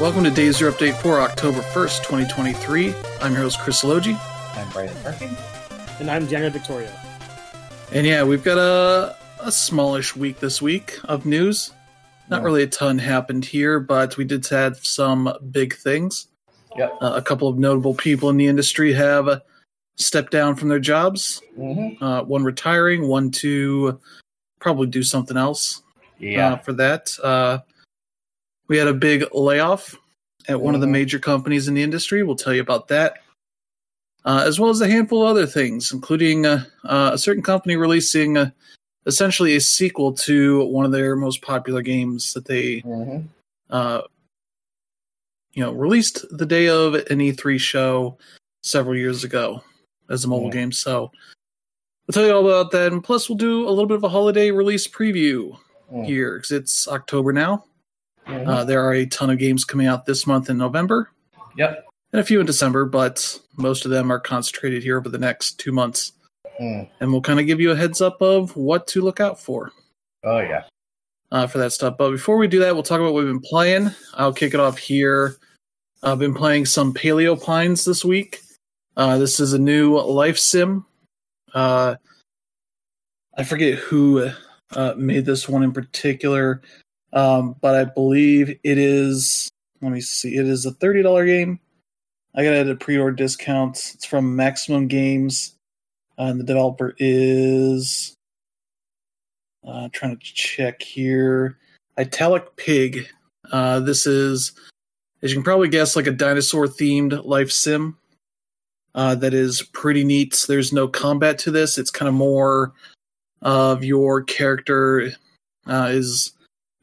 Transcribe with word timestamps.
Welcome 0.00 0.22
to 0.24 0.30
Day 0.30 0.50
Zero 0.52 0.70
Update 0.72 0.94
for 1.02 1.20
October 1.20 1.60
1st, 1.60 1.98
2023. 2.04 2.94
I'm 3.20 3.32
your 3.32 3.42
host, 3.42 3.58
Chris 3.60 3.82
Logi. 3.82 4.16
I'm 4.54 4.68
Brian 4.70 4.94
Perkin. 5.02 5.36
And 5.98 6.08
I'm 6.10 6.28
Jenna 6.28 6.50
Victoria. 6.50 6.92
And 7.92 8.06
yeah, 8.06 8.22
we've 8.22 8.44
got 8.44 8.58
a, 8.58 9.16
a 9.40 9.50
smallish 9.50 10.14
week 10.14 10.38
this 10.38 10.62
week 10.62 10.98
of 11.04 11.26
news. 11.26 11.72
Not 12.30 12.40
Yeah. 12.40 12.44
really 12.44 12.62
a 12.62 12.66
ton 12.68 12.98
happened 12.98 13.44
here, 13.44 13.80
but 13.80 14.16
we 14.16 14.24
did 14.24 14.46
have 14.48 14.78
some 14.86 15.32
big 15.50 15.74
things. 15.74 16.28
Yep. 16.76 16.92
Uh, 17.00 17.12
a 17.16 17.22
couple 17.22 17.48
of 17.48 17.58
notable 17.58 17.94
people 17.94 18.28
in 18.30 18.36
the 18.36 18.46
industry 18.46 18.92
have 18.92 19.26
uh, 19.26 19.40
stepped 19.96 20.30
down 20.30 20.54
from 20.54 20.68
their 20.68 20.78
jobs. 20.78 21.42
Mm-hmm. 21.58 22.02
Uh, 22.02 22.22
one 22.22 22.44
retiring, 22.44 23.08
one 23.08 23.30
to 23.32 23.98
probably 24.60 24.86
do 24.86 25.02
something 25.02 25.36
else 25.36 25.82
Yeah. 26.20 26.52
uh, 26.52 26.56
for 26.58 26.72
that. 26.74 27.10
We 28.68 28.76
had 28.76 28.88
a 28.88 28.94
big 28.94 29.24
layoff 29.34 29.96
at 30.46 30.60
one 30.60 30.74
of 30.74 30.80
the 30.80 30.86
Mhm. 30.86 30.92
major 30.92 31.18
companies 31.18 31.68
in 31.68 31.74
the 31.74 31.82
industry. 31.82 32.22
We'll 32.22 32.36
tell 32.36 32.54
you 32.54 32.60
about 32.60 32.88
that, 32.88 33.22
uh, 34.24 34.42
as 34.46 34.60
well 34.60 34.70
as 34.70 34.80
a 34.80 34.88
handful 34.88 35.22
of 35.22 35.28
other 35.28 35.46
things, 35.46 35.92
including 35.92 36.46
uh, 36.46 36.64
uh, 36.84 37.10
a 37.14 37.18
certain 37.18 37.42
company 37.42 37.76
releasing 37.76 38.36
uh, 38.36 38.50
essentially 39.06 39.56
a 39.56 39.60
sequel 39.60 40.12
to 40.12 40.64
one 40.66 40.84
of 40.84 40.92
their 40.92 41.16
most 41.16 41.40
popular 41.42 41.82
games 41.82 42.32
that 42.34 42.44
they, 42.44 42.82
mm-hmm. 42.82 43.26
uh, 43.70 44.02
you 45.52 45.62
know, 45.62 45.72
released 45.72 46.24
the 46.36 46.46
day 46.46 46.68
of 46.68 46.94
an 46.94 47.20
E3 47.20 47.58
show 47.58 48.18
several 48.62 48.96
years 48.96 49.24
ago 49.24 49.62
as 50.10 50.24
a 50.24 50.28
mobile 50.28 50.50
game. 50.50 50.72
So. 50.72 51.10
We'll 52.06 52.14
tell 52.14 52.24
you 52.26 52.32
all 52.34 52.48
about 52.48 52.70
that, 52.70 52.90
and 52.90 53.04
plus 53.04 53.28
we'll 53.28 53.36
do 53.36 53.68
a 53.68 53.68
little 53.68 53.84
bit 53.84 53.98
of 53.98 54.02
a 54.04 54.08
holiday 54.08 54.50
release 54.50 54.88
preview 54.88 55.58
Mm. 55.92 56.06
here 56.06 56.36
because 56.36 56.52
it's 56.52 56.88
October 56.88 57.34
now. 57.34 57.64
Mhm. 58.28 58.46
Uh, 58.46 58.64
there 58.64 58.82
are 58.84 58.92
a 58.92 59.06
ton 59.06 59.30
of 59.30 59.38
games 59.38 59.64
coming 59.64 59.86
out 59.86 60.04
this 60.06 60.26
month 60.26 60.50
in 60.50 60.58
November 60.58 61.10
yep. 61.56 61.86
and 62.12 62.20
a 62.20 62.24
few 62.24 62.40
in 62.40 62.46
December, 62.46 62.84
but 62.84 63.40
most 63.56 63.84
of 63.84 63.90
them 63.90 64.12
are 64.12 64.20
concentrated 64.20 64.82
here 64.82 64.98
over 64.98 65.08
the 65.08 65.18
next 65.18 65.58
two 65.58 65.72
months. 65.72 66.12
Mm. 66.60 66.88
And 67.00 67.10
we'll 67.10 67.22
kind 67.22 67.40
of 67.40 67.46
give 67.46 67.60
you 67.60 67.70
a 67.70 67.76
heads 67.76 68.00
up 68.00 68.20
of 68.20 68.54
what 68.54 68.86
to 68.88 69.00
look 69.00 69.18
out 69.20 69.40
for 69.40 69.72
Oh 70.24 70.40
yeah. 70.40 70.64
uh, 71.32 71.46
for 71.46 71.58
that 71.58 71.72
stuff. 71.72 71.96
But 71.96 72.10
before 72.10 72.36
we 72.36 72.48
do 72.48 72.58
that, 72.60 72.74
we'll 72.74 72.82
talk 72.82 73.00
about 73.00 73.14
what 73.14 73.24
we've 73.24 73.32
been 73.32 73.40
playing. 73.40 73.90
I'll 74.14 74.32
kick 74.32 74.52
it 74.54 74.60
off 74.60 74.76
here. 74.76 75.36
I've 76.02 76.18
been 76.18 76.34
playing 76.34 76.66
some 76.66 76.92
Paleo 76.92 77.42
Pines 77.42 77.84
this 77.84 78.04
week. 78.04 78.40
Uh, 78.96 79.16
this 79.18 79.40
is 79.40 79.52
a 79.52 79.58
new 79.58 79.98
life 79.98 80.38
sim. 80.38 80.84
Uh, 81.54 81.94
I 83.36 83.44
forget 83.44 83.78
who 83.78 84.30
uh, 84.72 84.94
made 84.96 85.24
this 85.24 85.48
one 85.48 85.62
in 85.62 85.72
particular, 85.72 86.60
um, 87.12 87.56
but 87.60 87.74
I 87.74 87.84
believe 87.84 88.50
it 88.62 88.78
is. 88.78 89.48
Let 89.80 89.92
me 89.92 90.00
see. 90.00 90.36
It 90.36 90.46
is 90.46 90.66
a 90.66 90.72
thirty 90.72 91.02
dollar 91.02 91.26
game. 91.26 91.60
I 92.34 92.44
got 92.44 92.54
it 92.54 92.66
at 92.66 92.70
a 92.70 92.76
pre-order 92.76 93.16
discount. 93.16 93.92
It's 93.94 94.04
from 94.04 94.36
Maximum 94.36 94.86
Games, 94.88 95.54
uh, 96.18 96.24
and 96.24 96.40
the 96.40 96.44
developer 96.44 96.94
is. 96.98 98.14
Uh, 99.66 99.88
trying 99.92 100.16
to 100.16 100.22
check 100.22 100.80
here. 100.80 101.58
Italic 101.98 102.56
Pig. 102.56 103.06
Uh, 103.52 103.80
this 103.80 104.06
is, 104.06 104.52
as 105.20 105.30
you 105.30 105.36
can 105.36 105.44
probably 105.44 105.68
guess, 105.68 105.94
like 105.94 106.06
a 106.06 106.12
dinosaur 106.12 106.66
themed 106.66 107.24
life 107.26 107.50
sim. 107.50 107.98
Uh, 108.94 109.14
that 109.16 109.34
is 109.34 109.62
pretty 109.72 110.04
neat. 110.04 110.44
There's 110.48 110.72
no 110.72 110.88
combat 110.88 111.38
to 111.40 111.50
this. 111.50 111.76
It's 111.76 111.90
kind 111.90 112.08
of 112.08 112.14
more 112.14 112.72
of 113.42 113.84
your 113.84 114.22
character 114.22 115.12
uh, 115.66 115.88
is 115.90 116.32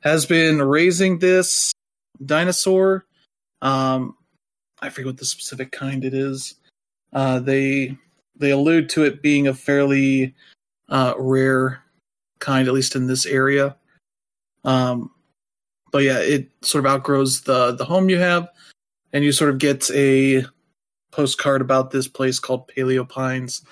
has 0.05 0.27
been 0.27 0.61
raising 0.61 1.17
this 1.17 1.73
dinosaur. 2.23 3.05
Um, 3.61 4.15
I 4.79 4.89
forget 4.89 5.07
what 5.07 5.17
the 5.17 5.25
specific 5.25 5.71
kind 5.71 6.05
it 6.05 6.13
is. 6.13 6.55
Uh, 7.11 7.39
they 7.39 7.97
they 8.35 8.51
allude 8.51 8.89
to 8.89 9.03
it 9.03 9.23
being 9.23 9.47
a 9.47 9.53
fairly 9.53 10.35
uh, 10.89 11.15
rare 11.17 11.81
kind, 12.39 12.67
at 12.67 12.73
least 12.73 12.95
in 12.95 13.07
this 13.07 13.25
area. 13.25 13.75
Um, 14.63 15.09
but 15.91 16.03
yeah, 16.03 16.19
it 16.19 16.51
sort 16.61 16.85
of 16.85 16.91
outgrows 16.91 17.41
the 17.41 17.71
the 17.71 17.85
home 17.85 18.07
you 18.07 18.19
have, 18.19 18.47
and 19.11 19.23
you 19.23 19.31
sort 19.31 19.49
of 19.49 19.57
get 19.57 19.89
a 19.91 20.45
postcard 21.11 21.61
about 21.61 21.89
this 21.89 22.07
place 22.07 22.37
called 22.37 22.67
Paleo 22.67 23.09
Pines. 23.09 23.63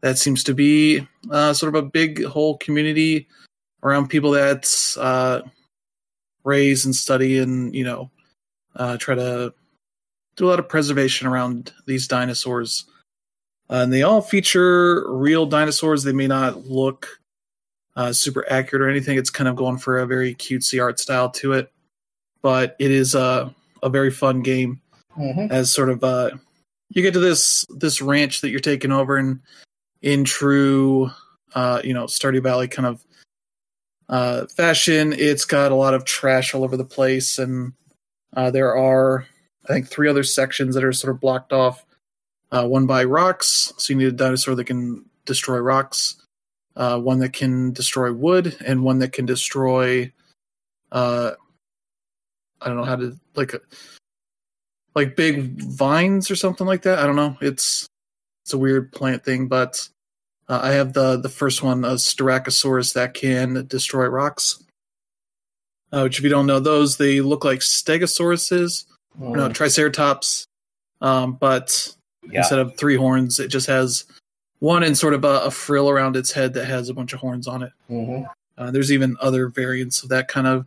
That 0.00 0.18
seems 0.18 0.42
to 0.44 0.54
be 0.54 1.06
uh, 1.30 1.52
sort 1.52 1.74
of 1.74 1.84
a 1.84 1.86
big 1.86 2.24
whole 2.24 2.56
community 2.58 3.28
around 3.82 4.08
people 4.08 4.32
that 4.32 4.96
uh, 4.98 5.42
raise 6.48 6.84
and 6.84 6.94
study 6.94 7.38
and 7.38 7.74
you 7.74 7.84
know 7.84 8.10
uh, 8.76 8.96
try 8.96 9.14
to 9.14 9.52
do 10.36 10.46
a 10.46 10.48
lot 10.48 10.58
of 10.58 10.68
preservation 10.68 11.26
around 11.26 11.72
these 11.86 12.08
dinosaurs. 12.08 12.86
Uh, 13.70 13.82
and 13.82 13.92
they 13.92 14.02
all 14.02 14.22
feature 14.22 15.04
real 15.12 15.44
dinosaurs. 15.46 16.02
They 16.02 16.12
may 16.12 16.26
not 16.26 16.66
look 16.66 17.20
uh, 17.96 18.12
super 18.12 18.44
accurate 18.50 18.82
or 18.82 18.88
anything. 18.88 19.18
It's 19.18 19.30
kind 19.30 19.48
of 19.48 19.56
going 19.56 19.78
for 19.78 19.98
a 19.98 20.06
very 20.06 20.34
cutesy 20.34 20.80
art 20.80 20.98
style 21.00 21.28
to 21.30 21.52
it, 21.52 21.70
but 22.42 22.76
it 22.78 22.90
is 22.90 23.14
a 23.14 23.54
a 23.82 23.88
very 23.90 24.10
fun 24.10 24.42
game 24.42 24.80
Mm-hmm. 25.18 25.50
as 25.50 25.72
sort 25.72 25.90
of 25.90 26.04
uh 26.04 26.30
you 26.90 27.02
get 27.02 27.12
to 27.14 27.18
this 27.18 27.66
this 27.70 28.00
ranch 28.00 28.40
that 28.40 28.50
you're 28.50 28.60
taking 28.60 28.92
over 28.92 29.16
and 29.16 29.40
in 30.00 30.22
true 30.22 31.10
uh 31.56 31.80
you 31.82 31.92
know 31.92 32.04
Stardew 32.04 32.40
Valley 32.40 32.68
kind 32.68 32.86
of 32.86 33.04
uh 34.08 34.46
fashion 34.46 35.12
it's 35.12 35.44
got 35.44 35.72
a 35.72 35.74
lot 35.74 35.94
of 35.94 36.04
trash 36.04 36.54
all 36.54 36.64
over 36.64 36.76
the 36.76 36.84
place 36.84 37.38
and 37.38 37.72
uh 38.36 38.50
there 38.50 38.76
are 38.76 39.26
I 39.64 39.72
think 39.72 39.88
three 39.88 40.08
other 40.08 40.22
sections 40.22 40.74
that 40.74 40.84
are 40.84 40.92
sort 40.92 41.14
of 41.14 41.20
blocked 41.20 41.52
off 41.52 41.84
uh 42.50 42.66
one 42.66 42.86
by 42.86 43.04
rocks 43.04 43.72
so 43.76 43.92
you 43.92 43.98
need 43.98 44.08
a 44.08 44.12
dinosaur 44.12 44.54
that 44.54 44.64
can 44.64 45.04
destroy 45.26 45.58
rocks 45.58 46.22
uh 46.76 46.98
one 46.98 47.18
that 47.18 47.32
can 47.32 47.72
destroy 47.72 48.12
wood 48.12 48.56
and 48.64 48.82
one 48.82 49.00
that 49.00 49.12
can 49.12 49.26
destroy 49.26 50.10
uh 50.92 51.32
I 52.60 52.68
don't 52.68 52.76
know 52.76 52.84
how 52.84 52.96
to 52.96 53.18
like 53.34 53.54
like 54.94 55.16
big 55.16 55.60
vines 55.60 56.30
or 56.30 56.36
something 56.36 56.66
like 56.66 56.82
that. 56.82 56.98
I 56.98 57.06
don't 57.06 57.16
know. 57.16 57.36
It's 57.40 57.86
it's 58.44 58.52
a 58.52 58.58
weird 58.58 58.92
plant 58.92 59.24
thing, 59.24 59.46
but 59.46 59.88
uh, 60.48 60.60
I 60.62 60.72
have 60.72 60.92
the 60.92 61.16
the 61.16 61.28
first 61.28 61.62
one, 61.62 61.84
a 61.84 61.92
Styracosaurus 61.94 62.94
that 62.94 63.14
can 63.14 63.66
destroy 63.66 64.06
rocks. 64.06 64.62
Uh, 65.90 66.02
which, 66.02 66.18
if 66.18 66.24
you 66.24 66.30
don't 66.30 66.46
know 66.46 66.60
those, 66.60 66.98
they 66.98 67.22
look 67.22 67.44
like 67.44 67.60
Stegosauruses, 67.60 68.84
or 69.18 69.36
no, 69.36 69.48
Triceratops. 69.48 70.44
Um, 71.00 71.34
but 71.34 71.94
yeah. 72.30 72.40
instead 72.40 72.58
of 72.58 72.76
three 72.76 72.96
horns, 72.96 73.40
it 73.40 73.48
just 73.48 73.68
has 73.68 74.04
one 74.58 74.82
and 74.82 74.98
sort 74.98 75.14
of 75.14 75.24
a, 75.24 75.40
a 75.44 75.50
frill 75.50 75.88
around 75.88 76.16
its 76.16 76.32
head 76.32 76.54
that 76.54 76.66
has 76.66 76.88
a 76.88 76.94
bunch 76.94 77.14
of 77.14 77.20
horns 77.20 77.48
on 77.48 77.62
it. 77.62 77.72
Mm-hmm. 77.90 78.24
Uh, 78.58 78.70
there's 78.70 78.92
even 78.92 79.16
other 79.20 79.48
variants 79.48 80.02
of 80.02 80.10
that 80.10 80.28
kind 80.28 80.46
of 80.46 80.66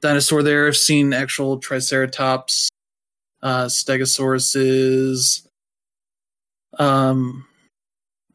dinosaur 0.00 0.42
there. 0.42 0.66
I've 0.66 0.76
seen 0.76 1.12
actual 1.12 1.58
Triceratops, 1.58 2.68
uh, 3.42 3.66
Stegosauruses, 3.66 5.46
um, 6.78 7.45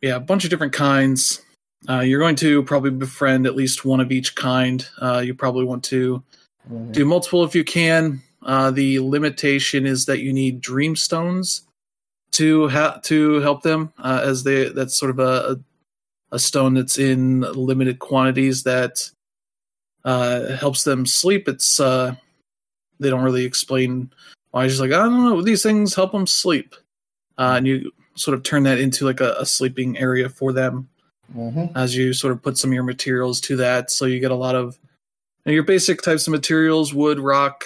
yeah, 0.02 0.16
a 0.16 0.20
bunch 0.20 0.44
of 0.44 0.50
different 0.50 0.74
kinds. 0.74 1.42
Uh, 1.90 2.00
you're 2.00 2.20
going 2.20 2.36
to 2.36 2.62
probably 2.64 2.92
befriend 2.92 3.48
at 3.48 3.56
least 3.56 3.86
one 3.86 4.00
of 4.00 4.12
each 4.12 4.36
kind. 4.36 4.88
Uh, 5.02 5.20
you 5.20 5.34
probably 5.34 5.66
want 5.66 5.84
to 5.86 6.24
Mm-hmm. 6.70 6.92
do 6.92 7.06
multiple 7.06 7.44
if 7.44 7.56
you 7.56 7.64
can. 7.64 8.22
Uh, 8.44 8.70
the 8.70 9.00
limitation 9.00 9.86
is 9.86 10.06
that 10.06 10.20
you 10.20 10.32
need 10.32 10.62
dream 10.62 10.96
stones 10.96 11.64
to 12.34 12.68
ha- 12.70 13.00
to 13.04 13.40
help 13.40 13.64
them, 13.64 13.92
uh, 13.98 14.22
as 14.24 14.44
they 14.44 14.70
that's 14.70 14.96
sort 14.96 15.10
of 15.10 15.20
a 15.20 15.60
a 16.32 16.40
stone 16.40 16.76
that's 16.76 17.00
in 17.00 17.42
limited 17.42 18.00
quantities 18.00 18.64
that 18.64 19.10
uh, 20.06 20.56
helps 20.56 20.84
them 20.84 21.06
sleep. 21.06 21.48
It's 21.48 21.80
uh, 21.80 22.16
they 23.00 23.10
don't 23.10 23.24
really 23.24 23.46
explain 23.46 24.14
why. 24.52 24.66
It's 24.66 24.74
just 24.74 24.82
like 24.82 24.92
I 24.92 25.04
don't 25.04 25.18
know, 25.18 25.42
these 25.42 25.64
things 25.64 25.96
help 25.96 26.12
them 26.12 26.28
sleep, 26.28 26.76
uh, 27.40 27.56
and 27.58 27.68
you 27.68 27.92
sort 28.16 28.36
of 28.38 28.44
turn 28.44 28.64
that 28.64 28.80
into 28.80 29.06
like 29.06 29.22
a, 29.22 29.36
a 29.40 29.46
sleeping 29.46 29.98
area 29.98 30.30
for 30.30 30.54
them 30.54 30.88
Mm-hmm. 31.36 31.78
as 31.78 31.96
you 31.96 32.12
sort 32.12 32.34
of 32.34 32.42
put 32.44 32.58
some 32.58 32.72
of 32.72 32.74
your 32.74 32.84
materials 32.84 33.40
to 33.40 33.56
that. 33.56 33.90
So 33.90 34.04
you 34.06 34.20
get 34.20 34.32
a 34.32 34.36
lot 34.36 34.54
of 34.54 34.78
you 35.46 35.52
know, 35.52 35.54
your 35.54 35.64
basic 35.64 36.02
types 36.02 36.28
of 36.28 36.32
materials: 36.32 36.94
wood, 36.94 37.20
rock, 37.22 37.64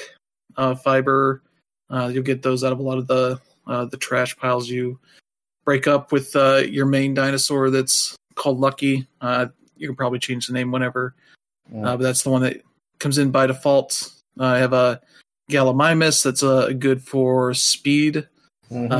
uh, 0.55 0.75
fiber. 0.75 1.41
Uh, 1.89 2.11
you'll 2.13 2.21
get 2.21 2.43
those 2.43 2.63
out 2.63 2.71
of 2.71 2.77
a 2.79 2.83
lot 2.83 2.99
of 2.99 3.07
the 3.07 3.39
uh, 3.65 3.85
the 3.85 3.97
trash 3.97 4.37
piles 4.37 4.69
you 4.69 4.99
break 5.65 5.87
up 5.87 6.11
with 6.11 6.35
uh, 6.35 6.57
your 6.57 6.85
main 6.85 7.15
dinosaur. 7.15 7.71
That's 7.71 8.15
called 8.35 8.59
Lucky. 8.59 9.07
Uh, 9.19 9.47
you 9.77 9.87
can 9.87 9.95
probably 9.95 10.19
change 10.19 10.45
the 10.45 10.53
name 10.53 10.71
whenever, 10.71 11.15
uh, 11.75 11.97
but 11.97 12.03
that's 12.03 12.21
the 12.21 12.29
one 12.29 12.43
that 12.43 12.61
comes 12.99 13.17
in 13.17 13.31
by 13.31 13.47
default. 13.47 14.11
Uh, 14.39 14.43
I 14.45 14.57
have 14.59 14.73
a 14.73 15.01
Gallimimus 15.49 16.23
that's 16.23 16.43
uh, 16.43 16.69
good 16.77 17.01
for 17.01 17.55
speed, 17.55 18.27
Mhm. 18.71 18.91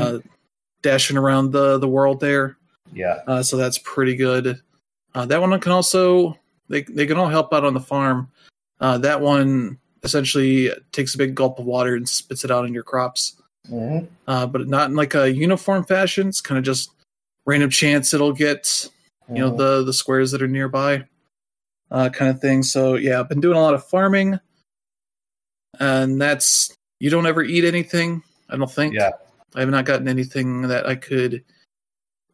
Dashing 0.86 1.16
around 1.16 1.50
the 1.50 1.78
the 1.78 1.88
world 1.88 2.20
there. 2.20 2.56
yeah. 2.92 3.18
Uh, 3.26 3.42
so 3.42 3.56
that's 3.56 3.78
pretty 3.78 4.14
good. 4.14 4.62
Uh, 5.14 5.26
that 5.26 5.40
one 5.40 5.58
can 5.58 5.72
also 5.72 6.38
they 6.68 6.82
they 6.82 7.06
can 7.06 7.18
all 7.18 7.28
help 7.28 7.52
out 7.52 7.64
on 7.64 7.74
the 7.74 7.80
farm. 7.80 8.30
Uh, 8.80 8.96
that 8.98 9.20
one 9.20 9.78
essentially 10.04 10.70
takes 10.92 11.14
a 11.14 11.18
big 11.18 11.34
gulp 11.34 11.58
of 11.58 11.64
water 11.64 11.96
and 11.96 12.08
spits 12.08 12.44
it 12.44 12.50
out 12.52 12.64
in 12.64 12.72
your 12.72 12.84
crops. 12.84 13.40
Mm-hmm. 13.68 14.06
Uh, 14.28 14.46
but 14.46 14.68
not 14.68 14.90
in 14.90 14.94
like 14.94 15.14
a 15.16 15.32
uniform 15.32 15.84
fashion. 15.84 16.28
It's 16.28 16.40
kind 16.40 16.58
of 16.58 16.64
just 16.64 16.90
random 17.46 17.70
chance 17.70 18.14
it'll 18.14 18.32
get 18.32 18.88
you 19.28 19.40
know 19.40 19.50
the 19.50 19.82
the 19.82 19.92
squares 19.92 20.30
that 20.30 20.42
are 20.42 20.46
nearby, 20.48 21.04
uh, 21.90 22.10
kind 22.10 22.30
of 22.30 22.40
thing. 22.40 22.62
So 22.62 22.94
yeah, 22.94 23.18
I've 23.18 23.28
been 23.28 23.40
doing 23.40 23.56
a 23.56 23.60
lot 23.60 23.74
of 23.74 23.84
farming, 23.84 24.38
and 25.80 26.20
that's 26.20 26.76
you 27.00 27.10
don't 27.10 27.26
ever 27.26 27.42
eat 27.42 27.64
anything. 27.64 28.22
I 28.48 28.56
don't 28.56 28.70
think. 28.70 28.94
Yeah. 28.94 29.10
I 29.56 29.60
have 29.60 29.70
not 29.70 29.86
gotten 29.86 30.06
anything 30.06 30.62
that 30.68 30.86
I 30.86 30.94
could 30.94 31.42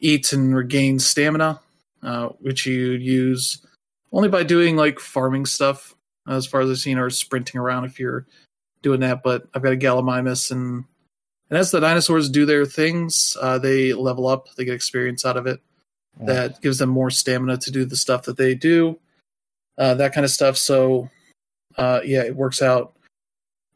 eat 0.01 0.33
and 0.33 0.55
regain 0.55 0.99
stamina, 0.99 1.61
uh, 2.03 2.29
which 2.41 2.67
you 2.67 2.91
use 2.91 3.65
only 4.13 4.29
by 4.29 4.43
doing 4.43 4.77
like 4.77 4.99
farming 4.99 5.47
stuff, 5.47 5.95
as 6.29 6.47
far 6.47 6.61
as 6.61 6.71
I've 6.71 6.79
seen, 6.79 6.99
or 6.99 7.09
sprinting 7.11 7.61
around 7.61 7.85
if 7.85 7.99
you're 8.01 8.27
doing 8.83 9.01
that. 9.01 9.23
But 9.23 9.47
I've 9.55 9.63
got 9.63 9.73
a 9.73 9.77
Gallimimus, 9.77 10.51
and 10.51 10.85
and 11.49 11.59
as 11.59 11.71
the 11.71 11.81
dinosaurs 11.81 12.29
do 12.29 12.45
their 12.45 12.67
things, 12.67 13.37
uh, 13.41 13.59
they 13.59 13.93
level 13.93 14.27
up. 14.27 14.49
They 14.57 14.65
get 14.65 14.75
experience 14.75 15.25
out 15.25 15.37
of 15.37 15.47
it. 15.47 15.61
That 16.21 16.61
gives 16.61 16.79
them 16.79 16.91
more 16.91 17.11
stamina 17.11 17.57
to 17.59 17.71
do 17.71 17.85
the 17.85 17.97
stuff 17.97 18.25
that 18.25 18.37
they 18.37 18.55
do, 18.55 18.99
uh, 19.79 19.95
that 19.95 20.13
kind 20.13 20.25
of 20.27 20.31
stuff. 20.31 20.59
So, 20.59 21.09
uh, 21.79 22.01
yeah, 22.05 22.23
it 22.23 22.37
works 22.37 22.61
out 22.61 22.93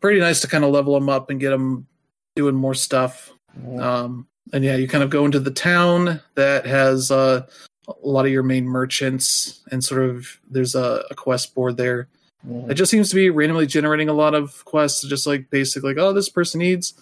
pretty 0.01 0.21
nice 0.21 0.43
to 0.43 0.47
kind 0.47 0.65
of 0.65 0.71
level 0.71 0.95
them 0.95 1.09
up 1.09 1.31
and 1.31 1.41
get 1.41 1.51
them 1.51 1.87
doing 2.35 2.55
more 2.55 2.75
stuff. 2.75 3.33
Um, 3.79 4.27
and 4.53 4.65
yeah, 4.65 4.77
you 4.77 4.89
kind 4.89 5.05
of 5.05 5.11
go 5.11 5.25
into 5.25 5.41
the 5.41 5.51
town 5.51 6.21
that 6.35 6.67
has 6.67 7.11
uh, 7.11 7.47
a 7.89 7.95
lot 8.03 8.27
of 8.27 8.33
your 8.33 8.43
main 8.43 8.65
merchants, 8.67 9.63
and 9.71 9.85
sort 9.85 10.09
of 10.09 10.29
there's 10.51 10.75
a, 10.75 11.05
a 11.11 11.15
quest 11.15 11.55
board 11.55 11.77
there. 11.77 12.09
Mhm. 12.47 12.71
It 12.71 12.75
just 12.75 12.91
seems 12.91 13.09
to 13.11 13.15
be 13.17 13.31
randomly 13.31 13.67
generating 13.67 14.09
a 14.09 14.13
lot 14.13 14.35
of 14.35 14.65
quests, 14.65 15.07
just 15.09 15.27
like 15.27 15.51
basic, 15.51 15.83
like 15.83 15.97
oh, 15.99 16.13
this 16.13 16.29
person 16.29 16.61
needs, 16.61 16.95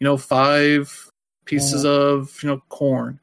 you 0.00 0.04
know, 0.04 0.16
five 0.16 1.10
pieces 1.44 1.84
of 1.84 2.38
you 2.42 2.48
know 2.48 2.62
corn, 2.68 3.20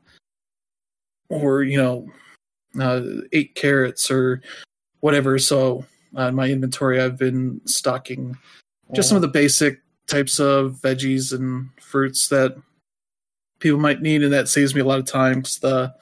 or 1.29 1.63
you 1.63 1.77
know, 1.77 2.07
uh, 2.79 3.01
eight 3.31 3.55
carrots 3.55 4.11
or 4.11 4.41
whatever. 4.99 5.39
So 5.39 5.85
uh, 6.17 6.27
in 6.27 6.35
my 6.35 6.49
inventory, 6.49 7.01
I've 7.01 7.17
been 7.17 7.59
stocking 7.65 8.37
just 8.93 9.09
some 9.09 9.15
of 9.15 9.21
the 9.21 9.27
basic 9.27 9.81
types 10.07 10.39
of 10.39 10.79
veggies 10.83 11.33
and 11.33 11.69
fruits 11.81 12.27
that 12.27 12.55
people 13.63 13.79
might 13.79 14.01
need, 14.01 14.21
and 14.21 14.33
that 14.33 14.49
saves 14.49 14.75
me 14.75 14.81
a 14.81 14.85
lot 14.85 14.99
of 14.99 15.05
time. 15.05 15.41
the 15.61 15.93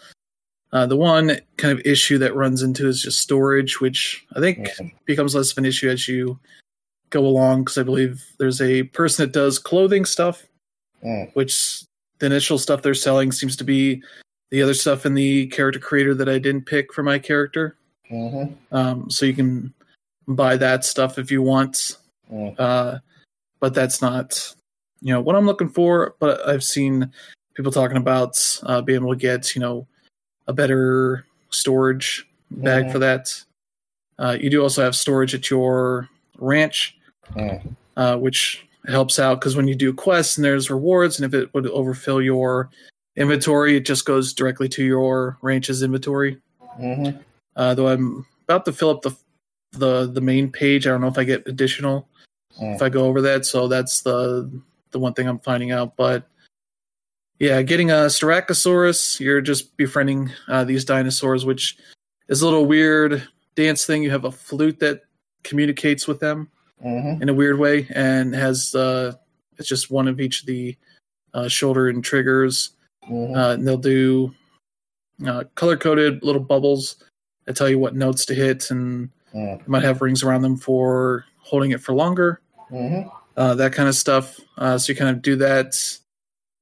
uh, 0.73 0.85
the 0.85 0.95
one 0.97 1.37
kind 1.57 1.77
of 1.77 1.85
issue 1.85 2.17
that 2.17 2.33
runs 2.35 2.61
into 2.63 2.87
is 2.87 3.01
just 3.01 3.19
storage, 3.19 3.81
which 3.81 4.25
I 4.35 4.39
think 4.39 4.69
becomes 5.05 5.35
less 5.35 5.51
of 5.51 5.57
an 5.57 5.65
issue 5.65 5.89
as 5.89 6.07
you 6.07 6.39
go 7.09 7.25
along. 7.25 7.63
Because 7.65 7.77
I 7.77 7.83
believe 7.83 8.23
there's 8.39 8.61
a 8.61 8.83
person 8.83 9.25
that 9.25 9.33
does 9.33 9.59
clothing 9.59 10.05
stuff, 10.05 10.43
Mm. 11.03 11.33
which 11.33 11.83
the 12.19 12.27
initial 12.27 12.57
stuff 12.57 12.81
they're 12.83 12.93
selling 12.93 13.31
seems 13.31 13.55
to 13.57 13.63
be 13.63 14.01
the 14.51 14.61
other 14.61 14.73
stuff 14.75 15.05
in 15.05 15.13
the 15.13 15.47
character 15.47 15.79
creator 15.79 16.13
that 16.15 16.29
I 16.29 16.37
didn't 16.39 16.65
pick 16.67 16.93
for 16.93 17.03
my 17.03 17.17
character. 17.19 17.75
Mhm. 18.11 18.53
Um, 18.71 19.09
so 19.09 19.25
you 19.25 19.33
can 19.33 19.73
buy 20.27 20.55
that 20.57 20.85
stuff 20.85 21.17
if 21.17 21.31
you 21.31 21.41
want 21.41 21.97
Mm. 22.31 22.55
uh, 22.59 22.99
but 23.59 23.73
that's 23.73 24.01
not 24.01 24.55
you 25.01 25.11
know 25.11 25.19
what 25.19 25.35
I'm 25.35 25.47
looking 25.47 25.67
for. 25.69 26.15
But 26.19 26.47
I've 26.47 26.63
seen 26.63 27.11
people 27.53 27.71
talking 27.71 27.97
about 27.97 28.37
uh, 28.63 28.81
being 28.81 29.01
able 29.01 29.11
to 29.13 29.19
get 29.19 29.55
you 29.55 29.61
know 29.61 29.87
a 30.47 30.53
better 30.53 31.25
storage 31.49 32.27
bag 32.49 32.85
Mhm. 32.85 32.91
for 32.91 32.99
that. 32.99 33.43
Uh, 34.19 34.37
you 34.39 34.49
do 34.49 34.61
also 34.61 34.83
have 34.83 34.95
storage 34.95 35.33
at 35.33 35.49
your 35.49 36.07
ranch, 36.37 36.97
Mm. 37.35 37.75
uh, 37.97 38.17
which 38.17 38.65
helps 38.87 39.19
out 39.19 39.39
because 39.39 39.55
when 39.55 39.67
you 39.67 39.75
do 39.75 39.93
quests 39.93 40.37
and 40.37 40.45
there's 40.45 40.69
rewards, 40.69 41.19
and 41.19 41.25
if 41.25 41.39
it 41.39 41.53
would 41.53 41.67
overfill 41.67 42.21
your 42.21 42.69
inventory, 43.15 43.75
it 43.77 43.85
just 43.85 44.05
goes 44.05 44.33
directly 44.33 44.67
to 44.69 44.83
your 44.83 45.37
ranch's 45.41 45.83
inventory. 45.83 46.37
Mhm. 46.79 47.19
Uh, 47.55 47.73
though 47.73 47.87
I'm 47.89 48.25
about 48.47 48.65
to 48.65 48.73
fill 48.73 48.89
up 48.89 49.01
the 49.01 49.15
the 49.73 50.05
the 50.05 50.19
main 50.21 50.51
page. 50.51 50.85
I 50.85 50.89
don't 50.89 50.99
know 51.01 51.07
if 51.07 51.17
I 51.17 51.23
get 51.23 51.47
additional 51.47 52.05
Mm. 52.59 52.75
if 52.75 52.81
I 52.81 52.89
go 52.89 53.05
over 53.05 53.21
that. 53.21 53.45
So 53.45 53.67
that's 53.69 54.01
the 54.01 54.49
the 54.91 54.99
one 54.99 55.13
thing 55.13 55.27
I'm 55.29 55.39
finding 55.39 55.71
out. 55.71 55.95
But 55.95 56.23
yeah, 57.41 57.61
getting 57.63 57.89
a 57.89 58.05
Styracosaurus, 58.05 59.19
you're 59.19 59.41
just 59.41 59.75
befriending 59.75 60.29
uh, 60.47 60.63
these 60.63 60.85
dinosaurs, 60.85 61.43
which 61.43 61.75
is 62.29 62.41
a 62.43 62.45
little 62.45 62.67
weird 62.67 63.27
dance 63.55 63.83
thing. 63.83 64.03
You 64.03 64.11
have 64.11 64.25
a 64.25 64.31
flute 64.31 64.79
that 64.79 65.01
communicates 65.43 66.07
with 66.07 66.19
them 66.19 66.49
Mhm. 66.85 67.19
in 67.19 67.29
a 67.29 67.33
weird 67.33 67.57
way, 67.57 67.87
and 67.95 68.35
has 68.35 68.75
uh, 68.75 69.13
it's 69.57 69.67
just 69.67 69.89
one 69.89 70.07
of 70.07 70.21
each 70.21 70.41
of 70.41 70.45
the 70.45 70.77
uh, 71.33 71.47
shoulder 71.47 71.89
and 71.89 72.03
triggers. 72.03 72.71
Mhm. 73.09 73.35
Uh, 73.35 73.53
and 73.53 73.67
they'll 73.67 73.77
do 73.77 74.33
uh, 75.25 75.43
color 75.55 75.77
coded 75.77 76.21
little 76.23 76.41
bubbles 76.43 76.95
that 77.45 77.55
tell 77.55 77.69
you 77.69 77.79
what 77.79 77.95
notes 77.95 78.25
to 78.25 78.35
hit, 78.35 78.69
and 78.69 79.09
Mm. 79.33 79.57
you 79.59 79.63
might 79.65 79.83
have 79.83 80.01
rings 80.01 80.21
around 80.23 80.41
them 80.43 80.57
for 80.57 81.25
holding 81.39 81.71
it 81.71 81.81
for 81.81 81.93
longer 81.93 82.39
Mhm. 82.71 83.09
uh, 83.37 83.55
that 83.55 83.73
kind 83.73 83.87
of 83.89 83.95
stuff. 83.95 84.39
Uh, 84.57 84.77
so 84.77 84.91
you 84.91 84.97
kind 84.97 85.15
of 85.15 85.21
do 85.23 85.35
that, 85.37 85.73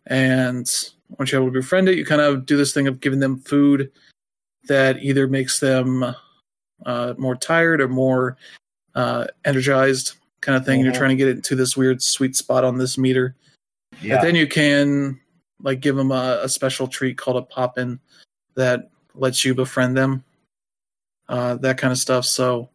and 0.07 0.69
once 1.17 1.31
you're 1.31 1.41
able 1.41 1.51
to 1.51 1.59
befriend 1.59 1.89
it, 1.89 1.97
you 1.97 2.05
kind 2.05 2.21
of 2.21 2.45
do 2.45 2.55
this 2.57 2.73
thing 2.73 2.87
of 2.87 2.99
giving 2.99 3.19
them 3.19 3.39
food 3.39 3.91
that 4.67 5.01
either 5.01 5.27
makes 5.27 5.59
them 5.59 6.15
uh, 6.85 7.13
more 7.17 7.35
tired 7.35 7.81
or 7.81 7.87
more 7.87 8.37
uh, 8.95 9.25
energized, 9.45 10.13
kind 10.41 10.57
of 10.57 10.65
thing. 10.65 10.81
You're 10.81 10.93
Mhm. 10.93 10.97
trying 10.97 11.09
to 11.09 11.15
get 11.15 11.27
it 11.27 11.37
into 11.37 11.55
this 11.55 11.75
weird 11.77 12.01
sweet 12.01 12.35
spot 12.35 12.63
on 12.63 12.77
this 12.77 12.97
meter. 12.97 13.35
Yeah. 14.01 14.15
And 14.15 14.27
then 14.27 14.35
you 14.35 14.47
can 14.47 15.19
like 15.61 15.79
give 15.79 15.95
them 15.95 16.11
a, 16.11 16.39
a 16.43 16.49
special 16.49 16.87
treat 16.87 17.17
called 17.17 17.37
a 17.37 17.41
poppin 17.41 17.99
that 18.55 18.89
lets 19.15 19.43
you 19.43 19.53
befriend 19.53 19.97
them. 19.97 20.23
Uh, 21.27 21.55
that 21.55 21.77
kind 21.77 21.91
of 21.91 21.97
stuff. 21.97 22.25
So 22.25 22.69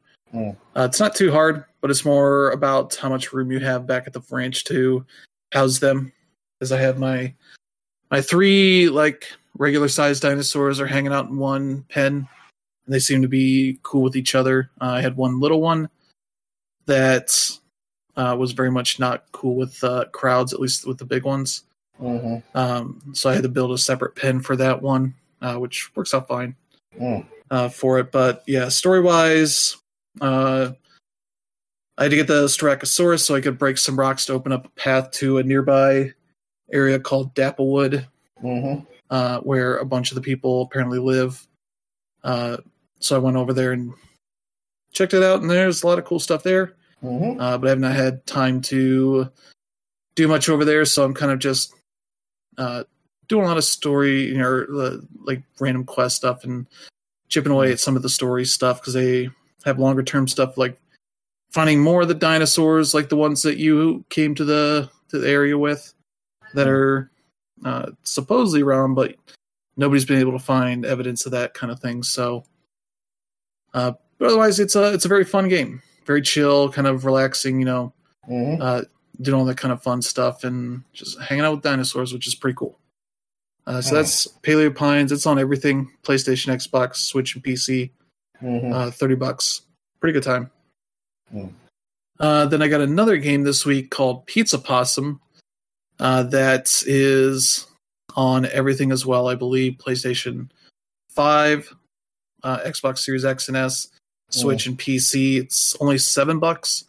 uh, 0.76 0.82
it's 0.88 1.00
not 1.00 1.14
too 1.14 1.30
hard, 1.32 1.64
but 1.80 1.90
it's 1.90 2.04
more 2.04 2.50
about 2.50 2.94
how 2.94 3.08
much 3.08 3.32
room 3.32 3.50
you 3.50 3.60
have 3.60 3.86
back 3.86 4.06
at 4.06 4.12
the 4.12 4.22
ranch 4.30 4.64
to 4.64 5.04
house 5.52 5.78
them. 5.78 6.12
Because 6.64 6.72
I 6.72 6.80
have 6.80 6.98
my 6.98 7.34
my 8.10 8.22
three 8.22 8.88
like 8.88 9.26
regular 9.58 9.86
sized 9.86 10.22
dinosaurs 10.22 10.80
are 10.80 10.86
hanging 10.86 11.12
out 11.12 11.28
in 11.28 11.36
one 11.36 11.82
pen, 11.90 12.26
and 12.86 12.94
they 12.94 13.00
seem 13.00 13.20
to 13.20 13.28
be 13.28 13.78
cool 13.82 14.00
with 14.00 14.16
each 14.16 14.34
other. 14.34 14.70
Uh, 14.80 14.92
I 14.92 15.02
had 15.02 15.14
one 15.14 15.40
little 15.40 15.60
one 15.60 15.90
that 16.86 17.50
uh, 18.16 18.34
was 18.38 18.52
very 18.52 18.70
much 18.70 18.98
not 18.98 19.30
cool 19.32 19.56
with 19.56 19.84
uh, 19.84 20.06
crowds, 20.12 20.54
at 20.54 20.60
least 20.60 20.86
with 20.86 20.96
the 20.96 21.04
big 21.04 21.24
ones. 21.24 21.64
Mhm. 22.00 22.42
Um, 22.54 23.02
so 23.12 23.28
I 23.28 23.34
had 23.34 23.42
to 23.42 23.50
build 23.50 23.70
a 23.72 23.76
separate 23.76 24.14
pen 24.16 24.40
for 24.40 24.56
that 24.56 24.80
one, 24.80 25.12
uh, 25.42 25.56
which 25.56 25.94
works 25.94 26.14
out 26.14 26.28
fine 26.28 26.56
Mm. 26.98 27.26
uh, 27.50 27.68
for 27.68 27.98
it. 27.98 28.10
But 28.10 28.42
yeah, 28.46 28.70
story 28.70 29.02
wise, 29.02 29.76
uh, 30.22 30.70
I 31.98 32.04
had 32.04 32.10
to 32.10 32.16
get 32.16 32.26
the 32.26 32.46
Styracosaurus 32.46 33.20
so 33.20 33.34
I 33.34 33.42
could 33.42 33.58
break 33.58 33.76
some 33.76 33.98
rocks 33.98 34.24
to 34.26 34.32
open 34.32 34.50
up 34.50 34.64
a 34.66 34.70
path 34.70 35.10
to 35.12 35.38
a 35.38 35.42
nearby 35.44 36.12
area 36.72 36.98
called 36.98 37.34
Dapplewood, 37.34 38.06
Mhm. 38.42 38.86
uh, 39.10 39.40
where 39.40 39.76
a 39.78 39.84
bunch 39.86 40.10
of 40.10 40.14
the 40.16 40.20
people 40.20 40.62
apparently 40.62 40.98
live. 40.98 41.46
Uh, 42.22 42.58
so 43.00 43.16
I 43.16 43.18
went 43.18 43.36
over 43.36 43.52
there 43.52 43.72
and 43.72 43.92
checked 44.92 45.14
it 45.14 45.22
out, 45.22 45.40
and 45.42 45.50
there's 45.50 45.82
a 45.82 45.86
lot 45.86 45.98
of 45.98 46.04
cool 46.04 46.20
stuff 46.20 46.42
there. 46.42 46.74
Mhm. 47.02 47.40
Uh, 47.40 47.58
but 47.58 47.66
I 47.66 47.70
have 47.70 47.78
not 47.80 47.94
had 47.94 48.26
time 48.26 48.60
to 48.62 49.28
do 50.14 50.28
much 50.28 50.48
over 50.48 50.64
there, 50.64 50.84
so 50.84 51.04
I'm 51.04 51.14
kind 51.14 51.32
of 51.32 51.38
just 51.38 51.72
uh, 52.56 52.84
doing 53.26 53.44
a 53.44 53.48
lot 53.48 53.56
of 53.56 53.64
story, 53.64 54.28
you 54.28 54.38
know, 54.38 54.64
uh, 54.78 54.98
like 55.24 55.42
random 55.58 55.84
quest 55.84 56.16
stuff 56.16 56.44
and 56.44 56.66
chipping 57.28 57.50
away 57.50 57.72
at 57.72 57.80
some 57.80 57.96
of 57.96 58.02
the 58.02 58.08
story 58.08 58.44
stuff 58.44 58.80
because 58.80 58.94
they 58.94 59.28
have 59.64 59.80
longer 59.80 60.02
term 60.04 60.28
stuff 60.28 60.56
like 60.56 60.78
finding 61.50 61.80
more 61.80 62.02
of 62.02 62.08
the 62.08 62.14
dinosaurs, 62.14 62.94
like 62.94 63.08
the 63.08 63.16
ones 63.16 63.42
that 63.42 63.56
you 63.56 64.04
came 64.08 64.34
to 64.36 64.44
the 64.44 64.88
to 65.08 65.18
the 65.18 65.28
area 65.28 65.58
with, 65.58 65.93
that 66.54 66.68
are 66.68 67.10
uh, 67.64 67.90
supposedly 68.02 68.62
around, 68.62 68.94
but 68.94 69.14
nobody's 69.76 70.04
been 70.04 70.18
able 70.20 70.32
to 70.32 70.38
find 70.38 70.84
evidence 70.84 71.26
of 71.26 71.32
that 71.32 71.54
kind 71.54 71.70
of 71.72 71.80
thing. 71.80 72.02
So, 72.02 72.44
uh, 73.72 73.92
but 74.18 74.26
otherwise, 74.28 74.60
it's 74.60 74.76
a 74.76 74.92
it's 74.92 75.04
a 75.04 75.08
very 75.08 75.24
fun 75.24 75.48
game, 75.48 75.82
very 76.06 76.22
chill, 76.22 76.70
kind 76.70 76.86
of 76.86 77.04
relaxing. 77.04 77.58
You 77.58 77.64
know, 77.66 77.92
Mhm. 78.28 78.60
uh, 78.60 78.82
doing 79.20 79.38
all 79.38 79.44
that 79.46 79.56
kind 79.58 79.72
of 79.72 79.82
fun 79.82 80.02
stuff 80.02 80.44
and 80.44 80.82
just 80.92 81.18
hanging 81.20 81.44
out 81.44 81.52
with 81.54 81.62
dinosaurs, 81.62 82.12
which 82.12 82.26
is 82.26 82.34
pretty 82.34 82.56
cool. 82.56 82.78
Uh, 83.66 83.80
so 83.80 83.94
that's 83.94 84.26
Paleo 84.42 84.74
Pines. 84.74 85.10
It's 85.12 85.26
on 85.26 85.38
everything: 85.38 85.90
PlayStation, 86.02 86.52
Xbox, 86.52 86.96
Switch, 86.96 87.34
and 87.34 87.42
PC. 87.42 87.90
Mhm. 88.42 88.72
Uh, 88.74 88.90
Thirty 88.90 89.14
bucks, 89.14 89.62
pretty 90.00 90.12
good 90.12 90.22
time. 90.22 90.50
Hmm. 91.30 91.46
Uh, 92.20 92.46
then 92.46 92.62
I 92.62 92.68
got 92.68 92.80
another 92.80 93.16
game 93.16 93.42
this 93.42 93.64
week 93.66 93.90
called 93.90 94.26
Pizza 94.26 94.58
Possum. 94.58 95.20
Uh, 96.00 96.24
that 96.24 96.82
is 96.86 97.66
on 98.16 98.46
everything 98.46 98.92
as 98.92 99.06
well, 99.06 99.28
I 99.28 99.34
believe. 99.34 99.74
PlayStation 99.74 100.50
Five, 101.10 101.72
uh, 102.42 102.58
Xbox 102.60 102.98
Series 102.98 103.24
X 103.24 103.48
and 103.48 103.56
S, 103.56 103.88
Switch, 104.30 104.66
and 104.66 104.78
PC. 104.78 105.38
It's 105.38 105.76
only 105.80 105.98
seven 105.98 106.38
bucks. 106.38 106.84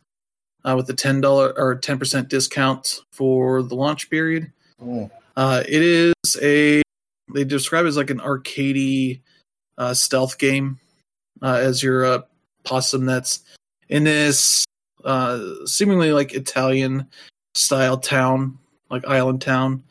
uh, 0.66 0.76
with 0.76 0.88
the 0.88 0.94
ten 0.94 1.22
dollar 1.22 1.54
or 1.58 1.76
ten 1.76 2.00
percent 2.00 2.28
discount 2.28 3.02
for 3.12 3.62
the 3.64 3.76
launch 3.76 4.10
period. 4.10 4.52
Mm. 4.82 5.10
Uh, 5.38 5.64
it 5.68 5.82
is 5.82 6.14
a 6.42 6.82
they 7.34 7.44
describe 7.44 7.86
it 7.86 7.90
as 7.90 7.98
like 7.98 8.10
an 8.10 8.20
arcadey 8.20 9.22
uh, 9.78 9.94
stealth 9.94 10.38
game 10.38 10.80
uh, 11.42 11.60
as 11.62 11.84
your 11.84 12.06
uh, 12.06 12.22
possum 12.64 13.06
that's 13.06 13.42
in 13.90 14.04
this 14.04 14.66
uh, 15.04 15.40
seemingly 15.66 16.12
like 16.12 16.34
Italian 16.34 17.08
style 17.54 17.98
town, 17.98 18.58
like 18.89 19.06
island 19.08 19.42
town. 19.42 19.84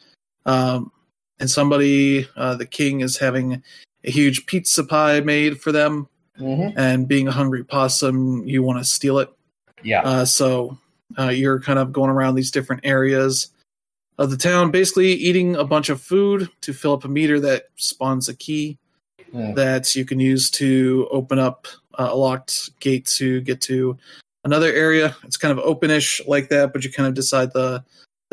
Um, 0.46 0.92
and 1.40 1.50
somebody, 1.50 2.28
uh, 2.36 2.54
the 2.54 2.66
king, 2.66 3.00
is 3.00 3.16
having 3.18 3.62
a 4.04 4.10
huge 4.10 4.46
pizza 4.46 4.84
pie 4.84 5.20
made 5.20 5.60
for 5.60 5.72
them. 5.72 6.08
Mm-hmm. 6.38 6.78
And 6.78 7.06
being 7.06 7.28
a 7.28 7.32
hungry 7.32 7.64
possum, 7.64 8.46
you 8.46 8.62
want 8.62 8.78
to 8.78 8.84
steal 8.84 9.18
it. 9.18 9.30
Yeah. 9.82 10.02
Uh, 10.02 10.24
so 10.24 10.76
uh, 11.18 11.28
you're 11.28 11.60
kind 11.60 11.78
of 11.78 11.92
going 11.92 12.10
around 12.10 12.34
these 12.34 12.50
different 12.50 12.84
areas 12.84 13.48
of 14.18 14.30
the 14.30 14.36
town, 14.36 14.70
basically 14.70 15.12
eating 15.12 15.56
a 15.56 15.64
bunch 15.64 15.88
of 15.88 16.00
food 16.00 16.48
to 16.62 16.72
fill 16.72 16.92
up 16.92 17.04
a 17.04 17.08
meter 17.08 17.40
that 17.40 17.64
spawns 17.76 18.28
a 18.28 18.34
key 18.34 18.78
Mm. 19.34 19.56
that 19.56 19.96
you 19.96 20.04
can 20.04 20.20
use 20.20 20.48
to 20.48 21.08
open 21.10 21.40
up 21.40 21.66
uh, 21.98 22.08
a 22.12 22.16
locked 22.16 22.78
gate 22.78 23.04
to 23.06 23.40
get 23.40 23.60
to 23.62 23.98
another 24.44 24.72
area. 24.72 25.16
It's 25.24 25.36
kind 25.36 25.58
of 25.58 25.64
openish 25.64 26.24
like 26.28 26.50
that, 26.50 26.72
but 26.72 26.84
you 26.84 26.92
kind 26.92 27.08
of 27.08 27.14
decide 27.14 27.52
the 27.52 27.84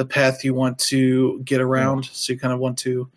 the 0.01 0.13
path 0.13 0.43
you 0.43 0.53
want 0.53 0.77
to 0.89 1.39
get 1.46 1.62
around. 1.62 2.05
So 2.12 2.34
you 2.34 2.39
kind 2.39 2.53
of 2.53 2.60
want 2.60 2.77
to 2.79 3.08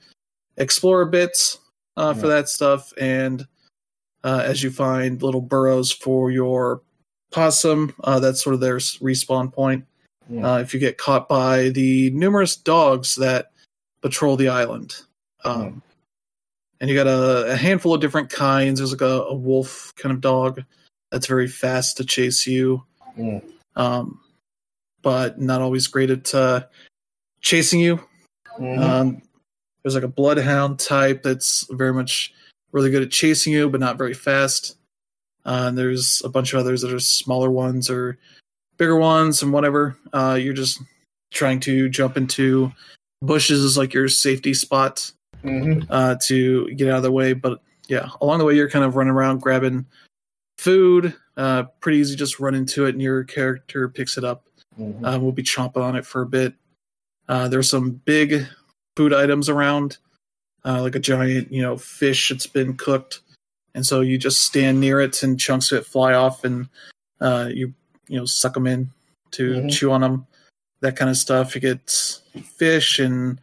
explore 0.56 1.00
a 1.00 1.06
bit 1.06 1.58
uh, 1.96 2.12
for 2.12 2.28
that 2.28 2.48
stuff, 2.48 2.92
and 3.00 3.46
uh, 4.22 4.42
as 4.44 4.62
you 4.62 4.70
find 4.70 5.22
little 5.22 5.40
burrows 5.40 5.90
for 5.90 6.30
your 6.30 6.82
possum, 7.32 7.94
uh, 8.04 8.20
that's 8.20 8.42
sort 8.42 8.54
of 8.54 8.60
their 8.60 8.78
respawn 9.00 9.52
point. 9.52 9.84
Uh, 10.44 10.58
if 10.60 10.72
you 10.72 10.80
get 10.80 10.98
caught 10.98 11.28
by 11.28 11.70
the 11.70 12.10
numerous 12.10 12.56
dogs 12.56 13.16
that 13.16 13.52
patrol 14.00 14.36
the 14.36 14.48
island. 14.48 14.96
Um, 15.44 15.82
And 16.80 16.90
you 16.90 16.96
got 16.96 17.06
a, 17.06 17.52
a 17.52 17.56
handful 17.56 17.94
of 17.94 18.00
different 18.00 18.30
kinds. 18.30 18.78
There's 18.80 18.92
like 18.92 19.00
a, 19.00 19.22
a 19.30 19.34
wolf 19.34 19.92
kind 19.96 20.12
of 20.12 20.20
dog 20.20 20.62
that's 21.10 21.26
very 21.26 21.48
fast 21.48 21.96
to 21.96 22.04
chase 22.04 22.46
you, 22.46 22.82
um, 23.76 24.20
but 25.04 25.40
not 25.40 25.60
always 25.62 25.86
great 25.86 26.10
at 26.10 26.34
uh, 26.34 26.64
chasing 27.40 27.78
you. 27.78 28.00
Mhm. 28.58 28.78
Um, 28.80 29.22
there's 29.82 29.94
like 29.94 30.02
a 30.02 30.08
bloodhound 30.08 30.80
type 30.80 31.22
that's 31.22 31.66
very 31.70 31.92
much 31.92 32.32
really 32.72 32.90
good 32.90 33.02
at 33.02 33.10
chasing 33.10 33.52
you, 33.52 33.68
but 33.70 33.80
not 33.80 33.98
very 33.98 34.14
fast. 34.14 34.76
Uh, 35.46 35.66
and 35.68 35.78
there's 35.78 36.22
a 36.24 36.28
bunch 36.28 36.52
of 36.54 36.58
others 36.60 36.80
that 36.82 36.92
are 36.92 36.98
smaller 36.98 37.50
ones 37.50 37.90
or 37.90 38.18
bigger 38.78 38.96
ones 38.96 39.42
and 39.42 39.52
whatever. 39.52 39.96
Uh, 40.12 40.38
you're 40.40 40.54
just 40.54 40.80
trying 41.30 41.60
to 41.60 41.88
jump 41.90 42.16
into 42.16 42.72
bushes 43.20 43.62
is 43.62 43.76
like 43.76 43.92
your 43.92 44.08
safety 44.08 44.54
spot 44.54 45.12
Mhm. 45.44 45.86
uh, 45.90 46.16
to 46.22 46.70
get 46.74 46.88
out 46.88 46.96
of 46.98 47.02
the 47.02 47.12
way. 47.12 47.34
But 47.34 47.60
yeah, 47.88 48.08
along 48.22 48.38
the 48.38 48.44
way, 48.46 48.56
you're 48.56 48.70
kind 48.70 48.84
of 48.84 48.96
running 48.96 49.12
around 49.12 49.42
grabbing 49.42 49.84
food. 50.58 51.14
Uh, 51.36 51.64
pretty 51.80 51.98
easy, 51.98 52.16
just 52.16 52.40
run 52.40 52.54
into 52.54 52.86
it, 52.86 52.90
and 52.94 53.02
your 53.02 53.24
character 53.24 53.88
picks 53.88 54.16
it 54.16 54.24
up. 54.24 54.46
Mhm. 54.78 55.04
Um, 55.06 55.22
we'll 55.22 55.32
be 55.32 55.42
chomping 55.42 55.82
on 55.82 55.96
it 55.96 56.04
for 56.06 56.22
a 56.22 56.26
bit. 56.26 56.54
Uh, 57.28 57.48
there's 57.48 57.70
some 57.70 57.90
big 58.04 58.46
food 58.96 59.12
items 59.14 59.48
around, 59.48 59.98
uh, 60.64 60.80
like 60.82 60.94
a 60.94 61.00
giant, 61.00 61.50
you 61.52 61.62
know, 61.62 61.76
fish 61.76 62.28
that's 62.28 62.46
been 62.46 62.76
cooked, 62.76 63.20
and 63.74 63.86
so 63.86 64.00
you 64.00 64.18
just 64.18 64.42
stand 64.44 64.80
near 64.80 65.00
it, 65.00 65.22
and 65.22 65.38
chunks 65.40 65.72
of 65.72 65.78
it 65.78 65.86
fly 65.86 66.12
off, 66.14 66.44
and 66.44 66.68
uh, 67.20 67.48
you 67.52 67.72
you 68.08 68.18
know 68.18 68.26
suck 68.26 68.54
them 68.54 68.66
in 68.66 68.90
to 69.30 69.54
Mhm. 69.54 69.70
chew 69.70 69.90
on 69.90 70.00
them. 70.02 70.26
That 70.80 70.96
kind 70.96 71.10
of 71.10 71.16
stuff. 71.16 71.54
You 71.54 71.60
get 71.60 71.88
fish 72.56 72.98
and 72.98 73.40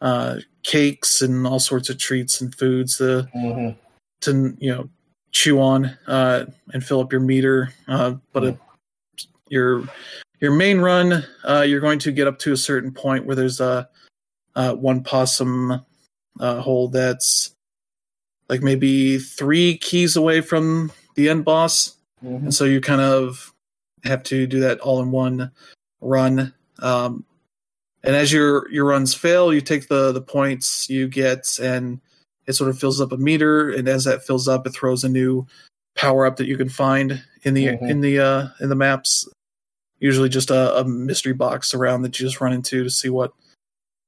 uh, 0.00 0.40
cakes 0.62 1.22
and 1.22 1.46
all 1.46 1.58
sorts 1.60 1.88
of 1.88 1.96
treats 1.98 2.40
and 2.40 2.54
foods 2.54 2.98
to 2.98 3.28
Mhm. 3.34 3.76
to 4.22 4.56
you 4.58 4.70
know 4.74 4.90
chew 5.30 5.60
on 5.60 5.96
uh, 6.06 6.46
and 6.72 6.84
fill 6.84 7.00
up 7.00 7.12
your 7.12 7.20
meter. 7.20 7.72
Uh, 7.86 8.14
but 8.32 8.44
it, 8.44 8.58
your 9.48 9.84
your 10.40 10.52
main 10.52 10.78
run, 10.80 11.24
uh, 11.48 11.62
you're 11.66 11.80
going 11.80 11.98
to 12.00 12.12
get 12.12 12.26
up 12.26 12.38
to 12.40 12.52
a 12.52 12.56
certain 12.56 12.92
point 12.92 13.26
where 13.26 13.36
there's 13.36 13.60
a 13.60 13.88
uh, 14.54 14.74
one 14.74 15.02
possum 15.02 15.84
uh, 16.40 16.60
hole 16.60 16.88
that's 16.88 17.52
like 18.48 18.62
maybe 18.62 19.18
three 19.18 19.76
keys 19.78 20.16
away 20.16 20.40
from 20.40 20.92
the 21.14 21.28
end 21.28 21.44
boss, 21.44 21.96
Mhm. 22.24 22.36
and 22.44 22.54
so 22.54 22.64
you 22.64 22.80
kind 22.80 23.00
of 23.00 23.52
have 24.04 24.22
to 24.24 24.46
do 24.46 24.60
that 24.60 24.80
all 24.80 25.02
in 25.02 25.10
one 25.10 25.50
run. 26.00 26.52
Um, 26.78 27.24
and 28.04 28.14
as 28.14 28.32
your 28.32 28.70
your 28.70 28.84
runs 28.84 29.14
fail, 29.14 29.52
you 29.52 29.60
take 29.60 29.88
the 29.88 30.12
the 30.12 30.20
points 30.22 30.88
you 30.88 31.08
get, 31.08 31.58
and 31.58 32.00
it 32.46 32.52
sort 32.52 32.70
of 32.70 32.78
fills 32.78 33.00
up 33.00 33.12
a 33.12 33.16
meter. 33.16 33.70
And 33.70 33.88
as 33.88 34.04
that 34.04 34.24
fills 34.24 34.46
up, 34.46 34.66
it 34.66 34.70
throws 34.74 35.02
a 35.02 35.08
new 35.08 35.46
power 35.96 36.24
up 36.26 36.36
that 36.36 36.46
you 36.46 36.56
can 36.56 36.68
find 36.68 37.22
in 37.42 37.54
the 37.54 37.66
Mhm. 37.66 37.90
in 37.90 38.00
the 38.00 38.20
uh, 38.20 38.48
in 38.60 38.68
the 38.68 38.74
maps. 38.76 39.28
Usually, 39.98 40.28
just 40.28 40.50
a, 40.50 40.78
a 40.78 40.84
mystery 40.84 41.32
box 41.32 41.74
around 41.74 42.02
that 42.02 42.18
you 42.18 42.26
just 42.26 42.40
run 42.40 42.52
into 42.52 42.84
to 42.84 42.90
see 42.90 43.08
what 43.08 43.32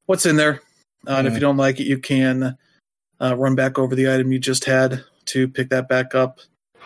what's 0.06 0.26
in 0.26 0.36
there. 0.36 0.60
Uh, 1.06 1.12
And 1.16 1.26
if 1.26 1.34
you 1.34 1.40
don't 1.40 1.56
like 1.56 1.80
it, 1.80 1.86
you 1.86 1.98
can 1.98 2.56
uh, 3.20 3.36
run 3.36 3.54
back 3.54 3.78
over 3.78 3.94
the 3.94 4.12
item 4.12 4.32
you 4.32 4.38
just 4.38 4.64
had 4.64 5.04
to 5.26 5.48
pick 5.48 5.70
that 5.70 5.88
back 5.88 6.14
up. 6.14 6.40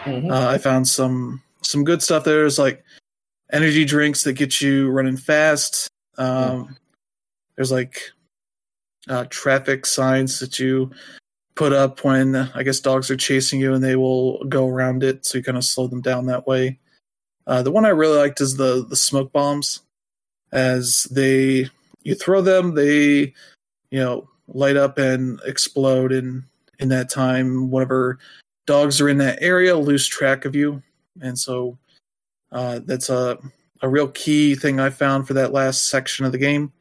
Mhm. 0.05 0.31
Uh, 0.31 0.49
I 0.49 0.59
found 0.59 0.87
some 0.89 1.43
some 1.63 1.85
good 1.85 2.03
stuff 2.03 2.25
there. 2.25 2.39
There's 2.41 2.59
like 2.59 2.85
energy 3.53 3.85
drinks 3.85 4.25
that 4.25 4.33
get 4.35 4.61
you 4.61 4.89
running 4.91 5.17
fast. 5.17 5.89
Um, 6.19 6.77
There's 7.57 7.71
like 7.73 8.01
uh, 9.09 9.27
traffic 9.31 9.85
signs 9.87 10.39
that 10.41 10.59
you 10.59 10.91
put 11.55 11.73
up 11.73 12.03
when 12.05 12.35
I 12.35 12.63
guess 12.63 12.81
dogs 12.81 13.11
are 13.11 13.17
chasing 13.17 13.61
you, 13.61 13.75
and 13.75 13.83
they 13.85 13.97
will 13.97 14.43
go 14.45 14.69
around 14.69 15.03
it, 15.05 15.27
so 15.27 15.39
you 15.39 15.45
kind 15.45 15.59
of 15.59 15.65
slow 15.65 15.87
them 15.87 16.01
down 16.01 16.27
that 16.27 16.47
way. 16.47 16.79
Uh, 17.47 17.63
the 17.63 17.71
one 17.71 17.85
I 17.85 17.91
really 17.91 18.19
liked 18.19 18.41
is 18.41 18.57
the 18.57 18.85
the 18.89 18.97
smoke 18.97 19.33
bombs, 19.33 19.81
as 20.53 21.05
they 21.11 21.69
you 22.03 22.15
throw 22.15 22.41
them, 22.41 22.75
they 22.75 23.35
you 23.91 24.01
know 24.01 24.29
light 24.49 24.77
up 24.77 24.99
and 24.99 25.41
explode, 25.45 26.13
and 26.13 26.45
in 26.79 26.89
that 26.91 27.11
time, 27.11 27.71
whatever 27.71 28.19
dogs 28.67 29.01
are 29.01 29.09
in 29.09 29.19
that 29.19 29.39
area 29.43 29.77
lose 29.77 30.07
track 30.07 30.45
of 30.45 30.55
you, 30.55 30.83
and 31.21 31.39
so 31.39 31.79
uh, 32.53 32.81
that's 32.85 33.11
a 33.11 33.39
a 33.83 33.89
real 33.89 34.09
key 34.09 34.55
thing 34.55 34.79
I 34.79 34.91
found 34.91 35.27
for 35.27 35.35
that 35.35 35.53
last 35.53 35.89
section 35.89 36.25
of 36.25 36.33
the 36.33 36.39
game. 36.39 36.73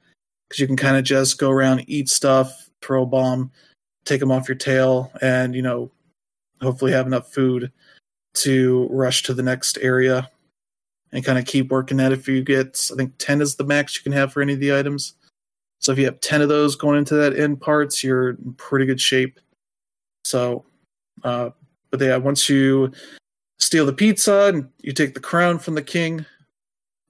Because 0.47 0.59
you 0.59 0.67
can 0.67 0.77
kind 0.77 0.97
of 0.97 1.05
just 1.05 1.39
go 1.39 1.49
around, 1.49 1.85
eat 1.87 2.09
stuff, 2.09 2.69
throw 2.81 3.03
a 3.03 3.05
bomb, 3.05 3.51
take 4.03 4.19
them 4.19 4.31
off 4.31 4.49
your 4.49 4.57
tail, 4.57 5.11
and 5.21 5.55
you 5.55 5.61
know, 5.61 5.89
hopefully 6.61 6.91
have 6.91 7.07
enough 7.07 7.33
food 7.33 7.71
to 8.33 8.87
rush 8.91 9.23
to 9.23 9.33
the 9.33 9.43
next 9.43 9.77
area 9.81 10.29
and 11.11 11.25
kind 11.25 11.37
of 11.37 11.45
keep 11.45 11.69
working 11.69 11.99
at 11.99 12.11
it. 12.11 12.19
If 12.19 12.27
you 12.27 12.43
get, 12.43 12.89
I 12.91 12.95
think 12.95 13.13
ten 13.17 13.41
is 13.41 13.55
the 13.55 13.63
max 13.65 13.95
you 13.95 14.03
can 14.03 14.11
have 14.13 14.31
for 14.31 14.41
any 14.41 14.53
of 14.53 14.59
the 14.59 14.75
items. 14.75 15.13
So 15.79 15.91
if 15.91 15.97
you 15.97 16.05
have 16.05 16.19
ten 16.19 16.41
of 16.41 16.49
those 16.49 16.75
going 16.75 16.97
into 16.97 17.15
that 17.15 17.37
end 17.37 17.59
parts, 17.59 18.03
you're 18.03 18.31
in 18.31 18.53
pretty 18.53 18.85
good 18.85 19.01
shape. 19.01 19.39
So, 20.23 20.63
uh, 21.23 21.49
but 21.89 21.99
yeah, 21.99 22.17
once 22.17 22.47
you 22.47 22.91
steal 23.59 23.85
the 23.85 23.93
pizza 23.93 24.51
and 24.53 24.69
you 24.79 24.93
take 24.93 25.13
the 25.13 25.19
crown 25.19 25.59
from 25.59 25.75
the 25.75 25.81
king, 25.81 26.25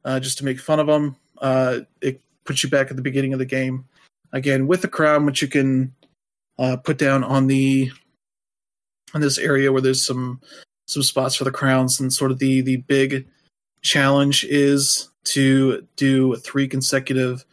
uh, 0.05 0.19
just 0.19 0.37
to 0.37 0.45
make 0.45 0.59
fun 0.59 0.79
of 0.79 0.87
him, 0.87 1.15
uh, 1.39 1.79
it 2.01 2.21
puts 2.45 2.63
you 2.63 2.69
back 2.69 2.89
at 2.89 2.95
the 2.95 3.01
beginning 3.01 3.33
of 3.33 3.39
the 3.39 3.45
game 3.45 3.85
again 4.31 4.67
with 4.67 4.81
the 4.81 4.87
crown, 4.87 5.25
which 5.25 5.41
you 5.41 5.47
can 5.47 5.93
uh, 6.57 6.77
put 6.77 6.97
down 6.97 7.23
on 7.23 7.47
the 7.47 7.91
on 9.13 9.21
this 9.21 9.37
area 9.37 9.71
where 9.71 9.81
there's 9.81 10.03
some 10.03 10.39
some 10.87 11.03
spots 11.03 11.35
for 11.35 11.43
the 11.43 11.51
crowns, 11.51 11.99
and 11.99 12.13
sort 12.13 12.31
of 12.31 12.39
the 12.39 12.61
the 12.61 12.77
big 12.77 13.27
challenge 13.81 14.43
is 14.45 15.09
to 15.25 15.85
do 15.95 16.35
three 16.37 16.67
consecutive 16.67 17.45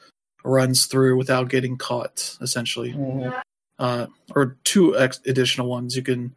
runs 0.44 0.86
through 0.86 1.16
without 1.16 1.48
getting 1.48 1.76
caught, 1.76 2.36
essentially 2.40 2.92
Mhm. 2.92 3.42
uh, 3.78 4.06
or 4.34 4.56
two 4.64 4.96
ex- 4.98 5.20
additional 5.26 5.68
ones. 5.68 5.94
You 5.96 6.02
can 6.02 6.34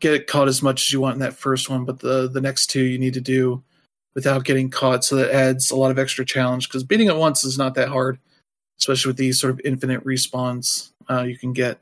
get 0.00 0.26
caught 0.26 0.48
as 0.48 0.62
much 0.62 0.82
as 0.82 0.92
you 0.92 1.00
want 1.00 1.14
in 1.14 1.20
that 1.20 1.34
first 1.36 1.70
one, 1.70 1.84
but 1.84 2.00
the 2.00 2.28
the 2.28 2.40
next 2.40 2.66
two 2.66 2.82
you 2.82 2.98
need 2.98 3.14
to 3.14 3.20
do 3.20 3.62
without 4.14 4.44
getting 4.44 4.70
caught. 4.70 5.04
So 5.04 5.16
that 5.16 5.30
adds 5.34 5.70
a 5.70 5.76
lot 5.76 5.90
of 5.90 5.98
extra 5.98 6.24
challenge 6.24 6.68
because 6.68 6.84
beating 6.84 7.08
it 7.08 7.16
once 7.16 7.44
is 7.44 7.58
not 7.58 7.74
that 7.74 7.88
hard, 7.88 8.18
especially 8.78 9.10
with 9.10 9.16
these 9.16 9.40
sort 9.40 9.52
of 9.52 9.60
infinite 9.64 10.04
respawns 10.04 10.90
uh, 11.08 11.22
you 11.22 11.36
can 11.38 11.52
get. 11.52 11.80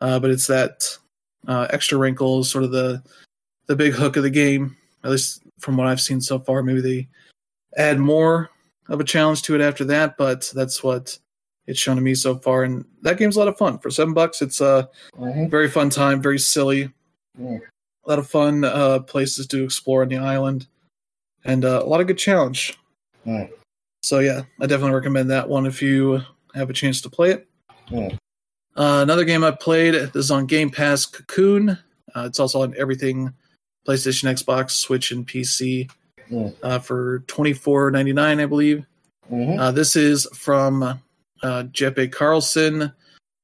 Uh, 0.00 0.18
but 0.18 0.30
it's 0.30 0.46
that 0.48 0.96
uh, 1.46 1.66
extra 1.70 1.98
wrinkle, 1.98 2.44
sort 2.44 2.64
of 2.64 2.70
the 2.72 3.02
the 3.66 3.76
big 3.76 3.92
hook 3.92 4.16
of 4.16 4.22
the 4.24 4.30
game. 4.30 4.76
At 5.04 5.10
least 5.12 5.41
from 5.58 5.76
what 5.76 5.86
I've 5.86 6.00
seen 6.00 6.20
so 6.20 6.38
far, 6.38 6.62
maybe 6.62 6.80
they 6.80 7.08
add 7.76 7.98
more 7.98 8.50
of 8.88 9.00
a 9.00 9.04
challenge 9.04 9.42
to 9.42 9.54
it 9.54 9.60
after 9.60 9.84
that, 9.86 10.16
but 10.16 10.50
that's 10.54 10.82
what 10.82 11.18
it's 11.66 11.78
shown 11.78 11.96
to 11.96 12.02
me 12.02 12.14
so 12.14 12.36
far. 12.38 12.64
And 12.64 12.84
that 13.02 13.18
game's 13.18 13.36
a 13.36 13.38
lot 13.38 13.48
of 13.48 13.56
fun. 13.56 13.78
For 13.78 13.90
seven 13.90 14.14
bucks, 14.14 14.42
it's 14.42 14.60
a 14.60 14.88
very 15.48 15.68
fun 15.68 15.90
time, 15.90 16.20
very 16.20 16.38
silly. 16.38 16.90
Mm. 17.40 17.60
A 18.04 18.10
lot 18.10 18.18
of 18.18 18.28
fun 18.28 18.64
uh, 18.64 19.00
places 19.00 19.46
to 19.48 19.62
explore 19.62 20.02
on 20.02 20.08
the 20.08 20.16
island, 20.16 20.66
and 21.44 21.64
uh, 21.64 21.82
a 21.84 21.86
lot 21.86 22.00
of 22.00 22.08
good 22.08 22.18
challenge. 22.18 22.76
Mm. 23.24 23.50
So 24.02 24.18
yeah, 24.18 24.42
I 24.60 24.66
definitely 24.66 24.96
recommend 24.96 25.30
that 25.30 25.48
one 25.48 25.66
if 25.66 25.80
you 25.80 26.20
have 26.54 26.68
a 26.68 26.74
chance 26.74 27.00
to 27.02 27.10
play 27.10 27.30
it. 27.30 27.48
Mm. 27.90 28.14
Uh, 28.74 29.00
another 29.02 29.24
game 29.24 29.44
I 29.44 29.52
played 29.52 29.94
this 29.94 30.16
is 30.16 30.30
on 30.30 30.46
Game 30.46 30.70
Pass, 30.70 31.06
Cocoon. 31.06 31.78
Uh, 32.14 32.24
it's 32.26 32.40
also 32.40 32.62
on 32.62 32.74
everything 32.76 33.32
PlayStation, 33.86 34.30
Xbox, 34.30 34.72
Switch, 34.72 35.10
and 35.12 35.26
PC 35.26 35.88
Mm. 36.30 36.54
uh, 36.62 36.78
for 36.78 37.20
twenty 37.26 37.52
four 37.52 37.90
ninety 37.90 38.12
nine, 38.12 38.40
I 38.40 38.46
believe. 38.46 38.86
Mhm. 39.30 39.58
Uh, 39.58 39.70
this 39.72 39.96
is 39.96 40.26
from 40.34 40.82
uh, 40.82 41.64
Jeppe 41.64 42.10
Carlsen, 42.12 42.92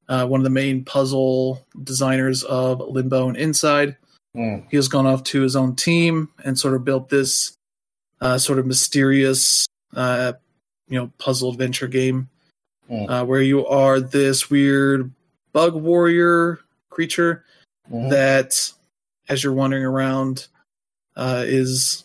uh, 0.08 0.26
one 0.26 0.40
of 0.40 0.44
the 0.44 0.50
main 0.50 0.84
puzzle 0.84 1.66
designers 1.82 2.44
of 2.44 2.80
Limbo 2.80 3.28
and 3.28 3.36
Inside. 3.36 3.96
Mm. 4.36 4.64
He 4.70 4.76
has 4.76 4.88
gone 4.88 5.06
off 5.06 5.24
to 5.24 5.42
his 5.42 5.56
own 5.56 5.74
team 5.74 6.28
and 6.44 6.58
sort 6.58 6.74
of 6.74 6.84
built 6.84 7.08
this 7.08 7.52
uh, 8.20 8.38
sort 8.38 8.58
of 8.58 8.66
mysterious, 8.66 9.66
uh, 9.94 10.32
you 10.88 10.98
know, 10.98 11.10
puzzle 11.18 11.50
adventure 11.50 11.88
game 11.88 12.28
Mm. 12.90 13.10
uh, 13.10 13.24
where 13.26 13.42
you 13.42 13.66
are 13.66 14.00
this 14.00 14.48
weird 14.48 15.10
bug 15.52 15.74
warrior 15.74 16.58
creature 16.90 17.44
Mhm. 17.92 18.10
that, 18.10 18.72
as 19.28 19.42
you're 19.44 19.52
wandering 19.52 19.84
around, 19.84 20.46
uh, 21.16 21.44
is 21.46 22.04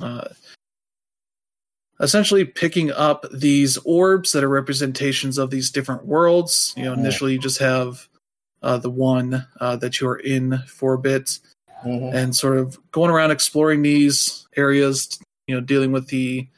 uh, 0.00 0.28
essentially 2.00 2.44
picking 2.44 2.90
up 2.92 3.26
these 3.32 3.76
orbs 3.78 4.32
that 4.32 4.44
are 4.44 4.48
representations 4.48 5.38
of 5.38 5.50
these 5.50 5.70
different 5.70 6.06
worlds. 6.06 6.72
You 6.76 6.84
know, 6.84 6.92
Mhm. 6.94 6.98
initially 6.98 7.32
you 7.32 7.38
just 7.38 7.58
have 7.58 8.08
uh, 8.62 8.76
the 8.76 8.90
one 8.90 9.46
uh, 9.60 9.76
that 9.76 10.00
you 10.00 10.08
are 10.08 10.18
in 10.18 10.58
for 10.66 10.94
a 10.94 10.98
bit, 10.98 11.38
Mhm. 11.84 12.12
and 12.12 12.34
sort 12.34 12.58
of 12.58 12.76
going 12.90 13.10
around 13.10 13.30
exploring 13.30 13.82
these 13.82 14.46
areas. 14.56 15.18
You 15.46 15.54
know, 15.54 15.60
dealing 15.60 15.92
with 15.92 16.08
the 16.08 16.48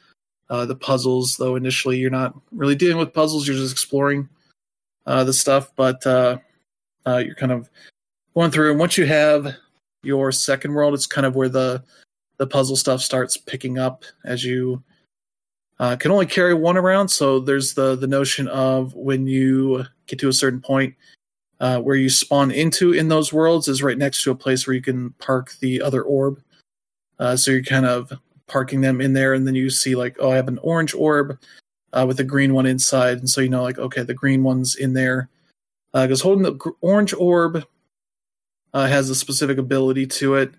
uh, 0.49 0.65
the 0.65 0.75
puzzles. 0.75 1.37
Though 1.37 1.55
initially 1.55 1.97
you're 1.97 2.09
not 2.09 2.33
really 2.51 2.75
dealing 2.75 2.97
with 2.97 3.13
puzzles; 3.13 3.47
you're 3.47 3.55
just 3.55 3.71
exploring 3.71 4.27
uh, 5.05 5.23
the 5.23 5.33
stuff. 5.33 5.71
But 5.75 6.05
uh, 6.05 6.39
uh, 7.05 7.17
you're 7.17 7.35
kind 7.35 7.51
of 7.51 7.69
going 8.35 8.51
through, 8.51 8.71
and 8.71 8.79
once 8.79 8.97
you 8.97 9.05
have 9.05 9.55
your 10.03 10.31
second 10.31 10.73
world, 10.73 10.93
it's 10.93 11.07
kind 11.07 11.25
of 11.25 11.35
where 11.35 11.49
the 11.49 11.83
the 12.37 12.47
puzzle 12.47 12.75
stuff 12.75 13.01
starts 13.01 13.37
picking 13.37 13.77
up 13.77 14.03
as 14.25 14.43
you 14.43 14.81
uh, 15.79 15.95
can 15.95 16.11
only 16.11 16.25
carry 16.25 16.53
one 16.53 16.77
around. 16.77 17.09
So 17.09 17.39
there's 17.39 17.73
the 17.73 17.95
the 17.95 18.07
notion 18.07 18.47
of 18.47 18.93
when 18.95 19.27
you 19.27 19.85
get 20.07 20.19
to 20.19 20.29
a 20.29 20.33
certain 20.33 20.61
point. 20.61 20.95
Uh, 21.59 21.79
where 21.79 21.95
you 21.95 22.09
spawn 22.09 22.49
into 22.49 22.91
in 22.91 23.07
those 23.07 23.31
worlds 23.31 23.67
is 23.67 23.83
right 23.83 23.99
next 23.99 24.23
to 24.23 24.31
a 24.31 24.35
place 24.35 24.65
where 24.65 24.73
you 24.73 24.81
can 24.81 25.11
park 25.19 25.53
the 25.59 25.79
other 25.79 26.01
orb. 26.01 26.41
Uh, 27.19 27.35
so 27.35 27.51
you're 27.51 27.61
kind 27.61 27.85
of 27.85 28.11
parking 28.47 28.81
them 28.81 28.99
in 28.99 29.13
there, 29.13 29.35
and 29.35 29.45
then 29.45 29.53
you 29.53 29.69
see 29.69 29.95
like, 29.95 30.17
oh, 30.19 30.31
I 30.31 30.37
have 30.37 30.47
an 30.47 30.57
orange 30.63 30.95
orb 30.95 31.37
uh, 31.93 32.03
with 32.07 32.19
a 32.19 32.23
green 32.23 32.55
one 32.55 32.65
inside, 32.65 33.19
and 33.19 33.29
so 33.29 33.41
you 33.41 33.49
know 33.49 33.61
like, 33.61 33.77
okay, 33.77 34.01
the 34.01 34.15
green 34.15 34.41
one's 34.41 34.75
in 34.75 34.93
there 34.93 35.29
because 35.93 36.21
holding 36.21 36.41
the 36.41 36.71
orange 36.81 37.13
orb 37.13 37.63
uh, 38.73 38.87
has 38.87 39.09
a 39.09 39.15
specific 39.15 39.57
ability 39.57 40.07
to 40.07 40.35
it 40.35 40.53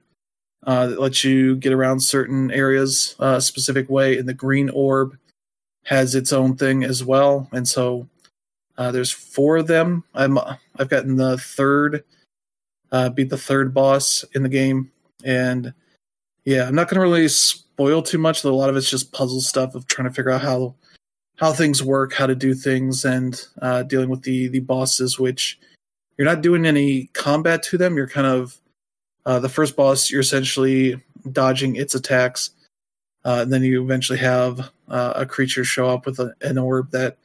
uh, 0.66 0.87
that 0.87 1.00
lets 1.00 1.25
you 1.25 1.57
get 1.57 1.73
around 1.73 2.00
certain 2.00 2.50
areas 2.50 3.16
uh, 3.21 3.37
a 3.37 3.40
specific 3.40 3.88
way, 3.90 4.19
and 4.19 4.28
the 4.28 4.35
green 4.35 4.71
orb 4.71 5.16
has 5.85 6.14
its 6.14 6.33
own 6.33 6.57
thing 6.57 6.85
as 6.85 7.04
well, 7.04 7.49
and 7.52 7.66
so 7.66 8.09
uh, 8.78 8.90
there's 8.90 9.11
four 9.11 9.57
of 9.57 9.66
them. 9.66 10.04
I'm 10.14 10.38
I've 10.79 10.88
gotten 10.88 11.16
the 11.16 11.38
third, 11.38 12.05
uh, 12.90 13.11
beat 13.11 13.31
the 13.31 13.38
third 13.38 13.75
boss 13.75 14.25
in 14.35 14.42
the 14.42 14.48
game, 14.48 14.90
and 15.25 15.75
yeah, 16.44 16.66
I'm 16.66 16.75
not 16.75 16.88
going 16.88 16.96
to 16.96 17.03
really 17.03 17.29
spoil 17.29 18.03
too 18.03 18.18
much. 18.18 18.42
Though 18.42 18.53
a 18.53 18.57
lot 18.57 18.70
of 18.70 18.77
it's 18.77 18.90
just 18.90 19.12
puzzle 19.12 19.40
stuff 19.40 19.75
of 19.75 19.87
trying 19.87 20.09
to 20.09 20.14
figure 20.14 20.31
out 20.31 20.42
how 20.42 20.75
how 21.37 21.53
things 21.53 21.83
work, 21.83 22.12
how 22.12 22.27
to 22.27 22.35
do 22.35 22.55
things, 22.55 23.05
and 23.05 23.44
uh, 23.61 23.83
dealing 23.83 24.09
with 24.09 24.22
the 24.22 24.48
the 24.48 24.61
bosses. 24.61 25.18
Which 25.18 25.59
you're 26.16 26.27
not 26.27 26.42
doing 26.42 26.66
any 26.66 27.07
combat 27.12 27.62
to 27.64 27.79
them. 27.79 27.96
You're 27.96 28.09
kind 28.09 28.27
of 28.27 28.59
uh, 29.27 29.38
the 29.38 29.48
first 29.48 29.77
boss. 29.77 30.11
You're 30.11 30.20
essentially 30.20 31.01
dodging 31.31 31.77
its 31.77 31.94
attacks, 31.94 32.51
uh, 33.25 33.40
and 33.42 33.53
then 33.53 33.62
you 33.62 33.83
eventually 33.83 34.18
have 34.18 34.70
uh, 34.88 35.12
a 35.16 35.27
creature 35.27 35.64
show 35.64 35.88
up 35.88 36.07
with 36.07 36.18
a, 36.18 36.35
an 36.42 36.59
orb 36.59 36.90
that 36.90 37.18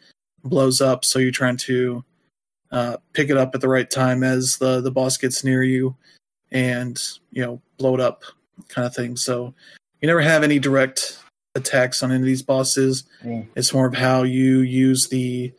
blows 0.44 0.82
up. 0.82 1.04
So 1.04 1.20
you're 1.20 1.32
trying 1.32 1.58
to 1.58 2.04
uh, 2.72 2.98
pick 3.14 3.30
it 3.30 3.38
up 3.38 3.56
at 3.56 3.62
the 3.62 3.70
right 3.70 3.90
time 3.90 4.24
as 4.24 4.58
the 4.58 4.82
the 4.82 4.92
boss 4.92 5.18
gets 5.18 5.44
near 5.44 5.64
you, 5.64 5.96
and 6.52 7.02
you 7.32 7.42
know 7.42 7.62
blow 7.78 7.96
it 7.96 8.02
up, 8.02 8.24
kind 8.70 8.86
of 8.86 8.96
thing. 8.96 9.16
So 9.18 9.54
you 10.02 10.08
never 10.08 10.22
have 10.22 10.44
any 10.44 10.60
direct 10.60 11.20
attacks 11.56 12.04
on 12.04 12.12
any 12.12 12.22
of 12.22 12.26
these 12.26 12.44
bosses. 12.44 13.04
Mm. 13.24 13.48
It's 13.56 13.74
more 13.74 13.88
of 13.88 13.96
how 13.96 14.24
you 14.24 14.60
use 14.60 15.10
the 15.10 15.52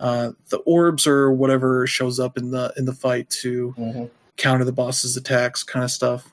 uh, 0.00 0.32
the 0.50 0.58
orbs 0.58 1.06
or 1.06 1.32
whatever 1.32 1.86
shows 1.86 2.18
up 2.20 2.36
in 2.36 2.50
the 2.50 2.72
in 2.76 2.84
the 2.84 2.92
fight 2.92 3.28
to 3.30 3.74
Mhm. 3.78 4.10
counter 4.36 4.64
the 4.64 4.72
boss's 4.72 5.16
attacks, 5.16 5.62
kind 5.62 5.84
of 5.84 5.90
stuff. 5.90 6.30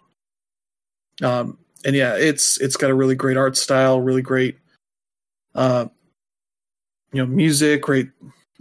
Um, 1.22 1.58
and 1.86 1.96
yeah, 1.96 2.16
it's 2.16 2.60
it's 2.60 2.76
got 2.78 2.90
a 2.90 2.96
really 2.96 3.16
great 3.16 3.38
art 3.38 3.56
style, 3.58 4.00
really 4.02 4.22
great, 4.22 4.58
uh, 5.56 5.86
you 7.14 7.22
know, 7.22 7.28
music, 7.28 7.82
great 7.84 8.10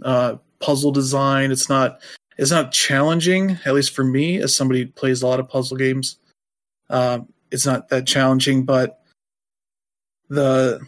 uh, 0.03 0.35
puzzle 0.59 0.91
design. 0.91 1.51
It's 1.51 1.69
not 1.69 2.01
it's 2.37 2.51
not 2.51 2.71
challenging, 2.71 3.57
at 3.65 3.73
least 3.73 3.93
for 3.93 4.03
me, 4.03 4.37
as 4.41 4.55
somebody 4.55 4.81
who 4.83 4.87
plays 4.87 5.21
a 5.21 5.27
lot 5.27 5.39
of 5.39 5.49
puzzle 5.49 5.77
games. 5.77 6.17
Uh, 6.89 7.19
it's 7.51 7.65
not 7.65 7.89
that 7.89 8.07
challenging, 8.07 8.63
but 8.63 9.03
the 10.29 10.79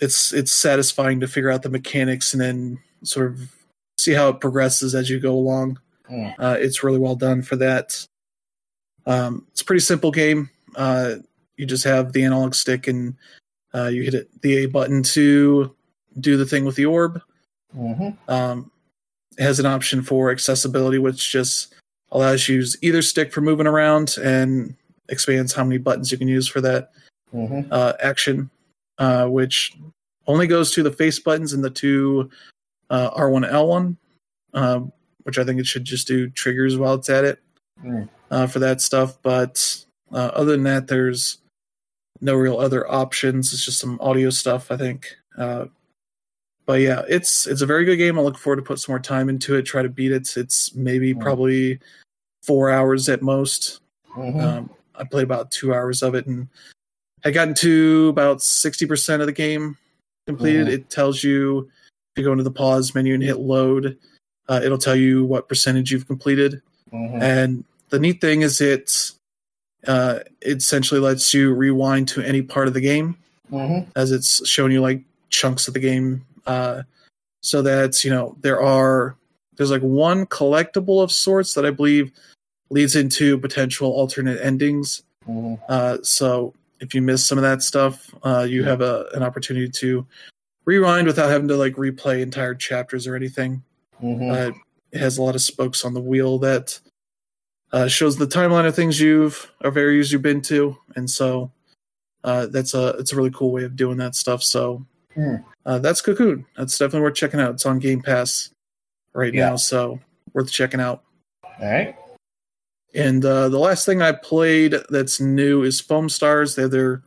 it's 0.00 0.32
it's 0.32 0.52
satisfying 0.52 1.20
to 1.20 1.28
figure 1.28 1.50
out 1.50 1.62
the 1.62 1.68
mechanics 1.70 2.32
and 2.32 2.40
then 2.40 2.78
sort 3.04 3.32
of 3.32 3.50
see 3.98 4.12
how 4.12 4.28
it 4.28 4.40
progresses 4.40 4.94
as 4.94 5.10
you 5.10 5.18
go 5.20 5.34
along. 5.34 5.78
Mm. 6.10 6.34
Uh, 6.38 6.56
it's 6.58 6.82
really 6.82 6.98
well 6.98 7.16
done 7.16 7.42
for 7.42 7.56
that. 7.56 8.06
Um, 9.06 9.46
it's 9.50 9.60
a 9.60 9.64
pretty 9.64 9.80
simple 9.80 10.10
game. 10.10 10.48
Uh, 10.76 11.16
you 11.56 11.66
just 11.66 11.84
have 11.84 12.12
the 12.12 12.24
analog 12.24 12.54
stick 12.54 12.86
and 12.86 13.16
uh, 13.74 13.88
you 13.88 14.02
hit 14.02 14.14
it, 14.14 14.42
the 14.42 14.58
A 14.58 14.66
button 14.66 15.02
to 15.02 15.74
do 16.20 16.36
the 16.36 16.46
thing 16.46 16.64
with 16.64 16.76
the 16.76 16.86
orb. 16.86 17.20
Mhm. 17.76 18.16
Um, 18.28 18.70
it 19.36 19.42
has 19.42 19.60
an 19.60 19.66
option 19.66 20.02
for 20.02 20.30
accessibility, 20.30 20.98
which 20.98 21.30
just 21.30 21.74
allows 22.12 22.48
you 22.48 22.54
to 22.54 22.56
use 22.60 22.76
either 22.80 23.02
stick 23.02 23.32
for 23.32 23.40
moving 23.40 23.66
around 23.66 24.16
and 24.22 24.74
expands 25.08 25.52
how 25.52 25.64
many 25.64 25.78
buttons 25.78 26.10
you 26.10 26.18
can 26.18 26.28
use 26.28 26.48
for 26.48 26.60
that 26.60 26.92
Mhm. 27.34 27.68
uh, 27.70 27.94
action, 28.00 28.50
uh, 28.98 29.26
which 29.26 29.76
only 30.26 30.46
goes 30.46 30.70
to 30.72 30.82
the 30.82 30.92
face 30.92 31.18
buttons 31.18 31.52
and 31.52 31.62
the 31.64 31.70
two 31.70 32.30
uh, 32.90 33.10
R1 33.10 33.50
L1, 33.50 33.96
um, 34.54 34.92
which 35.24 35.38
I 35.38 35.44
think 35.44 35.60
it 35.60 35.66
should 35.66 35.84
just 35.84 36.06
do 36.06 36.28
triggers 36.30 36.76
while 36.76 36.94
it's 36.94 37.10
at 37.10 37.24
it 37.24 37.38
Mm. 37.84 38.08
uh, 38.30 38.46
for 38.46 38.58
that 38.60 38.80
stuff. 38.80 39.18
But 39.22 39.84
uh, 40.12 40.30
other 40.34 40.52
than 40.52 40.64
that, 40.64 40.88
there's 40.88 41.38
no 42.20 42.34
real 42.34 42.58
other 42.58 42.90
options. 42.90 43.52
It's 43.52 43.64
just 43.64 43.78
some 43.78 43.98
audio 44.00 44.30
stuff, 44.30 44.70
I 44.72 44.76
think. 44.76 45.14
Uh, 45.36 45.66
but 46.66 46.80
yeah, 46.80 47.02
it's 47.08 47.46
it's 47.46 47.62
a 47.62 47.66
very 47.66 47.84
good 47.84 47.96
game. 47.98 48.18
I 48.18 48.22
look 48.22 48.36
forward 48.36 48.56
to 48.56 48.62
put 48.62 48.80
some 48.80 48.92
more 48.92 48.98
time 49.00 49.28
into 49.28 49.54
it. 49.56 49.62
Try 49.62 49.82
to 49.82 49.88
beat 49.88 50.12
it. 50.12 50.36
It's 50.36 50.74
maybe 50.74 51.14
Mm. 51.14 51.20
probably 51.20 51.78
four 52.42 52.70
hours 52.70 53.08
at 53.08 53.22
most. 53.22 53.80
Mhm. 54.16 54.42
Um, 54.42 54.70
I 54.94 55.04
played 55.04 55.24
about 55.24 55.50
two 55.50 55.72
hours 55.74 56.02
of 56.02 56.14
it 56.16 56.26
and 56.26 56.48
had 57.22 57.34
gotten 57.34 57.54
to 57.54 58.08
about 58.08 58.42
60% 58.42 59.20
of 59.20 59.26
the 59.26 59.32
game 59.32 59.76
completed. 60.26 60.66
Mhm. 60.66 60.72
It 60.72 60.90
tells 60.90 61.22
you 61.22 61.70
you 62.18 62.24
go 62.24 62.32
into 62.32 62.44
the 62.44 62.50
pause 62.50 62.94
menu 62.94 63.14
and 63.14 63.22
hit 63.22 63.38
load, 63.38 63.96
uh, 64.48 64.60
it'll 64.62 64.78
tell 64.78 64.96
you 64.96 65.24
what 65.24 65.48
percentage 65.48 65.90
you've 65.92 66.06
completed. 66.06 66.60
Mhm. 66.92 67.22
And 67.22 67.64
the 67.90 67.98
neat 67.98 68.20
thing 68.20 68.42
is 68.42 68.60
it, 68.60 69.12
uh, 69.86 70.20
it 70.40 70.56
essentially 70.58 71.00
lets 71.00 71.32
you 71.32 71.54
rewind 71.54 72.08
to 72.08 72.20
any 72.22 72.42
part 72.42 72.68
of 72.68 72.74
the 72.74 72.80
game 72.80 73.16
Mhm. 73.52 73.86
as 73.96 74.10
it's 74.12 74.46
showing 74.46 74.72
you 74.72 74.80
like 74.80 75.02
chunks 75.30 75.68
of 75.68 75.74
the 75.74 75.80
game 75.80 76.24
uh, 76.46 76.82
so 77.42 77.62
that's 77.62 78.04
you 78.04 78.10
know 78.10 78.36
there 78.40 78.60
are 78.60 79.14
there's 79.56 79.70
like 79.70 79.82
one 79.82 80.24
collectible 80.26 81.02
of 81.02 81.12
sorts 81.12 81.52
that 81.54 81.64
i 81.66 81.70
believe 81.70 82.10
leads 82.70 82.96
into 82.96 83.38
potential 83.38 83.90
alternate 83.92 84.40
endings 84.42 85.02
Mhm. 85.28 85.58
uh, 85.68 85.98
so 86.02 86.54
if 86.80 86.94
you 86.94 87.02
miss 87.02 87.24
some 87.24 87.38
of 87.38 87.42
that 87.42 87.62
stuff 87.62 88.12
uh, 88.24 88.46
you 88.48 88.64
have 88.64 88.80
a, 88.80 89.06
an 89.14 89.22
opportunity 89.22 89.68
to 89.68 90.06
rewind 90.68 91.06
without 91.06 91.30
having 91.30 91.48
to 91.48 91.56
like 91.56 91.74
replay 91.74 92.20
entire 92.20 92.54
chapters 92.54 93.06
or 93.06 93.16
anything 93.16 93.62
Mhm. 94.02 94.30
uh, 94.30 94.52
it 94.92 94.98
has 95.00 95.16
a 95.18 95.22
lot 95.22 95.34
of 95.34 95.40
spokes 95.40 95.84
on 95.84 95.94
the 95.94 96.00
wheel 96.00 96.38
that 96.40 96.78
uh, 97.72 97.88
shows 97.88 98.16
the 98.16 98.26
timeline 98.26 98.66
of 98.66 98.74
things 98.74 99.00
you've 99.00 99.50
of 99.62 99.76
areas 99.76 100.10
you've 100.12 100.22
been 100.22 100.40
to, 100.40 100.76
and 100.96 101.08
so 101.10 101.50
uh, 102.24 102.46
that's 102.46 102.72
a 102.74 102.88
it's 102.98 103.12
a 103.12 103.16
really 103.16 103.30
cool 103.30 103.50
way 103.52 103.64
of 103.64 103.76
doing 103.76 103.98
that 103.98 104.14
stuff. 104.14 104.42
So 104.42 104.86
uh, 105.66 105.78
that's 105.80 106.00
Cocoon. 106.00 106.46
That's 106.56 106.78
definitely 106.78 107.02
worth 107.02 107.14
checking 107.16 107.40
out. 107.40 107.52
It's 107.54 107.66
on 107.66 107.78
Game 107.78 108.00
Pass 108.00 108.50
right 109.12 109.34
Yeah. 109.34 109.50
now, 109.50 109.56
so 109.56 110.00
worth 110.32 110.50
checking 110.50 110.80
out. 110.80 111.02
All 111.44 111.52
right. 111.60 111.94
And 112.94 113.22
uh, 113.24 113.48
the 113.50 113.58
last 113.58 113.84
thing 113.84 114.00
I 114.00 114.12
played 114.12 114.74
that's 114.88 115.20
new 115.20 115.62
is 115.64 115.80
Foam 115.80 116.08
Stars. 116.08 116.54
They 116.54 116.62
have 116.62 116.70
their 116.70 117.02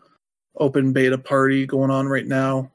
open 0.57 0.93
beta 0.93 1.17
party 1.17 1.65
going 1.65 1.89
on 1.89 2.07
right 2.07 2.27
now. 2.27 2.69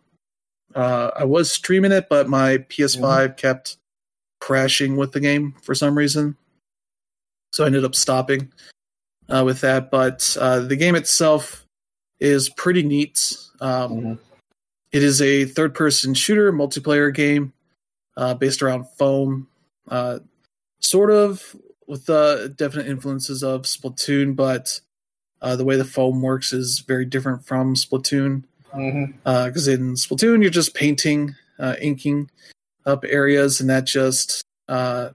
Uh, 0.76 1.10
I 1.16 1.24
was 1.24 1.50
streaming 1.50 1.90
it, 1.92 2.06
but 2.10 2.28
my 2.28 2.58
PS5 2.58 3.36
kept 3.36 3.78
crashing 4.40 4.96
with 4.96 5.12
the 5.12 5.20
game 5.20 5.54
for 5.62 5.74
some 5.74 5.96
reason, 5.96 6.36
so 7.52 7.64
I 7.64 7.68
ended 7.68 7.84
up 7.84 7.94
stopping 7.94 8.52
uh, 9.30 9.42
with 9.44 9.62
that. 9.62 9.90
But 9.90 10.36
uh, 10.38 10.60
the 10.60 10.76
game 10.76 10.94
itself 10.94 11.66
is 12.20 12.48
pretty 12.50 12.82
neat. 12.82 13.36
Um, 13.60 13.90
Mhm. 13.92 14.18
it 14.92 15.02
is 15.02 15.20
a 15.22 15.46
third-person 15.46 16.12
shooter 16.14 16.52
multiplayer 16.52 17.12
game 17.12 17.52
uh, 18.18 18.34
based 18.34 18.62
around 18.62 18.84
foam, 18.98 19.48
uh, 19.88 20.18
sort 20.80 21.10
of 21.10 21.56
with 21.86 22.08
uh, 22.10 22.48
definite 22.48 22.86
influences 22.86 23.42
of 23.42 23.62
Splatoon, 23.62 24.36
but 24.36 24.80
uh, 25.40 25.56
the 25.56 25.64
way 25.64 25.76
the 25.76 25.84
foam 25.84 26.20
works 26.22 26.52
is 26.52 26.80
very 26.80 27.04
different 27.06 27.44
from 27.46 27.74
Splatoon. 27.74 28.44
Because 28.72 29.68
in 29.68 29.94
Splatoon, 29.94 30.42
you're 30.42 30.50
just 30.50 30.74
painting, 30.74 31.35
uh, 31.59 31.76
inking 31.81 32.31
up 32.85 33.05
areas, 33.09 33.61
and 33.61 33.70
that 33.70 33.85
just 33.85 34.42
uh, 34.68 35.11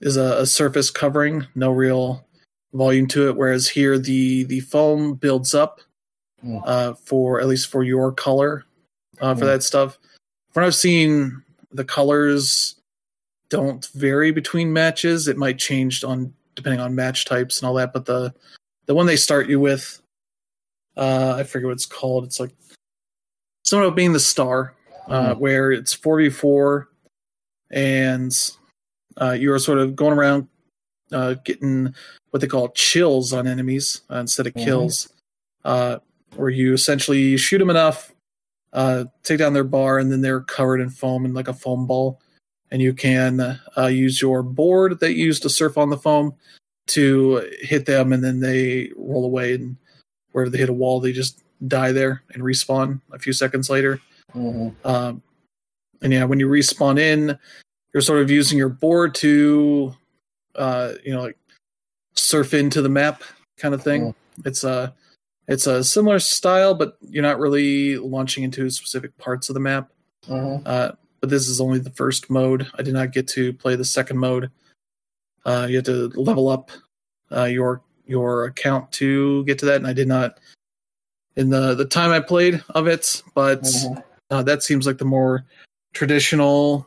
is 0.00 0.16
a, 0.16 0.40
a 0.40 0.46
surface 0.46 0.90
covering, 0.90 1.46
no 1.54 1.70
real 1.70 2.26
volume 2.72 3.06
to 3.08 3.28
it. 3.28 3.36
Whereas 3.36 3.68
here, 3.68 3.98
the 3.98 4.44
the 4.44 4.60
foam 4.60 5.14
builds 5.14 5.54
up 5.54 5.80
Mm. 6.44 6.60
uh, 6.66 6.94
for 6.94 7.40
at 7.40 7.46
least 7.46 7.68
for 7.68 7.84
your 7.84 8.10
color 8.10 8.64
uh, 9.20 9.32
for 9.32 9.42
Mm. 9.44 9.46
that 9.46 9.62
stuff. 9.62 9.96
From 10.52 10.62
what 10.62 10.66
I've 10.66 10.74
seen, 10.74 11.40
the 11.70 11.84
colors 11.84 12.74
don't 13.48 13.86
vary 13.94 14.32
between 14.32 14.72
matches. 14.72 15.28
It 15.28 15.36
might 15.36 15.56
change 15.60 16.02
on 16.02 16.34
depending 16.56 16.80
on 16.80 16.96
match 16.96 17.26
types 17.26 17.60
and 17.60 17.68
all 17.68 17.74
that. 17.74 17.92
But 17.92 18.06
the 18.06 18.34
the 18.86 18.94
one 18.96 19.06
they 19.06 19.14
start 19.16 19.48
you 19.48 19.60
with, 19.60 20.01
uh, 20.96 21.36
I 21.38 21.44
forget 21.44 21.66
what 21.66 21.72
it's 21.72 21.86
called. 21.86 22.24
It's 22.24 22.40
like 22.40 22.50
something 23.64 23.86
about 23.86 23.96
being 23.96 24.12
the 24.12 24.20
star, 24.20 24.74
uh, 25.08 25.34
Mhm. 25.34 25.38
where 25.38 25.72
it's 25.72 25.92
four 25.92 26.18
v 26.18 26.30
four, 26.30 26.88
and 27.70 28.32
uh, 29.20 29.32
you 29.32 29.52
are 29.52 29.58
sort 29.58 29.78
of 29.78 29.94
going 29.96 30.12
around 30.16 30.48
uh, 31.12 31.34
getting 31.44 31.94
what 32.30 32.40
they 32.40 32.46
call 32.46 32.70
chills 32.70 33.34
on 33.34 33.46
enemies 33.46 34.00
uh, 34.10 34.16
instead 34.16 34.46
of 34.46 34.54
Mhm. 34.54 34.64
kills, 34.64 35.12
uh, 35.64 35.98
where 36.36 36.48
you 36.48 36.72
essentially 36.72 37.36
shoot 37.36 37.58
them 37.58 37.68
enough, 37.68 38.14
uh, 38.72 39.04
take 39.22 39.38
down 39.38 39.52
their 39.52 39.62
bar, 39.64 39.98
and 39.98 40.10
then 40.10 40.22
they're 40.22 40.40
covered 40.40 40.80
in 40.80 40.88
foam 40.88 41.26
and 41.26 41.34
like 41.34 41.48
a 41.48 41.52
foam 41.54 41.86
ball. 41.86 42.18
And 42.70 42.80
you 42.80 42.94
can 42.94 43.40
uh, 43.76 43.86
use 43.88 44.22
your 44.22 44.42
board 44.42 45.00
that 45.00 45.12
you 45.12 45.26
use 45.26 45.38
to 45.40 45.50
surf 45.50 45.76
on 45.76 45.90
the 45.90 45.98
foam 45.98 46.34
to 46.86 47.46
hit 47.60 47.84
them, 47.84 48.14
and 48.14 48.24
then 48.24 48.40
they 48.40 48.90
roll 48.96 49.26
away. 49.26 49.52
And 49.52 49.76
wherever 50.32 50.50
they 50.50 50.58
hit 50.58 50.68
a 50.68 50.72
wall, 50.72 51.00
they 51.00 51.12
just 51.12 51.42
die 51.68 51.92
there 51.92 52.22
and 52.34 52.42
respawn 52.42 53.00
a 53.12 53.18
few 53.18 53.32
seconds 53.32 53.70
later. 53.70 54.00
Mhm. 54.34 54.74
Um, 54.84 55.22
and 56.00 56.12
yeah, 56.12 56.24
when 56.24 56.40
you 56.40 56.48
respawn 56.48 56.98
in, 56.98 57.38
you're 57.92 58.00
sort 58.00 58.20
of 58.20 58.30
using 58.30 58.58
your 58.58 58.68
board 58.68 59.14
to, 59.16 59.94
uh, 60.56 60.94
you 61.04 61.12
know, 61.12 61.22
like 61.22 61.38
surf 62.14 62.54
into 62.54 62.82
the 62.82 62.88
map 62.88 63.22
kind 63.56 63.74
of 63.74 63.82
thing. 63.82 64.14
It's 64.44 64.64
a, 64.64 64.94
it's 65.48 65.66
a 65.66 65.84
similar 65.84 66.18
style, 66.18 66.74
but 66.74 66.96
you're 67.02 67.22
not 67.22 67.38
really 67.38 67.96
launching 67.98 68.44
into 68.44 68.68
specific 68.70 69.16
parts 69.18 69.48
of 69.48 69.54
the 69.54 69.60
map. 69.60 69.90
Mhm. 70.26 70.62
Uh, 70.66 70.92
but 71.20 71.30
this 71.30 71.48
is 71.48 71.60
only 71.60 71.78
the 71.78 71.90
first 71.90 72.30
mode. 72.30 72.66
I 72.74 72.82
did 72.82 72.94
not 72.94 73.12
get 73.12 73.28
to 73.28 73.52
play 73.52 73.76
the 73.76 73.84
second 73.84 74.18
mode. 74.18 74.50
Uh, 75.44 75.66
you 75.68 75.76
have 75.76 75.84
to 75.84 76.08
level 76.10 76.48
up 76.48 76.70
uh, 77.30 77.44
your 77.44 77.82
your 78.06 78.44
account 78.44 78.90
to 78.92 79.44
get 79.44 79.58
to 79.60 79.66
that, 79.66 79.76
and 79.76 79.86
I 79.86 79.92
did 79.92 80.08
not 80.08 80.38
in 81.36 81.50
the 81.50 81.74
the 81.74 81.84
time 81.84 82.10
I 82.10 82.20
played 82.20 82.62
of 82.70 82.86
it. 82.86 83.22
But 83.34 83.62
Mhm. 83.62 84.02
uh, 84.30 84.42
that 84.42 84.62
seems 84.62 84.86
like 84.86 84.98
the 84.98 85.04
more 85.04 85.44
traditional, 85.94 86.86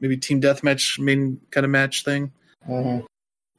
maybe 0.00 0.16
team 0.16 0.40
deathmatch 0.40 0.98
main 0.98 1.40
kind 1.50 1.64
of 1.64 1.70
match 1.70 2.04
thing. 2.04 2.32
Mhm. 2.68 3.04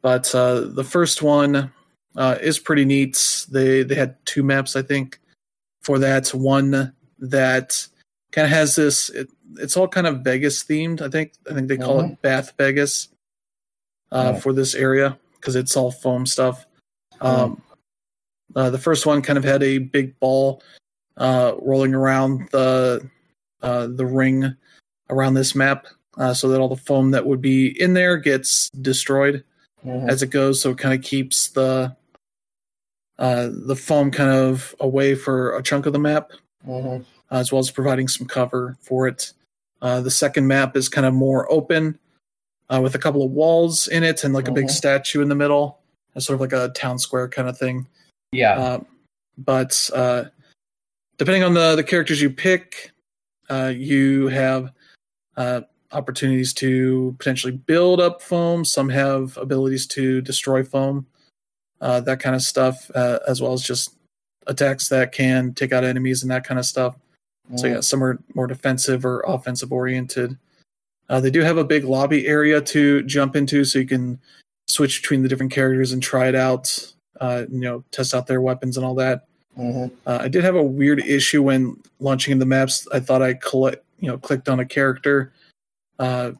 But 0.02 0.34
uh, 0.36 0.62
the 0.62 0.84
first 0.84 1.22
one 1.22 1.72
uh, 2.16 2.38
is 2.42 2.60
pretty 2.60 2.86
neat. 2.86 3.46
They 3.50 3.84
they 3.84 3.96
had 3.96 4.16
two 4.26 4.44
maps, 4.44 4.76
I 4.76 4.82
think, 4.82 5.20
for 5.82 6.00
that. 6.00 6.30
One 6.30 6.94
that 7.20 7.88
kind 8.32 8.46
of 8.46 8.52
has 8.52 8.76
this. 8.76 9.10
It, 9.10 9.30
it's 9.58 9.76
all 9.78 9.88
kind 9.88 10.06
of 10.08 10.22
Vegas 10.24 10.64
themed. 10.64 11.02
I 11.02 11.10
think. 11.10 11.34
I 11.50 11.54
think 11.54 11.68
they 11.68 11.78
call 11.78 12.02
it 12.02 12.22
Bath 12.22 12.54
Vegas 12.58 13.08
uh, 14.12 14.34
Yeah. 14.34 14.40
for 14.40 14.54
this 14.54 14.76
area 14.76 15.18
because 15.36 15.56
it's 15.56 15.76
all 15.78 15.92
foam 15.92 16.26
stuff. 16.26 16.66
Um, 17.22 17.62
uh, 18.56 18.70
the 18.70 18.78
first 18.80 19.06
one 19.06 19.22
kind 19.22 19.38
of 19.38 19.44
had 19.44 19.64
a 19.64 19.78
big 19.78 20.20
ball 20.20 20.62
uh, 21.18 21.54
rolling 21.60 21.94
around 21.94 22.50
the 22.52 23.10
uh, 23.62 23.88
the 23.88 24.06
ring 24.06 24.56
around 25.10 25.34
this 25.34 25.56
map, 25.56 25.88
uh, 26.18 26.34
so 26.34 26.48
that 26.50 26.60
all 26.60 26.70
the 26.70 26.76
foam 26.76 27.12
that 27.12 27.26
would 27.26 27.42
be 27.42 27.80
in 27.82 27.94
there 27.94 28.18
gets 28.18 28.70
destroyed 28.70 29.44
Mhm. 29.86 30.10
as 30.10 30.22
it 30.22 30.28
goes. 30.30 30.62
So 30.62 30.72
it 30.72 30.78
kind 30.78 30.94
of 30.98 31.04
keeps 31.04 31.48
the 31.50 31.96
uh, 33.20 33.50
the 33.52 33.76
foam 33.76 34.12
kind 34.12 34.30
of 34.30 34.76
away 34.80 35.16
for 35.16 35.56
a 35.58 35.64
chunk 35.64 35.88
of 35.88 35.94
the 35.94 36.00
map, 36.00 36.32
Mhm. 36.68 37.04
as 37.32 37.52
well 37.52 37.60
as 37.60 37.72
providing 37.72 38.08
some 38.08 38.28
cover 38.28 38.78
for 38.80 39.08
it. 39.08 39.34
Uh, 39.82 40.02
the 40.02 40.12
second 40.12 40.48
map 40.48 40.78
is 40.78 40.88
kind 40.88 41.06
of 41.08 41.14
more 41.16 41.52
open, 41.52 41.98
uh, 42.70 42.80
with 42.82 42.94
a 42.94 43.00
couple 43.00 43.24
of 43.24 43.32
walls 43.32 43.88
in 43.88 44.04
it 44.04 44.24
and 44.24 44.36
like 44.36 44.48
a 44.48 44.52
big 44.52 44.66
Mhm. 44.66 44.72
statue 44.72 45.22
in 45.22 45.30
the 45.30 45.36
middle, 45.36 45.80
It's 46.16 46.26
sort 46.26 46.36
of 46.36 46.42
like 46.42 46.54
a 46.54 46.70
town 46.74 47.00
square 47.00 47.28
kind 47.28 47.48
of 47.48 47.58
thing. 47.58 47.88
Yeah. 48.32 48.60
Uh, 48.60 48.80
but 49.38 49.90
uh, 49.94 50.26
depending 51.18 51.44
on 51.44 51.54
the 51.54 51.76
the 51.76 51.84
characters 51.84 52.22
you 52.22 52.30
pick, 52.30 52.92
uh, 53.50 53.72
you 53.76 54.28
have 54.28 54.72
uh, 55.36 55.62
opportunities 55.92 56.54
to 56.54 57.16
potentially 57.20 57.54
build 57.54 58.00
up 58.00 58.22
foam. 58.22 58.66
Some 58.66 58.90
have 58.90 59.38
abilities 59.38 59.86
to 59.88 60.22
destroy 60.22 60.64
foam, 60.64 61.06
uh, 61.82 62.00
that 62.02 62.20
kind 62.20 62.36
of 62.36 62.42
stuff, 62.42 62.90
uh, 62.96 63.20
as 63.28 63.42
well 63.42 63.54
as 63.54 63.62
just 63.62 63.94
attacks 64.48 64.90
that 64.90 65.12
can 65.12 65.54
take 65.54 65.72
out 65.72 65.84
enemies 65.84 66.24
and 66.24 66.32
that 66.32 66.44
kind 66.44 66.60
of 66.60 66.66
stuff. 66.66 66.98
So 67.56 67.66
Mhm. 67.68 67.74
yeah, 67.76 67.80
some 67.82 68.04
are 68.04 68.20
more 68.34 68.48
defensive 68.48 69.06
or 69.06 69.22
offensive 69.22 69.72
oriented. 69.72 70.38
Uh, 71.10 71.22
they 71.22 71.32
do 71.32 71.42
have 71.42 71.58
a 71.58 71.64
big 71.64 71.86
lobby 71.86 72.28
area 72.28 72.60
to 72.60 73.04
jump 73.04 73.36
into, 73.36 73.64
so 73.64 73.80
you 73.80 73.86
can 73.86 74.20
switch 74.68 75.02
between 75.02 75.24
the 75.24 75.30
different 75.30 75.52
characters 75.52 75.92
and 75.92 76.02
try 76.04 76.28
it 76.28 76.36
out. 76.36 76.94
Uh, 77.20 77.46
you 77.50 77.60
know, 77.60 77.84
test 77.92 78.14
out 78.14 78.28
their 78.28 78.42
weapons 78.42 78.78
and 78.78 78.86
all 78.86 78.96
that. 78.96 79.26
Mhm. 79.58 79.92
Uh, 80.06 80.20
I 80.22 80.28
did 80.28 80.44
have 80.44 80.56
a 80.56 80.62
weird 80.64 81.00
issue 81.00 81.42
when 81.42 81.82
launching 82.00 82.32
in 82.32 82.38
the 82.40 82.46
maps. 82.46 82.88
I 82.94 83.00
thought 83.00 83.24
I 83.24 83.34
collect, 83.34 83.84
you 84.00 84.08
know, 84.08 84.18
clicked 84.20 84.48
on 84.50 84.60
a 84.60 84.66
character, 84.66 85.32
uh, 85.98 86.34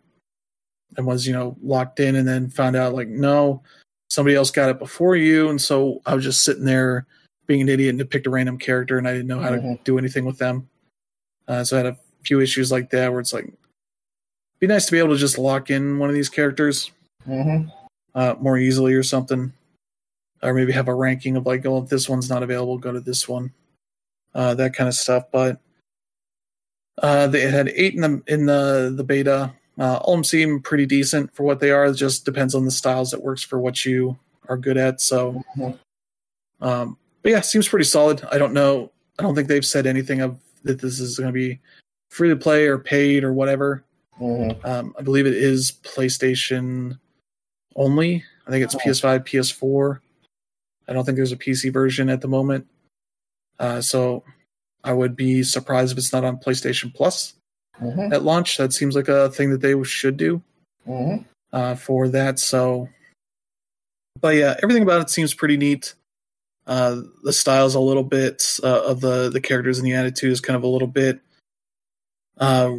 and 0.96 1.06
was 1.08 1.26
you 1.26 1.34
know 1.34 1.58
locked 1.64 2.00
in, 2.00 2.16
and 2.16 2.28
then 2.28 2.50
found 2.50 2.76
out 2.76 2.94
like 2.94 3.08
no, 3.08 3.64
somebody 4.10 4.36
else 4.36 4.52
got 4.52 4.70
it 4.70 4.78
before 4.78 5.16
you, 5.16 5.50
and 5.50 5.60
so 5.60 6.02
I 6.06 6.14
was 6.14 6.24
just 6.24 6.44
sitting 6.44 6.66
there 6.66 7.08
being 7.48 7.62
an 7.62 7.70
idiot 7.70 7.96
and 7.96 8.10
picked 8.10 8.28
a 8.28 8.30
random 8.30 8.58
character, 8.60 8.98
and 9.00 9.08
I 9.08 9.14
didn't 9.14 9.28
know 9.28 9.40
how 9.40 9.50
to 9.50 9.58
Mhm. 9.58 9.84
do 9.84 9.98
anything 9.98 10.26
with 10.26 10.38
them. 10.38 10.70
Uh, 11.48 11.64
so 11.64 11.76
I 11.78 11.80
had 11.80 11.94
a 11.94 11.98
few 12.24 12.40
issues 12.42 12.72
like 12.72 12.90
that 12.92 13.10
where 13.12 13.20
it's 13.22 13.34
like, 13.34 13.52
be 14.60 14.68
nice 14.68 14.86
to 14.88 14.92
be 14.92 15.00
able 15.00 15.14
to 15.14 15.18
just 15.18 15.38
lock 15.38 15.70
in 15.72 15.98
one 15.98 16.10
of 16.10 16.16
these 16.16 16.30
characters 16.30 16.92
Mhm. 17.28 17.72
Uh, 18.16 18.36
more 18.40 18.58
easily 18.58 18.94
or 18.94 19.04
something, 19.04 19.54
or 20.44 20.54
maybe 20.54 20.72
have 20.72 20.88
a 20.88 20.94
ranking 20.94 21.36
of 21.38 21.46
like, 21.46 21.66
oh, 21.66 21.84
if 21.84 21.90
this 21.90 22.10
one's 22.10 22.30
not 22.30 22.44
available, 22.44 22.78
go 22.78 22.92
to 22.92 23.00
this 23.00 23.28
one, 23.28 23.54
uh, 24.36 24.54
that 24.56 24.74
kind 24.74 24.88
of 24.88 24.94
stuff. 24.94 25.26
But 25.32 25.60
uh, 27.02 27.28
they 27.28 27.42
had 27.42 27.70
eight 27.70 27.96
in 27.96 28.02
the 28.02 28.24
in 28.28 28.46
the 28.46 28.94
the 28.96 29.04
beta. 29.04 29.54
Uh, 29.80 29.98
all 29.98 30.14
of 30.14 30.18
them 30.18 30.24
seem 30.24 30.60
pretty 30.60 30.88
decent 30.88 31.34
for 31.36 31.44
what 31.44 31.60
they 31.60 31.70
are. 31.70 31.86
It 31.86 31.94
just 31.94 32.26
depends 32.26 32.56
on 32.56 32.66
the 32.66 32.72
styles 32.72 33.12
that 33.12 33.22
works 33.24 33.44
for 33.44 33.60
what 33.60 33.86
you 33.86 34.18
are 34.50 34.58
good 34.58 34.78
at. 34.78 35.00
So, 35.00 35.44
um, 36.62 36.98
but 37.22 37.32
yeah, 37.32 37.42
seems 37.42 37.68
pretty 37.68 37.86
solid. 37.86 38.24
I 38.32 38.40
don't 38.40 38.54
know. 38.54 38.92
I 39.20 39.24
don't 39.24 39.36
think 39.36 39.48
they've 39.48 39.66
said 39.66 39.86
anything 39.86 40.22
of 40.22 40.40
that 40.64 40.82
this 40.82 41.00
is 41.00 41.20
going 41.20 41.28
to 41.28 41.34
be 41.34 41.60
free 42.10 42.30
to 42.30 42.36
play 42.36 42.66
or 42.66 42.80
paid 42.80 43.24
or 43.24 43.34
whatever. 43.34 43.84
Mhm. 44.20 44.66
Um, 44.66 44.96
I 44.98 45.04
believe 45.04 45.28
it 45.28 45.36
is 45.36 45.74
PlayStation 45.84 46.98
only. 47.78 48.26
I 48.46 48.52
think 48.52 48.64
it's 48.66 48.76
Oh. 48.76 48.80
PS5, 48.80 49.24
PS4. 49.26 50.02
I 50.88 50.94
don't 50.94 51.06
think 51.06 51.16
there's 51.16 51.32
a 51.32 51.38
PC 51.38 51.70
version 51.72 52.10
at 52.10 52.22
the 52.22 52.28
moment. 52.28 52.68
Uh, 53.60 53.82
so 53.82 54.24
I 54.84 54.94
would 54.94 55.16
be 55.16 55.44
surprised 55.44 55.92
if 55.92 55.98
it's 55.98 56.14
not 56.14 56.24
on 56.26 56.38
PlayStation 56.38 56.94
Plus 56.94 57.34
Mhm. 57.82 58.14
at 58.14 58.24
launch. 58.24 58.58
That 58.58 58.74
seems 58.74 58.96
like 58.96 59.08
a 59.08 59.30
thing 59.32 59.50
that 59.52 59.62
they 59.62 59.82
should 59.84 60.18
do 60.18 60.42
Mhm. 60.88 61.26
uh, 61.54 61.76
for 61.76 62.08
that. 62.10 62.40
So, 62.40 62.90
but 64.20 64.36
yeah, 64.36 64.56
everything 64.64 64.84
about 64.84 65.02
it 65.02 65.10
seems 65.10 65.34
pretty 65.34 65.58
neat. 65.58 65.94
Uh, 66.66 67.02
the 67.24 67.32
style's 67.34 67.76
a 67.76 67.80
little 67.80 68.04
bit 68.04 68.60
uh, 68.64 68.84
of 68.86 69.00
the 69.02 69.30
the 69.30 69.40
characters 69.42 69.78
and 69.78 69.88
the 69.88 69.94
attitude 69.94 70.32
is 70.32 70.42
kind 70.42 70.58
of 70.58 70.64
a 70.64 70.68
little 70.68 70.88
bit 70.88 71.20
uh, 72.38 72.74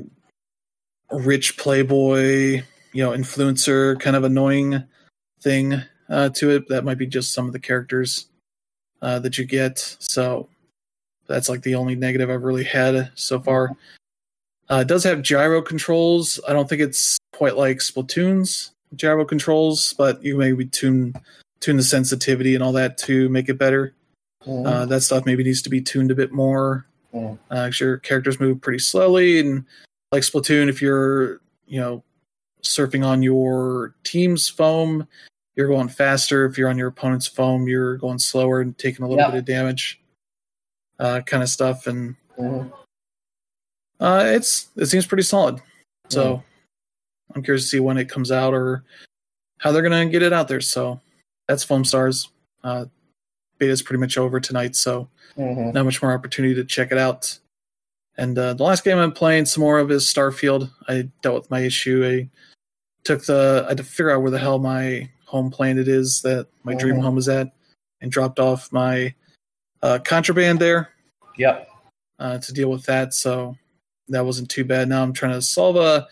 rich 1.10 1.56
playboy, 1.56 2.62
you 2.92 3.04
know, 3.04 3.10
influencer 3.10 3.98
kind 4.00 4.16
of 4.16 4.24
annoying 4.24 4.82
thing 5.40 5.82
uh, 6.08 6.28
to 6.30 6.50
it. 6.50 6.68
That 6.68 6.84
might 6.84 6.98
be 6.98 7.06
just 7.06 7.32
some 7.32 7.46
of 7.46 7.52
the 7.52 7.58
characters 7.58 8.26
uh, 9.02 9.18
that 9.20 9.38
you 9.38 9.44
get. 9.44 9.78
So, 10.00 10.48
That's 11.26 11.48
like 11.48 11.62
the 11.62 11.74
only 11.74 11.94
negative 11.94 12.30
I've 12.30 12.42
really 12.42 12.64
had 12.64 13.10
so 13.14 13.38
far. 13.38 13.76
Uh, 14.70 14.80
it 14.82 14.88
does 14.88 15.04
have 15.04 15.22
gyro 15.22 15.62
controls. 15.62 16.40
I 16.48 16.52
don't 16.52 16.68
think 16.68 16.80
it's 16.82 17.18
quite 17.32 17.56
like 17.56 17.78
Splatoon's 17.78 18.72
gyro 18.96 19.24
controls, 19.24 19.94
but 19.98 20.22
you 20.22 20.36
maybe 20.36 20.64
tune 20.64 21.14
tune 21.60 21.76
the 21.76 21.82
sensitivity 21.82 22.54
and 22.54 22.62
all 22.62 22.72
that 22.72 22.96
to 22.98 23.28
make 23.28 23.48
it 23.48 23.58
better. 23.58 23.92
Mhm. 24.46 24.66
Uh, 24.66 24.86
that 24.86 25.02
stuff 25.02 25.26
maybe 25.26 25.42
needs 25.44 25.60
to 25.62 25.70
be 25.70 25.80
tuned 25.80 26.10
a 26.10 26.14
bit 26.14 26.32
more. 26.32 26.86
Mm. 27.12 27.38
Uh, 27.50 27.70
your 27.80 27.98
characters 27.98 28.38
move 28.38 28.60
pretty 28.60 28.78
slowly, 28.78 29.40
and 29.40 29.64
like 30.12 30.22
Splatoon, 30.22 30.68
if 30.68 30.80
you're 30.80 31.40
you 31.66 31.80
know 31.80 32.02
surfing 32.62 33.04
on 33.06 33.22
your 33.22 33.94
team's 34.04 34.48
foam, 34.48 35.06
you're 35.56 35.68
going 35.68 35.88
faster. 35.88 36.44
If 36.46 36.56
you're 36.58 36.68
on 36.68 36.78
your 36.78 36.88
opponent's 36.88 37.26
foam, 37.26 37.66
you're 37.68 37.96
going 37.96 38.18
slower 38.18 38.60
and 38.60 38.76
taking 38.78 39.04
a 39.04 39.08
little 39.08 39.24
Yeah. 39.24 39.30
bit 39.30 39.38
of 39.38 39.44
damage, 39.44 40.00
uh, 40.98 41.20
kind 41.22 41.42
of 41.42 41.48
stuff. 41.48 41.86
And 41.86 42.16
Mhm. 42.38 42.72
uh, 44.00 44.24
it's 44.26 44.68
it 44.76 44.86
seems 44.86 45.06
pretty 45.06 45.22
solid. 45.24 45.60
So 46.08 46.36
Mm. 46.36 46.42
I'm 47.36 47.42
curious 47.42 47.64
to 47.64 47.68
see 47.68 47.80
when 47.80 47.98
it 47.98 48.08
comes 48.08 48.30
out 48.30 48.54
or 48.54 48.84
how 49.58 49.72
they're 49.72 49.82
gonna 49.82 50.06
get 50.06 50.22
it 50.22 50.32
out 50.32 50.48
there. 50.48 50.60
So 50.60 51.00
that's 51.46 51.64
Foam 51.64 51.84
Stars. 51.84 52.28
Uh, 52.62 52.86
beta 53.58 53.72
is 53.72 53.82
pretty 53.82 54.00
much 54.00 54.16
over 54.16 54.38
tonight, 54.40 54.76
so 54.76 55.08
Mhm. 55.36 55.74
not 55.74 55.84
much 55.84 56.00
more 56.00 56.12
opportunity 56.12 56.54
to 56.54 56.64
check 56.64 56.92
it 56.92 56.98
out. 56.98 57.38
And 58.18 58.36
uh, 58.36 58.54
the 58.54 58.64
last 58.64 58.84
game 58.84 58.98
I'm 58.98 59.12
playing 59.12 59.46
some 59.46 59.62
more 59.62 59.78
of 59.78 59.90
is 59.90 60.04
Starfield. 60.04 60.70
I 60.88 61.08
dealt 61.22 61.36
with 61.36 61.50
my 61.50 61.60
issue. 61.60 62.04
I 62.04 62.28
took 63.04 63.24
the 63.24 63.62
I 63.66 63.68
had 63.68 63.76
to 63.78 63.84
figure 63.84 64.10
out 64.10 64.22
where 64.22 64.30
the 64.32 64.38
hell 64.40 64.58
my 64.58 65.08
home 65.24 65.50
planet 65.50 65.86
is 65.88 66.20
that 66.22 66.48
my 66.64 66.74
dream 66.74 66.96
Mhm. 66.96 67.02
home 67.02 67.18
is 67.18 67.28
at, 67.28 67.52
and 68.00 68.10
dropped 68.10 68.38
off 68.40 68.72
my 68.72 69.14
uh, 69.82 69.98
contraband 70.04 70.58
there 70.58 70.88
Yep. 71.36 71.68
uh, 72.18 72.38
to 72.38 72.52
deal 72.52 72.68
with 72.70 72.84
that. 72.86 73.14
So 73.14 73.56
that 74.08 74.24
wasn't 74.26 74.50
too 74.50 74.64
bad. 74.64 74.88
Now 74.88 75.02
I'm 75.04 75.12
trying 75.12 75.32
to 75.32 75.42
solve 75.42 75.76
a 75.76 76.08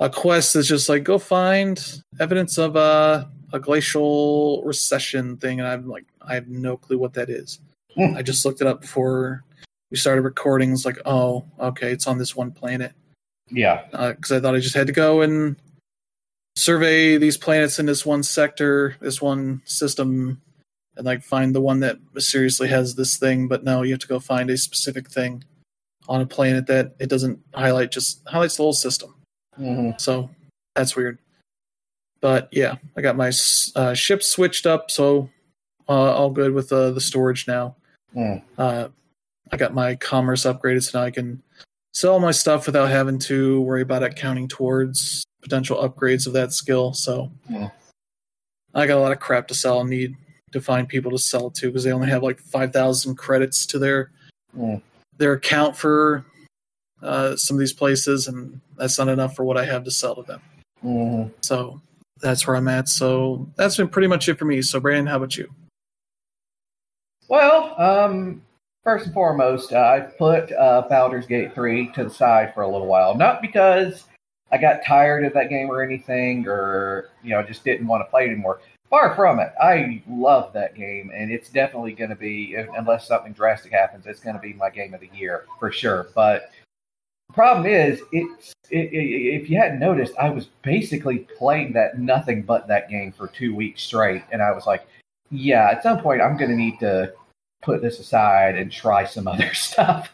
a 0.00 0.10
quest 0.10 0.54
that's 0.54 0.66
just 0.66 0.88
like 0.88 1.04
go 1.04 1.16
find 1.18 2.02
evidence 2.18 2.58
of 2.58 2.74
a 2.74 3.30
a 3.52 3.60
glacial 3.60 4.62
recession 4.64 5.36
thing, 5.36 5.60
and 5.60 5.68
I'm 5.68 5.86
like 5.88 6.06
I 6.22 6.34
have 6.34 6.48
no 6.48 6.76
clue 6.76 6.98
what 6.98 7.14
that 7.14 7.30
is. 7.30 7.60
Hmm. 7.94 8.16
I 8.16 8.22
just 8.22 8.44
looked 8.44 8.60
it 8.60 8.66
up 8.66 8.80
before 8.80 9.44
we 9.92 9.98
started 9.98 10.22
recording. 10.22 10.72
It's 10.72 10.86
like 10.86 10.98
oh 11.04 11.44
okay, 11.60 11.92
it's 11.92 12.06
on 12.08 12.16
this 12.18 12.34
one 12.34 12.50
planet 12.50 12.92
Yeah. 13.50 13.82
because 13.92 14.32
I 14.32 14.40
thought 14.40 14.56
I 14.56 14.60
just 14.60 14.74
had 14.74 14.86
to 14.88 14.92
go 14.92 15.20
and 15.20 15.54
survey 16.56 17.18
these 17.18 17.36
planets 17.36 17.78
in 17.78 17.86
this 17.86 18.04
one 18.04 18.22
sector, 18.22 18.96
this 19.00 19.20
one 19.22 19.60
system, 19.66 20.40
and 20.96 21.04
like 21.06 21.22
find 21.22 21.54
the 21.54 21.60
one 21.60 21.80
that 21.80 21.98
mysteriously 22.14 22.68
has 22.68 22.94
this 22.94 23.18
thing. 23.18 23.48
But 23.48 23.64
no, 23.64 23.82
you 23.82 23.92
have 23.92 24.00
to 24.00 24.08
go 24.08 24.18
find 24.18 24.48
a 24.50 24.56
specific 24.56 25.10
thing 25.10 25.44
on 26.08 26.22
a 26.22 26.26
planet 26.26 26.66
that 26.66 26.94
it 26.98 27.08
doesn't 27.10 27.38
highlight, 27.54 27.92
just 27.92 28.26
highlights 28.26 28.56
the 28.56 28.62
whole 28.62 28.72
system. 28.72 29.14
Mhm. 29.60 30.00
So 30.00 30.30
that's 30.74 30.96
weird. 30.96 31.18
But 32.22 32.48
yeah, 32.50 32.76
I 32.96 33.02
got 33.02 33.16
my 33.16 33.30
uh, 33.76 33.92
ship 33.94 34.22
switched 34.22 34.64
up, 34.64 34.90
so 34.90 35.28
uh, 35.86 35.92
all 36.14 36.30
good 36.30 36.52
with 36.52 36.72
uh, 36.72 36.92
the 36.92 37.00
storage 37.00 37.46
now. 37.46 37.76
Mm. 38.16 38.42
I 39.50 39.56
got 39.56 39.74
my 39.74 39.96
commerce 39.96 40.44
upgraded, 40.44 40.82
so 40.84 40.98
now 40.98 41.04
I 41.04 41.10
can 41.10 41.42
sell 41.94 42.18
my 42.20 42.30
stuff 42.30 42.66
without 42.66 42.88
having 42.90 43.18
to 43.20 43.60
worry 43.62 43.82
about 43.82 44.02
it 44.02 44.16
counting 44.16 44.48
towards 44.48 45.24
potential 45.42 45.76
upgrades 45.86 46.26
of 46.26 46.32
that 46.34 46.52
skill. 46.52 46.92
So 46.94 47.30
Hmm. 47.48 47.66
I 48.74 48.86
got 48.86 48.98
a 48.98 49.00
lot 49.00 49.12
of 49.12 49.20
crap 49.20 49.48
to 49.48 49.54
sell 49.54 49.80
and 49.80 49.90
need 49.90 50.16
to 50.52 50.60
find 50.60 50.88
people 50.88 51.10
to 51.10 51.18
sell 51.18 51.48
it 51.48 51.54
to 51.56 51.66
because 51.66 51.84
they 51.84 51.92
only 51.92 52.08
have 52.08 52.22
like 52.22 52.38
five 52.40 52.72
thousand 52.72 53.16
credits 53.16 53.66
to 53.66 53.78
their 53.78 54.10
Mm. 54.56 54.82
their 55.18 55.32
account 55.32 55.76
for 55.76 56.24
uh, 57.02 57.34
some 57.36 57.56
of 57.56 57.58
these 57.58 57.72
places, 57.72 58.28
and 58.28 58.60
that's 58.76 58.98
not 58.98 59.08
enough 59.08 59.34
for 59.34 59.44
what 59.44 59.56
I 59.56 59.64
have 59.64 59.82
to 59.84 59.90
sell 59.90 60.14
to 60.14 60.22
them. 60.22 60.40
Mhm. 60.84 61.32
So 61.40 61.80
that's 62.20 62.46
where 62.46 62.54
I'm 62.54 62.68
at. 62.68 62.88
So 62.88 63.48
that's 63.56 63.76
been 63.76 63.88
pretty 63.88 64.06
much 64.08 64.28
it 64.28 64.38
for 64.38 64.44
me. 64.44 64.62
So 64.62 64.78
Brandon, 64.78 65.06
how 65.06 65.16
about 65.16 65.36
you? 65.36 65.52
Well, 67.28 67.74
um, 67.80 68.42
first 68.84 69.06
and 69.06 69.14
foremost, 69.14 69.72
uh, 69.72 69.78
I 69.78 70.00
put 70.00 70.52
uh, 70.52 70.82
Baldur's 70.88 71.26
Gate 71.26 71.54
3 71.54 71.92
to 71.92 72.04
the 72.04 72.10
side 72.10 72.52
for 72.54 72.62
a 72.62 72.68
little 72.68 72.86
while. 72.86 73.14
Not 73.14 73.42
because 73.42 74.04
I 74.50 74.58
got 74.58 74.84
tired 74.84 75.24
of 75.24 75.32
that 75.34 75.48
game 75.48 75.70
or 75.70 75.82
anything, 75.82 76.46
or, 76.46 77.10
you 77.22 77.30
know, 77.30 77.42
just 77.42 77.64
didn't 77.64 77.86
want 77.86 78.04
to 78.04 78.10
play 78.10 78.24
it 78.24 78.30
anymore. 78.30 78.60
Far 78.90 79.14
from 79.14 79.40
it. 79.40 79.52
I 79.60 80.02
love 80.06 80.52
that 80.52 80.74
game, 80.74 81.10
and 81.14 81.30
it's 81.30 81.48
definitely 81.48 81.94
going 81.94 82.10
to 82.10 82.16
be, 82.16 82.54
unless 82.76 83.08
something 83.08 83.32
drastic 83.32 83.72
happens, 83.72 84.06
it's 84.06 84.20
going 84.20 84.36
to 84.36 84.42
be 84.42 84.52
my 84.52 84.68
game 84.68 84.92
of 84.92 85.00
the 85.00 85.10
year 85.14 85.46
for 85.58 85.72
sure. 85.72 86.08
But 86.14 86.50
the 87.28 87.34
problem 87.34 87.64
is, 87.64 88.02
it's 88.12 88.52
it, 88.68 88.92
it, 88.92 89.42
if 89.42 89.48
you 89.48 89.56
hadn't 89.56 89.80
noticed, 89.80 90.12
I 90.20 90.28
was 90.28 90.48
basically 90.62 91.20
playing 91.38 91.72
that 91.72 91.98
nothing 91.98 92.42
but 92.42 92.68
that 92.68 92.90
game 92.90 93.12
for 93.12 93.28
two 93.28 93.54
weeks 93.54 93.82
straight, 93.82 94.24
and 94.30 94.42
I 94.42 94.52
was 94.52 94.66
like, 94.66 94.86
yeah, 95.30 95.70
at 95.70 95.82
some 95.82 95.98
point 95.98 96.20
I'm 96.20 96.36
going 96.36 96.50
to 96.50 96.56
need 96.56 96.78
to 96.80 97.14
put 97.62 97.80
this 97.80 97.98
aside 97.98 98.56
and 98.56 98.70
try 98.70 99.04
some 99.04 99.26
other 99.28 99.52
stuff 99.54 100.12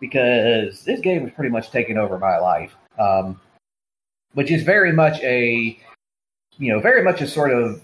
because 0.00 0.84
this 0.84 1.00
game 1.00 1.22
has 1.22 1.32
pretty 1.32 1.50
much 1.50 1.70
taken 1.70 1.96
over 1.96 2.18
my 2.18 2.38
life, 2.38 2.74
um, 2.98 3.40
which 4.34 4.50
is 4.50 4.62
very 4.62 4.92
much 4.92 5.20
a 5.22 5.78
you 6.58 6.72
know 6.72 6.80
very 6.80 7.02
much 7.02 7.20
a 7.20 7.26
sort 7.26 7.52
of 7.52 7.82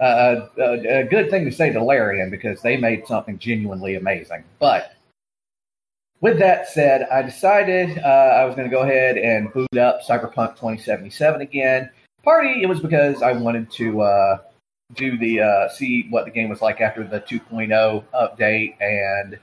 uh, 0.00 0.46
a, 0.58 1.00
a 1.00 1.04
good 1.04 1.30
thing 1.30 1.44
to 1.44 1.52
say 1.52 1.72
to 1.72 1.82
Larian 1.82 2.30
because 2.30 2.60
they 2.60 2.76
made 2.76 3.06
something 3.06 3.38
genuinely 3.38 3.94
amazing. 3.94 4.44
But 4.58 4.92
with 6.20 6.38
that 6.38 6.68
said, 6.68 7.06
I 7.10 7.22
decided 7.22 7.98
uh, 7.98 8.06
I 8.08 8.44
was 8.44 8.54
going 8.54 8.68
to 8.68 8.74
go 8.74 8.82
ahead 8.82 9.16
and 9.16 9.52
boot 9.52 9.76
up 9.78 10.00
Cyberpunk 10.02 10.56
2077 10.56 11.40
again. 11.40 11.90
Party, 12.22 12.62
it 12.62 12.66
was 12.66 12.80
because 12.80 13.22
I 13.22 13.32
wanted 13.32 13.70
to 13.72 14.02
uh, 14.02 14.38
do 14.94 15.18
the 15.18 15.40
uh, 15.40 15.68
see 15.68 16.06
what 16.10 16.24
the 16.24 16.30
game 16.30 16.48
was 16.48 16.62
like 16.62 16.80
after 16.80 17.04
the 17.04 17.20
2.0 17.20 18.04
update, 18.14 18.80
and 18.80 19.38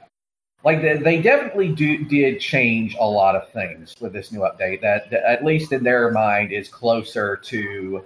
like 0.64 0.82
they, 0.82 0.98
they 0.98 1.22
definitely 1.22 1.70
do 1.74 2.06
did 2.06 2.40
change 2.40 2.96
a 3.00 3.06
lot 3.06 3.36
of 3.36 3.50
things 3.52 3.96
with 4.00 4.14
this 4.14 4.32
new 4.32 4.40
update. 4.40 4.82
That, 4.82 5.10
that 5.12 5.24
at 5.24 5.44
least 5.44 5.72
in 5.72 5.84
their 5.84 6.12
mind 6.12 6.52
is 6.52 6.70
closer 6.70 7.38
to 7.38 8.06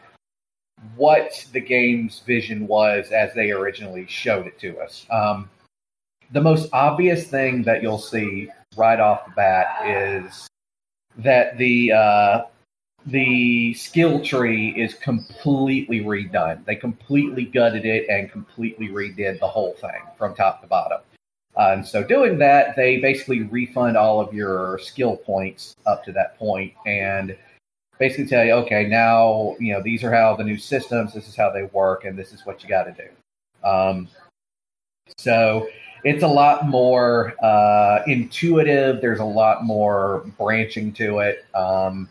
what 0.95 1.45
the 1.53 1.59
game's 1.59 2.19
vision 2.19 2.67
was 2.67 3.11
as 3.11 3.33
they 3.33 3.51
originally 3.51 4.05
showed 4.07 4.47
it 4.47 4.59
to 4.59 4.79
us. 4.79 5.05
Um, 5.09 5.49
the 6.31 6.41
most 6.41 6.69
obvious 6.73 7.27
thing 7.27 7.63
that 7.63 7.81
you'll 7.81 7.97
see 7.97 8.49
right 8.75 8.99
off 8.99 9.25
the 9.25 9.31
bat 9.31 9.67
is 9.85 10.47
that 11.17 11.57
the 11.57 11.91
uh, 11.91 12.41
the 13.07 13.73
skill 13.73 14.19
tree 14.23 14.69
is 14.77 14.93
completely 14.93 16.01
redone. 16.01 16.63
They 16.65 16.75
completely 16.75 17.45
gutted 17.45 17.85
it 17.85 18.07
and 18.09 18.29
completely 18.29 18.89
redid 18.89 19.39
the 19.39 19.47
whole 19.47 19.73
thing 19.73 20.01
from 20.17 20.35
top 20.35 20.61
to 20.61 20.67
bottom. 20.67 20.99
Uh, 21.55 21.71
and 21.71 21.87
so, 21.87 22.03
doing 22.03 22.37
that, 22.37 22.75
they 22.75 22.99
basically 22.99 23.43
refund 23.43 23.97
all 23.97 24.19
of 24.19 24.33
your 24.33 24.77
skill 24.79 25.15
points 25.15 25.75
up 25.85 26.03
to 26.03 26.11
that 26.11 26.37
point 26.37 26.73
and 26.85 27.35
basically 27.97 28.27
tell 28.27 28.45
you, 28.45 28.51
okay, 28.51 28.85
now 28.85 29.55
you 29.59 29.73
know 29.73 29.81
these 29.81 30.03
are 30.03 30.13
how 30.13 30.35
the 30.35 30.43
new 30.43 30.57
systems. 30.57 31.13
This 31.13 31.27
is 31.27 31.35
how 31.35 31.49
they 31.49 31.63
work, 31.63 32.03
and 32.03 32.19
this 32.19 32.33
is 32.33 32.45
what 32.45 32.61
you 32.61 32.69
got 32.69 32.83
to 32.83 32.91
do. 32.91 33.67
Um, 33.67 34.09
so 35.17 35.67
it's 36.03 36.23
a 36.23 36.27
lot 36.27 36.67
more 36.67 37.33
uh, 37.43 38.03
intuitive. 38.05 39.01
There's 39.01 39.19
a 39.19 39.25
lot 39.25 39.63
more 39.63 40.25
branching 40.37 40.91
to 40.93 41.19
it. 41.19 41.45
Um, 41.55 42.09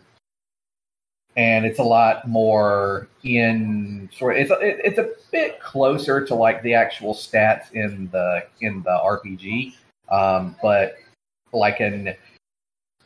and 1.37 1.67
it's 1.67 1.77
a 1.77 1.83
lot 1.83 2.27
more 2.27 3.07
in 3.23 4.09
sort. 4.11 4.37
It's 4.37 4.51
it, 4.51 4.81
it's 4.83 4.97
a 4.97 5.11
bit 5.31 5.61
closer 5.61 6.25
to 6.25 6.35
like 6.35 6.63
the 6.63 6.73
actual 6.73 7.13
stats 7.13 7.71
in 7.73 8.09
the 8.11 8.43
in 8.61 8.81
the 8.81 8.89
RPG, 8.89 9.75
um, 10.09 10.55
but 10.61 10.95
like 11.53 11.79
in 11.79 12.15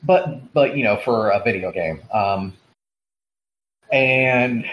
but 0.03 0.53
but 0.53 0.77
you 0.77 0.83
know 0.83 0.95
for 0.97 1.29
a 1.29 1.43
video 1.43 1.71
game. 1.71 2.01
Um, 2.13 2.53
and 3.91 4.65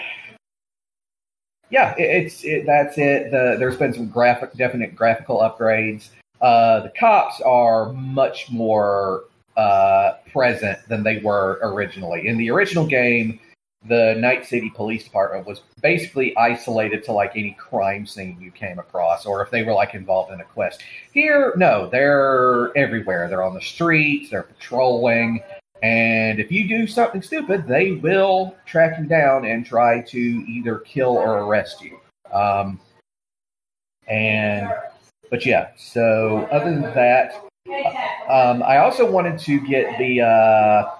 yeah, 1.70 1.94
it, 1.98 2.24
it's 2.24 2.44
it, 2.44 2.64
that's 2.64 2.96
it. 2.96 3.32
The, 3.32 3.56
there's 3.58 3.76
been 3.76 3.92
some 3.92 4.08
graphic, 4.08 4.54
definite 4.54 4.94
graphical 4.94 5.40
upgrades. 5.40 6.10
Uh, 6.40 6.80
the 6.80 6.90
cops 6.90 7.40
are 7.40 7.92
much 7.92 8.52
more 8.52 9.24
uh, 9.56 10.12
present 10.30 10.78
than 10.88 11.02
they 11.02 11.18
were 11.18 11.58
originally. 11.62 12.28
In 12.28 12.38
the 12.38 12.48
original 12.52 12.86
game, 12.86 13.40
the 13.86 14.14
Night 14.18 14.44
City 14.44 14.70
Police 14.74 15.04
Department 15.04 15.46
was 15.46 15.62
basically 15.82 16.36
isolated 16.36 17.04
to 17.04 17.12
like 17.12 17.36
any 17.36 17.52
crime 17.52 18.06
scene 18.06 18.38
you 18.40 18.50
came 18.50 18.78
across, 18.78 19.24
or 19.24 19.42
if 19.42 19.50
they 19.50 19.62
were 19.62 19.72
like 19.72 19.94
involved 19.94 20.32
in 20.32 20.40
a 20.40 20.44
quest. 20.44 20.82
Here, 21.12 21.52
no, 21.56 21.88
they're 21.88 22.76
everywhere. 22.76 23.28
They're 23.28 23.44
on 23.44 23.54
the 23.54 23.60
streets. 23.60 24.30
They're 24.30 24.42
patrolling. 24.42 25.42
And 25.82 26.40
if 26.40 26.50
you 26.50 26.66
do 26.66 26.88
something 26.88 27.22
stupid, 27.22 27.68
they 27.68 27.92
will 27.92 28.56
track 28.66 28.98
you 28.98 29.06
down 29.06 29.44
and 29.44 29.64
try 29.64 30.00
to 30.02 30.18
either 30.18 30.78
kill 30.80 31.10
or 31.16 31.44
arrest 31.44 31.80
you. 31.80 32.00
Um, 32.32 32.80
and 34.08 34.68
but 35.30 35.46
yeah. 35.46 35.68
So 35.76 36.48
other 36.50 36.72
than 36.72 36.82
that, 36.82 37.44
um, 38.28 38.62
I 38.64 38.78
also 38.78 39.08
wanted 39.08 39.38
to 39.40 39.60
get 39.66 39.96
the. 39.98 40.22
Uh, 40.22 40.97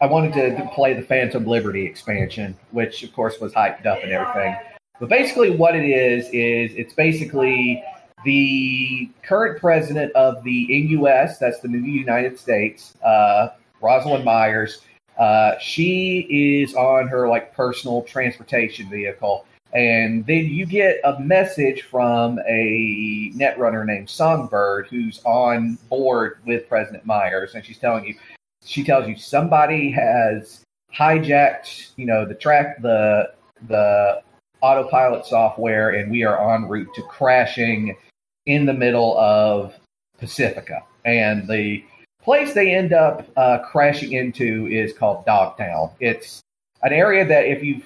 I 0.00 0.06
wanted 0.06 0.32
to 0.34 0.70
play 0.72 0.94
the 0.94 1.02
Phantom 1.02 1.44
Liberty 1.44 1.84
expansion, 1.84 2.56
which 2.70 3.02
of 3.02 3.12
course 3.12 3.40
was 3.40 3.52
hyped 3.52 3.84
up 3.84 4.02
and 4.02 4.12
everything. 4.12 4.56
But 5.00 5.08
basically, 5.08 5.50
what 5.50 5.74
it 5.74 5.84
is 5.84 6.26
is 6.26 6.72
it's 6.76 6.92
basically 6.92 7.82
the 8.24 9.10
current 9.22 9.60
president 9.60 10.12
of 10.12 10.42
the 10.44 10.66
NUS, 10.68 11.38
that's 11.38 11.60
the 11.60 11.68
new 11.68 11.78
United 11.78 12.38
States, 12.38 12.96
uh, 13.04 13.48
Rosalind 13.80 14.24
Myers. 14.24 14.82
Uh, 15.18 15.58
she 15.58 16.26
is 16.62 16.74
on 16.74 17.08
her 17.08 17.28
like 17.28 17.52
personal 17.52 18.02
transportation 18.02 18.88
vehicle, 18.88 19.46
and 19.72 20.24
then 20.26 20.46
you 20.46 20.64
get 20.64 21.00
a 21.02 21.18
message 21.18 21.82
from 21.82 22.38
a 22.46 23.32
netrunner 23.34 23.84
named 23.84 24.08
Songbird 24.08 24.86
who's 24.86 25.20
on 25.24 25.76
board 25.88 26.38
with 26.46 26.68
President 26.68 27.04
Myers, 27.04 27.56
and 27.56 27.64
she's 27.64 27.78
telling 27.78 28.04
you, 28.04 28.14
she 28.68 28.84
tells 28.84 29.08
you 29.08 29.16
somebody 29.16 29.90
has 29.90 30.62
hijacked, 30.94 31.92
you 31.96 32.04
know, 32.04 32.26
the 32.26 32.34
track, 32.34 32.80
the 32.82 33.32
the 33.66 34.22
autopilot 34.60 35.24
software, 35.24 35.90
and 35.90 36.10
we 36.10 36.22
are 36.22 36.54
en 36.54 36.68
route 36.68 36.92
to 36.94 37.02
crashing 37.02 37.96
in 38.44 38.66
the 38.66 38.74
middle 38.74 39.18
of 39.18 39.74
Pacifica. 40.18 40.82
And 41.06 41.48
the 41.48 41.82
place 42.22 42.52
they 42.52 42.74
end 42.74 42.92
up 42.92 43.26
uh, 43.36 43.58
crashing 43.60 44.12
into 44.12 44.66
is 44.66 44.92
called 44.92 45.24
Dogtown. 45.24 45.90
It's 45.98 46.42
an 46.82 46.92
area 46.92 47.26
that 47.26 47.46
if 47.46 47.64
you 47.64 47.82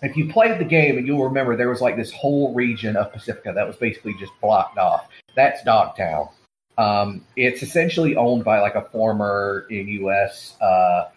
if 0.00 0.16
you 0.16 0.32
played 0.32 0.58
the 0.58 0.64
game 0.64 0.96
and 0.96 1.06
you'll 1.06 1.24
remember 1.24 1.56
there 1.56 1.68
was 1.68 1.82
like 1.82 1.96
this 1.96 2.12
whole 2.12 2.54
region 2.54 2.96
of 2.96 3.12
Pacifica 3.12 3.52
that 3.54 3.66
was 3.66 3.76
basically 3.76 4.14
just 4.18 4.32
blocked 4.40 4.78
off. 4.78 5.08
That's 5.36 5.62
Dogtown. 5.62 6.28
Um, 6.76 7.24
it's 7.36 7.62
essentially 7.62 8.16
owned 8.16 8.44
by 8.44 8.60
like 8.60 8.74
a 8.74 8.82
former 8.82 9.66
U.S. 9.70 10.56
Uh, 10.60 11.08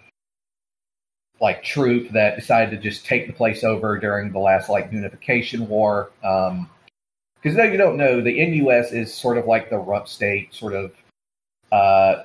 like 1.39 1.63
troop 1.63 2.09
that 2.09 2.35
decided 2.35 2.71
to 2.71 2.77
just 2.77 3.05
take 3.05 3.27
the 3.27 3.33
place 3.33 3.63
over 3.63 3.97
during 3.99 4.31
the 4.31 4.39
last 4.39 4.69
like 4.69 4.91
unification 4.91 5.67
war. 5.67 6.11
Um, 6.23 6.69
because 7.35 7.55
though 7.55 7.63
you 7.63 7.77
don't 7.77 7.97
know, 7.97 8.21
the 8.21 8.45
NUS 8.45 8.91
is 8.91 9.13
sort 9.13 9.37
of 9.37 9.45
like 9.45 9.69
the 9.69 9.77
rump 9.77 10.07
state 10.07 10.53
sort 10.53 10.73
of 10.73 10.91
uh, 11.71 12.23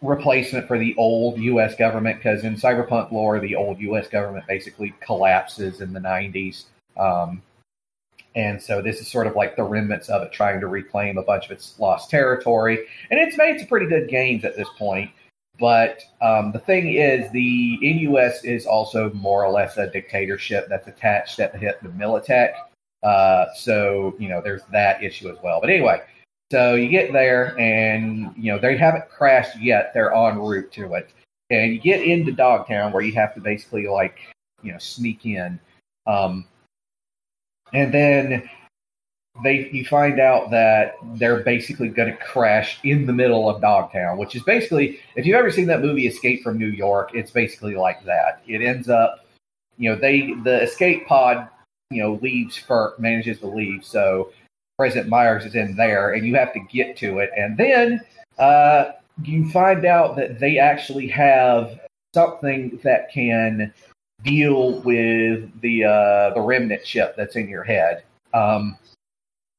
replacement 0.00 0.66
for 0.66 0.78
the 0.78 0.94
old 0.96 1.38
U.S. 1.38 1.74
government. 1.76 2.16
Because 2.16 2.42
in 2.44 2.56
cyberpunk 2.56 3.12
lore, 3.12 3.38
the 3.40 3.54
old 3.54 3.78
U.S. 3.80 4.08
government 4.08 4.46
basically 4.46 4.94
collapses 5.00 5.80
in 5.80 5.92
the 5.92 6.00
90s. 6.00 6.64
Um, 6.96 7.42
and 8.34 8.60
so 8.60 8.80
this 8.80 9.00
is 9.00 9.08
sort 9.08 9.26
of 9.26 9.36
like 9.36 9.56
the 9.56 9.62
remnants 9.62 10.08
of 10.08 10.22
it 10.22 10.32
trying 10.32 10.60
to 10.60 10.66
reclaim 10.66 11.18
a 11.18 11.22
bunch 11.22 11.44
of 11.46 11.50
its 11.50 11.78
lost 11.78 12.10
territory. 12.10 12.86
And 13.10 13.20
it's 13.20 13.36
made 13.36 13.58
some 13.58 13.68
pretty 13.68 13.86
good 13.86 14.08
gains 14.08 14.44
at 14.44 14.56
this 14.56 14.68
point. 14.78 15.10
But 15.58 16.00
um, 16.22 16.50
the 16.52 16.58
thing 16.58 16.94
is, 16.94 17.30
the 17.30 17.78
NUS 17.82 18.42
is 18.44 18.66
also 18.66 19.12
more 19.12 19.44
or 19.44 19.52
less 19.52 19.76
a 19.76 19.88
dictatorship 19.88 20.66
that's 20.68 20.88
attached 20.88 21.40
at 21.40 21.52
the 21.52 21.58
hip 21.58 21.80
to 21.82 21.88
Militech. 21.90 22.54
Uh, 23.02 23.46
so, 23.54 24.14
you 24.18 24.28
know, 24.28 24.40
there's 24.40 24.62
that 24.72 25.02
issue 25.02 25.28
as 25.28 25.36
well. 25.42 25.60
But 25.60 25.70
anyway, 25.70 26.02
so 26.50 26.74
you 26.74 26.88
get 26.88 27.12
there 27.12 27.58
and, 27.58 28.32
you 28.36 28.52
know, 28.52 28.58
they 28.58 28.76
haven't 28.76 29.08
crashed 29.10 29.60
yet. 29.60 29.92
They're 29.92 30.14
en 30.14 30.38
route 30.38 30.72
to 30.72 30.94
it. 30.94 31.10
And 31.50 31.72
you 31.72 31.80
get 31.80 32.02
into 32.02 32.32
Dogtown 32.32 32.92
where 32.92 33.02
you 33.02 33.12
have 33.12 33.34
to 33.34 33.40
basically, 33.40 33.86
like, 33.86 34.18
you 34.62 34.72
know, 34.72 34.78
sneak 34.78 35.26
in. 35.26 35.60
Um, 36.06 36.46
and 37.72 37.92
then 37.92 38.48
they 39.42 39.70
you 39.70 39.84
find 39.84 40.20
out 40.20 40.50
that 40.50 40.96
they're 41.14 41.40
basically 41.40 41.88
going 41.88 42.10
to 42.10 42.16
crash 42.18 42.78
in 42.84 43.06
the 43.06 43.12
middle 43.12 43.48
of 43.48 43.60
Dogtown, 43.60 44.18
which 44.18 44.36
is 44.36 44.42
basically 44.42 45.00
if 45.16 45.24
you've 45.24 45.36
ever 45.36 45.50
seen 45.50 45.66
that 45.66 45.80
movie 45.80 46.06
Escape 46.06 46.42
from 46.42 46.58
New 46.58 46.66
York, 46.66 47.12
it's 47.14 47.30
basically 47.30 47.74
like 47.74 48.04
that. 48.04 48.42
It 48.46 48.62
ends 48.62 48.88
up, 48.88 49.24
you 49.78 49.90
know, 49.90 49.96
they 49.96 50.34
the 50.44 50.62
escape 50.62 51.06
pod 51.06 51.48
you 51.90 52.02
know 52.02 52.18
leaves 52.22 52.56
for 52.56 52.94
manages 52.98 53.38
to 53.40 53.46
leave. 53.46 53.84
So 53.84 54.32
President 54.78 55.08
Myers 55.08 55.44
is 55.44 55.54
in 55.54 55.76
there, 55.76 56.12
and 56.12 56.26
you 56.26 56.34
have 56.36 56.52
to 56.54 56.60
get 56.60 56.96
to 56.98 57.18
it, 57.18 57.30
and 57.36 57.56
then 57.56 58.00
uh, 58.38 58.92
you 59.22 59.48
find 59.50 59.84
out 59.84 60.16
that 60.16 60.38
they 60.38 60.58
actually 60.58 61.06
have 61.08 61.78
something 62.14 62.78
that 62.82 63.10
can 63.10 63.72
deal 64.22 64.80
with 64.80 65.60
the 65.60 65.84
uh, 65.84 66.34
the 66.34 66.40
remnant 66.40 66.84
chip 66.84 67.16
that's 67.16 67.36
in 67.36 67.48
your 67.48 67.64
head. 67.64 68.04
Um, 68.34 68.78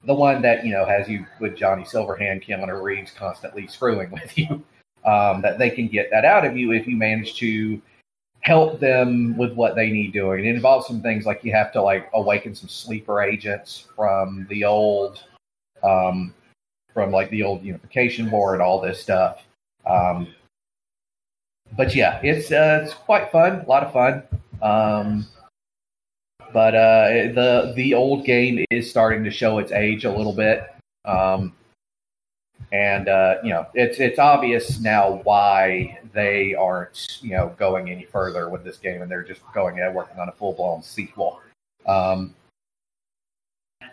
the 0.05 0.13
one 0.13 0.41
that 0.41 0.65
you 0.65 0.71
know 0.71 0.85
has 0.85 1.07
you 1.07 1.25
with 1.39 1.55
Johnny 1.55 1.83
Silverhand, 1.83 2.45
Keanu 2.45 2.81
Reeves 2.81 3.11
constantly 3.11 3.67
screwing 3.67 4.11
with 4.11 4.37
you. 4.37 4.63
Um, 5.05 5.41
that 5.41 5.59
they 5.59 5.69
can 5.69 5.89
get 5.89 6.09
that 6.11 6.23
out 6.23 6.45
of 6.45 6.55
you 6.55 6.71
if 6.71 6.87
you 6.87 6.95
manage 6.95 7.35
to 7.35 7.81
help 8.39 8.79
them 8.79 9.35
with 9.37 9.53
what 9.53 9.75
they 9.75 9.89
need 9.89 10.13
doing. 10.13 10.45
It 10.45 10.55
involves 10.55 10.87
some 10.87 11.01
things 11.01 11.25
like 11.25 11.43
you 11.43 11.51
have 11.53 11.73
to 11.73 11.81
like 11.81 12.09
awaken 12.13 12.55
some 12.55 12.69
sleeper 12.69 13.21
agents 13.21 13.87
from 13.95 14.45
the 14.49 14.63
old, 14.63 15.23
um, 15.81 16.33
from 16.93 17.11
like 17.11 17.29
the 17.31 17.43
old 17.43 17.63
unification 17.63 18.29
board, 18.29 18.61
all 18.61 18.79
this 18.79 19.01
stuff. 19.01 19.43
Um, 19.85 20.27
but 21.75 21.95
yeah, 21.95 22.19
it's 22.23 22.51
uh, 22.51 22.81
it's 22.83 22.93
quite 22.93 23.31
fun, 23.31 23.61
a 23.61 23.67
lot 23.67 23.83
of 23.83 23.91
fun. 23.91 24.23
Um, 24.63 25.27
but 26.53 26.73
uh, 26.73 27.07
the 27.33 27.73
the 27.75 27.93
old 27.93 28.25
game 28.25 28.63
is 28.71 28.89
starting 28.89 29.23
to 29.25 29.31
show 29.31 29.59
its 29.59 29.71
age 29.71 30.05
a 30.05 30.11
little 30.11 30.33
bit. 30.33 30.63
Um, 31.05 31.53
and 32.71 33.09
uh, 33.09 33.35
you 33.43 33.49
know 33.49 33.67
it's 33.73 33.99
it's 33.99 34.19
obvious 34.19 34.79
now 34.79 35.21
why 35.23 35.99
they 36.13 36.55
aren't 36.55 37.19
you 37.21 37.31
know 37.31 37.53
going 37.57 37.89
any 37.89 38.05
further 38.05 38.49
with 38.49 38.63
this 38.63 38.77
game, 38.77 39.01
and 39.01 39.11
they're 39.11 39.23
just 39.23 39.41
going 39.53 39.79
and 39.79 39.93
working 39.93 40.19
on 40.19 40.29
a 40.29 40.31
full 40.31 40.53
blown 40.53 40.81
sequel. 40.81 41.41
Um, 41.85 42.33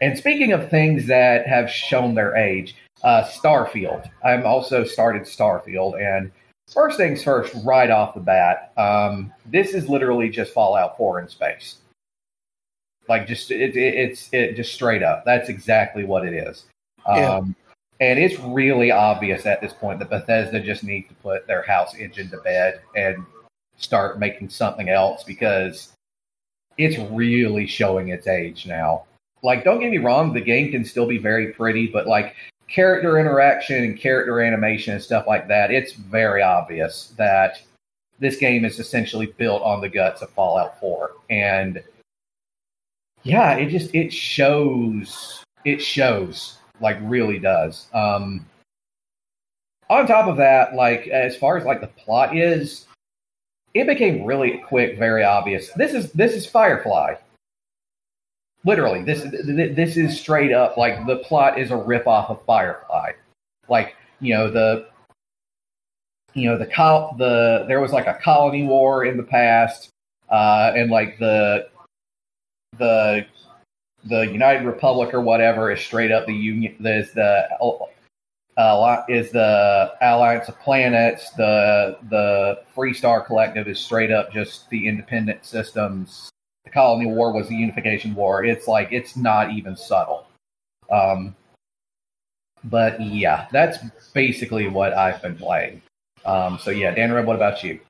and 0.01 0.17
speaking 0.17 0.53
of 0.53 0.71
things 0.71 1.07
that 1.09 1.47
have 1.47 1.69
shown 1.69 2.15
their 2.15 2.37
age, 2.37 2.77
uh, 3.03 3.25
Starfield. 3.25 4.09
I'm 4.25 4.47
also 4.47 4.85
started 4.85 5.23
Starfield, 5.23 6.01
and 6.01 6.31
first 6.73 6.97
things 6.97 7.23
first, 7.23 7.55
right 7.65 7.91
off 7.91 8.15
the 8.15 8.21
bat, 8.21 8.73
um, 8.77 9.33
this 9.47 9.75
is 9.75 9.89
literally 9.89 10.31
just 10.31 10.53
Fallout 10.53 10.97
4 10.97 11.21
in 11.21 11.29
space. 11.29 11.77
Like 13.09 13.27
just 13.27 13.51
it, 13.51 13.77
it, 13.77 13.95
it's 13.95 14.29
it 14.33 14.55
just 14.55 14.73
straight 14.73 15.03
up. 15.03 15.25
That's 15.25 15.49
exactly 15.49 16.05
what 16.05 16.25
it 16.25 16.33
is. 16.33 16.67
Um, 17.07 17.57
and 18.01 18.19
it's 18.19 18.39
really 18.39 18.91
obvious 18.91 19.47
at 19.47 19.61
this 19.61 19.73
point 19.73 19.99
that 19.99 20.11
Bethesda 20.11 20.61
just 20.61 20.85
needs 20.85 21.09
to 21.09 21.15
put 21.15 21.47
their 21.47 21.63
house 21.63 21.95
engine 21.97 22.31
to 22.31 22.39
bed 22.39 22.81
and 22.95 23.25
start 23.77 24.19
making 24.19 24.49
something 24.49 24.89
else 24.89 25.25
because 25.25 25.93
it's 26.79 26.99
really 27.11 27.67
showing 27.67 28.09
its 28.09 28.27
age 28.27 28.67
now. 28.67 29.05
Like, 29.43 29.65
don't 29.65 29.81
get 29.81 29.91
me 29.91 29.99
wrong, 29.99 30.33
the 30.33 30.41
game 30.41 30.71
can 30.71 30.85
still 30.85 31.07
be 31.07 31.19
very 31.19 31.53
pretty, 31.53 31.89
but 31.89 32.07
like 32.07 32.37
character 32.71 33.19
interaction 33.19 33.85
and 33.85 33.99
character 33.99 34.41
animation 34.41 34.95
and 34.95 35.03
stuff 35.03 35.27
like 35.27 35.49
that, 35.49 35.71
it's 35.71 35.93
very 35.93 36.43
obvious 36.43 37.13
that 37.17 37.61
this 38.21 38.37
game 38.37 38.65
is 38.65 38.79
essentially 38.79 39.27
built 39.27 39.63
on 39.63 39.81
the 39.81 39.89
guts 39.89 40.23
of 40.23 40.31
Fallout 40.31 40.79
4. 40.79 41.11
And 41.29 41.83
yeah, 43.23 43.55
it 43.55 43.69
just 43.69 43.95
it 43.95 44.13
shows 44.13 45.43
it 45.65 45.83
shows 45.83 46.59
like 46.81 46.97
really 47.03 47.39
does. 47.39 47.89
Um, 47.93 48.47
on 49.91 50.07
top 50.07 50.29
of 50.29 50.37
that, 50.37 50.75
like 50.75 51.09
as 51.09 51.37
far 51.37 51.57
as 51.59 51.65
like 51.65 51.81
the 51.81 51.89
plot 51.89 52.37
is, 52.37 52.87
it 53.75 53.87
became 53.87 54.25
really 54.25 54.59
quick, 54.59 54.99
very 54.99 55.25
obvious. 55.25 55.71
This 55.75 55.93
is 55.93 56.13
this 56.13 56.33
is 56.33 56.47
Firefly. 56.47 57.17
Literally, 58.65 59.03
this 59.03 59.23
this 59.23 59.97
is 59.97 60.21
straight 60.21 60.53
up 60.53 60.77
like 60.77 61.07
the 61.07 61.17
plot 61.17 61.59
is 61.59 61.71
a 61.71 61.77
rip 61.77 62.07
off 62.07 62.29
of 62.29 62.45
Firefly. 62.45 63.13
Like 63.69 63.97
you 64.21 64.35
know 64.35 64.51
the 64.51 64.89
you 66.35 66.49
know 66.49 66.59
the 66.59 66.67
col- 66.67 67.15
the 67.17 67.65
there 67.69 67.81
was 67.81 67.93
like 67.93 68.07
a 68.07 68.19
colony 68.23 68.65
war 68.65 69.05
in 69.05 69.17
the 69.17 69.23
past, 69.23 69.89
uh, 70.29 70.73
and 70.77 70.91
like 70.91 71.19
the 71.19 71.69
the 72.79 73.27
the 74.05 74.27
United 74.27 74.65
Republic 74.65 75.15
or 75.15 75.21
whatever 75.21 75.71
is 75.71 75.81
straight 75.81 76.13
up 76.13 76.27
the 76.27 76.35
union. 76.35 76.77
There's 76.81 77.13
the 77.13 77.49
uh, 78.57 79.03
is 79.09 79.31
the 79.31 79.95
Alliance 80.03 80.49
of 80.49 80.59
Planets. 80.61 81.31
The 81.31 81.97
the 82.11 82.63
Free 82.75 82.93
Star 82.93 83.23
Collective 83.23 83.69
is 83.69 83.81
straight 83.81 84.11
up 84.11 84.33
just 84.33 84.69
the 84.71 84.87
independent 84.87 85.45
systems. 85.45 86.31
The 86.71 86.75
Colony 86.75 87.07
War 87.07 87.33
was 87.33 87.49
the 87.49 87.57
Unification 87.57 88.15
War. 88.15 88.45
It's 88.45 88.69
like 88.69 88.93
it's 88.93 89.17
not 89.17 89.51
even 89.51 89.77
subtle. 89.77 90.27
Um, 90.91 91.35
but 92.65 93.01
yeah, 93.01 93.49
that's 93.51 93.79
basically 94.13 94.69
what 94.69 94.93
I've 94.93 95.21
been 95.21 95.37
playing. 95.37 95.83
Um, 96.25 96.59
so 96.61 96.71
yeah, 96.71 96.93
Dan 96.95 97.13
Red, 97.13 97.27
what 97.27 97.37
about 97.37 97.65
you? 97.65 97.81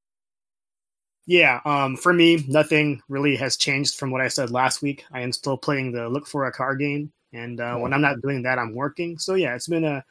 Yeah, 1.26 1.60
um, 1.64 1.96
for 1.96 2.12
me, 2.12 2.44
nothing 2.48 3.02
really 3.08 3.36
has 3.36 3.56
changed 3.56 3.98
from 3.98 4.10
what 4.10 4.20
I 4.20 4.28
said 4.28 4.50
last 4.50 4.82
week. 4.82 5.04
I 5.12 5.20
am 5.20 5.32
still 5.32 5.56
playing 5.56 5.92
the 5.92 6.08
Look 6.08 6.26
for 6.26 6.46
a 6.46 6.52
Car 6.52 6.74
game. 6.74 7.12
and 7.32 7.60
uh, 7.60 7.76
when 7.76 7.92
I'm 7.92 8.00
not 8.00 8.20
doing 8.22 8.42
that, 8.42 8.58
I'm 8.58 8.74
working. 8.74 9.18
So 9.18 9.34
yeah, 9.34 9.54
it's 9.54 9.68
been 9.68 9.84
a 9.84 10.02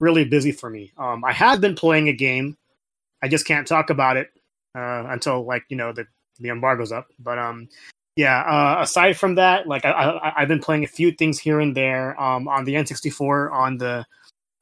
really 0.00 0.24
busy 0.24 0.52
for 0.52 0.68
me. 0.68 0.92
Um, 0.98 1.24
I 1.24 1.32
have 1.32 1.60
been 1.60 1.74
playing 1.74 2.08
a 2.08 2.12
game. 2.12 2.56
I 3.22 3.28
just 3.28 3.46
can't 3.46 3.66
talk 3.66 3.90
about 3.90 4.16
it 4.16 4.30
uh, 4.76 5.06
until 5.08 5.44
like 5.44 5.64
you 5.68 5.76
know 5.76 5.92
the 5.92 6.06
the 6.40 6.50
embargo's 6.50 6.92
up. 6.92 7.08
But 7.18 7.38
um, 7.38 7.68
yeah. 8.18 8.40
Uh, 8.40 8.82
aside 8.82 9.16
from 9.16 9.36
that, 9.36 9.68
like 9.68 9.84
I, 9.84 10.32
I 10.36 10.40
have 10.40 10.48
been 10.48 10.58
playing 10.58 10.82
a 10.82 10.88
few 10.88 11.12
things 11.12 11.38
here 11.38 11.60
and 11.60 11.76
there. 11.76 12.20
Um, 12.20 12.48
on 12.48 12.64
the 12.64 12.74
N64, 12.74 13.52
on 13.52 13.78
the 13.78 14.04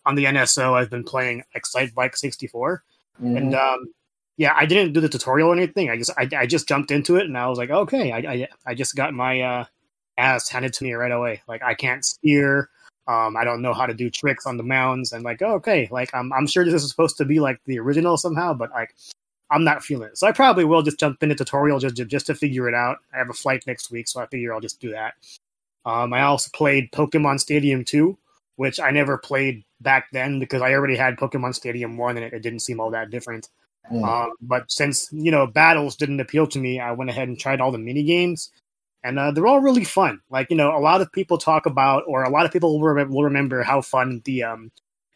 on 0.04 0.14
the 0.14 0.26
NSO, 0.26 0.74
I've 0.74 0.90
been 0.90 1.04
playing 1.04 1.42
Excitebike 1.56 2.18
64, 2.18 2.84
mm-hmm. 3.16 3.34
and 3.34 3.54
um, 3.54 3.86
yeah, 4.36 4.52
I 4.54 4.66
didn't 4.66 4.92
do 4.92 5.00
the 5.00 5.08
tutorial 5.08 5.48
or 5.48 5.54
anything. 5.54 5.88
I 5.88 5.96
just 5.96 6.10
I, 6.18 6.28
I 6.36 6.44
just 6.44 6.68
jumped 6.68 6.90
into 6.90 7.16
it 7.16 7.24
and 7.24 7.38
I 7.38 7.46
was 7.48 7.56
like, 7.56 7.70
okay, 7.70 8.12
I 8.12 8.18
I, 8.18 8.48
I 8.66 8.74
just 8.74 8.94
got 8.94 9.14
my 9.14 9.40
uh, 9.40 9.64
ass 10.18 10.50
handed 10.50 10.74
to 10.74 10.84
me 10.84 10.92
right 10.92 11.10
away. 11.10 11.40
Like 11.48 11.62
I 11.62 11.72
can't 11.72 12.04
steer. 12.04 12.68
Um, 13.08 13.38
I 13.38 13.44
don't 13.44 13.62
know 13.62 13.72
how 13.72 13.86
to 13.86 13.94
do 13.94 14.10
tricks 14.10 14.44
on 14.44 14.58
the 14.58 14.64
mounds, 14.64 15.12
and 15.14 15.24
like, 15.24 15.40
oh, 15.40 15.54
okay, 15.54 15.88
like 15.90 16.14
I'm 16.14 16.30
I'm 16.34 16.46
sure 16.46 16.66
this 16.66 16.84
is 16.84 16.90
supposed 16.90 17.16
to 17.16 17.24
be 17.24 17.40
like 17.40 17.58
the 17.64 17.78
original 17.78 18.18
somehow, 18.18 18.52
but 18.52 18.70
like 18.72 18.94
I'm 19.50 19.64
not 19.64 19.84
feeling 19.84 20.08
it. 20.08 20.18
So 20.18 20.26
I 20.26 20.32
probably 20.32 20.64
will 20.64 20.82
just 20.82 20.98
jump 20.98 21.22
in 21.22 21.30
a 21.30 21.34
tutorial 21.34 21.78
just 21.78 21.96
just 21.96 22.26
to 22.26 22.34
figure 22.34 22.68
it 22.68 22.74
out. 22.74 22.98
I 23.14 23.18
have 23.18 23.30
a 23.30 23.34
flight 23.34 23.64
next 23.66 23.90
week, 23.90 24.08
so 24.08 24.20
I 24.20 24.26
figure 24.26 24.52
I'll 24.52 24.60
just 24.60 24.80
do 24.80 24.90
that. 24.90 25.14
Um, 25.84 26.12
I 26.12 26.22
also 26.22 26.50
played 26.52 26.90
Pokemon 26.90 27.38
Stadium 27.38 27.84
2, 27.84 28.18
which 28.56 28.80
I 28.80 28.90
never 28.90 29.18
played 29.18 29.64
back 29.80 30.08
then 30.12 30.40
because 30.40 30.62
I 30.62 30.72
already 30.72 30.96
had 30.96 31.16
Pokemon 31.16 31.54
Stadium 31.54 31.96
1 31.96 32.16
and 32.16 32.26
it, 32.26 32.32
it 32.32 32.42
didn't 32.42 32.60
seem 32.60 32.80
all 32.80 32.90
that 32.90 33.10
different. 33.10 33.48
Mm. 33.92 34.04
Um, 34.04 34.32
but 34.40 34.68
since, 34.68 35.08
you 35.12 35.30
know, 35.30 35.46
battles 35.46 35.94
didn't 35.94 36.18
appeal 36.18 36.48
to 36.48 36.58
me, 36.58 36.80
I 36.80 36.90
went 36.90 37.08
ahead 37.08 37.28
and 37.28 37.38
tried 37.38 37.60
all 37.60 37.70
the 37.70 37.78
mini 37.78 38.02
games 38.02 38.50
and 39.06 39.20
uh, 39.20 39.30
they're 39.30 39.46
all 39.46 39.60
really 39.60 39.84
fun. 39.84 40.20
Like 40.30 40.50
you 40.50 40.56
know, 40.56 40.76
a 40.76 40.80
lot 40.80 41.00
of 41.00 41.12
people 41.12 41.38
talk 41.38 41.64
about, 41.66 42.02
or 42.08 42.24
a 42.24 42.30
lot 42.30 42.44
of 42.44 42.52
people 42.52 42.80
will, 42.80 43.06
will 43.06 43.24
remember 43.24 43.62
how 43.62 43.80
fun 43.80 44.20
the 44.24 44.42
um, 44.42 44.72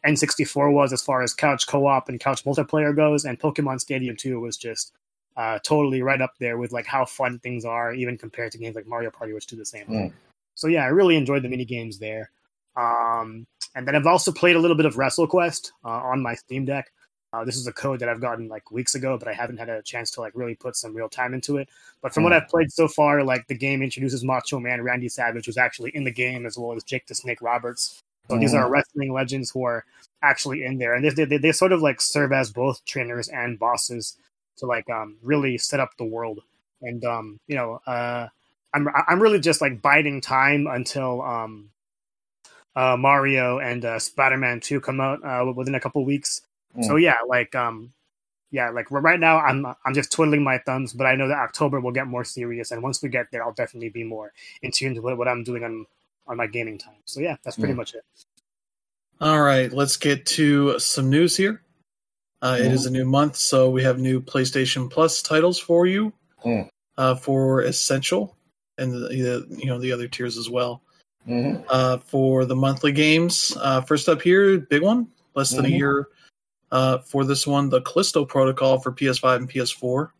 N64 0.06 0.72
was 0.72 0.92
as 0.92 1.02
far 1.02 1.22
as 1.22 1.34
couch 1.34 1.66
co-op 1.66 2.08
and 2.08 2.18
couch 2.18 2.44
multiplayer 2.44 2.94
goes, 2.94 3.24
and 3.24 3.38
Pokemon 3.38 3.80
Stadium 3.80 4.16
2 4.16 4.40
was 4.40 4.56
just 4.56 4.92
uh, 5.36 5.58
totally 5.60 6.02
right 6.02 6.20
up 6.20 6.34
there 6.38 6.58
with 6.58 6.72
like 6.72 6.86
how 6.86 7.04
fun 7.04 7.38
things 7.38 7.64
are, 7.64 7.92
even 7.92 8.16
compared 8.16 8.52
to 8.52 8.58
games 8.58 8.76
like 8.76 8.86
Mario 8.86 9.10
Party, 9.10 9.32
which 9.32 9.46
do 9.46 9.56
the 9.56 9.64
same. 9.64 9.86
Mm. 9.86 10.12
So 10.54 10.68
yeah, 10.68 10.84
I 10.84 10.88
really 10.88 11.16
enjoyed 11.16 11.42
the 11.42 11.48
mini 11.48 11.64
games 11.64 11.98
there. 11.98 12.30
Um, 12.76 13.46
and 13.74 13.86
then 13.86 13.94
I've 13.94 14.06
also 14.06 14.32
played 14.32 14.56
a 14.56 14.58
little 14.58 14.76
bit 14.76 14.86
of 14.86 14.96
WrestleQuest 14.96 15.70
uh, 15.84 15.88
on 15.88 16.22
my 16.22 16.34
Steam 16.34 16.64
Deck. 16.64 16.92
Uh, 17.32 17.44
this 17.44 17.56
is 17.56 17.66
a 17.68 17.72
code 17.72 18.00
that 18.00 18.08
I've 18.08 18.20
gotten 18.20 18.48
like 18.48 18.72
weeks 18.72 18.96
ago, 18.96 19.16
but 19.16 19.28
I 19.28 19.32
haven't 19.32 19.58
had 19.58 19.68
a 19.68 19.82
chance 19.82 20.10
to 20.12 20.20
like 20.20 20.32
really 20.34 20.56
put 20.56 20.74
some 20.74 20.94
real 20.94 21.08
time 21.08 21.32
into 21.32 21.58
it. 21.58 21.68
But 22.02 22.12
from 22.12 22.22
mm. 22.22 22.24
what 22.24 22.32
I've 22.32 22.48
played 22.48 22.72
so 22.72 22.88
far, 22.88 23.22
like 23.22 23.46
the 23.46 23.56
game 23.56 23.82
introduces 23.82 24.24
Macho 24.24 24.58
Man 24.58 24.82
Randy 24.82 25.08
Savage, 25.08 25.46
who's 25.46 25.56
actually 25.56 25.90
in 25.94 26.02
the 26.02 26.10
game, 26.10 26.44
as 26.44 26.58
well 26.58 26.76
as 26.76 26.82
Jake 26.82 27.06
the 27.06 27.14
Snake 27.14 27.40
Roberts. 27.40 28.02
So 28.30 28.36
mm. 28.36 28.40
these 28.40 28.54
are 28.54 28.70
wrestling 28.70 29.12
legends 29.12 29.50
who 29.50 29.64
are 29.64 29.84
actually 30.22 30.64
in 30.64 30.78
there, 30.78 30.94
and 30.94 31.04
they, 31.04 31.24
they 31.24 31.36
they 31.36 31.52
sort 31.52 31.72
of 31.72 31.82
like 31.82 32.00
serve 32.00 32.32
as 32.32 32.50
both 32.50 32.84
trainers 32.84 33.28
and 33.28 33.58
bosses 33.58 34.16
to 34.58 34.66
like 34.66 34.88
um 34.90 35.16
really 35.22 35.58
set 35.58 35.80
up 35.80 35.96
the 35.96 36.04
world. 36.04 36.40
And 36.82 37.04
um 37.04 37.40
you 37.46 37.56
know 37.56 37.80
uh 37.86 38.28
I'm 38.72 38.88
I'm 39.08 39.20
really 39.20 39.40
just 39.40 39.60
like 39.60 39.82
biding 39.82 40.20
time 40.20 40.66
until 40.66 41.22
um 41.22 41.70
uh 42.76 42.96
Mario 42.96 43.58
and 43.58 43.84
uh, 43.84 43.98
Spider 43.98 44.36
Man 44.36 44.60
Two 44.60 44.80
come 44.80 45.00
out 45.00 45.24
uh, 45.24 45.52
within 45.52 45.74
a 45.74 45.80
couple 45.80 46.04
weeks 46.04 46.42
Mm. 46.76 46.84
So 46.84 46.96
yeah, 46.96 47.16
like 47.26 47.54
um, 47.54 47.92
yeah, 48.50 48.70
like 48.70 48.90
right 48.90 49.18
now 49.18 49.38
I'm 49.38 49.66
I'm 49.66 49.94
just 49.94 50.12
twiddling 50.12 50.44
my 50.44 50.58
thumbs, 50.58 50.92
but 50.92 51.06
I 51.06 51.14
know 51.16 51.28
that 51.28 51.38
October 51.38 51.80
will 51.80 51.92
get 51.92 52.06
more 52.06 52.24
serious, 52.24 52.70
and 52.70 52.82
once 52.82 53.02
we 53.02 53.08
get 53.08 53.30
there, 53.30 53.44
I'll 53.44 53.52
definitely 53.52 53.90
be 53.90 54.04
more 54.04 54.32
in 54.62 54.70
tune 54.70 54.94
to 54.94 55.00
what 55.00 55.28
I'm 55.28 55.44
doing 55.44 55.64
on 55.64 55.86
on 56.30 56.36
my 56.36 56.46
gaming 56.46 56.78
time. 56.78 56.94
So 57.04 57.20
yeah, 57.20 57.36
that's 57.44 57.56
pretty 57.56 57.74
mm. 57.74 57.78
much 57.78 57.94
it. 57.94 58.04
All 59.20 59.42
right, 59.42 59.70
let's 59.70 59.96
get 59.96 60.24
to 60.26 60.78
some 60.78 61.10
news 61.10 61.36
here. 61.36 61.60
Uh, 62.40 62.54
mm. 62.54 62.60
It 62.60 62.72
is 62.72 62.86
a 62.86 62.90
new 62.90 63.04
month, 63.04 63.36
so 63.36 63.68
we 63.68 63.82
have 63.82 63.98
new 63.98 64.22
PlayStation 64.22 64.88
Plus 64.88 65.20
titles 65.20 65.58
for 65.58 65.86
you 65.86 66.12
mm. 66.44 66.66
uh, 66.96 67.16
for 67.16 67.62
Essential 67.62 68.36
and 68.78 68.92
the, 68.92 69.08
the, 69.08 69.46
you 69.58 69.66
know 69.66 69.78
the 69.78 69.92
other 69.92 70.08
tiers 70.08 70.38
as 70.38 70.48
well. 70.48 70.82
Mm-hmm. 71.28 71.62
Uh, 71.68 71.98
for 71.98 72.46
the 72.46 72.56
monthly 72.56 72.92
games, 72.92 73.54
uh, 73.60 73.82
first 73.82 74.08
up 74.08 74.22
here, 74.22 74.58
big 74.58 74.82
one, 74.82 75.08
less 75.34 75.50
than 75.50 75.66
mm-hmm. 75.66 75.74
a 75.74 75.76
year 75.76 76.08
uh, 76.72 76.98
for 76.98 77.24
this 77.24 77.46
one, 77.46 77.68
the 77.68 77.82
Callisto 77.82 78.24
Protocol 78.24 78.78
for 78.78 78.90
PS5 78.90 79.36
and 79.36 79.50
PS4. 79.50 80.10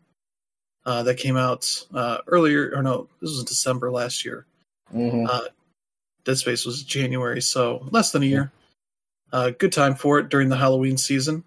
Uh, 0.83 1.03
that 1.03 1.17
came 1.17 1.37
out 1.37 1.85
uh, 1.93 2.17
earlier, 2.25 2.71
or 2.75 2.81
no, 2.81 3.07
this 3.19 3.29
was 3.29 3.39
in 3.39 3.45
December 3.45 3.91
last 3.91 4.25
year. 4.25 4.45
Mm-hmm. 4.93 5.27
Dead 6.23 6.37
Space 6.37 6.65
was 6.65 6.83
January, 6.83 7.41
so 7.41 7.87
less 7.91 8.11
than 8.11 8.23
a 8.23 8.27
year. 8.27 8.51
Uh, 9.31 9.51
good 9.57 9.71
time 9.71 9.95
for 9.95 10.19
it 10.19 10.29
during 10.29 10.49
the 10.49 10.57
Halloween 10.57 10.97
season. 10.97 11.43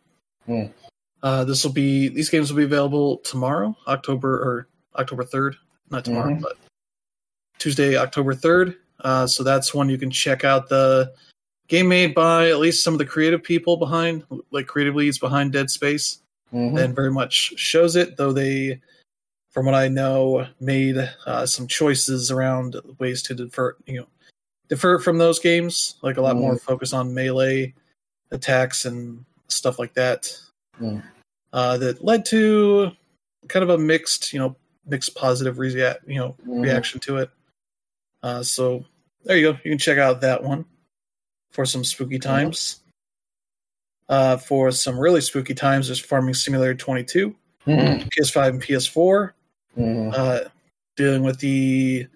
Mm. 0.49 0.72
Uh, 1.22 1.45
this 1.45 1.64
will 1.64 1.72
be 1.72 2.09
these 2.09 2.29
games 2.29 2.51
will 2.51 2.59
be 2.59 2.64
available 2.64 3.18
tomorrow, 3.18 3.77
October 3.87 4.35
or 4.35 4.68
October 4.97 5.25
third, 5.25 5.57
not 5.91 6.05
tomorrow, 6.05 6.33
mm-hmm. 6.33 6.43
but 6.43 6.57
Tuesday, 7.59 7.97
October 7.97 8.35
third. 8.35 8.77
Uh, 9.01 9.27
so 9.27 9.43
that's 9.43 9.75
one 9.75 9.89
you 9.89 9.99
can 9.99 10.11
check 10.11 10.45
out 10.45 10.68
the 10.68 11.12
game 11.68 11.89
made 11.89 12.14
by 12.14 12.51
at 12.51 12.59
least 12.59 12.85
some 12.85 12.95
of 12.95 12.99
the 12.99 13.07
creative 13.07 13.43
people 13.43 13.77
behind, 13.77 14.25
like 14.51 14.66
creative 14.66 14.95
leads 14.95 15.18
behind 15.18 15.53
Dead 15.53 15.70
Space, 15.70 16.20
mm-hmm. 16.53 16.77
and 16.77 16.95
very 16.95 17.11
much 17.11 17.55
shows 17.57 17.97
it. 17.97 18.16
Though 18.16 18.33
they, 18.33 18.81
from 19.51 19.66
what 19.66 19.75
I 19.75 19.89
know, 19.89 20.47
made 20.61 20.97
uh, 21.27 21.47
some 21.47 21.66
choices 21.66 22.31
around 22.31 22.77
ways 22.99 23.22
to 23.22 23.35
defer, 23.35 23.77
you 23.87 24.01
know, 24.01 24.07
defer 24.75 24.99
from 24.99 25.18
those 25.18 25.39
games, 25.39 25.95
like 26.03 26.16
a 26.16 26.20
lot 26.20 26.35
mm-hmm. 26.35 26.47
more 26.47 26.59
focus 26.59 26.93
on 26.93 27.14
melee 27.14 27.72
attacks 28.33 28.87
and 28.87 29.25
stuff 29.47 29.79
like 29.79 29.95
that. 29.95 30.37
Mm. 30.81 31.01
Uh, 31.53 31.79
that 31.79 32.05
led 32.05 32.25
to 32.25 32.91
kind 33.47 33.62
of 33.62 33.70
a 33.70 33.79
mixed, 33.79 34.33
you 34.33 34.41
know, 34.41 34.57
mixed 34.85 35.14
positive 35.14 35.61
rea- 35.61 35.95
you 36.09 36.18
know, 36.18 36.35
mm-hmm. 36.41 36.61
reaction 36.61 36.99
to 36.99 37.18
it. 37.18 37.31
Uh, 38.25 38.43
so 38.43 38.85
there 39.22 39.37
you 39.37 39.53
go. 39.53 39.59
You 39.62 39.70
can 39.70 39.79
check 39.79 39.99
out 39.99 40.22
that 40.22 40.43
one 40.43 40.64
for 41.53 41.64
some 41.64 41.85
spooky 41.85 42.18
times. 42.18 42.81
Uh, 44.09 44.37
for 44.37 44.72
some 44.72 44.99
really 44.99 45.20
spooky 45.20 45.55
times, 45.55 45.87
there's 45.87 46.01
Farming 46.01 46.35
Simulator 46.35 46.75
22, 46.75 47.35
mm-hmm. 47.64 48.09
PS5 48.09 48.49
and 48.49 48.62
PS4, 48.62 49.31
mm-hmm. 49.79 50.11
uh, 50.12 50.41
dealing 50.97 51.22
with 51.22 51.39
the 51.39 52.09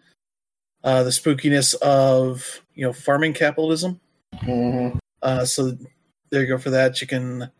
uh, 0.84 1.02
the 1.02 1.10
spookiness 1.10 1.74
of 1.76 2.62
you 2.74 2.86
know 2.86 2.92
farming 2.92 3.34
capitalism. 3.34 4.00
Mm-hmm. 4.36 4.98
Uh, 5.22 5.44
so 5.44 5.76
there 6.30 6.42
you 6.42 6.46
go 6.46 6.58
for 6.58 6.70
that. 6.70 7.00
You 7.00 7.06
can 7.06 7.50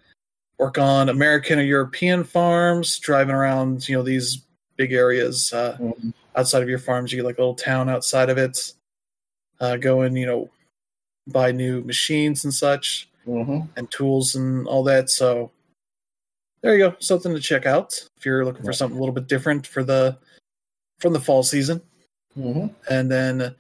work 0.59 0.79
on 0.79 1.09
American 1.09 1.59
or 1.59 1.63
European 1.63 2.25
farms, 2.25 2.99
driving 2.99 3.35
around 3.35 3.89
you 3.89 3.97
know 3.97 4.03
these 4.03 4.43
big 4.77 4.93
areas 4.93 5.53
uh, 5.53 5.77
mm-hmm. 5.81 6.11
outside 6.37 6.63
of 6.63 6.69
your 6.69 6.79
farms. 6.79 7.13
You 7.13 7.19
get 7.19 7.27
like 7.27 7.39
a 7.39 7.43
little 7.43 7.55
town 7.55 7.89
outside 7.89 8.31
of 8.31 8.39
it. 8.39 8.73
Uh, 9.61 9.77
going, 9.77 10.17
you 10.17 10.25
know, 10.25 10.49
buy 11.27 11.51
new 11.51 11.83
machines 11.83 12.45
and 12.45 12.55
such 12.55 13.09
mm-hmm. 13.27 13.61
and 13.77 13.91
tools 13.91 14.35
and 14.35 14.67
all 14.67 14.83
that. 14.85 15.11
So 15.11 15.51
there 16.63 16.77
you 16.77 16.91
go, 16.91 16.97
something 16.99 17.35
to 17.35 17.41
check 17.41 17.67
out 17.67 17.95
if 18.17 18.25
you're 18.25 18.45
looking 18.45 18.65
for 18.65 18.73
something 18.73 18.97
a 18.97 19.01
little 19.01 19.15
bit 19.15 19.29
different 19.29 19.67
for 19.67 19.85
the 19.85 20.19
from 20.99 21.13
the 21.13 21.21
fall 21.21 21.43
season. 21.43 21.81
Mm-hmm. 22.39 22.67
And 22.91 23.11
then 23.11 23.55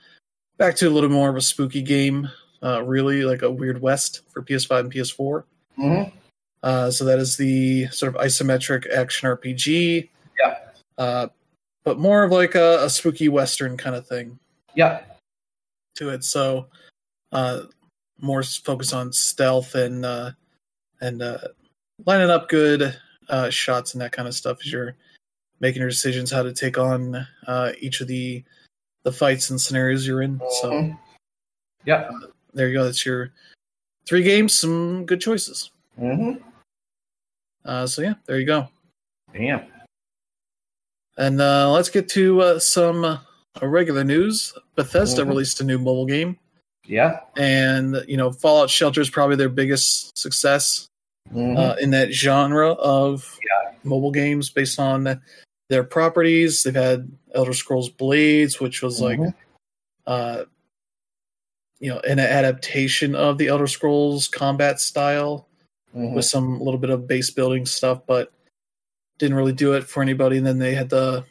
back 0.56 0.76
to 0.76 0.88
a 0.88 0.90
little 0.90 1.10
more 1.10 1.28
of 1.28 1.36
a 1.36 1.40
spooky 1.40 1.82
game, 1.82 2.28
uh, 2.62 2.82
really 2.82 3.24
like 3.24 3.42
a 3.42 3.50
Weird 3.50 3.80
West 3.80 4.22
for 4.28 4.42
PS5 4.42 4.80
and 4.80 4.92
PS4. 4.92 5.44
Mm-hmm. 5.78 6.16
Uh, 6.62 6.90
so 6.90 7.04
that 7.04 7.18
is 7.18 7.36
the 7.36 7.86
sort 7.88 8.14
of 8.14 8.20
isometric 8.20 8.90
action 8.92 9.28
RPG. 9.28 10.08
Yeah. 10.38 10.58
Uh, 10.96 11.28
but 11.84 11.98
more 11.98 12.24
of 12.24 12.32
like 12.32 12.54
a, 12.54 12.84
a 12.84 12.90
spooky 12.90 13.28
western 13.28 13.76
kind 13.76 13.96
of 13.96 14.06
thing. 14.06 14.38
Yeah. 14.74 15.00
To 15.96 16.10
it. 16.10 16.24
So 16.24 16.66
uh, 17.32 17.62
more 18.20 18.42
focus 18.42 18.92
on 18.92 19.12
stealth 19.12 19.74
and 19.74 20.04
uh, 20.04 20.32
and 21.00 21.22
uh, 21.22 21.38
lining 22.04 22.30
up 22.30 22.48
good 22.48 22.96
uh, 23.28 23.50
shots 23.50 23.94
and 23.94 24.00
that 24.00 24.12
kind 24.12 24.28
of 24.28 24.34
stuff 24.34 24.58
as 24.60 24.72
you're 24.72 24.96
making 25.60 25.80
your 25.80 25.90
decisions 25.90 26.30
how 26.30 26.42
to 26.42 26.52
take 26.52 26.78
on 26.78 27.26
uh, 27.46 27.72
each 27.80 28.00
of 28.00 28.08
the 28.08 28.44
the 29.08 29.16
fights 29.16 29.48
and 29.48 29.58
scenarios 29.58 30.06
you're 30.06 30.20
in. 30.20 30.38
So, 30.60 30.70
mm-hmm. 30.70 30.94
yeah, 31.86 32.10
uh, 32.12 32.26
there 32.52 32.68
you 32.68 32.74
go. 32.74 32.84
That's 32.84 33.06
your 33.06 33.32
three 34.06 34.22
games. 34.22 34.54
Some 34.54 35.06
good 35.06 35.20
choices. 35.20 35.70
Mm-hmm. 35.98 36.42
Uh, 37.64 37.86
so 37.86 38.02
yeah, 38.02 38.14
there 38.26 38.38
you 38.38 38.44
go. 38.44 38.68
Damn. 39.32 39.62
And 41.16 41.40
uh, 41.40 41.72
let's 41.72 41.88
get 41.88 42.08
to 42.10 42.40
uh, 42.42 42.58
some 42.58 43.04
uh, 43.04 43.18
regular 43.62 44.04
news. 44.04 44.52
Bethesda 44.76 45.22
mm-hmm. 45.22 45.30
released 45.30 45.60
a 45.60 45.64
new 45.64 45.78
mobile 45.78 46.06
game. 46.06 46.38
Yeah. 46.86 47.20
And, 47.36 48.04
you 48.06 48.16
know, 48.16 48.30
Fallout 48.30 48.70
Shelter 48.70 49.00
is 49.00 49.10
probably 49.10 49.36
their 49.36 49.48
biggest 49.48 50.16
success 50.18 50.86
mm-hmm. 51.32 51.56
uh, 51.56 51.74
in 51.80 51.90
that 51.90 52.12
genre 52.12 52.72
of 52.72 53.38
yeah. 53.42 53.72
mobile 53.84 54.12
games 54.12 54.50
based 54.50 54.78
on 54.78 55.20
their 55.68 55.84
properties. 55.84 56.62
They've 56.62 56.74
had 56.74 57.10
Elder 57.34 57.52
Scrolls 57.52 57.88
Blades, 57.88 58.60
which 58.60 58.82
was 58.82 59.00
mm-hmm. 59.00 59.22
like 59.22 59.34
uh, 60.06 60.44
you 61.80 61.90
know 61.90 62.00
an 62.00 62.18
adaptation 62.18 63.14
of 63.14 63.38
the 63.38 63.48
Elder 63.48 63.66
Scrolls 63.66 64.28
combat 64.28 64.80
style 64.80 65.46
Mhm. 65.94 66.14
with 66.14 66.24
some 66.24 66.60
little 66.60 66.78
bit 66.78 66.90
of 66.90 67.06
base 67.06 67.30
building 67.30 67.64
stuff, 67.66 68.02
but 68.06 68.32
didn't 69.18 69.36
really 69.36 69.52
do 69.52 69.72
it 69.74 69.84
for 69.84 70.02
anybody. 70.02 70.36
And 70.36 70.46
then 70.46 70.58
they 70.58 70.74
had 70.74 70.90
the 70.90 71.24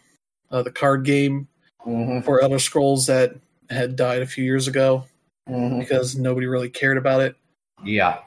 uh, 0.49 0.61
the 0.63 0.71
card 0.71 1.03
game 1.03 1.47
Mhm. 1.85 2.23
for 2.23 2.41
Elder 2.41 2.59
Scrolls 2.59 3.05
that 3.07 3.35
had 3.69 3.95
died 3.95 4.21
a 4.21 4.25
few 4.25 4.43
years 4.43 4.67
ago 4.67 5.05
Mhm. 5.49 5.79
because 5.79 6.15
nobody 6.15 6.47
really 6.47 6.69
cared 6.69 6.97
about 6.97 7.21
it. 7.21 7.35
Yeah. 7.83 8.19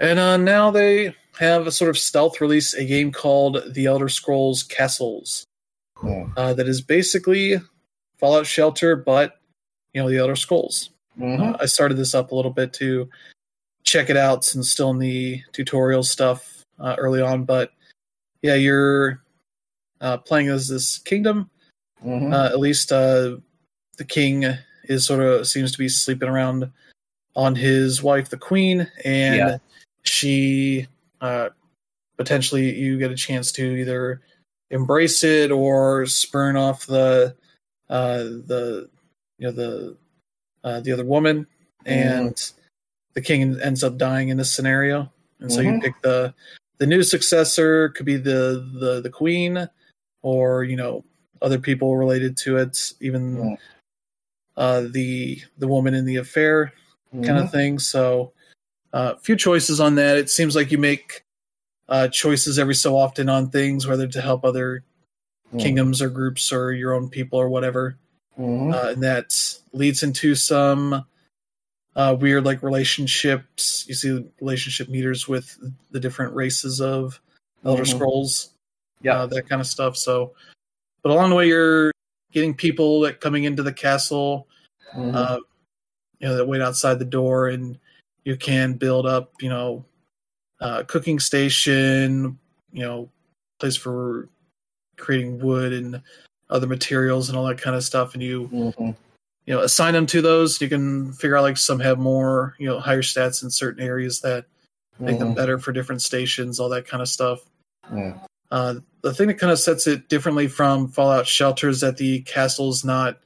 And 0.00 0.18
uh, 0.18 0.36
now 0.36 0.70
they 0.70 1.14
have 1.38 1.66
a 1.66 1.72
sort 1.72 1.88
of 1.88 1.98
stealth 1.98 2.40
release, 2.40 2.74
a 2.74 2.84
game 2.84 3.12
called 3.12 3.62
The 3.74 3.86
Elder 3.86 4.08
Scrolls 4.08 4.62
Castles, 4.62 5.44
Uh, 6.36 6.54
that 6.54 6.68
is 6.68 6.80
basically 6.80 7.56
Fallout 8.18 8.46
Shelter, 8.46 8.96
but 8.96 9.40
you 9.92 10.02
know 10.02 10.08
the 10.08 10.18
Elder 10.18 10.36
Scrolls. 10.36 10.90
Mhm. 11.18 11.54
Uh, 11.54 11.56
I 11.60 11.66
started 11.66 11.96
this 11.96 12.14
up 12.14 12.30
a 12.30 12.34
little 12.34 12.52
bit 12.52 12.72
to 12.74 13.08
check 13.84 14.10
it 14.10 14.16
out 14.16 14.44
since 14.44 14.70
still 14.70 14.90
in 14.90 14.98
the 14.98 15.42
tutorial 15.52 16.02
stuff 16.02 16.62
uh, 16.78 16.94
early 16.98 17.20
on, 17.20 17.44
but 17.44 17.72
yeah, 18.42 18.54
you're 18.54 19.22
uh, 20.00 20.16
playing 20.18 20.48
as 20.48 20.68
this 20.68 20.98
kingdom. 20.98 21.50
Mhm. 22.04 22.32
Uh, 22.32 22.46
at 22.46 22.60
least 22.60 22.92
uh, 22.92 23.36
the 23.96 24.04
king 24.04 24.44
is 24.84 25.04
sort 25.04 25.20
of 25.20 25.46
seems 25.48 25.72
to 25.72 25.78
be 25.78 25.88
sleeping 25.88 26.28
around 26.28 26.70
on 27.34 27.54
his 27.56 28.02
wife, 28.02 28.28
the 28.28 28.36
queen, 28.36 28.88
and 29.04 29.36
Yeah. 29.36 29.58
she 30.02 30.86
uh, 31.20 31.48
potentially 32.16 32.72
you 32.78 32.98
get 32.98 33.10
a 33.10 33.16
chance 33.16 33.50
to 33.52 33.62
either 33.76 34.20
embrace 34.70 35.24
it 35.24 35.50
or 35.50 36.06
spurn 36.06 36.56
off 36.56 36.86
the 36.86 37.34
uh, 37.88 38.18
the 38.18 38.88
you 39.38 39.46
know 39.46 39.52
the 39.52 39.96
uh, 40.64 40.80
the 40.80 40.92
other 40.92 41.04
woman, 41.04 41.46
and 41.86 42.52
the 43.14 43.20
king 43.20 43.58
ends 43.60 43.82
up 43.84 43.96
dying 43.96 44.28
in 44.28 44.36
this 44.36 44.52
scenario, 44.52 45.10
and 45.40 45.50
so 45.52 45.60
you 45.60 45.72
Mhm. 45.72 45.82
pick 45.82 46.02
the 46.02 46.34
the 46.78 46.86
new 46.86 47.02
successor 47.02 47.88
could 47.90 48.06
be 48.06 48.16
the 48.16 48.64
the 48.80 49.00
the 49.00 49.10
queen 49.10 49.68
or 50.22 50.64
you 50.64 50.76
know 50.76 51.04
other 51.42 51.58
people 51.58 51.96
related 51.96 52.36
to 52.36 52.56
it 52.56 52.92
even 53.00 53.36
Mm. 53.36 53.58
uh 54.56 54.80
the 54.90 55.40
the 55.58 55.68
woman 55.68 55.94
in 55.94 56.04
the 56.04 56.16
affair 56.16 56.72
kind 57.12 57.38
Mhm. 57.38 57.42
of 57.44 57.50
thing 57.50 57.78
so 57.78 58.32
a 58.92 59.16
few 59.18 59.36
choices 59.36 59.80
on 59.80 59.94
that 59.96 60.16
it 60.16 60.28
seems 60.30 60.54
like 60.56 60.70
you 60.72 60.78
make 60.78 61.24
uh 61.88 62.08
choices 62.08 62.58
every 62.58 62.74
so 62.74 62.96
often 62.96 63.28
on 63.28 63.50
things 63.50 63.86
whether 63.86 64.06
to 64.06 64.20
help 64.20 64.44
other 64.44 64.82
Mm. 65.52 65.60
kingdoms 65.60 66.02
or 66.02 66.10
groups 66.10 66.52
or 66.52 66.72
your 66.72 66.92
own 66.92 67.08
people 67.08 67.38
or 67.38 67.48
whatever 67.48 67.96
Mhm. 68.38 68.74
uh, 68.74 68.90
and 68.90 69.02
that 69.02 69.34
leads 69.72 70.02
into 70.02 70.34
some 70.34 71.04
uh, 71.96 72.14
weird 72.20 72.44
like 72.44 72.62
relationships. 72.62 73.84
You 73.88 73.94
see 73.94 74.10
the 74.10 74.28
relationship 74.40 74.88
meters 74.88 75.26
with 75.26 75.58
the 75.90 75.98
different 75.98 76.32
races 76.34 76.80
of 76.80 77.18
Elder 77.64 77.82
Mhm. 77.82 77.88
Scrolls, 77.94 78.50
Yeah. 79.02 79.22
uh, 79.22 79.26
that 79.26 79.48
kind 79.48 79.60
of 79.60 79.66
stuff. 79.66 79.96
So, 79.96 80.32
but 81.02 81.10
along 81.10 81.30
the 81.30 81.36
way, 81.36 81.48
you're 81.48 81.90
getting 82.30 82.54
people 82.54 83.00
that 83.00 83.20
coming 83.20 83.44
into 83.44 83.64
the 83.64 83.72
castle, 83.72 84.46
Mhm. 84.94 85.14
uh, 85.14 85.40
you 86.20 86.28
know, 86.28 86.36
that 86.36 86.46
wait 86.46 86.60
outside 86.62 87.00
the 87.00 87.04
door, 87.04 87.48
and 87.48 87.78
you 88.24 88.36
can 88.36 88.74
build 88.74 89.04
up, 89.06 89.32
you 89.40 89.48
know, 89.48 89.84
uh, 90.60 90.82
cooking 90.84 91.18
station, 91.20 92.38
you 92.72 92.82
know, 92.82 93.08
place 93.60 93.76
for 93.76 94.28
creating 94.96 95.38
wood 95.40 95.72
and 95.72 96.02
other 96.50 96.66
materials 96.66 97.28
and 97.28 97.38
all 97.38 97.46
that 97.46 97.60
kind 97.60 97.76
of 97.76 97.84
stuff, 97.84 98.14
and 98.14 98.22
you 98.22 98.48
Mhm. 98.52 98.96
you 99.46 99.54
know 99.54 99.60
assign 99.60 99.94
them 99.94 100.06
to 100.06 100.20
those 100.20 100.60
you 100.60 100.68
can 100.68 101.12
figure 101.12 101.36
out 101.36 101.42
like 101.42 101.56
some 101.56 101.80
have 101.80 101.98
more 101.98 102.54
you 102.58 102.66
know 102.68 102.78
higher 102.80 103.00
stats 103.02 103.42
in 103.42 103.50
certain 103.50 103.82
areas 103.82 104.20
that 104.20 104.44
make 104.98 105.18
them 105.18 105.32
Mhm. 105.32 105.36
better 105.36 105.58
for 105.58 105.72
different 105.72 106.02
stations 106.02 106.58
all 106.60 106.68
that 106.70 106.86
kind 106.86 107.00
of 107.02 107.08
stuff 107.08 107.40
Mm. 107.90 108.20
uh, 108.50 108.74
the 109.02 109.14
thing 109.14 109.28
that 109.28 109.38
kind 109.38 109.50
of 109.52 109.58
sets 109.58 109.86
it 109.86 110.08
differently 110.08 110.48
from 110.48 110.88
fallout 110.88 111.26
shelter 111.26 111.68
is 111.68 111.80
that 111.80 111.96
the 111.96 112.20
castle's 112.22 112.84
not 112.84 113.20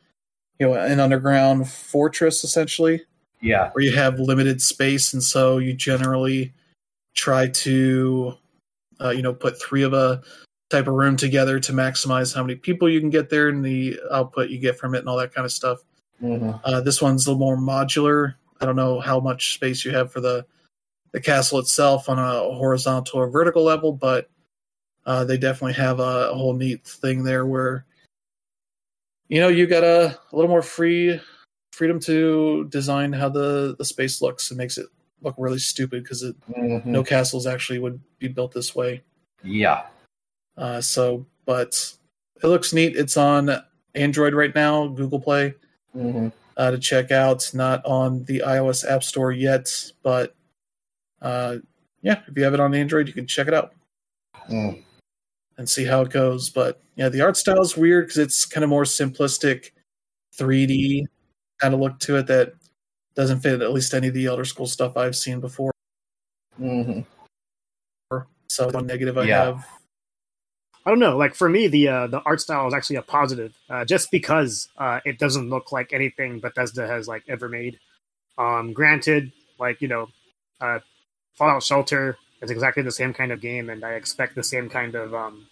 you 0.61 0.66
know 0.68 0.74
an 0.74 1.01
underground 1.01 1.68
fortress 1.70 2.45
essentially 2.45 3.03
Yeah. 3.41 3.70
where 3.72 3.83
you 3.85 3.93
have 3.93 4.20
limited 4.20 4.61
space 4.62 5.12
and 5.12 5.22
so 5.24 5.59
you 5.59 5.72
generally 5.74 6.53
try 7.14 7.48
to 7.48 8.34
uh, 9.00 9.10
you 9.10 9.22
know 9.22 9.34
put 9.34 9.60
three 9.60 9.82
of 9.82 9.92
a 9.92 10.22
type 10.70 10.86
of 10.86 10.94
room 10.94 11.16
together 11.16 11.60
to 11.60 11.72
maximize 11.72 12.34
how 12.34 12.42
many 12.42 12.54
people 12.54 12.88
you 12.88 12.98
can 13.00 13.10
get 13.10 13.28
there 13.28 13.48
and 13.48 13.62
the 13.64 13.98
output 14.10 14.48
you 14.48 14.58
get 14.58 14.78
from 14.78 14.94
it 14.94 15.00
and 15.00 15.08
all 15.08 15.16
that 15.18 15.34
kind 15.34 15.44
of 15.44 15.52
stuff 15.52 15.80
Mhm. 16.22 16.60
uh, 16.64 16.80
this 16.80 17.02
one's 17.02 17.26
a 17.26 17.32
little 17.32 17.44
more 17.44 17.56
modular. 17.56 18.34
I 18.60 18.64
don't 18.64 18.76
know 18.76 19.00
how 19.00 19.18
much 19.20 19.54
space 19.54 19.84
you 19.84 19.90
have 19.90 20.12
for 20.12 20.20
the 20.20 20.46
the 21.10 21.20
castle 21.20 21.58
itself 21.58 22.08
on 22.08 22.18
a 22.18 22.38
horizontal 22.54 23.18
or 23.20 23.28
vertical 23.28 23.62
level, 23.64 23.92
but 23.92 24.30
uh, 25.04 25.24
they 25.24 25.36
definitely 25.36 25.74
have 25.74 25.98
a, 26.00 26.30
a 26.30 26.34
whole 26.34 26.54
neat 26.54 26.84
thing 26.86 27.24
there 27.24 27.44
where 27.44 27.84
you 29.28 29.40
know 29.40 29.48
you 29.48 29.66
got 29.66 29.82
a, 29.84 30.18
a 30.32 30.36
little 30.36 30.48
more 30.48 30.62
free 30.62 31.20
freedom 31.72 31.98
to 32.00 32.66
design 32.70 33.12
how 33.12 33.28
the 33.28 33.74
the 33.78 33.84
space 33.84 34.22
looks. 34.22 34.50
It 34.52 34.56
makes 34.56 34.78
it 34.78 34.86
look 35.22 35.34
really 35.38 35.58
stupid 35.58 36.02
because 36.02 36.22
Mhm. 36.50 36.84
no 36.84 37.02
castles 37.04 37.46
actually 37.46 37.78
would 37.78 38.00
be 38.18 38.28
built 38.28 38.52
this 38.52 38.74
way. 38.74 39.02
Yeah. 39.42 39.86
Uh, 40.56 40.80
so, 40.80 41.26
but 41.46 41.94
it 42.42 42.46
looks 42.46 42.72
neat. 42.72 42.96
It's 42.96 43.16
on 43.16 43.50
Android 43.94 44.34
right 44.34 44.54
now, 44.54 44.88
Google 44.88 45.20
Play. 45.20 45.54
Mhm. 45.96 46.32
uh, 46.58 46.70
to 46.70 46.78
check 46.78 47.10
out. 47.10 47.50
Not 47.54 47.84
on 47.86 48.24
the 48.24 48.40
iOS 48.44 48.84
App 48.84 49.02
Store 49.02 49.32
yet, 49.32 49.92
but 50.02 50.34
uh, 51.22 51.58
yeah, 52.02 52.20
if 52.28 52.36
you 52.36 52.44
have 52.44 52.52
it 52.54 52.60
on 52.60 52.74
Android, 52.74 53.08
you 53.08 53.14
can 53.14 53.26
check 53.26 53.48
it 53.48 53.54
out 53.54 53.74
Mm. 54.50 54.82
and 55.56 55.68
see 55.68 55.84
how 55.84 56.02
it 56.02 56.10
goes. 56.10 56.50
But 56.50 56.80
yeah, 56.96 57.08
the 57.08 57.20
art 57.22 57.36
style 57.38 57.62
is 57.62 57.76
weird 57.76 58.06
because 58.06 58.18
it's 58.18 58.44
kind 58.44 58.64
of 58.64 58.70
more 58.70 58.84
simplistic, 58.84 59.70
3D 60.34 61.06
kind 61.58 61.72
of 61.74 61.80
look 61.80 61.98
to 62.00 62.16
it 62.16 62.26
that 62.26 62.54
doesn't 63.14 63.40
fit 63.40 63.60
at 63.60 63.72
least 63.72 63.94
any 63.94 64.08
of 64.08 64.14
the 64.14 64.26
Elder 64.26 64.44
Scroll 64.44 64.66
stuff 64.66 64.96
I've 64.96 65.16
seen 65.16 65.40
before. 65.40 65.72
Mhm. 66.60 67.06
So 68.48 68.68
one 68.70 68.86
negative 68.86 69.16
I 69.16 69.24
Yeah. 69.26 69.44
have. 69.44 69.66
I 70.84 70.90
don't 70.90 70.98
know. 70.98 71.16
Like 71.16 71.34
for 71.34 71.48
me, 71.48 71.68
the 71.68 71.88
uh, 71.88 72.06
the 72.08 72.20
art 72.22 72.40
style 72.40 72.66
is 72.66 72.74
actually 72.74 72.96
a 72.96 73.02
positive, 73.02 73.54
uh, 73.70 73.84
just 73.84 74.10
because 74.10 74.68
uh, 74.76 75.00
it 75.04 75.18
doesn't 75.18 75.48
look 75.48 75.70
like 75.72 75.92
anything 75.92 76.40
Bethesda 76.40 76.86
has 76.86 77.06
like 77.06 77.22
ever 77.28 77.48
made. 77.48 77.78
Um, 78.36 78.72
granted, 78.72 79.32
like 79.58 79.80
you 79.80 79.88
know, 79.88 80.08
uh, 80.60 80.80
Fallout 81.34 81.62
Shelter 81.62 82.18
is 82.42 82.50
exactly 82.50 82.82
the 82.82 82.90
same 82.90 83.14
kind 83.14 83.30
of 83.32 83.40
game, 83.40 83.70
and 83.70 83.84
I 83.84 83.92
expect 83.94 84.34
the 84.34 84.42
same 84.42 84.68
kind 84.68 84.94
of 84.96 85.14
um, 85.14 85.46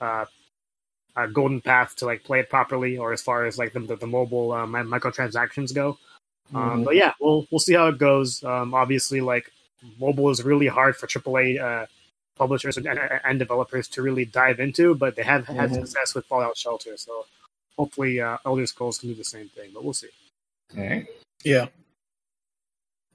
uh, 0.00 0.26
uh, 1.16 1.26
golden 1.26 1.60
path 1.60 1.96
to 1.96 2.06
like 2.06 2.22
play 2.24 2.40
it 2.40 2.48
properly, 2.48 2.96
or 2.96 3.12
as 3.12 3.20
far 3.20 3.44
as 3.44 3.58
like 3.58 3.72
the 3.72 3.80
the, 3.80 3.96
the 3.96 4.06
mobile 4.06 4.52
uh, 4.52 4.66
microtransactions 4.66 5.74
go. 5.74 5.98
Um, 6.54 6.80
Mhm. 6.80 6.84
but 6.84 6.94
yeah, 6.96 7.12
we'll 7.20 7.46
we'll 7.50 7.58
see 7.58 7.74
how 7.74 7.88
it 7.88 7.98
goes. 7.98 8.42
Um, 8.42 8.74
obviously, 8.74 9.20
like 9.20 9.50
mobile 9.98 10.30
is 10.30 10.42
really 10.42 10.66
hard 10.66 10.96
for 10.96 11.06
AAA 11.06 11.58
uh, 11.58 11.86
publishers 12.36 12.76
and, 12.76 12.86
and, 12.86 12.98
and 13.24 13.38
developers 13.38 13.88
to 13.88 14.02
really 14.02 14.24
dive 14.24 14.60
into, 14.60 14.94
but 14.94 15.14
they 15.16 15.22
have 15.22 15.46
had 15.46 15.70
Mhm. 15.70 15.74
success 15.74 16.14
with 16.14 16.24
Fallout 16.26 16.56
Shelter. 16.56 16.96
So 16.96 17.26
hopefully, 17.76 18.20
uh, 18.20 18.38
Elder 18.46 18.66
Scrolls 18.66 18.98
can 18.98 19.08
do 19.10 19.14
the 19.14 19.24
same 19.24 19.48
thing. 19.50 19.70
But 19.74 19.84
we'll 19.84 19.92
see. 19.92 20.08
Okay. 20.72 21.06
Yeah. 21.44 21.66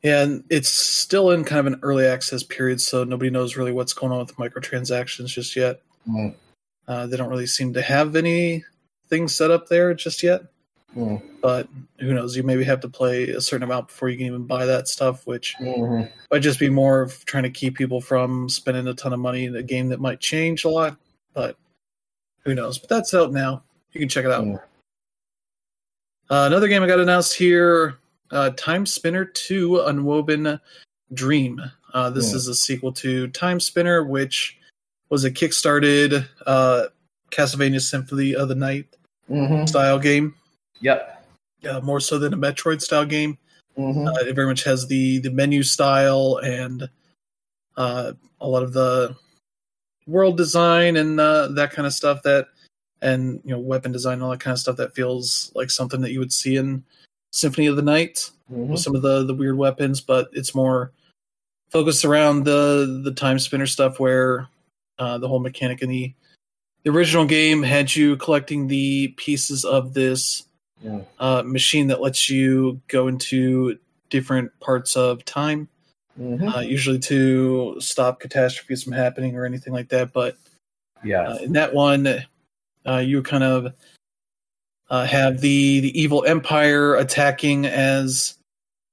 Yeah, 0.01 0.21
and 0.23 0.43
it's 0.49 0.67
still 0.69 1.31
in 1.31 1.45
kind 1.45 1.59
of 1.65 1.73
an 1.73 1.79
early 1.81 2.05
access 2.05 2.43
period, 2.43 2.81
so 2.81 3.05
nobody 3.05 3.29
knows 3.29 3.55
really 3.55 3.71
what's 3.71 3.93
going 3.93 4.11
on 4.11 4.19
with 4.19 4.35
microtransactions 4.35 5.27
just 5.27 5.55
yet. 5.55 5.81
Mm. 6.07 6.35
Uh, 6.89 7.07
they 7.07 7.15
don't 7.15 7.29
really 7.29 7.47
seem 7.47 7.73
to 7.73 7.81
have 7.81 8.17
anything 8.17 9.27
set 9.29 9.49
up 9.49 9.69
there 9.69 9.93
just 9.93 10.21
yet, 10.21 10.41
Mm. 10.95 11.21
but 11.41 11.67
who 11.99 12.13
knows? 12.13 12.35
You 12.37 12.43
maybe 12.43 12.63
have 12.65 12.79
to 12.81 12.87
play 12.87 13.29
a 13.29 13.41
certain 13.41 13.63
amount 13.63 13.87
before 13.87 14.09
you 14.09 14.17
can 14.17 14.27
even 14.27 14.45
buy 14.45 14.65
that 14.67 14.87
stuff, 14.87 15.25
which 15.25 15.55
Mhm. 15.59 16.11
might 16.31 16.39
just 16.39 16.59
be 16.59 16.69
more 16.69 17.01
of 17.01 17.25
trying 17.25 17.43
to 17.43 17.49
keep 17.49 17.75
people 17.75 17.99
from 17.99 18.47
spending 18.47 18.87
a 18.87 18.93
ton 18.93 19.11
of 19.13 19.19
money 19.19 19.45
in 19.45 19.55
a 19.55 19.63
game 19.63 19.89
that 19.89 19.99
might 19.99 20.19
change 20.19 20.65
a 20.65 20.69
lot, 20.69 20.95
but 21.33 21.57
who 22.45 22.53
knows? 22.53 22.77
But 22.77 22.89
that's 22.89 23.13
out 23.13 23.31
now. 23.33 23.63
You 23.91 23.99
can 23.99 24.09
check 24.09 24.25
it 24.25 24.31
out. 24.31 24.43
Mm. 24.45 24.59
Uh, 26.29 26.45
another 26.47 26.67
game 26.67 26.83
I 26.83 26.87
got 26.87 26.99
announced 26.99 27.33
here 27.35 27.97
uh, 28.31 28.49
Timespinner 28.55 29.31
2 29.33 29.81
Unwoven 29.81 30.59
Dream. 31.13 31.61
Uh, 31.93 32.09
this 32.09 32.31
Hmm. 32.31 32.37
is 32.37 32.47
a 32.47 32.55
sequel 32.55 32.91
to 32.93 33.27
Timespinner, 33.29 34.07
which 34.07 34.57
was 35.09 35.23
a 35.23 35.29
kickstarted 35.31 36.27
uh, 36.47 36.87
Castlevania 37.29 37.79
Symphony 37.81 38.33
of 38.35 38.47
the 38.47 38.55
Night 38.55 38.87
Mhm. 39.29 39.67
style 39.69 39.99
game, 39.99 40.33
Yep. 40.83 41.25
uh, 41.69 41.79
more 41.81 41.99
so 42.01 42.19
than 42.19 42.33
a 42.33 42.37
Metroid 42.37 42.81
style 42.81 43.05
game. 43.05 43.37
Mhm. 43.77 44.05
Uh, 44.07 44.25
it 44.27 44.33
very 44.35 44.47
much 44.47 44.63
has 44.65 44.85
the, 44.87 45.19
the 45.19 45.31
menu 45.31 45.63
style 45.63 46.37
and 46.43 46.89
uh, 47.77 48.11
a 48.41 48.47
lot 48.47 48.63
of 48.63 48.73
the 48.73 49.15
world 50.05 50.35
design 50.37 50.97
and 50.97 51.19
uh, 51.19 51.47
that 51.47 51.71
kind 51.71 51.87
of 51.87 51.93
stuff 51.93 52.21
that 52.23 52.47
and 53.01 53.41
you 53.45 53.51
know 53.51 53.59
weapon 53.59 53.91
design 53.91 54.15
and 54.15 54.23
all 54.23 54.29
that 54.31 54.39
kind 54.41 54.53
of 54.53 54.59
stuff 54.59 54.75
that 54.77 54.93
feels 54.93 55.51
like 55.55 55.71
something 55.71 56.01
that 56.01 56.11
you 56.11 56.19
would 56.19 56.33
see 56.33 56.57
in 56.57 56.83
Symphony 57.31 57.67
of 57.67 57.75
the 57.77 57.81
Night 57.81 58.29
Mhm. 58.51 58.67
with 58.67 58.81
some 58.81 58.95
of 58.95 59.01
the 59.01 59.23
the 59.23 59.33
weird 59.33 59.57
weapons, 59.57 60.01
but 60.01 60.29
it's 60.33 60.53
more 60.53 60.91
focused 61.69 62.03
around 62.05 62.43
the 62.43 63.01
the 63.03 63.11
time 63.11 63.39
spinner 63.39 63.65
stuff 63.65 63.99
where 63.99 64.47
uh, 64.99 65.17
the 65.17 65.27
whole 65.27 65.39
mechanic 65.39 65.81
in 65.81 65.89
the 65.89 66.13
the 66.83 66.91
original 66.91 67.25
game 67.25 67.63
had 67.63 67.95
you 67.95 68.17
collecting 68.17 68.67
the 68.67 69.07
pieces 69.17 69.63
of 69.65 69.93
this 69.93 70.43
Mm. 70.83 71.05
uh, 71.19 71.43
machine 71.43 71.87
that 71.87 72.01
lets 72.01 72.29
you 72.29 72.81
go 72.89 73.07
into 73.07 73.77
different 74.09 74.51
parts 74.59 74.97
of 74.97 75.23
time, 75.23 75.69
Mhm. 76.19 76.55
uh, 76.55 76.59
usually 76.59 76.99
to 76.99 77.77
stop 77.79 78.19
catastrophes 78.19 78.83
from 78.83 78.93
happening 78.93 79.35
or 79.37 79.45
anything 79.45 79.71
like 79.73 79.89
that. 79.89 80.11
But 80.11 80.37
yeah. 81.03 81.21
uh, 81.23 81.37
in 81.37 81.53
that 81.53 81.73
one, 81.73 82.25
uh, 82.85 82.97
you 82.97 83.23
kind 83.23 83.43
of 83.43 83.73
uh, 84.89 85.05
have 85.05 85.39
the 85.41 85.79
the 85.79 85.99
evil 85.99 86.23
empire 86.25 86.95
attacking 86.95 87.65
as 87.65 88.35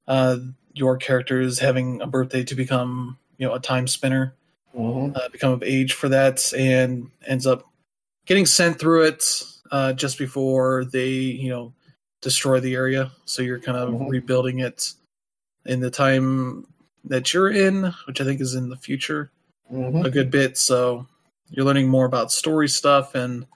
uh, 0.07 0.38
your 0.74 0.97
character 0.97 1.41
is 1.41 1.59
having 1.59 2.01
a 2.01 2.07
birthday 2.07 2.45
to 2.45 2.55
become, 2.55 3.18
you 3.38 3.47
know, 3.47 3.55
a 3.55 3.61
time 3.61 3.86
spinner, 3.88 4.34
Mhm. 4.76 5.16
uh, 5.16 5.28
become 5.30 5.53
of 5.53 5.62
age 5.64 5.93
for 5.95 6.09
that, 6.09 6.53
and 6.55 7.11
ends 7.26 7.47
up 7.47 7.68
getting 8.26 8.47
sent 8.47 8.78
through 8.78 9.03
it 9.03 9.43
uh, 9.72 9.93
just 9.93 10.18
before 10.18 10.84
they, 10.84 11.11
you 11.11 11.49
know, 11.49 11.72
destroy 12.20 12.60
the 12.60 12.74
area. 12.74 13.10
So 13.24 13.42
you're 13.42 13.60
kind 13.60 13.78
of 13.78 13.90
Mhm. 13.90 14.08
rebuilding 14.08 14.60
it 14.60 14.92
in 15.64 15.80
the 15.80 15.90
time 15.90 16.66
that 17.04 17.32
you're 17.32 17.50
in, 17.50 17.92
which 18.06 18.20
I 18.20 18.24
think 18.24 18.40
is 18.40 18.54
in 18.54 18.68
the 18.68 18.76
future 18.76 19.30
Mhm. 19.72 20.04
a 20.04 20.10
good 20.10 20.30
bit. 20.30 20.58
So 20.58 21.06
you're 21.48 21.64
learning 21.64 21.88
more 21.88 22.06
about 22.06 22.32
story 22.32 22.68
stuff 22.68 23.14
and 23.14 23.46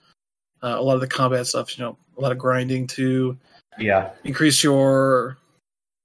uh, 0.63 0.77
a 0.79 0.83
lot 0.83 0.95
of 0.95 1.01
the 1.01 1.07
combat 1.07 1.47
stuff. 1.47 1.77
You 1.79 1.85
know, 1.85 1.99
a 2.17 2.21
lot 2.21 2.33
of 2.33 2.39
grinding 2.39 2.87
to 2.89 3.37
Yeah. 3.79 4.13
increase 4.25 4.63
your 4.65 5.37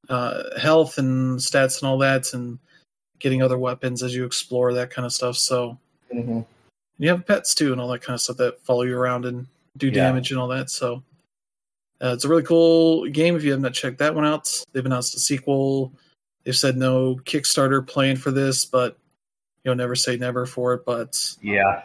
uh, 0.10 0.58
health 0.60 0.98
and 0.98 1.38
stats 1.40 1.82
and 1.82 1.88
all 1.88 2.00
that, 2.00 2.34
and 2.34 2.58
getting 3.20 3.44
other 3.44 3.60
weapons 3.60 4.02
as 4.02 4.16
you 4.16 4.26
explore 4.26 4.74
that 4.74 4.90
kind 4.90 5.06
of 5.06 5.14
stuff. 5.14 5.38
So 5.38 5.78
Mhm. 6.12 6.48
you 6.98 7.10
have 7.10 7.28
pets 7.28 7.54
too, 7.54 7.72
and 7.72 7.80
all 7.80 7.90
that 7.90 8.02
kind 8.02 8.16
of 8.16 8.22
stuff 8.22 8.38
that 8.38 8.60
follow 8.62 8.82
you 8.82 8.98
around 8.98 9.26
and 9.26 9.46
do 9.78 9.88
Yeah. 9.88 9.94
damage 9.94 10.32
and 10.32 10.40
all 10.40 10.48
that. 10.48 10.72
So 10.72 11.04
uh, 12.02 12.14
it's 12.14 12.24
a 12.24 12.30
really 12.30 12.44
cool 12.44 13.08
game. 13.10 13.36
If 13.36 13.44
you 13.44 13.52
have 13.52 13.62
not 13.62 13.74
checked 13.74 14.00
that 14.00 14.16
one 14.16 14.26
out, 14.26 14.50
they've 14.72 14.86
announced 14.86 15.16
a 15.16 15.20
sequel. 15.20 15.94
They've 16.44 16.56
said 16.56 16.78
no 16.78 17.16
Kickstarter 17.16 17.86
plan 17.86 18.16
for 18.16 18.32
this, 18.32 18.66
but 18.66 18.98
you 19.64 19.70
know, 19.72 19.74
never 19.76 19.96
say 19.96 20.16
never 20.18 20.46
for 20.46 20.74
it. 20.74 20.86
But 20.86 21.36
Yeah. 21.42 21.84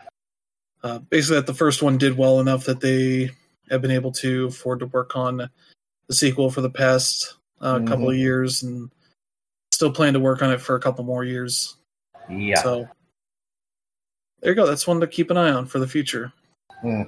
uh, 0.82 0.98
basically, 1.00 1.36
that 1.36 1.46
the 1.46 1.54
first 1.54 1.82
one 1.82 1.98
did 1.98 2.16
well 2.16 2.40
enough 2.40 2.64
that 2.66 2.80
they 2.80 3.30
have 3.70 3.82
been 3.82 3.90
able 3.90 4.12
to 4.12 4.46
afford 4.46 4.80
to 4.80 4.86
work 4.86 5.16
on 5.16 5.50
the 6.06 6.14
sequel 6.14 6.50
for 6.50 6.60
the 6.60 6.70
past 6.70 7.34
uh, 7.60 7.80
couple 7.80 8.10
of 8.10 8.16
years, 8.16 8.62
and 8.62 8.90
still 9.72 9.90
plan 9.90 10.12
to 10.12 10.20
work 10.20 10.42
on 10.42 10.52
it 10.52 10.60
for 10.60 10.76
a 10.76 10.80
couple 10.80 11.04
more 11.04 11.24
years. 11.24 11.76
Yeah. 12.28 12.62
So 12.62 12.88
there 14.40 14.52
you 14.52 14.54
go. 14.56 14.66
That's 14.66 14.86
one 14.86 15.00
to 15.00 15.06
keep 15.06 15.30
an 15.30 15.36
eye 15.36 15.50
on 15.50 15.66
for 15.66 15.78
the 15.78 15.88
future. 15.88 16.32
Hmm. 16.82 17.02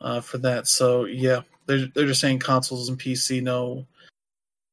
Uh, 0.00 0.20
for 0.20 0.38
that, 0.38 0.66
so 0.66 1.04
yeah, 1.04 1.42
they're 1.66 1.86
they're 1.94 2.06
just 2.06 2.20
saying 2.22 2.38
consoles 2.38 2.88
and 2.88 2.98
PC, 2.98 3.42
no, 3.42 3.86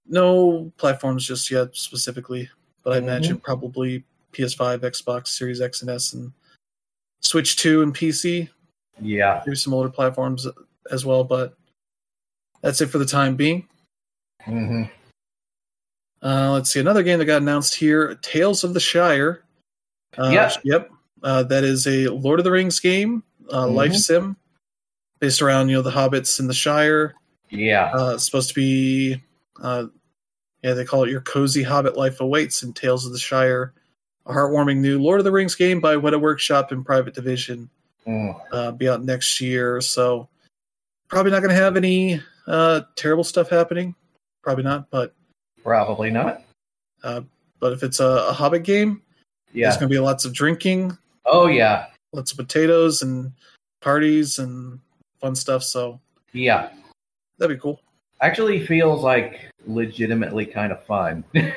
no 0.08 0.72
platforms 0.78 1.26
just 1.26 1.52
yet 1.52 1.76
specifically, 1.76 2.50
but 2.84 2.94
I 2.94 2.98
Mhm. 2.98 3.04
imagine 3.04 3.40
probably 3.40 4.06
PS5, 4.32 4.82
Xbox 4.82 5.28
Series 5.28 5.60
X 5.60 5.82
and 5.82 5.90
S, 5.92 6.14
and 6.14 6.32
Switch 7.22 7.58
Two 7.58 7.82
and 7.82 7.94
PC. 7.94 8.50
yeah. 9.02 9.44
Maybe 9.46 9.56
some 9.58 9.74
older 9.74 9.90
platforms 9.90 10.48
as 10.92 11.06
well, 11.06 11.24
but 11.26 11.58
that's 12.62 12.80
it 12.82 12.88
for 12.88 12.98
the 12.98 13.06
time 13.06 13.36
being. 13.36 13.68
hmm 14.44 14.84
Uh, 16.24 16.52
let's 16.54 16.72
see 16.72 16.80
another 16.80 17.04
game 17.04 17.20
that 17.20 17.26
got 17.26 17.42
announced 17.42 17.76
here: 17.76 18.16
Tales 18.22 18.64
of 18.64 18.74
the 18.74 18.80
Shire. 18.80 19.44
Uh, 20.18 20.32
Yeah. 20.34 20.52
Yep. 20.64 20.92
Uh, 21.22 21.44
that 21.44 21.64
is 21.64 21.86
a 21.86 22.08
Lord 22.08 22.40
of 22.40 22.44
the 22.46 22.52
Rings 22.52 22.80
game, 22.80 23.24
uh, 23.52 23.66
Mhm. 23.66 23.74
life 23.76 23.94
sim, 23.96 24.36
based 25.20 25.42
around 25.42 25.70
you 25.70 25.76
know 25.78 25.82
the 25.82 25.92
hobbits 25.92 26.40
in 26.40 26.48
the 26.48 26.54
Shire. 26.54 27.16
Yeah. 27.50 27.92
Uh, 27.94 28.14
it's 28.16 28.26
supposed 28.26 28.50
to 28.50 28.56
be, 28.56 29.24
uh, 29.62 29.86
yeah, 30.64 30.74
they 30.74 30.84
call 30.84 31.04
it 31.04 31.10
your 31.10 31.22
cozy 31.22 31.64
Hobbit 31.64 31.96
life 31.96 32.20
awaits 32.20 32.62
in 32.64 32.74
Tales 32.74 33.06
of 33.06 33.14
the 33.14 33.20
Shire, 33.20 33.74
a 34.26 34.34
heartwarming 34.34 34.78
new 34.78 35.02
Lord 35.02 35.20
of 35.20 35.24
the 35.24 35.32
Rings 35.32 35.56
game 35.56 35.80
by 35.80 35.96
Weta 35.96 36.20
Workshop 36.20 36.72
and 36.74 36.86
Private 36.86 37.14
Division. 37.14 37.70
Mm. 38.06 38.40
Uh, 38.52 38.72
be 38.72 38.90
out 38.90 39.04
next 39.04 39.40
year, 39.42 39.80
so 39.82 40.28
probably 41.08 41.32
not 41.32 41.40
going 41.42 41.56
to 41.56 41.62
have 41.62 41.78
any 41.78 42.22
uh, 42.48 42.82
terrible 42.96 43.24
stuff 43.24 43.50
happening. 43.50 43.96
Probably 44.44 44.64
not, 44.64 44.90
but 44.90 45.14
Probably 45.64 46.10
not. 46.10 46.42
but 47.04 47.74
if 47.74 47.84
it's 47.84 48.00
a, 48.00 48.28
a 48.30 48.34
Hobbit 48.34 48.64
game, 48.64 49.02
there's 49.54 49.76
going 49.78 49.90
to 49.90 49.94
be 49.96 50.00
lots 50.00 50.24
of 50.26 50.34
drinking, 50.34 50.98
Oh 51.26 51.48
yeah. 51.48 51.88
lots 52.14 52.32
of 52.32 52.38
potatoes 52.38 53.02
and 53.02 53.32
parties 53.82 54.40
and 54.40 54.80
fun 55.20 55.36
stuff. 55.36 55.64
So 55.64 56.00
Yeah. 56.34 56.70
that'd 57.38 57.56
be 57.56 57.62
cool. 57.62 57.80
Actually 58.22 58.66
feels 58.66 59.04
like 59.04 59.50
legitimately 59.66 60.46
kind 60.46 60.72
of 60.72 60.84
fun. 60.86 61.24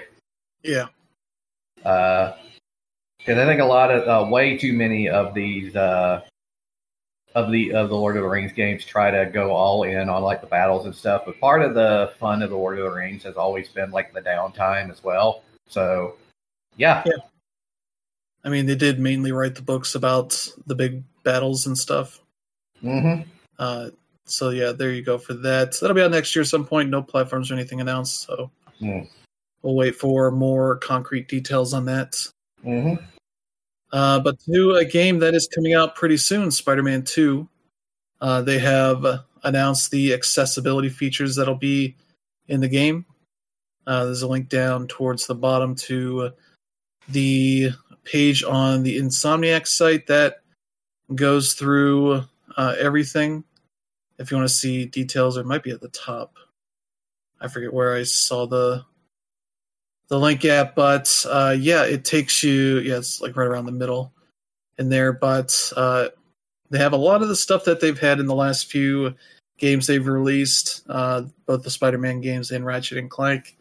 Yeah, 0.62 0.88
Uh, 1.86 2.36
because 3.16 3.38
I 3.38 3.46
think 3.46 3.62
a 3.62 3.64
lot 3.64 3.90
of 3.90 4.06
uh, 4.26 4.30
way 4.30 4.58
too 4.58 4.74
many 4.74 5.08
of 5.08 5.32
these 5.32 5.74
uh, 5.74 6.20
of 7.34 7.50
the 7.50 7.72
of 7.72 7.88
the 7.88 7.94
Lord 7.96 8.18
of 8.18 8.24
the 8.24 8.28
Rings 8.28 8.52
games 8.52 8.84
try 8.84 9.10
to 9.10 9.24
go 9.30 9.52
all 9.52 9.84
in 9.84 10.10
on 10.10 10.22
like 10.22 10.42
the 10.42 10.46
battles 10.46 10.84
and 10.84 10.94
stuff. 10.94 11.22
But 11.24 11.40
part 11.40 11.62
of 11.62 11.72
the 11.74 12.12
fun 12.18 12.42
of 12.42 12.50
the 12.50 12.56
Lord 12.56 12.78
of 12.78 12.84
the 12.84 12.90
Rings 12.90 13.22
has 13.22 13.36
always 13.36 13.70
been 13.70 13.90
like 13.90 14.12
the 14.12 14.20
downtime 14.20 14.90
as 14.90 15.02
well. 15.02 15.44
So 15.66 16.16
yeah, 16.76 17.02
Yeah. 17.06 17.22
I 18.44 18.50
mean 18.50 18.66
they 18.66 18.74
did 18.76 19.00
mainly 19.00 19.32
write 19.32 19.54
the 19.54 19.62
books 19.62 19.94
about 19.94 20.46
the 20.66 20.74
big 20.74 21.04
battles 21.24 21.66
and 21.66 21.78
stuff. 21.78 22.20
hmm 22.82 23.22
Uh, 23.60 23.90
so 24.24 24.50
yeah, 24.50 24.72
there 24.72 24.90
you 24.90 25.02
go 25.02 25.18
for 25.18 25.34
that. 25.34 25.74
So 25.74 25.84
That'll 25.86 25.94
be 25.94 26.02
out 26.02 26.10
next 26.10 26.34
year 26.34 26.42
at 26.42 26.48
some 26.48 26.64
point. 26.66 26.88
No 26.88 27.02
platforms 27.02 27.50
or 27.50 27.54
anything 27.54 27.80
announced, 27.80 28.22
so 28.22 28.50
Hmm. 28.80 29.00
we'll 29.62 29.74
wait 29.74 29.94
for 29.96 30.30
more 30.30 30.76
concrete 30.78 31.28
details 31.28 31.74
on 31.74 31.84
that. 31.84 32.16
hmm 32.62 32.94
Uh, 33.92 34.18
but 34.20 34.38
to 34.46 34.76
a 34.76 34.84
game 34.84 35.18
that 35.18 35.34
is 35.34 35.48
coming 35.54 35.74
out 35.74 35.94
pretty 35.94 36.16
soon, 36.16 36.50
Spider-Man 36.50 37.02
Two. 37.04 37.48
Uh, 38.20 38.40
they 38.42 38.58
have 38.58 39.04
announced 39.44 39.90
the 39.90 40.12
accessibility 40.14 40.88
features 40.88 41.36
that'll 41.36 41.54
be 41.54 41.96
in 42.48 42.60
the 42.60 42.68
game. 42.68 43.04
Uh, 43.86 44.04
there's 44.04 44.22
a 44.22 44.28
link 44.28 44.48
down 44.48 44.86
towards 44.86 45.26
the 45.26 45.34
bottom 45.34 45.74
to 45.74 46.30
the 47.08 47.70
page 48.04 48.44
on 48.44 48.82
the 48.84 48.98
Insomniac 48.98 49.66
site 49.66 50.06
that 50.06 50.42
goes 51.14 51.54
through 51.54 52.22
uh, 52.56 52.74
everything. 52.78 53.42
If 54.20 54.30
you 54.30 54.36
want 54.36 54.48
to 54.48 54.54
see 54.54 54.84
details, 54.84 55.38
it 55.38 55.46
might 55.46 55.62
be 55.62 55.70
at 55.70 55.80
the 55.80 55.88
top. 55.88 56.36
I 57.40 57.48
forget 57.48 57.72
where 57.72 57.96
I 57.96 58.02
saw 58.02 58.46
the 58.46 58.84
the 60.08 60.18
link 60.18 60.44
at, 60.44 60.74
but 60.74 61.24
uh, 61.28 61.56
yeah, 61.58 61.84
it 61.84 62.04
takes 62.04 62.42
you. 62.42 62.80
Yeah, 62.80 62.98
it's 62.98 63.22
like 63.22 63.36
right 63.36 63.46
around 63.46 63.64
the 63.64 63.72
middle 63.72 64.12
in 64.76 64.90
there. 64.90 65.14
But 65.14 65.72
uh, 65.74 66.08
they 66.68 66.78
have 66.78 66.92
a 66.92 66.98
lot 66.98 67.22
of 67.22 67.28
the 67.28 67.36
stuff 67.36 67.64
that 67.64 67.80
they've 67.80 67.98
had 67.98 68.20
in 68.20 68.26
the 68.26 68.34
last 68.34 68.70
few 68.70 69.14
games 69.56 69.86
they've 69.86 70.06
released, 70.06 70.82
uh, 70.88 71.22
both 71.46 71.62
the 71.62 71.70
Spider-Man 71.70 72.20
games 72.20 72.50
and 72.50 72.66
Ratchet 72.66 72.98
and 72.98 73.10
Clank. 73.10 73.56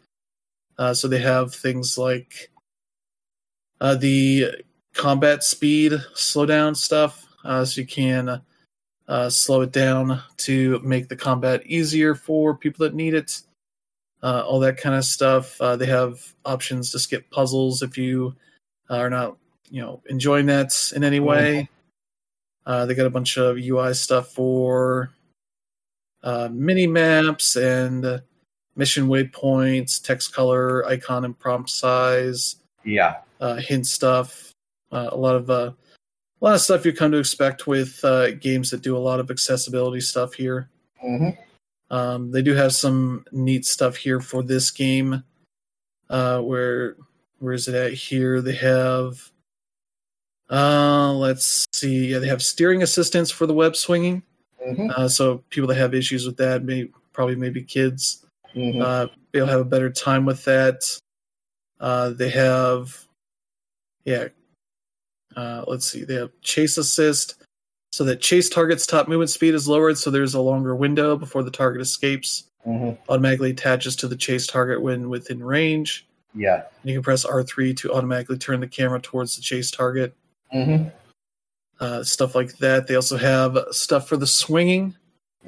Uh, 0.76 0.92
so 0.92 1.08
they 1.08 1.20
have 1.20 1.54
things 1.54 1.96
like 1.96 2.50
uh, 3.80 3.94
the 3.94 4.46
combat 4.92 5.42
speed 5.42 5.92
slowdown 6.14 6.76
stuff, 6.76 7.26
uh, 7.44 7.64
so 7.64 7.80
you 7.80 7.86
can 7.86 8.42
uh, 9.10 9.28
slow 9.28 9.62
it 9.62 9.72
down 9.72 10.22
to 10.36 10.78
make 10.84 11.08
the 11.08 11.16
combat 11.16 11.66
easier 11.66 12.14
for 12.14 12.54
people 12.54 12.84
that 12.84 12.94
need 12.94 13.12
it. 13.12 13.42
Uh, 14.22 14.44
all 14.46 14.60
that 14.60 14.76
kind 14.76 14.94
of 14.94 15.04
stuff. 15.04 15.60
Uh, 15.60 15.74
they 15.76 15.86
have 15.86 16.34
options 16.44 16.92
to 16.92 16.98
skip 16.98 17.28
puzzles 17.30 17.82
if 17.82 17.98
you 17.98 18.34
are 18.88 19.10
not, 19.10 19.36
you 19.68 19.82
know, 19.82 20.00
enjoying 20.06 20.46
that 20.46 20.72
in 20.94 21.02
any 21.02 21.18
way. 21.18 21.68
Uh, 22.64 22.86
they 22.86 22.94
got 22.94 23.06
a 23.06 23.10
bunch 23.10 23.36
of 23.36 23.56
UI 23.56 23.94
stuff 23.94 24.28
for 24.28 25.10
uh, 26.22 26.48
mini 26.52 26.86
maps 26.86 27.56
and 27.56 28.04
uh, 28.04 28.18
mission 28.76 29.08
waypoints, 29.08 30.00
text 30.00 30.32
color, 30.32 30.86
icon 30.86 31.24
and 31.24 31.36
prompt 31.36 31.70
size, 31.70 32.56
yeah, 32.84 33.16
uh, 33.40 33.56
hint 33.56 33.86
stuff, 33.86 34.52
uh, 34.92 35.08
a 35.10 35.16
lot 35.16 35.34
of 35.34 35.50
uh, 35.50 35.72
a 36.40 36.44
lot 36.44 36.54
of 36.54 36.60
stuff 36.60 36.84
you 36.86 36.92
come 36.92 37.12
to 37.12 37.18
expect 37.18 37.66
with 37.66 38.02
uh, 38.04 38.32
games 38.32 38.70
that 38.70 38.82
do 38.82 38.96
a 38.96 38.98
lot 38.98 39.20
of 39.20 39.30
accessibility 39.30 40.00
stuff 40.00 40.32
here. 40.34 40.68
hmm 41.00 41.30
Um, 41.90 42.30
they 42.30 42.42
do 42.42 42.54
have 42.54 42.72
some 42.72 43.24
neat 43.32 43.66
stuff 43.66 43.96
here 43.96 44.20
for 44.20 44.42
this 44.42 44.70
game. 44.70 45.22
Uh, 46.08 46.40
where 46.40 46.96
where 47.40 47.52
is 47.52 47.68
it 47.68 47.74
at 47.74 47.92
here? 47.92 48.40
They 48.40 48.54
have 48.54 49.30
uh, 50.50 51.12
let's 51.12 51.64
see. 51.72 52.08
Yeah, 52.12 52.18
they 52.18 52.26
have 52.28 52.42
steering 52.42 52.82
assistance 52.82 53.30
for 53.30 53.46
the 53.46 53.54
web 53.54 53.76
swinging. 53.76 54.22
hmm 54.64 54.90
Uh, 54.90 55.08
so 55.08 55.38
people 55.50 55.68
that 55.68 55.76
have 55.76 55.94
issues 55.94 56.26
with 56.26 56.36
that, 56.38 56.64
may 56.64 56.88
probably 57.12 57.36
maybe 57.36 57.62
kids, 57.62 58.24
Mhm. 58.54 58.80
uh, 58.82 59.06
to 59.32 59.46
have 59.46 59.60
a 59.60 59.64
better 59.64 59.90
time 59.90 60.24
with 60.26 60.44
that. 60.44 60.82
Uh, 61.78 62.10
they 62.10 62.28
have, 62.30 63.06
yeah, 64.04 64.28
uh, 65.36 65.64
let's 65.66 65.90
see, 65.90 66.04
they 66.04 66.14
have 66.14 66.30
chase 66.42 66.78
assist, 66.78 67.42
so 67.92 68.04
that 68.04 68.20
chase 68.20 68.48
target's 68.48 68.86
top 68.86 69.08
movement 69.08 69.30
speed 69.30 69.54
is 69.54 69.68
lowered, 69.68 69.98
so 69.98 70.10
there's 70.10 70.34
a 70.34 70.40
longer 70.40 70.74
window 70.76 71.16
before 71.16 71.42
the 71.42 71.50
target 71.50 71.80
escapes. 71.82 72.44
Mhm. 72.66 72.98
Automatically 73.08 73.50
attaches 73.50 73.96
to 73.96 74.08
the 74.08 74.16
chase 74.16 74.46
target 74.46 74.82
when 74.82 75.08
within 75.08 75.42
range. 75.42 76.06
Yeah. 76.34 76.64
You 76.84 76.94
can 76.94 77.02
press 77.02 77.24
R3 77.24 77.74
to 77.78 77.92
automatically 77.92 78.38
turn 78.38 78.60
the 78.60 78.68
camera 78.68 79.00
towards 79.00 79.36
the 79.36 79.42
chase 79.42 79.70
target. 79.70 80.14
hmm 80.52 80.84
Uh, 81.80 82.04
stuff 82.04 82.34
like 82.34 82.58
that. 82.58 82.86
They 82.86 82.94
also 82.94 83.16
have 83.16 83.56
stuff 83.70 84.06
for 84.06 84.18
the 84.18 84.26
swinging. 84.26 84.94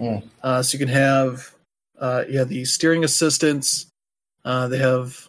Mm. 0.01 0.23
Uh, 0.43 0.63
so 0.63 0.73
you 0.75 0.79
can 0.79 0.89
have, 0.89 1.55
uh, 1.99 2.25
yeah, 2.27 2.45
the 2.45 2.65
steering 2.65 3.05
assistance. 3.05 3.87
Uh, 4.45 4.67
they 4.69 4.79
have 4.79 5.29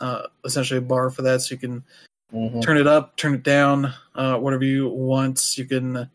uh, 0.00 0.26
essentially 0.44 0.78
a 0.78 0.82
bar 0.82 1.10
for 1.10 1.22
that, 1.22 1.40
so 1.42 1.54
you 1.54 1.58
can 1.60 1.84
hmm 2.30 2.60
turn 2.60 2.76
it 2.76 2.86
up, 2.86 3.16
turn 3.16 3.34
it 3.34 3.42
down, 3.42 3.92
uh, 4.14 4.36
whatever 4.36 4.64
you 4.64 4.88
want. 4.88 5.56
You 5.56 5.64
can 5.64 5.96
uh, 5.96 6.08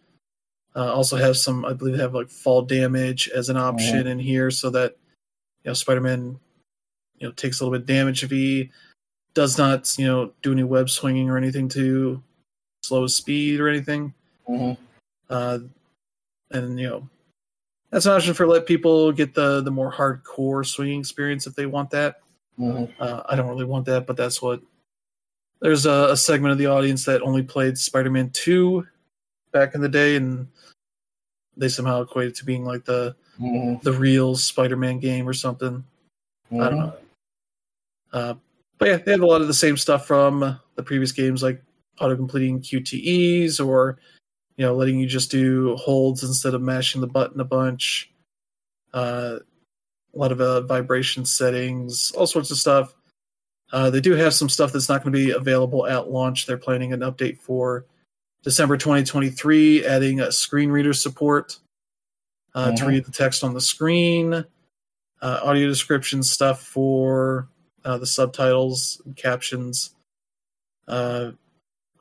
also 0.76 1.18
have 1.18 1.38
some, 1.38 1.66
I 1.66 1.74
believe, 1.74 1.96
they 1.98 2.02
have 2.04 2.14
like 2.14 2.30
fall 2.30 2.62
damage 2.62 3.30
as 3.30 3.50
an 3.50 3.58
option 3.58 4.08
in 4.08 4.20
here, 4.20 4.52
so 4.52 4.70
that 4.72 4.98
you 5.64 5.70
know 5.70 5.74
Spider-Man, 5.74 6.40
you 7.18 7.28
know, 7.28 7.32
takes 7.34 7.60
a 7.60 7.64
little 7.64 7.78
bit 7.78 7.82
of 7.84 7.88
damage 7.88 8.24
if 8.24 8.32
he 8.32 8.72
does 9.34 9.58
not, 9.58 9.98
you 9.98 10.06
know, 10.08 10.34
do 10.42 10.52
any 10.52 10.64
web 10.64 10.90
swinging 10.90 11.30
or 11.30 11.38
anything 11.38 11.70
to 11.70 12.22
slow 12.84 13.04
his 13.04 13.16
speed 13.16 13.60
or 13.60 13.68
anything. 13.70 14.14
hmm 14.48 14.74
Uh, 15.30 15.60
and 16.52 16.80
you 16.80 16.90
know, 16.90 17.10
that's 17.92 18.06
an 18.06 18.14
option 18.14 18.34
for 18.34 18.48
let 18.48 18.66
people 18.66 19.12
get 19.12 19.34
the 19.34 19.62
the 19.62 19.72
more 19.72 19.92
hardcore 19.92 20.66
swinging 20.66 21.00
experience 21.00 21.48
if 21.48 21.56
they 21.56 21.66
want 21.66 21.90
that. 21.92 22.18
hmm 22.58 22.86
Uh, 23.00 23.24
I 23.30 23.36
don't 23.36 23.48
really 23.48 23.66
want 23.66 23.86
that, 23.86 24.06
but 24.08 24.18
that's 24.18 24.42
what. 24.42 24.62
There's 25.62 25.86
a, 25.86 26.10
a 26.12 26.18
segment 26.18 26.52
of 26.52 26.58
the 26.58 26.68
audience 26.68 27.06
that 27.06 27.22
only 27.22 27.44
played 27.44 27.78
Spider-Man 27.78 28.32
Two 28.32 28.88
back 29.52 29.76
in 29.76 29.82
the 29.82 29.90
day, 29.90 30.16
and 30.16 30.48
they 31.56 31.70
somehow 31.70 32.02
equate 32.02 32.30
it 32.30 32.36
to 32.36 32.46
being 32.46 32.66
like 32.66 32.86
the 32.86 33.16
hmm 33.38 33.76
the 33.84 33.94
real 33.94 34.36
Spider-Man 34.36 35.00
game 35.00 35.28
or 35.28 35.34
something. 35.34 35.84
I 36.52 36.70
don't 36.70 36.78
know. 36.78 36.94
Uh, 38.12 38.34
but 38.78 38.88
yeah, 38.88 38.98
they 38.98 39.12
have 39.12 39.22
a 39.22 39.26
lot 39.26 39.42
of 39.42 39.48
the 39.48 39.54
same 39.54 39.78
stuff 39.78 40.06
from 40.06 40.60
the 40.76 40.84
previous 40.84 41.12
games, 41.12 41.42
like 41.42 41.62
auto 42.00 42.16
completing 42.16 42.62
QTEs 42.62 43.66
or 43.66 44.00
you 44.58 44.66
know 44.66 44.76
letting 44.76 45.00
you 45.00 45.08
just 45.08 45.32
do 45.32 45.76
holds 45.78 46.24
instead 46.24 46.54
of 46.54 46.62
mashing 46.62 47.02
the 47.02 47.08
button 47.08 47.40
a 47.40 47.46
bunch. 47.46 48.12
Uh, 48.94 49.38
a 50.14 50.18
lot 50.18 50.32
of 50.32 50.42
uh, 50.42 50.62
vibration 50.62 51.26
settings, 51.26 52.12
all 52.12 52.28
sorts 52.28 52.52
of 52.52 52.58
stuff. 52.58 52.94
Uh, 53.72 53.90
they 53.90 54.02
do 54.02 54.14
have 54.14 54.34
some 54.34 54.50
stuff 54.50 54.72
that's 54.74 54.90
not 54.90 55.04
going 55.04 55.14
to 55.14 55.18
be 55.26 55.32
available 55.32 55.88
at 55.88 56.10
launch. 56.10 56.46
They're 56.46 56.58
planning 56.58 56.94
an 56.94 57.00
update 57.02 57.40
for 57.40 57.86
December 58.44 58.76
2023, 58.78 59.86
adding 59.86 60.20
a 60.20 60.32
screen 60.32 60.70
reader 60.70 60.94
support 60.94 61.58
uh, 62.54 62.72
to 62.72 62.84
Mhm. 62.84 62.88
read 62.88 63.06
the 63.06 63.12
text 63.12 63.44
on 63.46 63.54
the 63.54 63.62
screen, 63.62 64.34
uh, 65.22 65.40
audio 65.44 65.68
description 65.68 66.22
stuff 66.24 66.62
for 66.62 67.48
uh, 67.86 67.98
the 67.98 68.06
subtitles 68.06 69.02
and 69.06 69.16
captions. 69.16 69.96
Uh, 70.88 71.32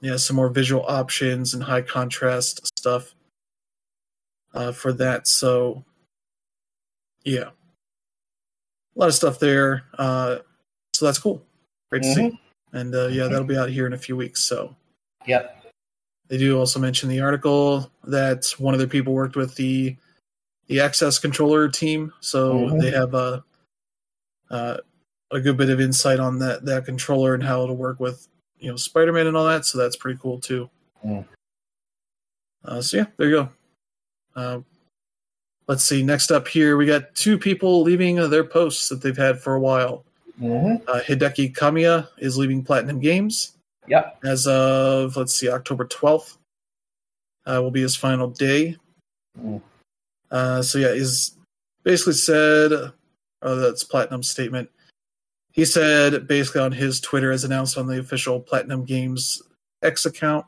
yeah, 0.03 0.17
some 0.17 0.37
more 0.37 0.49
visual 0.49 0.85
options 0.87 1.55
and 1.55 1.63
high 1.63 1.83
contrast 1.83 2.67
stuff 2.79 3.15
uh, 4.53 4.73
for 4.73 4.93
that. 4.93 5.29
So, 5.29 5.85
yeah, 7.25 7.51
a 7.51 8.99
lot 8.99 9.09
of 9.09 9.15
stuff 9.15 9.39
there. 9.39 9.85
Uh, 9.97 10.39
so 10.93 11.05
that's 11.07 11.19
cool. 11.19 11.47
Great 11.91 12.03
to 12.05 12.15
see. 12.15 12.41
And 12.73 12.95
uh, 12.95 13.09
yeah, 13.09 13.25
that'll 13.27 13.45
be 13.45 13.59
out 13.59 13.69
here 13.69 13.87
in 13.87 13.93
a 13.93 13.99
few 13.99 14.17
weeks. 14.17 14.43
So 14.43 14.75
Yep. 15.27 15.65
they 16.29 16.39
do 16.39 16.59
also 16.59 16.79
mention 16.79 17.09
the 17.09 17.21
article 17.21 17.91
that 18.05 18.47
one 18.59 18.75
of 18.75 18.79
their 18.79 18.89
people 18.89 19.13
worked 19.13 19.37
with 19.37 19.55
the 19.57 19.97
the 20.69 20.79
access 20.81 21.19
controller 21.19 21.69
team, 21.69 22.13
so 22.21 22.69
Mhm. 22.69 22.81
they 22.81 22.91
have 22.93 23.15
a 23.15 23.45
uh, 24.51 24.77
a 25.33 25.41
good 25.41 25.57
bit 25.57 25.69
of 25.71 25.81
insight 25.81 26.21
on 26.21 26.39
that 26.39 26.65
that 26.65 26.85
controller 26.85 27.35
and 27.35 27.43
how 27.43 27.63
it'll 27.65 27.77
work 27.77 27.99
with 27.99 28.29
you 28.59 28.71
know 28.71 28.77
Spider 28.77 29.13
Man 29.13 29.27
and 29.27 29.37
all 29.37 29.47
that. 29.47 29.67
So 29.67 29.79
that's 29.79 29.97
pretty 29.97 30.19
cool 30.23 30.39
too. 30.39 30.71
Mm. 31.05 31.27
Uh, 32.65 32.81
so 32.83 32.99
yeah, 32.99 33.07
there 33.17 33.29
you 33.29 33.35
go. 33.37 33.49
Uh, 34.37 34.61
let's 35.67 35.83
see. 35.83 36.03
Next 36.05 36.31
up 36.31 36.47
here, 36.47 36.77
we 36.77 36.87
got 36.87 37.15
two 37.17 37.37
people 37.37 37.83
leaving 37.83 38.17
their 38.31 38.45
posts 38.45 38.89
that 38.91 39.03
they've 39.03 39.17
had 39.17 39.41
for 39.41 39.55
a 39.55 39.61
while. 39.61 40.05
Hmm 40.41 40.77
Uh, 40.89 41.01
Hideki 41.07 41.55
Kamiya 41.55 42.09
is 42.19 42.37
leaving 42.39 42.65
Platinum 42.65 42.99
Games 42.99 43.53
Yep. 43.87 44.19
as 44.25 44.47
of 44.47 45.17
let's 45.17 45.35
see 45.35 45.49
October 45.49 45.85
12th 45.85 46.37
uh, 47.47 47.61
will 47.63 47.71
be 47.71 47.83
his 47.83 47.97
final 47.97 48.29
day. 48.29 48.77
Mm. 49.39 49.61
Uh, 50.31 50.63
so 50.63 50.79
yeah, 50.79 50.95
he's 50.95 51.37
basically 51.83 52.13
said, 52.15 52.73
oh, 53.43 53.57
that's 53.57 53.83
Platinum 53.85 54.23
statement. 54.23 54.69
He 55.53 55.65
said 55.65 56.27
basically 56.29 56.61
on 56.61 56.73
his 56.73 57.01
Twitter, 57.01 57.33
as 57.33 57.43
announced 57.45 57.77
on 57.77 57.87
the 57.87 57.99
official 57.99 58.39
Platinum 58.41 58.85
Games 58.85 59.43
X 59.83 60.07
account, 60.07 60.47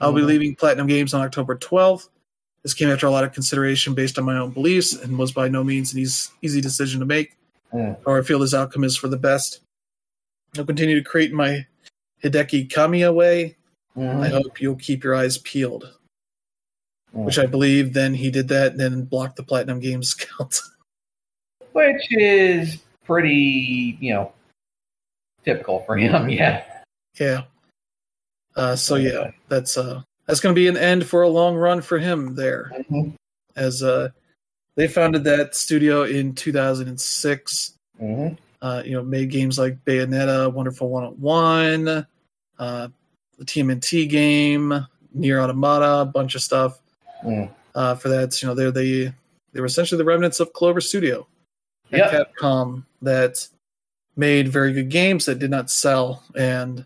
I'll 0.00 0.12
be 0.12 0.20
Mhm. 0.22 0.26
leaving 0.26 0.54
Platinum 0.54 0.86
Games 0.86 1.14
on 1.14 1.22
October 1.22 1.56
12th. 1.56 2.08
This 2.62 2.74
came 2.74 2.88
after 2.90 3.06
a 3.06 3.10
lot 3.10 3.24
of 3.24 3.32
consideration 3.32 3.94
based 3.94 4.18
on 4.18 4.24
my 4.24 4.36
own 4.36 4.50
beliefs 4.50 4.92
and 4.94 5.18
was 5.18 5.32
by 5.32 5.48
no 5.48 5.64
means 5.64 5.92
an 5.92 5.98
easy, 6.00 6.30
easy 6.42 6.60
decision 6.60 7.00
to 7.00 7.06
make, 7.06 7.36
Mm. 7.72 7.96
or 8.06 8.18
I 8.18 8.22
feel 8.22 8.38
this 8.38 8.54
outcome 8.54 8.84
is 8.84 8.96
for 8.96 9.08
the 9.08 9.16
best. 9.16 9.60
I'll 10.56 10.64
continue 10.64 10.94
to 10.94 11.08
create 11.08 11.32
my 11.32 11.66
Hideki 12.22 12.68
Kamiya 12.70 13.12
way. 13.14 13.56
Mhm. 13.96 14.22
I 14.22 14.28
hope 14.28 14.60
you'll 14.60 14.76
keep 14.76 15.02
your 15.02 15.14
eyes 15.14 15.38
peeled. 15.38 15.92
Mm. 17.14 17.24
Which 17.24 17.38
I 17.38 17.46
believe 17.46 17.92
then 17.92 18.14
he 18.14 18.30
did 18.30 18.48
that 18.48 18.72
and 18.72 18.80
then 18.80 19.02
blocked 19.02 19.36
the 19.36 19.42
Platinum 19.42 19.80
Games 19.80 20.14
account. 20.18 20.60
Which 21.72 22.06
is 22.10 22.78
pretty, 23.04 23.98
you 24.00 24.14
know, 24.14 24.32
typical 25.44 25.80
for 25.80 25.96
him. 25.96 26.28
Yeah. 26.30 26.62
yeah. 27.18 27.42
Uh, 28.54 28.74
so 28.76 28.94
yeah, 28.94 29.30
that's 29.48 29.76
uh 29.76 30.02
that's 30.26 30.40
gonna 30.40 30.54
be 30.54 30.68
an 30.68 30.76
end 30.76 31.06
for 31.06 31.22
a 31.22 31.28
long 31.28 31.56
run 31.56 31.82
for 31.82 31.98
him 31.98 32.34
there. 32.34 32.72
hmm 32.88 33.10
As 33.54 33.82
uh 33.82 34.08
they 34.76 34.86
founded 34.88 35.24
that 35.24 35.54
studio 35.54 36.04
in 36.04 36.34
two 36.34 36.52
thousand 36.52 36.88
and 36.88 37.00
six. 37.00 37.74
hmm 37.98 38.28
Uh, 38.62 38.82
you 38.84 38.92
know, 38.92 39.02
made 39.02 39.30
games 39.30 39.58
like 39.58 39.84
Bayonetta, 39.84 40.50
Wonderful 40.52 40.88
101, 40.88 42.06
uh, 42.58 42.88
the 43.38 43.44
TMNT 43.44 44.08
game, 44.08 44.86
NieR 45.16 45.42
Automata, 45.42 46.00
a 46.00 46.04
bunch 46.06 46.34
of 46.34 46.42
stuff. 46.42 46.80
Mm. 47.22 47.50
Uh, 47.74 47.94
for 47.94 48.08
that, 48.08 48.40
you 48.40 48.48
know, 48.48 48.54
they're 48.54 48.70
the 48.70 49.12
they 49.52 49.60
were 49.60 49.66
essentially 49.66 49.98
the 49.98 50.04
remnants 50.04 50.40
of 50.40 50.52
Clover 50.54 50.80
Studio, 50.80 51.26
and 51.92 52.00
Yep. 52.00 52.34
Capcom 52.40 52.84
that 53.02 53.46
made 54.16 54.48
very 54.48 54.72
good 54.72 54.88
games 54.88 55.26
that 55.26 55.38
did 55.38 55.50
not 55.50 55.70
sell, 55.70 56.22
and 56.34 56.84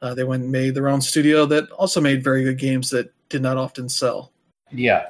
uh, 0.00 0.14
they 0.14 0.24
went 0.24 0.42
and 0.44 0.52
made 0.52 0.74
their 0.74 0.88
own 0.88 1.00
studio 1.02 1.44
that 1.46 1.70
also 1.72 2.00
made 2.00 2.24
very 2.24 2.44
good 2.44 2.58
games 2.58 2.90
that 2.90 3.12
did 3.28 3.42
not 3.42 3.56
often 3.58 3.88
sell. 3.88 4.32
Yeah. 4.72 5.08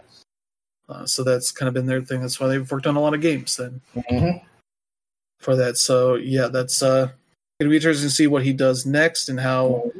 Uh, 0.89 1.05
so 1.07 1.23
that's 1.23 1.53
kind 1.53 1.69
of 1.69 1.75
been 1.75 1.87
their 1.87 2.03
thing. 2.03 2.21
That's 2.21 2.41
why 2.41 2.47
they've 2.49 2.71
worked 2.71 2.87
on 2.87 2.97
a 2.97 3.01
lot 3.01 3.15
of 3.15 3.21
games 3.21 3.57
then 3.57 3.81
hmm 4.09 4.31
for 5.39 5.55
that. 5.57 5.77
So 5.77 6.17
yeah, 6.17 6.49
that's 6.49 6.83
uh, 6.83 7.11
gonna 7.61 7.71
be 7.71 7.77
interesting 7.77 8.09
to 8.09 8.15
see 8.15 8.27
what 8.27 8.43
he 8.45 8.53
does 8.53 8.87
next 8.87 9.29
and 9.29 9.39
how 9.39 9.93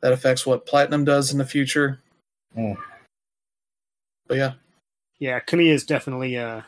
that 0.00 0.12
affects 0.12 0.44
what 0.44 0.66
Platinum 0.66 1.04
does 1.04 1.30
in 1.32 1.38
the 1.38 1.44
future. 1.44 2.00
Mm. 2.56 2.76
But 4.26 4.36
yeah, 4.38 4.52
Yeah, 5.18 5.38
Kamiya 5.40 5.72
is 5.72 5.84
definitely 5.84 6.36
uh 6.36 6.62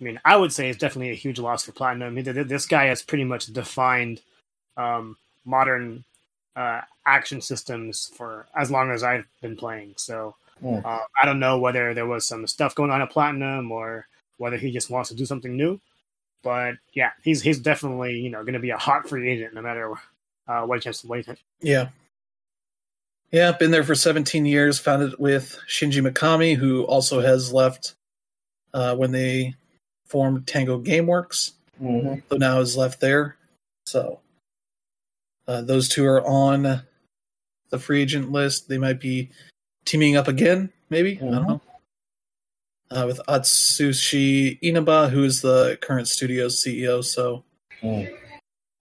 I 0.00 0.04
mean, 0.04 0.20
I 0.24 0.36
would 0.36 0.52
say 0.52 0.68
it's 0.70 0.78
definitely 0.78 1.10
a 1.10 1.14
huge 1.14 1.40
loss 1.40 1.64
for 1.64 1.72
Platinum. 1.72 2.16
He- 2.16 2.22
th- 2.22 2.46
This 2.46 2.66
guy 2.66 2.84
has 2.84 3.02
pretty 3.02 3.24
much 3.24 3.46
defined 3.46 4.22
um, 4.76 5.16
modern 5.44 6.04
uh, 6.54 6.82
action 7.04 7.40
systems 7.40 8.10
for 8.14 8.46
as 8.56 8.70
long 8.70 8.92
as 8.92 9.02
I've 9.02 9.24
been 9.42 9.56
playing. 9.56 9.94
So 9.96 10.36
Uh, 10.84 10.98
I 11.20 11.26
don't 11.26 11.38
know 11.40 11.58
whether 11.58 11.94
there 11.94 12.06
was 12.06 12.26
some 12.26 12.46
stuff 12.46 12.74
going 12.74 12.90
on 12.90 13.00
at 13.02 13.10
Platinum 13.10 13.70
or 13.72 14.06
whether 14.38 14.56
he 14.56 14.70
just 14.70 14.90
wants 14.90 15.08
to 15.10 15.16
do 15.16 15.24
something 15.26 15.56
new. 15.56 15.80
But 16.42 16.74
yeah, 16.94 17.10
he's 17.22 17.42
he's 17.42 17.58
definitely 17.58 18.18
you 18.18 18.30
know 18.30 18.42
going 18.42 18.54
to 18.54 18.58
be 18.60 18.70
a 18.70 18.76
hot 18.76 19.08
free 19.08 19.28
agent 19.30 19.54
no 19.54 19.62
matter 19.62 19.92
uh, 20.46 20.62
what 20.62 20.82
chance 20.82 21.04
what 21.04 21.24
he- 21.24 21.32
Yeah. 21.60 21.88
Yeah, 23.30 23.52
been 23.52 23.70
there 23.70 23.84
for 23.84 23.94
17 23.94 24.46
years, 24.46 24.78
founded 24.78 25.14
with 25.18 25.58
Shinji 25.68 26.00
Mikami, 26.06 26.56
who 26.56 26.84
also 26.84 27.20
has 27.20 27.52
left 27.52 27.94
uh, 28.72 28.96
when 28.96 29.12
they 29.12 29.54
formed 30.06 30.46
Tango 30.46 30.80
Gameworks, 30.80 31.52
hmm 31.78 32.14
so 32.30 32.36
now 32.38 32.60
is 32.60 32.74
left 32.76 33.00
there. 33.00 33.36
So 33.84 34.20
uh, 35.46 35.60
those 35.62 35.88
two 35.90 36.06
are 36.06 36.26
on 36.26 36.82
the 37.70 37.78
free 37.78 38.00
agent 38.00 38.32
list. 38.32 38.66
They 38.68 38.78
might 38.78 38.98
be 39.00 39.28
teaming 39.88 40.16
up 40.16 40.28
again, 40.28 40.70
maybe. 40.90 41.16
I 41.16 41.20
don't 41.20 41.32
Mhm. 41.32 41.48
know. 41.48 41.60
uh, 42.90 43.04
with 43.06 43.20
Atsushi 43.28 44.58
Inaba, 44.62 45.10
who 45.10 45.22
is 45.22 45.42
the 45.42 45.76
current 45.82 46.08
studio's 46.08 46.58
CEO. 46.62 47.02
So 47.04 47.44
Mm. 47.82 48.16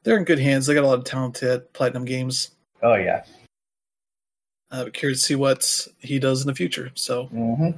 they're 0.03 0.17
in 0.17 0.23
good 0.23 0.39
hands. 0.39 0.65
They 0.65 0.73
got 0.73 0.85
a 0.85 0.87
lot 0.87 0.97
of 0.99 1.03
talent 1.03 1.43
at 1.43 1.73
Platinum 1.73 2.05
Games. 2.05 2.51
Oh 2.81 2.95
yeah. 2.95 3.23
Uh, 4.71 4.85
but 4.85 4.93
curious 4.93 5.19
to 5.19 5.25
see 5.25 5.35
what 5.35 5.87
he 5.99 6.19
does 6.19 6.39
in 6.41 6.47
the 6.47 6.55
future. 6.55 6.89
So 6.95 7.25
hmm 7.25 7.71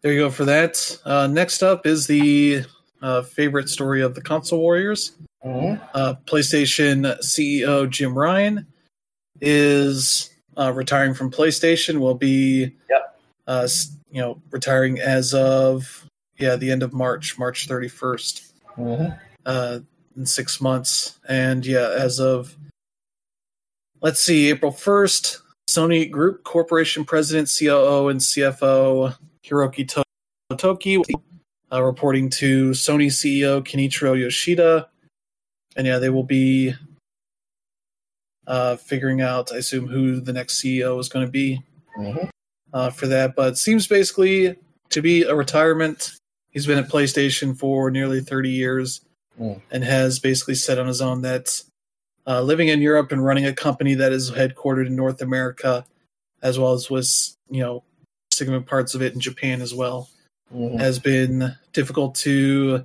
there 0.00 0.12
you 0.14 0.20
go 0.20 0.30
for 0.30 0.46
that. 0.46 0.98
Uh, 1.04 1.26
next 1.26 1.62
up 1.62 1.84
is 1.86 2.06
the 2.06 2.64
uh, 3.02 3.20
favorite 3.22 3.68
story 3.68 4.00
of 4.00 4.14
the 4.14 4.22
console 4.22 4.60
warriors. 4.60 5.12
hmm 5.42 5.74
Uh, 5.92 6.14
PlayStation 6.24 7.04
CEO 7.20 7.86
Jim 7.90 8.16
Ryan 8.16 8.66
is 9.42 10.30
uh, 10.58 10.72
retiring 10.72 11.14
from 11.14 11.30
PlayStation. 11.30 11.98
Will 11.98 12.14
be, 12.14 12.72
Yep. 12.90 13.20
uh, 13.46 13.68
you 14.10 14.20
know, 14.20 14.40
retiring 14.50 15.00
as 15.00 15.34
of 15.34 16.06
yeah 16.38 16.56
the 16.56 16.70
end 16.70 16.82
of 16.82 16.92
March, 16.92 17.38
March 17.38 17.66
thirty 17.68 17.88
first, 17.88 18.52
hmm 18.74 19.06
uh, 19.46 19.80
in 20.16 20.26
six 20.26 20.60
months. 20.60 21.18
And 21.28 21.64
yeah, 21.66 21.90
as 21.96 22.18
of 22.20 22.56
let's 24.00 24.20
see, 24.20 24.48
April 24.50 24.72
first, 24.72 25.40
Sony 25.68 26.10
Group 26.10 26.44
Corporation 26.44 27.04
President, 27.04 27.52
COO, 27.58 28.08
and 28.08 28.20
CFO 28.20 29.16
Hiroki 29.44 29.86
To- 29.88 30.56
Toki 30.56 31.02
uh, 31.72 31.82
reporting 31.82 32.30
to 32.30 32.70
Sony 32.70 33.06
CEO 33.06 33.62
Kenichiro 33.62 34.18
Yoshida. 34.18 34.88
And 35.76 35.86
yeah, 35.86 35.98
they 35.98 36.10
will 36.10 36.22
be 36.24 36.74
uh, 38.46 38.76
figuring 38.76 39.20
out, 39.20 39.52
I 39.52 39.56
assume, 39.58 39.86
who 39.88 40.20
the 40.20 40.32
next 40.32 40.60
CEO 40.62 40.98
is 41.00 41.08
going 41.08 41.26
to 41.26 41.30
be 41.32 41.62
hmm 41.96 42.26
uh, 42.72 42.90
for 42.90 43.06
that. 43.06 43.36
But 43.36 43.56
seems 43.56 43.86
basically 43.86 44.56
to 44.90 45.00
be 45.02 45.22
a 45.22 45.34
retirement. 45.34 46.12
He's 46.50 46.66
been 46.66 46.78
at 46.78 46.88
PlayStation 46.90 47.56
for 47.56 47.90
nearly 47.90 48.20
30 48.20 48.50
years 48.50 49.00
Mm. 49.40 49.60
and 49.72 49.82
has 49.82 50.20
basically 50.20 50.54
said 50.54 50.78
on 50.78 50.86
his 50.86 51.00
own 51.00 51.22
that 51.22 51.60
uh, 52.24 52.40
living 52.40 52.68
in 52.68 52.80
Europe 52.80 53.10
and 53.10 53.24
running 53.24 53.44
a 53.46 53.52
company 53.52 53.94
that 53.94 54.12
is 54.12 54.30
headquartered 54.30 54.86
in 54.86 54.94
North 54.94 55.20
America, 55.20 55.84
as 56.40 56.56
well 56.56 56.72
as 56.72 56.88
with 56.88 57.08
you 57.50 57.60
know 57.60 57.82
significant 58.32 58.68
parts 58.68 58.94
of 58.94 59.02
it 59.02 59.12
in 59.12 59.18
Japan 59.20 59.60
as 59.60 59.74
well, 59.74 60.08
hmm 60.52 60.76
has 60.78 60.98
been 61.00 61.56
difficult 61.72 62.14
to 62.16 62.84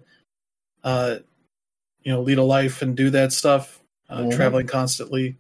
uh, 0.84 1.18
you 2.04 2.12
know 2.12 2.22
lead 2.22 2.38
a 2.40 2.44
life 2.44 2.82
and 2.82 2.98
do 2.98 3.10
that 3.12 3.32
stuff, 3.32 3.80
uh, 4.10 4.22
Mhm. 4.24 4.36
traveling 4.36 4.68
constantly. 4.68 5.38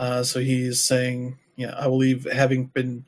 Uh, 0.00 0.22
so 0.22 0.40
he's 0.40 0.82
saying, 0.82 1.38
yeah, 1.56 1.74
I 1.78 1.84
believe 1.84 2.26
having 2.32 2.66
been 2.66 3.04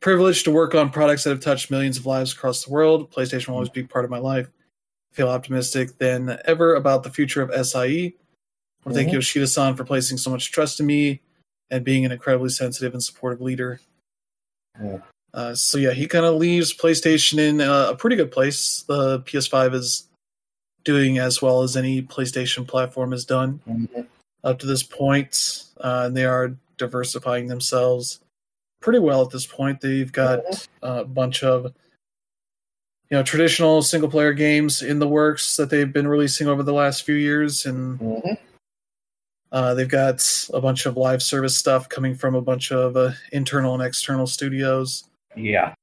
privileged 0.00 0.44
to 0.44 0.52
work 0.52 0.76
on 0.76 0.90
products 0.90 1.24
that 1.24 1.30
have 1.30 1.40
touched 1.40 1.72
millions 1.72 1.98
of 1.98 2.06
lives 2.06 2.32
across 2.32 2.64
the 2.64 2.70
world, 2.70 3.10
PlayStation 3.10 3.48
will 3.48 3.56
always 3.56 3.68
be 3.68 3.82
part 3.82 4.04
of 4.04 4.12
my 4.12 4.18
life. 4.18 4.48
I 5.12 5.16
feel 5.16 5.28
optimistic 5.28 5.98
than 5.98 6.38
ever 6.44 6.76
about 6.76 7.02
the 7.02 7.10
future 7.10 7.42
of 7.42 7.50
SIE. 7.50 8.14
I 8.14 8.14
want 8.84 8.94
to 8.94 9.00
thank 9.00 9.08
Mhm. 9.08 9.14
Yoshida-san 9.14 9.74
for 9.74 9.84
placing 9.84 10.18
so 10.18 10.30
much 10.30 10.52
trust 10.52 10.78
in 10.78 10.86
me 10.86 11.20
and 11.68 11.84
being 11.84 12.04
an 12.04 12.12
incredibly 12.12 12.50
sensitive 12.50 12.92
and 12.94 13.02
supportive 13.02 13.40
leader. 13.40 13.80
Yeah. 14.80 14.98
Uh, 15.34 15.54
so 15.56 15.78
yeah, 15.78 15.92
he 15.92 16.06
kind 16.06 16.24
of 16.24 16.36
leaves 16.36 16.72
PlayStation 16.72 17.38
in 17.40 17.60
uh, 17.60 17.88
a 17.90 17.96
pretty 17.96 18.14
good 18.14 18.30
place. 18.30 18.82
The 18.86 19.20
PS5 19.22 19.74
is 19.74 20.06
doing 20.84 21.18
as 21.18 21.42
well 21.42 21.62
as 21.62 21.76
any 21.76 22.02
PlayStation 22.02 22.68
platform 22.68 23.10
has 23.10 23.24
done 23.24 23.60
hmm 23.64 24.02
up 24.44 24.58
to 24.60 24.66
this 24.66 24.82
point, 24.82 25.64
uh, 25.80 26.04
and 26.06 26.16
they 26.16 26.24
are 26.24 26.54
diversifying 26.78 27.46
themselves 27.46 28.20
pretty 28.80 28.98
well 28.98 29.22
at 29.22 29.30
this 29.30 29.46
point. 29.46 29.80
They've 29.80 30.10
got 30.10 30.40
uh, 30.82 31.02
a 31.02 31.04
bunch 31.04 31.42
of 31.44 31.64
you 33.10 33.16
know 33.16 33.22
traditional 33.22 33.82
single 33.82 34.08
player 34.10 34.32
games 34.32 34.82
in 34.82 34.98
the 34.98 35.08
works 35.08 35.56
that 35.56 35.68
they've 35.70 35.92
been 35.92 36.08
releasing 36.08 36.48
over 36.48 36.62
the 36.62 36.72
last 36.72 37.02
few 37.04 37.16
years, 37.16 37.66
and 37.66 37.98
hmm 37.98 38.34
uh, 39.52 39.74
they've 39.74 39.88
got 39.88 40.24
a 40.54 40.60
bunch 40.60 40.86
of 40.86 40.96
live 40.96 41.20
service 41.20 41.56
stuff 41.56 41.88
coming 41.88 42.14
from 42.14 42.36
a 42.36 42.40
bunch 42.40 42.70
of 42.70 42.96
uh, 42.96 43.10
internal 43.32 43.74
and 43.74 43.82
external 43.82 44.24
studios, 44.26 45.08
Yeah. 45.34 45.74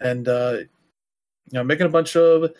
and 0.00 0.28
uh, 0.28 0.58
you 0.60 0.68
know 1.54 1.64
making 1.64 1.86
a 1.86 1.90
bunch 1.90 2.14
of 2.16 2.52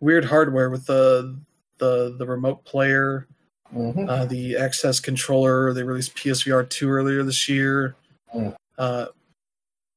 weird 0.00 0.24
hardware 0.24 0.68
with 0.68 0.84
the 0.86 1.38
the 1.78 2.16
the 2.18 2.26
remote 2.26 2.64
player 2.64 3.28
hmm 3.72 4.08
uh, 4.08 4.24
the 4.26 4.56
access 4.56 5.00
controller. 5.00 5.72
They 5.72 5.82
released 5.82 6.14
PSVR 6.16 6.68
two 6.68 6.90
earlier 6.90 7.22
this 7.22 7.48
year. 7.48 7.94
Mm. 8.34 8.54
Uh, 8.78 9.06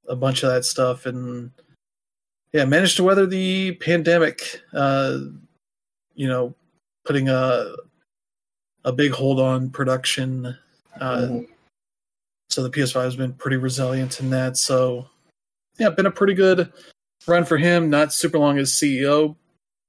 a 0.07 0.15
bunch 0.15 0.43
of 0.43 0.51
that 0.51 0.65
stuff, 0.65 1.05
and 1.05 1.51
yeah, 2.51 2.65
managed 2.65 2.97
to 2.97 3.03
weather 3.03 3.25
the 3.25 3.73
pandemic. 3.75 4.61
Uh, 4.73 5.19
you 6.15 6.27
know, 6.27 6.53
putting 7.05 7.29
a 7.29 7.73
a 8.85 8.91
big 8.91 9.11
hold 9.11 9.39
on 9.39 9.69
production. 9.69 10.57
Uh, 10.99 11.21
Mhm. 11.21 11.47
So 12.49 12.61
the 12.61 12.69
PS5 12.69 13.05
has 13.05 13.15
been 13.15 13.33
pretty 13.33 13.57
resilient 13.57 14.19
in 14.19 14.29
that. 14.29 14.57
So 14.57 15.07
yeah, 15.79 15.89
been 15.89 16.05
a 16.05 16.11
pretty 16.11 16.35
good 16.35 16.71
run 17.25 17.45
for 17.45 17.57
him. 17.57 17.89
Not 17.89 18.13
super 18.13 18.37
long 18.37 18.59
as 18.59 18.71
CEO, 18.71 19.35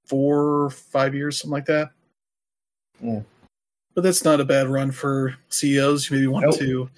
four 0.06 0.70
five 0.70 1.14
years, 1.14 1.38
something 1.38 1.52
like 1.52 1.66
that. 1.66 1.90
Mm. 3.02 3.24
But 3.94 4.02
that's 4.02 4.24
not 4.24 4.40
a 4.40 4.44
bad 4.44 4.68
run 4.68 4.90
for 4.90 5.36
CEOs. 5.50 6.10
You 6.10 6.16
maybe 6.16 6.26
want 6.26 6.46
Nope. 6.46 6.58
to 6.58 6.90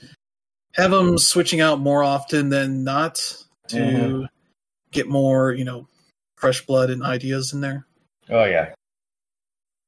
have 0.74 0.90
them 0.90 1.18
switching 1.18 1.60
out 1.60 1.78
more 1.80 2.02
often 2.02 2.48
than 2.48 2.84
not 2.84 3.16
to 3.68 3.76
Mhm. 3.76 4.28
get 4.92 5.08
more, 5.08 5.52
you 5.52 5.64
know, 5.64 5.88
fresh 6.36 6.64
blood 6.64 6.90
and 6.90 7.02
ideas 7.02 7.52
in 7.52 7.60
there. 7.60 7.86
Oh 8.30 8.44
yeah. 8.44 8.74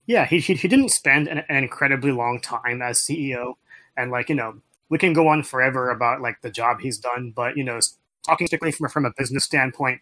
Yeah, 0.07 0.25
he, 0.27 0.39
he 0.41 0.55
he 0.55 0.69
didn't 0.69 0.89
spend 0.91 1.29
an, 1.29 1.39
an 1.49 1.57
incredibly 1.57 2.13
long 2.13 2.41
time 2.41 2.81
as 2.81 2.99
CEO, 2.99 3.55
and 3.97 4.11
like 4.11 4.29
you 4.31 4.35
know, 4.35 4.61
we 4.89 4.97
can 4.99 5.13
go 5.13 5.29
on 5.29 5.43
forever 5.43 5.91
about 5.91 6.23
like 6.23 6.41
the 6.41 6.51
job 6.51 6.81
he's 6.81 6.99
done, 6.99 7.31
but 7.31 7.57
you 7.57 7.65
know, 7.65 7.79
talking 8.27 8.47
strictly 8.47 8.73
from 8.73 8.89
from 8.89 9.05
a 9.05 9.13
business 9.19 9.45
standpoint, 9.45 10.01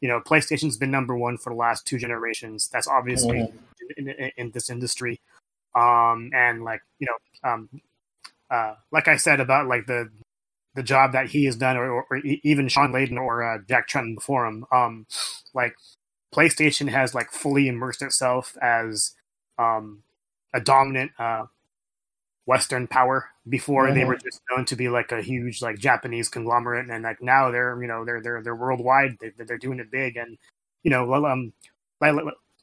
you 0.00 0.08
know, 0.08 0.20
PlayStation's 0.20 0.78
been 0.78 0.90
number 0.90 1.16
one 1.16 1.36
for 1.36 1.50
the 1.50 1.56
last 1.56 1.86
two 1.86 1.98
generations. 1.98 2.68
That's 2.68 2.88
obviously 2.88 3.38
Mhm. 3.38 3.52
in, 3.98 4.08
in, 4.08 4.30
in 4.38 4.50
this 4.52 4.70
industry, 4.70 5.20
um, 5.78 6.30
and 6.34 6.64
like 6.64 6.80
you 6.98 7.06
know, 7.06 7.50
um, 7.50 7.68
uh, 8.50 8.74
like 8.92 9.08
I 9.08 9.16
said 9.16 9.40
about 9.40 9.66
like 9.68 9.86
the 9.86 10.10
the 10.74 10.82
job 10.82 11.12
that 11.12 11.28
he 11.28 11.44
has 11.46 11.56
done, 11.56 11.76
or, 11.76 11.90
or, 11.90 12.06
or 12.10 12.18
even 12.44 12.68
Shawn 12.68 12.92
Layden 12.92 13.18
or 13.18 13.42
uh, 13.44 13.58
Jack 13.68 13.88
Tretton 13.88 14.14
before 14.16 14.46
him, 14.46 14.64
um, 14.72 15.06
like 15.54 15.74
PlayStation 16.34 16.88
has 16.90 17.14
like 17.14 17.30
fully 17.32 17.68
immersed 17.68 18.02
itself 18.02 18.56
as 18.62 19.14
um, 19.58 20.02
a 20.54 20.60
dominant 20.60 21.12
uh, 21.18 21.46
Western 22.46 22.86
power. 22.86 23.30
Before 23.48 23.92
they 23.92 24.04
Mhm. 24.04 24.06
were 24.06 24.16
just 24.16 24.40
known 24.50 24.64
to 24.66 24.76
be 24.76 24.88
like 24.88 25.10
a 25.12 25.22
huge 25.22 25.62
like 25.62 25.78
Japanese 25.78 26.28
conglomerate, 26.28 26.88
and 26.90 27.02
like 27.02 27.22
now 27.22 27.50
they're 27.50 27.80
you 27.80 27.88
know 27.88 28.04
they're 28.04 28.20
they're 28.22 28.42
they're 28.42 28.54
worldwide. 28.56 29.18
They, 29.20 29.30
they're 29.38 29.58
doing 29.58 29.80
it 29.80 29.90
big, 29.90 30.16
and 30.16 30.36
you 30.82 30.90
know 30.90 31.06
well 31.06 31.24
um 31.26 31.52
like 32.00 32.14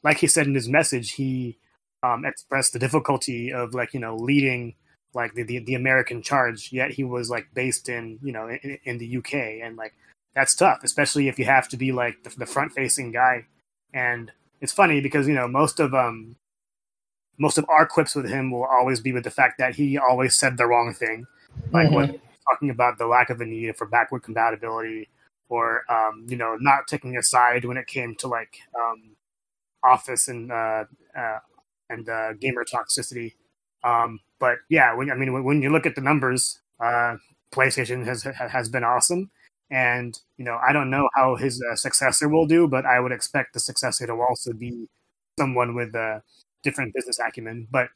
like 0.04 0.18
he 0.18 0.26
said 0.28 0.46
in 0.46 0.54
his 0.54 0.68
message, 0.68 1.12
he 1.12 1.58
um, 2.06 2.24
expressed 2.24 2.72
the 2.72 2.78
difficulty 2.78 3.52
of 3.52 3.74
like 3.74 3.94
you 3.94 4.00
know 4.00 4.16
leading 4.16 4.74
like 5.14 5.34
the, 5.34 5.42
the 5.42 5.58
the 5.60 5.74
American 5.74 6.22
charge. 6.22 6.72
Yet 6.72 6.92
he 6.92 7.04
was 7.04 7.30
like 7.30 7.48
based 7.54 7.88
in 7.88 8.18
you 8.22 8.32
know 8.32 8.48
in, 8.48 8.78
in 8.84 8.98
the 8.98 9.16
UK, 9.16 9.34
and 9.62 9.76
like 9.76 9.94
that's 10.34 10.54
tough, 10.54 10.80
especially 10.84 11.28
if 11.28 11.38
you 11.38 11.46
have 11.46 11.68
to 11.68 11.76
be 11.76 11.92
like 11.92 12.22
the, 12.22 12.30
the 12.30 12.46
front 12.46 12.72
facing 12.72 13.12
guy. 13.12 13.46
And 13.94 14.30
it's 14.60 14.72
funny 14.72 15.00
because 15.00 15.26
you 15.26 15.34
know 15.34 15.48
most 15.48 15.80
of 15.80 15.94
um 15.94 16.36
most 17.38 17.58
of 17.58 17.66
our 17.68 17.86
quips 17.86 18.14
with 18.14 18.28
him 18.28 18.50
will 18.50 18.64
always 18.64 19.00
be 19.00 19.12
with 19.12 19.24
the 19.24 19.30
fact 19.30 19.58
that 19.58 19.74
he 19.74 19.98
always 19.98 20.34
said 20.34 20.56
the 20.56 20.66
wrong 20.66 20.94
thing, 20.94 21.26
like 21.72 21.90
when 21.90 22.20
talking 22.50 22.70
about 22.70 22.98
the 22.98 23.06
lack 23.06 23.30
of 23.30 23.40
a 23.40 23.44
need 23.44 23.76
for 23.76 23.86
backward 23.86 24.22
compatibility, 24.22 25.08
or 25.48 25.82
um, 25.90 26.26
you 26.28 26.36
know 26.36 26.56
not 26.60 26.86
taking 26.86 27.16
a 27.16 27.22
side 27.22 27.64
when 27.64 27.76
it 27.76 27.86
came 27.86 28.14
to 28.16 28.28
like 28.28 28.60
um, 28.78 29.16
office 29.82 30.28
and 30.28 30.50
uh, 30.52 30.84
uh, 31.16 31.38
and 31.88 32.08
uh, 32.08 32.32
gamer 32.34 32.64
toxicity. 32.64 33.34
Um, 33.84 34.20
but 34.38 34.56
yeah, 34.68 34.94
when, 34.94 35.10
I 35.10 35.14
mean 35.14 35.32
when, 35.32 35.44
when 35.44 35.62
you 35.62 35.70
look 35.70 35.86
at 35.86 35.94
the 35.94 36.00
numbers, 36.00 36.60
uh, 36.80 37.16
PlayStation 37.52 38.04
has 38.04 38.22
has 38.22 38.68
been 38.68 38.84
awesome. 38.84 39.30
And 39.70 40.18
you 40.36 40.44
know, 40.44 40.58
I 40.66 40.72
don't 40.72 40.90
know 40.90 41.08
how 41.14 41.36
his 41.36 41.62
uh, 41.62 41.74
successor 41.76 42.28
will 42.28 42.46
do, 42.46 42.68
but 42.68 42.84
I 42.84 43.00
would 43.00 43.12
expect 43.12 43.52
the 43.52 43.60
successor 43.60 44.06
to 44.06 44.12
also 44.12 44.52
be 44.52 44.88
someone 45.38 45.74
with 45.74 45.94
a 45.94 46.22
different 46.62 46.94
business 46.94 47.18
acumen. 47.18 47.68
But 47.70 47.88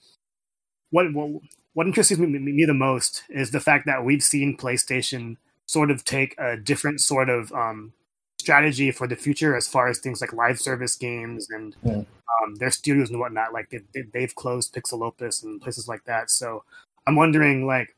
what 0.91 1.12
what, 1.12 1.43
what 1.74 1.86
interests 1.86 2.18
me, 2.18 2.26
me 2.26 2.64
the 2.64 2.74
most 2.74 3.22
is 3.28 3.51
the 3.51 3.61
fact 3.61 3.86
that 3.86 4.05
we've 4.05 4.22
seen 4.22 4.57
PlayStation 4.57 5.36
sort 5.66 5.91
of 5.91 6.05
take 6.05 6.34
a 6.38 6.57
different 6.57 7.01
sort 7.01 7.28
of 7.28 7.53
um, 7.53 7.93
strategy 8.51 8.90
for 8.90 9.07
the 9.07 9.14
future 9.14 9.55
as 9.57 9.68
far 9.68 9.86
as 9.86 10.01
things 10.01 10.20
like 10.20 10.32
live 10.32 10.59
service 10.59 10.96
games 10.96 11.48
and 11.51 11.76
Mm. 11.84 12.05
um, 12.42 12.57
their 12.57 12.72
studios 12.72 13.09
and 13.11 13.20
whatnot. 13.20 13.53
Like 13.53 13.70
they, 13.70 14.03
they, 14.12 14.22
have 14.22 14.34
closed 14.34 14.74
Pixelopus 14.74 15.44
and 15.44 15.61
places 15.61 15.86
like 15.86 16.03
that. 16.05 16.30
So 16.30 16.64
I'm 17.07 17.14
wondering, 17.14 17.66
like, 17.66 17.94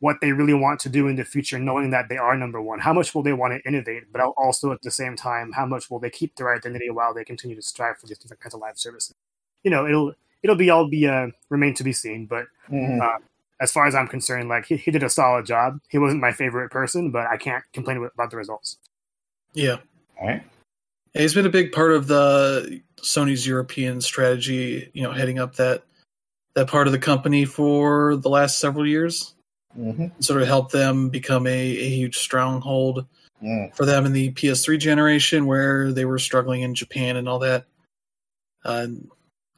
what 0.00 0.16
they 0.20 0.32
really 0.32 0.54
want 0.54 0.80
to 0.80 0.88
do 0.88 1.06
in 1.06 1.14
the 1.14 1.24
future, 1.24 1.58
knowing 1.60 1.90
that 1.90 2.08
they 2.08 2.16
are 2.16 2.36
number 2.36 2.60
one. 2.60 2.80
How 2.80 2.92
much 2.92 3.14
will 3.14 3.22
they 3.22 3.34
want 3.34 3.52
to 3.54 3.68
innovate, 3.68 4.04
but 4.12 4.20
also 4.20 4.72
at 4.72 4.82
the 4.82 4.90
same 4.90 5.14
time, 5.14 5.52
how 5.52 5.66
much 5.66 5.90
will 5.90 6.00
they 6.00 6.10
keep 6.10 6.34
their 6.36 6.52
identity 6.54 6.90
while 6.90 7.12
they 7.14 7.24
continue 7.24 7.54
to 7.54 7.62
strive 7.62 7.98
for 7.98 8.06
these 8.08 8.18
different 8.18 8.40
kinds 8.40 8.54
of 8.54 8.60
live 8.60 8.78
services? 8.78 9.14
You 9.62 9.70
know, 9.70 9.86
it'll 9.86 10.14
it'll 10.42 10.56
be 10.64 10.70
all 10.70 10.88
be 10.88 11.06
uh, 11.06 11.28
remain 11.50 11.74
to 11.74 11.84
be 11.84 11.92
seen. 11.92 12.26
But 12.26 12.46
Mhm. 12.68 13.00
uh, 13.00 13.18
as 13.60 13.70
far 13.70 13.86
as 13.86 13.94
I'm 13.94 14.08
concerned, 14.08 14.48
like 14.48 14.64
he, 14.66 14.76
he 14.76 14.90
did 14.90 15.02
a 15.04 15.10
solid 15.10 15.44
job. 15.46 15.78
He 15.88 15.98
wasn't 15.98 16.20
my 16.20 16.32
favorite 16.32 16.70
person, 16.70 17.10
but 17.10 17.26
I 17.26 17.36
can't 17.36 17.64
complain 17.72 17.98
about 17.98 18.30
the 18.30 18.38
results. 18.38 18.78
Yeah. 19.54 19.78
All 20.20 20.26
right. 20.28 20.42
Yeah, 21.14 21.22
He's 21.22 21.34
been 21.34 21.46
a 21.46 21.50
big 21.50 21.72
part 21.72 21.92
of 21.92 22.06
the 22.06 22.80
Sony's 22.98 23.46
European 23.46 24.00
strategy, 24.00 24.90
you 24.94 25.02
know, 25.02 25.12
heading 25.12 25.38
up 25.38 25.56
that 25.56 25.84
that 26.54 26.68
part 26.68 26.86
of 26.88 26.92
the 26.92 26.98
company 26.98 27.44
for 27.44 28.16
the 28.16 28.28
last 28.28 28.58
several 28.58 28.86
years. 28.86 29.34
Mm-hmm. 29.78 30.06
Sort 30.20 30.42
of 30.42 30.48
helped 30.48 30.72
them 30.72 31.08
become 31.10 31.46
a, 31.46 31.50
a 31.60 31.88
huge 31.88 32.18
stronghold 32.18 33.06
Mm. 33.42 33.74
for 33.74 33.86
them 33.86 34.04
in 34.04 34.12
the 34.12 34.32
PS3 34.32 34.78
generation, 34.78 35.46
where 35.46 35.92
they 35.92 36.04
were 36.04 36.18
struggling 36.18 36.60
in 36.60 36.74
Japan 36.74 37.16
and 37.16 37.26
all 37.26 37.38
that. 37.38 37.64
Uh, 38.66 38.86
you 38.90 39.08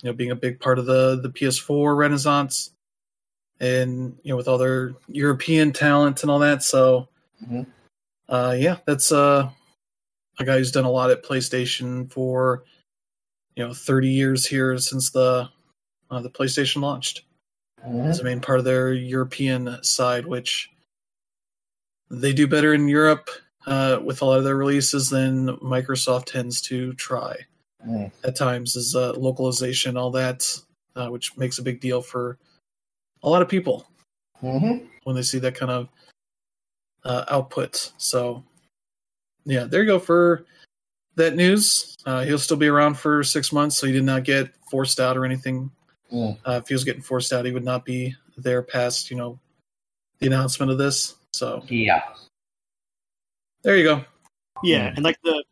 know, 0.05 0.13
being 0.13 0.31
a 0.31 0.37
big 0.37 0.61
part 0.61 0.79
of 0.79 0.87
the 0.87 1.19
the 1.21 1.31
PS4 1.31 1.97
renaissance, 1.97 2.71
and 3.59 4.17
you 4.23 4.31
know, 4.31 4.37
with 4.37 4.47
all 4.47 4.57
their 4.59 4.93
European 5.09 5.73
talent 5.73 6.23
and 6.23 6.31
all 6.31 6.39
that. 6.39 6.63
So, 6.63 7.09
Mhm. 7.45 7.67
uh, 8.29 8.55
yeah, 8.57 8.77
that's 8.87 9.11
uh, 9.11 9.51
a 10.43 10.45
guy 10.47 10.59
who's 10.59 10.73
done 10.73 10.85
a 10.85 10.91
lot 10.91 11.11
at 11.11 11.23
PlayStation 11.23 12.11
for 12.13 12.65
you 13.57 13.67
know 13.67 13.73
30 13.73 14.09
years 14.09 14.47
here 14.47 14.77
since 14.79 15.11
the 15.11 15.49
uh, 16.11 16.21
the 16.21 16.31
PlayStation 16.31 16.83
launched 16.83 17.23
Mhm. 17.87 18.09
as 18.11 18.21
a 18.21 18.25
main 18.25 18.41
part 18.41 18.59
of 18.59 18.65
their 18.65 18.93
European 18.93 19.83
side, 19.83 20.27
which 20.27 20.71
they 22.11 22.33
do 22.33 22.47
better 22.47 22.75
in 22.75 22.87
Europe 22.89 23.29
uh, 23.67 23.99
with 24.05 24.23
a 24.23 24.25
lot 24.25 24.39
of 24.39 24.45
their 24.45 24.57
releases 24.57 25.09
than 25.11 25.57
Microsoft 25.59 26.27
tends 26.27 26.61
to 26.63 26.93
try 26.95 27.37
Mm. 27.85 28.13
at 28.23 28.37
times, 28.37 28.77
is 28.77 28.95
uh, 28.95 29.13
localization, 29.15 29.97
all 29.97 30.13
that, 30.13 30.47
uh, 30.95 31.09
which 31.09 31.37
makes 31.37 31.59
a 31.59 31.63
big 31.63 31.81
deal 31.81 32.01
for 32.01 32.39
a 33.25 33.29
lot 33.29 33.43
of 33.43 33.49
people 33.49 33.87
Mhm. 34.41 34.89
when 35.03 35.17
they 35.17 35.23
see 35.23 35.41
that 35.41 35.57
kind 35.57 35.71
of 35.73 35.89
uh, 37.05 37.25
output. 37.29 37.93
So, 37.99 38.45
yeah, 39.45 39.65
there 39.65 39.83
you 39.83 39.87
go 39.87 39.99
for 39.99 40.45
that 41.17 41.35
news. 41.37 41.97
Uh, 42.07 42.23
he'll 42.25 42.39
still 42.39 42.57
be 42.57 42.69
around 42.69 42.95
for 42.99 43.23
six 43.23 43.53
months, 43.53 43.77
so 43.77 43.87
he 43.87 43.93
did 43.93 44.05
not 44.05 44.25
get 44.25 44.51
forced 44.71 44.99
out 45.01 45.17
or 45.17 45.25
anything. 45.25 45.71
Mm. 46.13 46.37
Uh, 46.47 46.61
if 46.63 46.69
he 46.69 46.75
was 46.75 46.85
getting 46.85 47.03
forced 47.03 47.33
out, 47.33 47.45
he 47.45 47.53
would 47.53 47.65
not 47.65 47.85
be 47.85 48.15
there 48.37 48.63
past 48.63 49.11
you 49.11 49.17
know 49.17 49.39
the 50.19 50.27
announcement 50.27 50.71
of 50.73 50.79
this. 50.79 51.17
So 51.33 51.65
Yeah. 51.69 52.03
there 53.63 53.77
you 53.77 53.85
go. 53.85 54.05
Yeah, 54.63 54.91
Mm. 54.91 54.97
and 54.97 55.05
like 55.05 55.19
the 55.23 55.45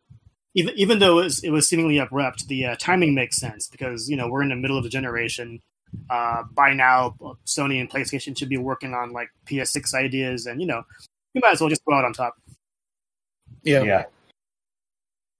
even 0.53 0.73
even 0.77 0.99
though 0.99 1.19
it 1.19 1.23
was, 1.23 1.43
it 1.43 1.49
was 1.49 1.67
seemingly 1.67 1.97
abrupt, 1.97 2.47
the 2.47 2.65
uh, 2.65 2.75
timing 2.77 3.15
makes 3.15 3.37
sense 3.37 3.67
because 3.67 4.09
you 4.09 4.15
know 4.17 4.27
we're 4.27 4.43
in 4.43 4.49
the 4.49 4.55
middle 4.55 4.77
of 4.77 4.83
the 4.83 4.89
generation. 4.89 5.61
Uh, 6.09 6.43
by 6.53 6.73
now, 6.73 7.15
Sony 7.45 7.79
and 7.81 7.89
PlayStation 7.89 8.37
should 8.37 8.47
be 8.49 8.57
working 8.57 8.93
on 8.93 9.11
like 9.11 9.29
PS6 9.45 9.93
ideas, 9.93 10.45
and 10.45 10.59
you 10.61 10.67
know 10.67 10.83
you 11.33 11.41
might 11.41 11.53
as 11.53 11.61
well 11.61 11.69
just 11.69 11.83
go 11.85 11.93
out 11.93 12.05
on 12.05 12.13
top. 12.13 12.35
Yeah, 13.63 13.83
Yeah. 13.83 14.05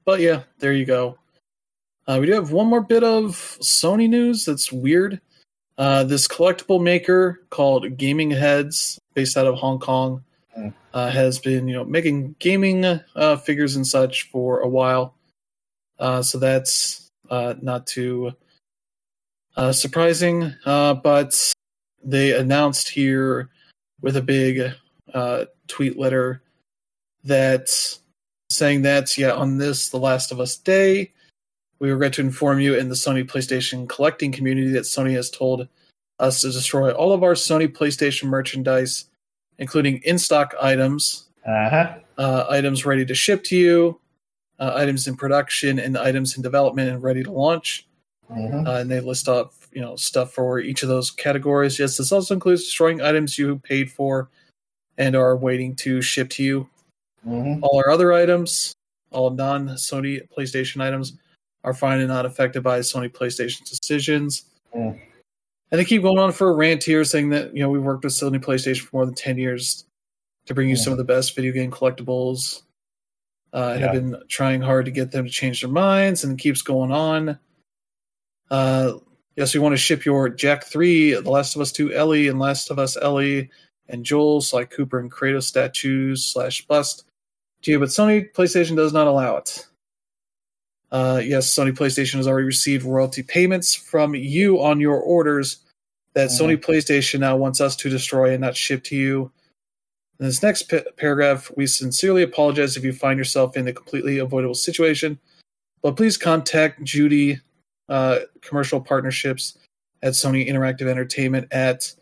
but 0.05 0.19
yeah, 0.19 0.43
there 0.59 0.73
you 0.73 0.85
go. 0.85 1.17
Uh, 2.07 2.17
we 2.19 2.25
do 2.27 2.33
have 2.33 2.51
one 2.51 2.67
more 2.67 2.81
bit 2.81 3.03
of 3.03 3.35
Sony 3.61 4.09
news 4.09 4.45
that's 4.45 4.71
weird. 4.71 5.21
Uh, 5.77 6.03
this 6.03 6.27
collectible 6.27 6.81
maker 6.81 7.41
called 7.49 7.97
Gaming 7.97 8.31
Heads, 8.31 8.99
based 9.13 9.37
out 9.37 9.47
of 9.47 9.55
Hong 9.55 9.79
Kong, 9.79 10.23
Mm. 10.57 10.73
uh, 10.93 11.09
has 11.09 11.39
been 11.39 11.65
you 11.69 11.73
know 11.75 11.85
making 11.85 12.35
gaming 12.39 12.83
uh, 12.83 13.37
figures 13.37 13.77
and 13.77 13.87
such 13.87 14.23
for 14.29 14.59
a 14.59 14.67
while. 14.67 15.15
Uh, 15.97 16.21
so 16.21 16.37
that's 16.39 17.09
uh, 17.29 17.53
not 17.61 17.87
too 17.87 18.33
uh, 19.55 19.71
surprising. 19.71 20.53
Uh, 20.65 20.93
but 20.95 21.53
they 22.03 22.33
announced 22.37 22.89
here 22.89 23.49
with 24.01 24.17
a 24.17 24.21
big 24.21 24.73
uh, 25.13 25.45
tweet 25.67 25.97
letter 25.97 26.41
that 27.23 27.69
saying 28.51 28.81
that 28.83 29.17
yeah 29.17 29.31
on 29.33 29.57
this 29.57 29.89
The 29.89 29.97
Last 29.97 30.31
of 30.31 30.39
Us 30.39 30.55
Day, 30.57 31.11
we 31.79 31.89
regret 31.91 32.13
to 32.13 32.21
inform 32.21 32.59
you 32.59 32.75
in 32.75 32.89
the 32.89 32.95
Sony 32.95 33.25
PlayStation 33.25 33.87
collecting 33.89 34.31
community 34.31 34.69
that 34.71 34.83
Sony 34.83 35.13
has 35.13 35.29
told 35.29 35.67
us 36.19 36.41
to 36.41 36.51
destroy 36.51 36.91
all 36.91 37.13
of 37.13 37.23
our 37.23 37.33
Sony 37.33 37.67
PlayStation 37.67 38.25
merchandise, 38.25 39.05
including 39.57 40.01
in-stock 40.03 40.53
items, 40.61 41.25
Uh-huh. 41.45 41.95
uh, 42.19 42.45
items 42.49 42.85
ready 42.85 43.05
to 43.05 43.15
ship 43.15 43.43
to 43.45 43.55
you, 43.55 43.99
uh, 44.59 44.73
items 44.75 45.07
in 45.07 45.15
production, 45.15 45.79
and 45.79 45.97
items 45.97 46.35
in 46.35 46.43
development 46.43 46.89
and 46.91 47.01
ready 47.01 47.23
to 47.23 47.31
launch. 47.31 47.87
Mhm. 48.29 48.67
Uh, 48.67 48.79
and 48.79 48.91
they 48.91 48.99
list 48.99 49.27
off 49.27 49.67
you 49.73 49.81
know 49.81 49.95
stuff 49.95 50.33
for 50.33 50.59
each 50.59 50.83
of 50.83 50.89
those 50.89 51.09
categories. 51.09 51.79
Yes, 51.79 51.97
this 51.97 52.11
also 52.11 52.33
includes 52.33 52.63
destroying 52.65 53.01
items 53.01 53.37
you 53.39 53.57
paid 53.59 53.91
for 53.91 54.29
and 54.97 55.15
are 55.15 55.35
waiting 55.35 55.75
to 55.77 56.01
ship 56.01 56.29
to 56.31 56.43
you. 56.43 56.69
Mhm. 57.25 57.59
All 57.61 57.77
our 57.77 57.89
other 57.91 58.13
items, 58.13 58.73
all 59.11 59.29
non 59.29 59.67
Sony 59.69 60.21
PlayStation 60.35 60.81
items, 60.81 61.13
are 61.63 61.73
fine 61.73 61.99
and 61.99 62.07
not 62.07 62.25
affected 62.25 62.63
by 62.63 62.79
Sony 62.79 63.09
PlayStation's 63.09 63.69
decisions. 63.69 64.45
Mm. 64.75 64.99
And 65.71 65.79
they 65.79 65.85
keep 65.85 66.01
going 66.01 66.17
on 66.17 66.31
for 66.31 66.49
a 66.49 66.53
rant 66.55 66.83
here 66.83 67.03
saying 67.03 67.29
that, 67.29 67.55
you 67.55 67.61
know, 67.61 67.69
we've 67.69 67.81
worked 67.83 68.03
with 68.03 68.13
Sony 68.13 68.43
PlayStation 68.43 68.81
for 68.81 68.97
more 68.97 69.05
than 69.05 69.15
10 69.15 69.37
years 69.37 69.85
to 70.47 70.53
bring 70.53 70.67
you 70.69 70.75
Mm. 70.75 70.79
some 70.79 70.91
of 70.91 70.97
the 70.97 71.03
best 71.03 71.35
video 71.35 71.51
game 71.51 71.71
collectibles. 71.71 72.63
Uh, 73.53 73.71
and 73.75 73.81
have 73.81 73.91
been 73.91 74.15
trying 74.29 74.61
hard 74.61 74.85
to 74.85 74.91
get 74.91 75.11
them 75.11 75.25
to 75.25 75.29
change 75.29 75.59
their 75.59 75.69
minds, 75.69 76.23
and 76.23 76.39
it 76.39 76.41
keeps 76.41 76.61
going 76.61 76.89
on. 76.89 77.37
Uh, 78.49 78.93
yes, 79.35 79.53
we 79.53 79.59
want 79.59 79.73
to 79.73 79.77
ship 79.77 80.05
your 80.05 80.29
Jak 80.29 80.63
3, 80.63 81.15
The 81.15 81.29
Last 81.29 81.55
of 81.55 81.61
Us 81.61 81.73
2 81.73 81.93
Ellie, 81.93 82.29
and 82.29 82.39
Last 82.39 82.71
of 82.71 82.79
Us 82.79 82.95
Ellie, 82.95 83.49
and 83.89 84.05
Joel, 84.05 84.39
Sly 84.39 84.63
Cooper, 84.65 84.99
and 84.99 85.11
Kratos 85.11 85.43
statues 85.43 86.25
slash 86.25 86.65
bust 86.65 87.03
to 87.63 87.71
you, 87.71 87.79
but 87.79 87.89
Sony 87.89 88.31
PlayStation 88.33 88.75
does 88.75 88.93
not 88.93 89.07
allow 89.07 89.37
it. 89.37 89.67
Uh, 90.91 91.21
yes, 91.23 91.55
Sony 91.55 91.71
PlayStation 91.71 92.15
has 92.15 92.27
already 92.27 92.45
received 92.45 92.85
royalty 92.85 93.23
payments 93.23 93.73
from 93.73 94.13
you 94.13 94.61
on 94.61 94.79
your 94.81 94.97
orders 94.99 95.57
that 96.13 96.29
Mhm. 96.29 96.39
Sony 96.41 96.57
PlayStation 96.57 97.19
now 97.19 97.37
wants 97.37 97.61
us 97.61 97.75
to 97.77 97.89
destroy 97.89 98.31
and 98.31 98.41
not 98.41 98.57
ship 98.57 98.83
to 98.85 98.97
you. 98.97 99.31
In 100.19 100.25
this 100.25 100.43
next 100.43 100.63
pa- 100.63 100.81
paragraph, 100.97 101.49
we 101.55 101.65
sincerely 101.65 102.21
apologize 102.23 102.75
if 102.75 102.83
you 102.83 102.91
find 102.93 103.17
yourself 103.17 103.55
in 103.55 103.67
a 103.67 103.73
completely 103.73 104.17
avoidable 104.17 104.53
situation, 104.55 105.17
but 105.81 105.95
please 105.95 106.17
contact 106.17 106.83
Judy 106.83 107.39
uh, 107.89 108.19
Commercial 108.41 108.79
Partnerships 108.79 109.57
at 110.01 110.13
Sony 110.13 110.47
Interactive 110.47 110.87
Entertainment 110.87 111.47
at 111.51 111.93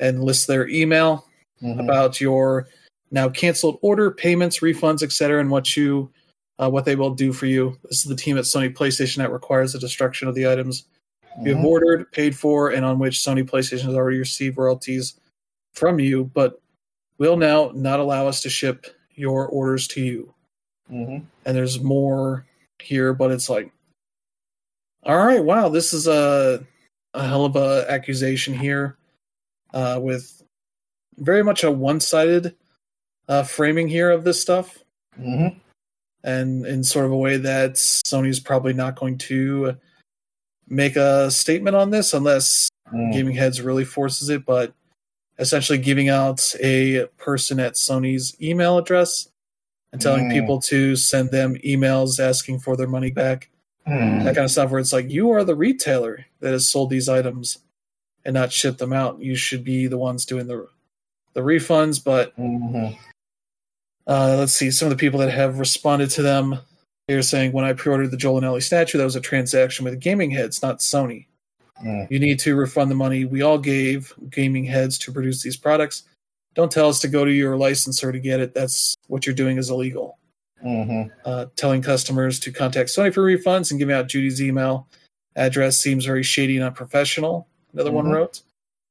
and 0.00 0.22
list 0.24 0.46
their 0.46 0.66
email 0.68 1.26
Mhm. 1.62 1.80
about 1.82 2.20
your 2.20 2.68
now 3.10 3.28
canceled 3.28 3.78
order, 3.82 4.10
payments, 4.10 4.60
refunds, 4.60 5.02
etc., 5.02 5.40
and 5.40 5.50
what 5.50 5.76
you 5.76 6.10
uh, 6.58 6.70
what 6.70 6.86
they 6.86 6.96
will 6.96 7.10
do 7.10 7.32
for 7.34 7.44
you. 7.46 7.76
This 7.84 7.98
is 7.98 8.04
the 8.04 8.16
team 8.16 8.38
at 8.38 8.44
Sony 8.44 8.74
PlayStation 8.74 9.16
that 9.18 9.30
requires 9.30 9.74
the 9.74 9.78
destruction 9.78 10.26
of 10.26 10.34
the 10.34 10.48
items 10.48 10.84
you 11.42 11.54
have 11.54 11.62
Mhm. 11.62 11.68
ordered, 11.68 12.10
paid 12.12 12.34
for, 12.34 12.70
and 12.70 12.82
on 12.82 12.98
which 12.98 13.18
Sony 13.18 13.44
PlayStation 13.44 13.82
has 13.82 13.94
already 13.94 14.18
received 14.18 14.56
royalties 14.56 15.20
from 15.74 16.00
you, 16.00 16.30
but 16.32 16.58
will 17.18 17.36
now 17.36 17.72
not 17.74 18.00
allow 18.00 18.26
us 18.26 18.40
to 18.40 18.48
ship 18.48 18.86
your 19.14 19.46
orders 19.48 19.86
to 19.88 20.00
you. 20.02 20.32
Mhm. 20.90 21.26
And 21.44 21.56
there's 21.56 21.78
more 21.82 22.46
here, 22.80 23.12
but 23.12 23.30
it's 23.30 23.50
like, 23.50 23.70
all 25.02 25.18
right, 25.18 25.44
wow, 25.44 25.68
this 25.68 25.92
is 25.92 26.06
a 26.06 26.66
a 27.12 27.26
hell 27.26 27.44
of 27.44 27.56
a 27.56 27.84
accusation 27.88 28.54
here, 28.54 28.96
uh, 29.74 29.98
with 30.02 30.42
very 31.18 31.42
much 31.42 31.64
a 31.64 31.70
one 31.70 32.00
sided 32.00 32.54
uh, 33.28 33.42
framing 33.42 33.88
here 33.88 34.10
of 34.10 34.24
this 34.24 34.40
stuff, 34.40 34.78
Mhm. 35.20 35.56
and 36.24 36.66
in 36.66 36.84
sort 36.84 37.06
of 37.06 37.12
a 37.12 37.16
way 37.16 37.36
that 37.36 37.72
Sony's 37.74 38.40
probably 38.40 38.72
not 38.72 38.96
going 38.96 39.18
to 39.18 39.76
make 40.68 40.96
a 40.96 41.30
statement 41.30 41.76
on 41.76 41.90
this 41.90 42.12
unless 42.14 42.68
Mm. 42.92 43.12
Gaming 43.12 43.34
Heads 43.34 43.60
really 43.60 43.84
forces 43.84 44.28
it, 44.28 44.44
but 44.46 44.72
essentially 45.38 45.78
giving 45.78 46.08
out 46.08 46.54
a 46.62 47.06
person 47.18 47.58
at 47.60 47.74
Sony's 47.74 48.40
email 48.40 48.78
address 48.78 49.28
and 49.92 50.00
telling 50.00 50.28
Mm. 50.28 50.32
people 50.32 50.60
to 50.62 50.94
send 50.96 51.30
them 51.30 51.56
emails 51.64 52.20
asking 52.20 52.60
for 52.60 52.76
their 52.76 52.86
money 52.86 53.10
back. 53.10 53.50
Mm. 53.86 54.24
That 54.24 54.34
kind 54.34 54.44
of 54.44 54.50
stuff 54.50 54.70
where 54.70 54.80
it's 54.80 54.92
like 54.92 55.10
you 55.10 55.30
are 55.30 55.44
the 55.44 55.54
retailer 55.56 56.26
that 56.40 56.52
has 56.52 56.68
sold 56.68 56.90
these 56.90 57.08
items 57.08 57.58
and 58.24 58.34
not 58.34 58.52
shipped 58.52 58.78
them 58.78 58.92
out. 58.92 59.20
You 59.20 59.34
should 59.36 59.62
be 59.64 59.86
the 59.86 59.98
ones 59.98 60.24
doing 60.26 60.46
the 60.46 60.68
the 61.34 61.42
refunds, 61.42 62.02
but 62.02 62.34
Mhm. 62.38 62.96
Uh, 64.06 64.36
let's 64.38 64.52
see. 64.52 64.70
Some 64.70 64.86
of 64.86 64.90
the 64.90 65.00
people 65.00 65.20
that 65.20 65.30
have 65.32 65.58
responded 65.58 66.10
to 66.10 66.22
them, 66.22 66.58
they're 67.08 67.22
saying, 67.22 67.52
when 67.52 67.64
I 67.64 67.72
pre-ordered 67.72 68.10
the 68.10 68.16
Joel 68.16 68.38
and 68.38 68.46
Ellie 68.46 68.60
statue, 68.60 68.98
that 68.98 69.04
was 69.04 69.16
a 69.16 69.20
transaction 69.20 69.84
with 69.84 70.00
Gaming 70.00 70.30
Heads, 70.30 70.62
not 70.62 70.80
Sony. 70.80 71.26
Mm. 71.84 72.10
You 72.10 72.18
need 72.18 72.38
to 72.40 72.56
refund 72.56 72.90
the 72.90 72.94
money 72.94 73.24
we 73.24 73.42
all 73.42 73.58
gave 73.58 74.12
Gaming 74.30 74.64
Heads 74.64 74.98
to 74.98 75.12
produce 75.12 75.42
these 75.42 75.56
products. 75.56 76.04
don't 76.54 76.72
tell 76.72 76.88
us 76.88 77.00
to 77.00 77.08
go 77.08 77.22
to 77.22 77.30
your 77.30 77.54
licensor 77.54 78.10
to 78.10 78.18
get 78.18 78.40
it. 78.40 78.54
That's 78.54 78.94
what 79.08 79.26
you're 79.26 79.34
doing 79.34 79.58
is 79.58 79.68
illegal. 79.68 80.18
Mm-hmm. 80.64 81.12
Uh, 81.22 81.46
telling 81.56 81.82
customers 81.82 82.40
to 82.40 82.50
contact 82.50 82.88
Sony 82.88 83.12
for 83.12 83.20
refunds 83.22 83.70
and 83.70 83.78
giving 83.78 83.94
out 83.94 84.08
Judy's 84.08 84.40
email 84.40 84.88
address 85.36 85.76
seems 85.76 86.06
very 86.06 86.22
shady 86.22 86.56
and 86.56 86.64
unprofessional. 86.64 87.46
Another 87.74 87.92
one 87.92 88.06
Mhm. 88.06 88.12
wrote, 88.14 88.40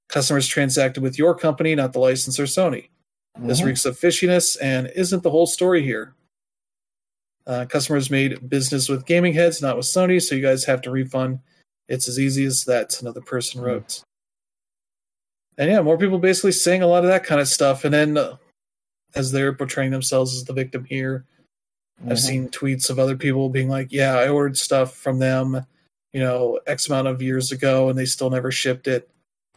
customers 0.10 0.48
transacted 0.48 1.02
with 1.02 1.18
your 1.18 1.34
company, 1.34 1.74
not 1.74 1.92
the 1.92 2.00
licensor 2.00 2.44
Sony. 2.44 2.90
This 3.38 3.62
Mhm. 3.62 3.66
reeks 3.66 3.86
of 3.86 4.00
fishiness 4.00 4.58
and 4.62 4.92
isn't 4.96 5.24
the 5.24 5.30
whole 5.30 5.46
story 5.48 5.84
here. 5.84 6.14
Uh, 7.46 7.66
customers 7.66 8.10
made 8.10 8.50
business 8.50 8.90
with 8.90 9.06
gaming 9.06 9.34
heads, 9.34 9.62
not 9.62 9.78
with 9.78 9.86
Sony, 9.86 10.22
so 10.22 10.34
you 10.36 10.42
guys 10.42 10.64
have 10.66 10.82
to 10.82 10.92
refund. 10.92 11.40
It's 11.88 12.08
as 12.08 12.18
easy 12.18 12.46
as 12.46 12.64
that, 12.66 13.00
another 13.02 13.22
person 13.22 13.60
Hmm. 13.62 13.68
wrote. 13.68 14.02
And 15.58 15.70
yeah, 15.70 15.82
more 15.82 15.98
people 15.98 16.18
basically 16.20 16.52
saying 16.54 16.82
a 16.82 16.88
lot 16.88 17.04
of 17.04 17.10
that 17.10 17.24
kind 17.24 17.40
of 17.40 17.48
stuff. 17.48 17.86
And 17.86 17.94
then 17.94 18.18
uh, 18.18 18.38
as 19.14 19.32
they're 19.32 19.54
portraying 19.54 19.92
themselves 19.92 20.36
as 20.36 20.44
the 20.44 20.54
victim 20.54 20.84
here, 20.86 21.26
I've 22.06 22.18
Mhm. 22.18 22.20
seen 22.20 22.50
tweets 22.50 22.90
of 22.90 23.00
other 23.00 23.16
people 23.16 23.50
being 23.50 23.70
like, 23.70 23.92
yeah, 23.92 24.16
I 24.16 24.28
ordered 24.28 24.58
stuff 24.58 24.96
from 24.98 25.20
them, 25.20 25.66
you 26.12 26.20
know, 26.20 26.60
X 26.68 26.88
amount 26.88 27.08
of 27.08 27.22
years 27.22 27.52
ago, 27.52 27.90
and 27.90 27.98
they 27.98 28.06
still 28.06 28.30
never 28.30 28.52
shipped 28.52 28.88
it 28.88 29.10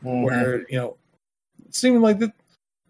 Mhm. 0.04 0.22
where 0.24 0.68
you 0.68 0.76
know 0.76 0.96
it 1.66 1.74
seemed 1.74 2.00
like 2.02 2.18
that 2.20 2.32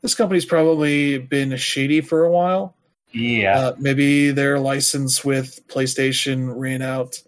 this 0.02 0.14
company's 0.14 0.44
probably 0.44 1.18
been 1.18 1.56
shady 1.56 2.00
for 2.00 2.24
a 2.24 2.30
while. 2.30 2.74
yeah. 3.12 3.58
Uh, 3.58 3.74
maybe 3.78 4.30
their 4.30 4.58
license 4.60 5.24
with 5.24 5.66
PlayStation 5.68 6.52
ran 6.54 6.82
out, 6.82 7.20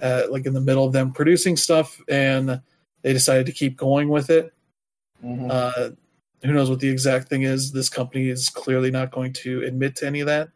uh, 0.00 0.22
like 0.30 0.46
in 0.46 0.54
the 0.54 0.60
middle 0.60 0.84
of 0.86 0.92
them 0.94 1.12
producing 1.12 1.56
stuff, 1.58 2.00
and 2.08 2.60
they 3.02 3.12
decided 3.12 3.44
to 3.46 3.52
keep 3.52 3.76
going 3.76 4.08
with 4.08 4.30
it. 4.30 4.52
Mhm. 5.22 5.50
Uh, 5.50 5.90
who 6.42 6.52
knows 6.54 6.70
what 6.70 6.80
the 6.80 6.88
exact 6.88 7.28
thing 7.28 7.42
is? 7.42 7.70
This 7.70 7.90
company 7.90 8.28
is 8.30 8.48
clearly 8.48 8.90
not 8.90 9.10
going 9.10 9.34
to 9.34 9.62
admit 9.64 9.94
to 9.96 10.06
any 10.06 10.20
of 10.20 10.26
that. 10.26 10.48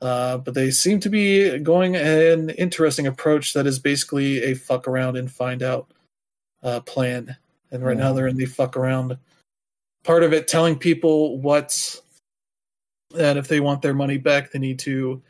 Uh, 0.00 0.38
but 0.38 0.54
they 0.54 0.70
seem 0.70 0.98
to 1.00 1.08
be 1.08 1.58
going 1.58 1.94
an 1.96 2.50
interesting 2.50 3.06
approach 3.08 3.52
that 3.54 3.66
is 3.66 3.78
basically 3.80 4.42
a 4.44 4.54
fuck 4.54 4.86
around 4.88 5.16
and 5.16 5.30
find 5.30 5.62
out 5.62 5.90
uh, 6.62 6.78
plan. 6.80 7.36
And 7.72 7.84
right 7.84 7.96
now 7.96 8.12
Mhm. 8.12 8.16
they're 8.16 8.28
in 8.28 8.36
the 8.36 8.46
fuck 8.46 8.76
around 8.76 9.16
part 10.04 10.22
of 10.22 10.32
it, 10.32 10.48
telling 10.48 10.76
people 10.78 11.38
what 11.38 11.96
that 13.12 13.36
if 13.36 13.48
they 13.48 13.60
want 13.60 13.82
their 13.82 13.94
money 13.94 14.18
back, 14.18 14.50
they 14.50 14.58
need 14.58 14.78
to 14.80 15.22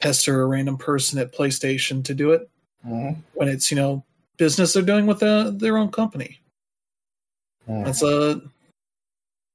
pester 0.00 0.42
a 0.42 0.46
random 0.46 0.76
person 0.76 1.18
at 1.18 1.32
PlayStation 1.32 2.04
to 2.04 2.14
do 2.14 2.32
it. 2.32 2.48
Mhm. 2.86 3.16
When 3.34 3.48
it's 3.48 3.70
you 3.70 3.76
know 3.76 4.04
business 4.36 4.72
they're 4.72 4.82
doing 4.82 5.06
with 5.06 5.22
uh, 5.22 5.50
their 5.50 5.76
own 5.76 5.90
company. 5.90 6.40
Mhm. 7.68 7.84
That's 7.84 8.02
a 8.02 8.40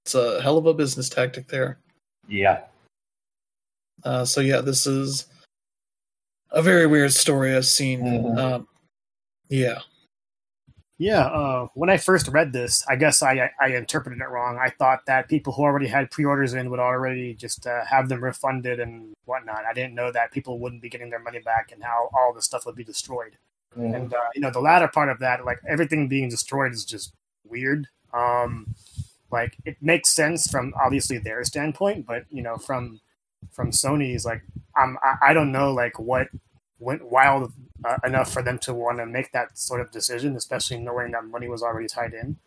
it's 0.06 0.16
a 0.16 0.42
hell 0.42 0.58
of 0.58 0.66
a 0.68 0.74
business 0.74 1.10
tactic 1.10 1.48
there. 1.48 1.80
yeah. 2.28 2.64
Uh, 4.04 4.24
so 4.26 4.40
yeah, 4.42 4.62
this 4.62 4.86
is 4.86 5.26
a 6.52 6.62
very 6.62 6.86
weird 6.86 7.12
story 7.12 7.56
I've 7.56 7.66
seen. 7.66 8.02
Mhm. 8.02 8.38
Um, 8.38 8.68
yeah, 9.50 9.80
Yeah, 10.98 11.26
uh, 11.26 11.68
when 11.74 11.90
I 11.90 11.98
first 11.98 12.30
read 12.30 12.54
this, 12.54 12.86
I 12.88 12.96
guess 12.96 13.22
I, 13.22 13.52
I 13.60 13.68
interpreted 13.76 14.22
it 14.22 14.30
wrong. 14.30 14.58
I 14.58 14.70
thought 14.70 15.06
that 15.08 15.28
people 15.28 15.52
who 15.52 15.64
already 15.64 15.88
had 15.88 16.10
pre-orders 16.10 16.54
in 16.54 16.70
would 16.70 16.80
already 16.80 17.34
just 17.34 17.68
uh, 17.68 17.84
have 17.84 18.08
them 18.08 18.24
refunded 18.24 18.80
and 18.80 19.14
whatnot. 19.26 19.66
I 19.70 19.74
didn't 19.74 19.94
know 19.94 20.10
that 20.14 20.32
people 20.32 20.58
wouldn't 20.58 20.82
be 20.82 20.88
getting 20.88 21.10
their 21.10 21.20
money 21.20 21.40
back 21.40 21.74
and 21.74 21.84
how 21.84 22.10
all 22.18 22.32
the 22.34 22.42
stuff 22.42 22.66
would 22.66 22.76
be 22.76 22.84
destroyed. 22.86 23.38
Mhm. 23.78 23.94
And 23.94 24.14
uh, 24.14 24.20
you 24.36 24.42
know, 24.42 24.52
the 24.52 24.62
latter 24.62 24.88
part 24.88 25.10
of 25.10 25.20
that, 25.20 25.44
like 25.44 25.60
everything 25.68 26.08
being 26.08 26.30
destroyed, 26.30 26.72
is 26.72 26.86
just 26.86 27.14
weird. 27.44 27.88
Um, 28.14 28.74
like 29.32 29.58
it 29.66 29.76
makes 29.82 30.12
sense 30.16 30.48
from 30.48 30.74
obviously 30.82 31.18
their 31.18 31.44
standpoint, 31.44 32.06
but 32.06 32.24
you 32.30 32.42
know, 32.42 32.56
from 32.56 33.02
from 33.52 33.72
Sony's, 33.72 34.26
like 34.26 34.44
I'm, 34.78 34.98
I, 35.04 35.32
I 35.32 35.34
don't 35.34 35.52
know, 35.52 35.74
like 35.74 36.00
what 36.00 36.30
went 36.80 37.10
wild 37.12 37.52
uh, 37.84 37.98
enough 38.06 38.32
for 38.32 38.42
them 38.42 38.58
to 38.60 38.74
want 38.74 38.98
to 39.00 39.06
make 39.06 39.32
that 39.34 39.58
sort 39.58 39.82
of 39.82 39.92
decision, 39.92 40.36
especially 40.36 40.78
knowing 40.78 41.12
that 41.12 41.26
money 41.26 41.48
was 41.50 41.62
already 41.62 41.88
tied 41.88 42.14
in. 42.14 42.38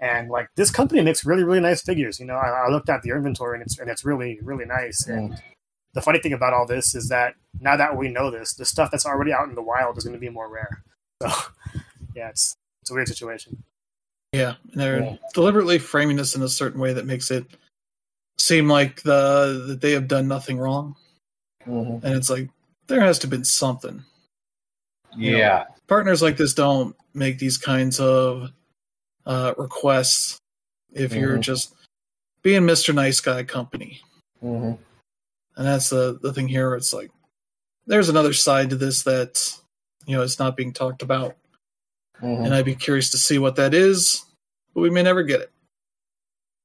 And 0.00 0.28
like 0.30 0.48
this 0.56 0.70
company 0.70 1.00
makes 1.02 1.24
really, 1.24 1.44
really 1.44 1.60
nice 1.60 1.80
figures. 1.82 2.18
You 2.18 2.26
know, 2.26 2.34
I, 2.34 2.66
I 2.66 2.68
looked 2.68 2.88
at 2.88 3.02
the 3.02 3.10
inventory 3.10 3.56
and 3.58 3.62
it's 3.62 3.78
and 3.78 3.88
it's 3.88 4.04
really, 4.04 4.38
really 4.42 4.64
nice. 4.64 5.06
And 5.06 5.40
the 5.94 6.02
funny 6.02 6.18
thing 6.18 6.32
about 6.32 6.52
all 6.52 6.66
this 6.66 6.94
is 6.96 7.08
that 7.10 7.34
now 7.60 7.76
that 7.76 7.96
we 7.96 8.08
know 8.08 8.30
this, 8.30 8.54
the 8.54 8.64
stuff 8.64 8.90
that's 8.90 9.06
already 9.06 9.32
out 9.32 9.48
in 9.48 9.54
the 9.54 9.62
wild 9.62 9.96
is 9.98 10.04
going 10.04 10.14
to 10.14 10.18
be 10.18 10.28
more 10.28 10.48
rare. 10.48 10.82
So, 11.22 11.28
yeah, 12.16 12.30
it's 12.30 12.56
it's 12.80 12.90
a 12.90 12.94
weird 12.94 13.06
situation. 13.06 13.62
yeah, 14.32 14.54
and 14.72 14.80
they're 14.80 15.00
Yeah. 15.04 15.16
deliberately 15.34 15.78
framing 15.78 16.16
this 16.16 16.34
in 16.34 16.42
a 16.42 16.48
certain 16.48 16.80
way 16.80 16.92
that 16.94 17.06
makes 17.06 17.30
it 17.30 17.44
seem 18.38 18.68
like 18.68 19.02
the 19.02 19.64
that 19.68 19.80
they 19.80 19.92
have 19.92 20.08
done 20.08 20.26
nothing 20.26 20.58
wrong, 20.58 20.96
Mhm. 21.68 22.02
and 22.02 22.14
it's 22.16 22.28
like 22.30 22.48
there 22.88 23.00
has 23.02 23.20
to 23.20 23.26
have 23.26 23.30
been 23.30 23.44
something. 23.44 24.02
You 25.16 25.32
know, 25.32 25.38
Yeah. 25.38 25.64
partners 25.88 26.22
like 26.22 26.36
this 26.36 26.54
don't 26.54 26.96
make 27.14 27.38
these 27.38 27.58
kinds 27.58 28.00
of 28.00 28.50
uh, 29.24 29.54
requests 29.56 30.38
if 30.92 31.12
you're 31.14 31.38
Mhm. 31.38 31.42
just 31.42 31.74
being 32.42 32.62
Mr. 32.62 32.92
Nice 32.92 33.20
Guy 33.20 33.44
company. 33.44 34.00
Mhm. 34.42 34.76
And 35.56 35.66
that's 35.66 35.90
the, 35.90 36.18
the 36.20 36.32
thing 36.32 36.48
here. 36.48 36.74
It's 36.74 36.92
like 36.92 37.12
there's 37.86 38.08
another 38.08 38.32
side 38.32 38.70
to 38.70 38.76
this 38.76 39.02
that 39.04 39.56
you 40.06 40.16
know 40.16 40.22
is 40.22 40.40
not 40.40 40.56
being 40.56 40.72
talked 40.72 41.02
about, 41.02 41.36
Mhm. 42.20 42.46
and 42.46 42.54
I'd 42.54 42.64
be 42.64 42.74
curious 42.74 43.10
to 43.10 43.18
see 43.18 43.38
what 43.38 43.54
that 43.56 43.74
is, 43.74 44.24
but 44.74 44.80
we 44.80 44.90
may 44.90 45.02
never 45.04 45.22
get 45.22 45.40
it. 45.40 45.52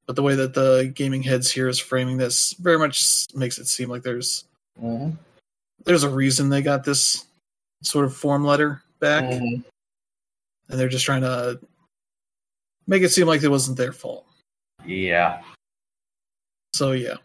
But 0.06 0.16
the 0.16 0.22
way 0.22 0.34
that 0.34 0.54
the 0.54 0.90
gaming 0.94 1.22
heads 1.22 1.50
here 1.52 1.68
is 1.68 1.78
framing 1.78 2.16
this 2.16 2.54
very 2.54 2.78
much 2.78 3.26
makes 3.34 3.58
it 3.58 3.66
seem 3.68 3.88
like 3.88 4.02
there's 4.02 4.46
Mhm. 4.82 5.16
there's 5.84 6.02
a 6.02 6.10
reason 6.10 6.48
they 6.48 6.62
got 6.62 6.82
this 6.82 7.24
sort 7.82 8.04
of 8.04 8.16
form 8.16 8.44
letter 8.44 8.82
back, 9.00 9.24
Mhm. 9.24 9.64
and 10.68 10.78
they're 10.80 10.88
just 10.88 11.04
trying 11.04 11.22
to 11.22 11.60
make 12.86 13.02
it 13.02 13.10
seem 13.10 13.26
like 13.26 13.42
it 13.42 13.48
wasn't 13.48 13.76
their 13.76 13.92
fault. 13.92 14.26
Yeah. 14.84 15.42
So 16.74 16.92
yeah, 16.92 17.16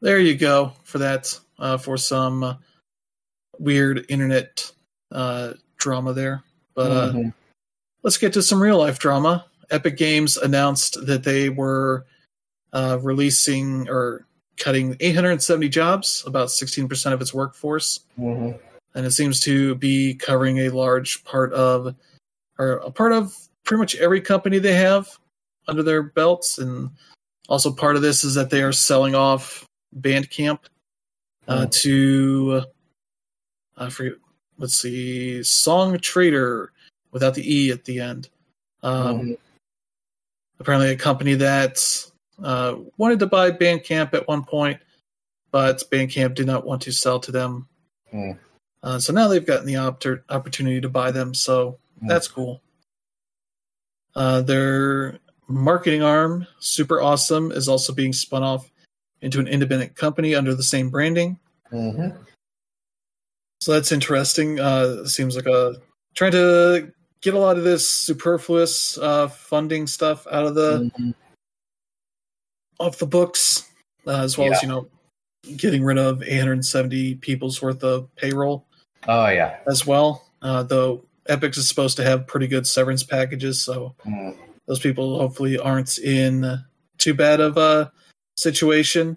there 0.00 0.18
you 0.18 0.36
go 0.36 0.72
for 0.84 0.98
that. 0.98 1.38
Uh, 1.58 1.76
for 1.78 1.96
some 1.96 2.58
weird 3.58 4.04
internet 4.08 4.72
uh, 5.12 5.52
drama 5.76 6.12
there, 6.12 6.42
but 6.74 6.90
uh, 6.90 7.12
Mhm. 7.12 7.34
let's 8.02 8.16
get 8.18 8.32
to 8.32 8.42
some 8.42 8.60
real 8.62 8.78
life 8.78 8.98
drama. 8.98 9.44
Epic 9.70 9.96
Games 9.96 10.36
announced 10.36 11.06
that 11.06 11.22
they 11.24 11.48
were 11.50 12.06
uh, 12.72 12.98
releasing 13.02 13.88
or 13.90 14.26
cutting 14.56 14.96
870 15.00 15.68
jobs, 15.68 16.24
about 16.26 16.50
16% 16.50 17.12
of 17.14 17.20
its 17.20 17.34
workforce, 17.34 18.00
Mhm. 18.18 18.58
And 18.94 19.06
it 19.06 19.12
seems 19.12 19.40
to 19.40 19.74
be 19.76 20.14
covering 20.14 20.58
a 20.58 20.68
large 20.70 21.24
part 21.24 21.52
of, 21.52 21.94
or 22.58 22.72
a 22.74 22.90
part 22.90 23.12
of 23.12 23.34
pretty 23.64 23.78
much 23.80 23.94
every 23.96 24.20
company 24.20 24.58
they 24.58 24.74
have 24.74 25.08
under 25.68 25.82
their 25.82 26.02
belts. 26.02 26.58
And 26.58 26.90
also 27.48 27.72
part 27.72 27.96
of 27.96 28.02
this 28.02 28.24
is 28.24 28.34
that 28.34 28.50
they 28.50 28.62
are 28.62 28.72
selling 28.72 29.14
off 29.14 29.64
Bandcamp 29.98 30.58
uh, 31.48 31.66
Mm. 31.66 31.72
to, 31.72 32.62
I 33.76 33.88
forget, 33.90 34.14
let's 34.58 34.74
see, 34.80 35.40
Songtradr 35.40 36.68
without 37.10 37.34
the 37.34 37.42
E 37.52 37.70
at 37.70 37.84
the 37.84 38.00
end. 38.00 38.28
Um, 38.82 39.20
Mhm. 39.20 39.38
apparently 40.60 40.90
a 40.90 40.96
company 40.96 41.34
that 41.34 42.06
uh, 42.42 42.76
wanted 42.96 43.18
to 43.20 43.26
buy 43.26 43.50
Bandcamp 43.50 44.14
at 44.14 44.26
one 44.26 44.44
point, 44.44 44.80
but 45.50 45.82
Bandcamp 45.90 46.34
did 46.34 46.46
not 46.46 46.64
want 46.64 46.82
to 46.82 46.92
sell 46.92 47.20
to 47.20 47.30
them. 47.32 47.68
Hmm. 48.10 48.32
Uh, 48.82 48.98
so 48.98 49.12
now 49.12 49.28
they've 49.28 49.46
gotten 49.46 49.66
the 49.66 49.76
opt- 49.76 50.06
opportunity 50.28 50.80
to 50.80 50.88
buy 50.88 51.10
them, 51.10 51.34
so 51.34 51.78
Hmm. 52.00 52.08
that's 52.08 52.26
cool. 52.28 52.60
Uh, 54.14 54.42
their 54.42 55.18
marketing 55.48 56.02
arm, 56.02 56.46
Super 56.58 57.00
Awesome, 57.00 57.52
is 57.52 57.68
also 57.68 57.92
being 57.92 58.12
spun 58.12 58.42
off 58.42 58.70
into 59.20 59.38
an 59.38 59.46
independent 59.46 59.94
company 59.94 60.34
under 60.34 60.54
the 60.54 60.62
same 60.62 60.90
branding. 60.90 61.38
Mhm. 61.70 62.16
So 63.60 63.72
that's 63.72 63.92
interesting. 63.92 64.58
Uh, 64.58 65.04
seems 65.06 65.36
like 65.36 65.46
a 65.46 65.76
trying 66.14 66.32
to 66.32 66.92
get 67.20 67.34
a 67.34 67.38
lot 67.38 67.56
of 67.56 67.62
this 67.64 67.88
superfluous 67.88 68.98
uh, 68.98 69.28
funding 69.28 69.86
stuff 69.86 70.26
out 70.26 70.44
of 70.44 70.54
the 70.56 70.90
Mhm. 70.98 71.14
off 72.80 72.98
the 72.98 73.06
books, 73.06 73.70
uh, 74.08 74.22
as 74.22 74.36
well 74.36 74.52
as 74.52 74.60
you 74.62 74.68
know, 74.68 74.90
getting 75.56 75.84
rid 75.84 75.98
of 75.98 76.22
870 76.24 77.14
people's 77.14 77.62
worth 77.62 77.84
of 77.84 78.14
payroll 78.16 78.66
Oh 79.08 79.26
yeah. 79.28 79.58
as 79.66 79.86
well. 79.86 80.24
Uh, 80.42 80.62
though 80.62 81.04
Epic 81.26 81.56
is 81.56 81.68
supposed 81.68 81.96
to 81.96 82.04
have 82.04 82.26
pretty 82.26 82.46
good 82.48 82.66
severance 82.66 83.02
packages, 83.02 83.62
so 83.62 83.94
Mhm. 84.04 84.36
those 84.66 84.78
people 84.80 85.18
hopefully 85.18 85.58
aren't 85.58 85.98
in 85.98 86.64
too 86.98 87.14
bad 87.14 87.40
of 87.40 87.56
a 87.56 87.92
situation. 88.36 89.16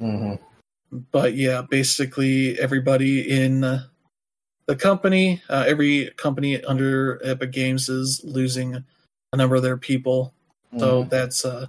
Mhm. 0.00 0.38
But 1.12 1.34
yeah, 1.34 1.62
basically 1.62 2.58
everybody 2.58 3.28
in 3.28 3.60
the 3.60 4.76
company, 4.76 5.42
uh, 5.48 5.64
every 5.66 6.10
company 6.16 6.62
under 6.64 7.20
Epic 7.24 7.52
Games 7.52 7.88
is 7.88 8.22
losing 8.24 8.84
a 9.32 9.36
number 9.36 9.56
of 9.56 9.62
their 9.62 9.76
people. 9.76 10.32
So 10.78 11.04
Mhm. 11.04 11.10
that's 11.10 11.44
uh, 11.44 11.66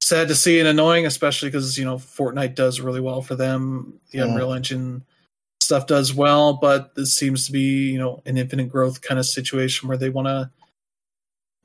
sad 0.00 0.28
to 0.28 0.34
see 0.34 0.58
and 0.60 0.68
annoying, 0.68 1.06
especially 1.06 1.48
because 1.48 1.76
you 1.78 1.84
know 1.84 1.96
Fortnite 1.96 2.54
does 2.54 2.80
really 2.80 3.00
well 3.00 3.22
for 3.22 3.34
them. 3.34 4.00
The 4.10 4.18
Yeah. 4.18 4.24
Unreal 4.24 4.52
Engine 4.52 5.04
stuff 5.68 5.86
does 5.86 6.14
well, 6.14 6.54
but 6.54 6.94
this 6.94 7.12
seems 7.12 7.44
to 7.44 7.52
be 7.52 7.90
you 7.92 7.98
know 7.98 8.22
an 8.24 8.38
infinite 8.38 8.70
growth 8.70 9.02
kind 9.02 9.18
of 9.18 9.26
situation 9.26 9.86
where 9.86 9.98
they 9.98 10.08
want 10.08 10.26
to 10.26 10.50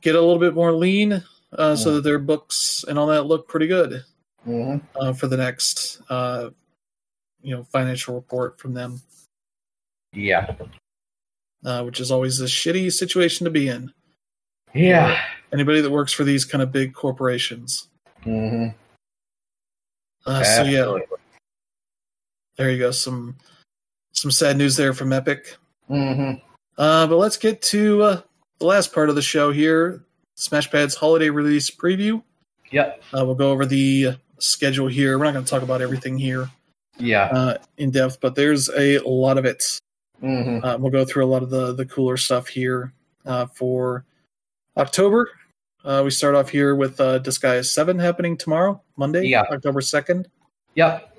get 0.02 0.14
a 0.14 0.20
little 0.20 0.40
bit 0.40 0.54
more 0.54 0.74
lean, 0.74 1.24
uh, 1.58 1.74
so 1.78 1.94
that 1.96 2.02
their 2.04 2.20
books 2.20 2.84
and 2.86 3.00
all 3.00 3.08
that 3.08 3.24
look 3.24 3.48
pretty 3.48 3.66
good 3.68 4.04
hmm 4.44 4.76
uh, 5.00 5.14
for 5.14 5.28
the 5.28 5.38
next 5.38 6.02
uh, 6.10 6.50
you 7.42 7.56
know 7.56 7.64
financial 7.72 8.14
report 8.14 8.60
from 8.60 8.74
them, 8.74 9.02
Yeah. 10.12 10.54
uh, 11.64 11.84
which 11.84 12.02
is 12.02 12.12
always 12.12 12.42
a 12.42 12.46
shitty 12.46 12.92
situation 12.92 13.46
to 13.46 13.52
be 13.52 13.70
in. 13.70 13.94
Yeah. 14.74 15.18
Anybody 15.54 15.80
that 15.80 15.92
works 15.92 16.12
for 16.12 16.26
these 16.26 16.44
kind 16.44 16.62
of 16.62 16.74
big 16.74 16.94
corporations. 16.94 17.88
hmm 18.24 18.68
Uh, 20.26 20.44
so 20.44 20.64
yeah, 20.64 20.98
there 22.58 22.70
you 22.70 22.80
go. 22.80 22.92
Some 22.92 23.38
some 24.14 24.32
sad 24.32 24.58
news 24.58 24.76
there 24.78 24.94
from 24.94 25.12
Epic. 25.14 25.58
hmm 25.88 26.34
Uh, 26.78 27.06
but 27.08 27.18
let's 27.18 27.38
get 27.38 27.62
to 27.62 28.02
uh, 28.04 28.22
the 28.60 28.66
last 28.66 28.94
part 28.94 29.10
of 29.10 29.16
the 29.16 29.22
show 29.22 29.52
here. 29.52 30.04
Smashpad's 30.38 30.96
holiday 30.96 31.30
release 31.30 31.70
preview. 31.70 32.24
Yep. 32.72 33.04
Uh, 33.16 33.26
we'll 33.26 33.36
go 33.36 33.52
over 33.52 33.66
the 33.66 34.16
schedule 34.40 34.88
here. 34.88 35.18
We're 35.20 35.26
not 35.26 35.34
going 35.34 35.46
to 35.46 35.50
talk 35.50 35.62
about 35.62 35.82
everything 35.82 36.18
here 36.18 36.50
Yeah. 36.98 37.26
uh, 37.26 37.58
in 37.78 37.92
depth, 37.92 38.20
but 38.22 38.34
there's 38.36 38.70
a 38.70 38.98
lot 39.00 39.38
of 39.38 39.46
it. 39.46 39.64
hmm 40.20 40.60
Uh, 40.64 40.78
we'll 40.80 40.92
go 40.92 41.06
through 41.06 41.26
a 41.26 41.28
lot 41.34 41.44
of 41.44 41.50
the 41.52 41.74
the 41.74 41.86
cooler 41.86 42.18
stuff 42.18 42.48
here 42.48 42.94
uh, 43.26 43.46
for 43.48 44.06
October. 44.78 45.30
Uh, 45.86 46.02
we 46.04 46.10
start 46.10 46.34
off 46.34 46.50
here 46.50 46.76
with 46.76 47.00
uh, 47.02 47.20
Disgaea 47.20 47.64
Seven 47.66 48.00
happening 48.00 48.38
tomorrow, 48.38 48.82
Monday, 48.96 49.26
Yeah. 49.28 49.42
October 49.52 49.82
second. 49.82 50.30
Yep. 50.76 51.16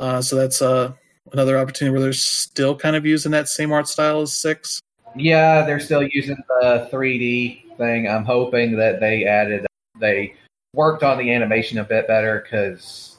Uh, 0.00 0.20
so 0.20 0.34
that's 0.36 0.60
uh, 0.60 0.92
another 1.32 1.58
opportunity 1.58 1.92
where 1.92 2.00
they're 2.00 2.12
still 2.12 2.76
kind 2.76 2.96
of 2.96 3.06
using 3.06 3.32
that 3.32 3.48
same 3.48 3.72
art 3.72 3.88
style 3.88 4.20
as 4.22 4.32
six. 4.32 4.80
Yeah, 5.16 5.64
they're 5.64 5.80
still 5.80 6.02
using 6.02 6.36
the 6.60 6.88
3D 6.92 7.76
thing. 7.76 8.08
I'm 8.08 8.24
hoping 8.24 8.76
that 8.76 9.00
they 9.00 9.24
added, 9.24 9.66
they 9.98 10.34
worked 10.74 11.02
on 11.02 11.18
the 11.18 11.32
animation 11.32 11.78
a 11.78 11.84
bit 11.84 12.06
better 12.06 12.40
because, 12.42 13.16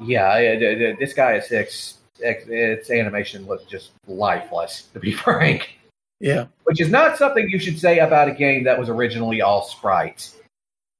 yeah, 0.00 0.36
it- 0.38 0.62
it- 0.62 0.98
Disgaea 0.98 1.42
six. 1.42 1.94
Its 2.18 2.46
its 2.48 2.90
animation 2.90 3.46
was 3.46 3.62
just 3.64 3.90
lifeless, 4.06 4.84
to 4.94 5.00
be 5.00 5.12
frank. 5.24 5.78
Yeah, 6.18 6.46
Which 6.64 6.80
is 6.80 6.88
not 6.88 7.18
something 7.18 7.46
you 7.50 7.58
should 7.58 7.78
say 7.78 7.98
about 7.98 8.26
a 8.28 8.32
game 8.32 8.64
that 8.64 8.78
was 8.78 8.88
originally 8.88 9.42
all 9.42 9.62
sprites. 9.64 10.34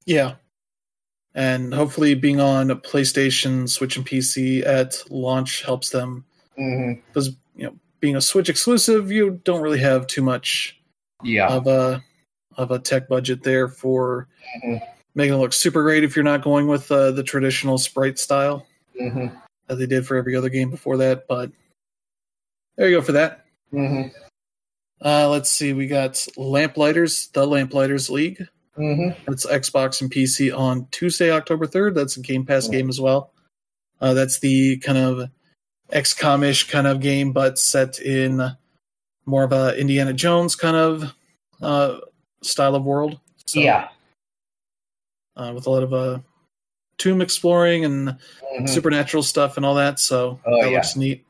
yeah, 0.05 0.35
and 1.37 1.71
hopefully 1.73 2.15
being 2.15 2.41
on 2.41 2.69
PlayStation, 2.81 3.69
Switch, 3.69 3.95
and 3.95 4.05
PC 4.05 4.65
at 4.65 5.01
launch 5.09 5.63
helps 5.63 5.91
them 5.91 6.25
Mm-hmm. 6.59 6.99
because 7.07 7.29
you 7.55 7.65
know 7.67 7.75
being 7.99 8.15
a 8.15 8.21
Switch 8.21 8.49
exclusive, 8.49 9.11
you 9.11 9.39
don't 9.43 9.61
really 9.61 9.79
have 9.79 10.07
too 10.07 10.23
much 10.23 10.75
Yeah. 11.23 11.47
of 11.47 11.67
a 11.67 12.03
of 12.57 12.71
a 12.71 12.79
tech 12.79 13.07
budget 13.07 13.43
there 13.43 13.67
for 13.67 14.27
Mhm. 14.63 14.81
making 15.13 15.35
it 15.35 15.37
look 15.37 15.53
super 15.53 15.83
great 15.83 16.03
if 16.03 16.15
you're 16.15 16.25
not 16.25 16.41
going 16.41 16.67
with 16.67 16.91
uh, 16.91 17.11
the 17.11 17.21
traditional 17.23 17.77
sprite 17.77 18.17
style 18.17 18.65
hmm 18.99 19.27
that 19.67 19.75
they 19.75 19.85
did 19.85 20.07
for 20.07 20.15
every 20.17 20.35
other 20.35 20.49
game 20.49 20.71
before 20.71 20.97
that. 20.97 21.27
But 21.27 21.51
there 22.77 22.89
you 22.89 22.97
go 22.97 23.01
for 23.03 23.11
that. 23.11 23.45
hmm 23.69 24.03
Uh, 24.99 25.29
let's 25.29 25.51
see, 25.51 25.73
we 25.73 25.85
got 25.85 26.25
Lamplighters, 26.37 27.27
the 27.33 27.45
Lamplighters 27.45 28.09
League. 28.09 28.47
Hmm 28.77 29.09
That's 29.25 29.45
Xbox 29.45 30.01
and 30.01 30.11
PC 30.11 30.51
on 30.57 30.87
Tuesday, 30.91 31.31
October 31.31 31.65
3rd. 31.67 31.95
That's 31.95 32.15
a 32.17 32.21
Game 32.21 32.45
Pass 32.45 32.67
Yeah. 32.67 32.73
game 32.79 32.89
as 32.89 33.01
well. 33.01 33.33
Uh, 33.99 34.13
that's 34.13 34.39
the 34.39 34.77
kind 34.77 34.97
of 34.99 35.29
XCOM-ish 35.91 36.69
kind 36.69 36.85
of 36.85 36.99
game, 36.99 37.31
but 37.33 37.57
set 37.57 37.99
in 37.99 38.39
more 39.25 39.43
of 39.43 39.51
a 39.51 39.75
Indiana 39.79 40.13
Jones 40.13 40.55
kind 40.55 40.75
of 40.77 41.13
uh, 41.61 41.97
style 42.43 42.75
of 42.75 42.83
world. 42.83 43.19
So, 43.45 43.59
yeah. 43.59 43.89
uh, 45.35 45.51
with 45.55 45.65
a 45.65 45.69
lot 45.71 45.81
of 45.83 45.93
uh, 45.93 46.19
tomb 46.99 47.21
exploring 47.21 47.83
and 47.85 48.17
Mhm. 48.59 48.69
supernatural 48.69 49.23
stuff 49.23 49.57
and 49.57 49.65
all 49.65 49.75
that. 49.75 49.99
So 49.99 50.39
Oh, 50.45 50.61
that 50.61 50.69
yeah. 50.69 50.75
looks 50.77 50.95
neat. 50.95 51.25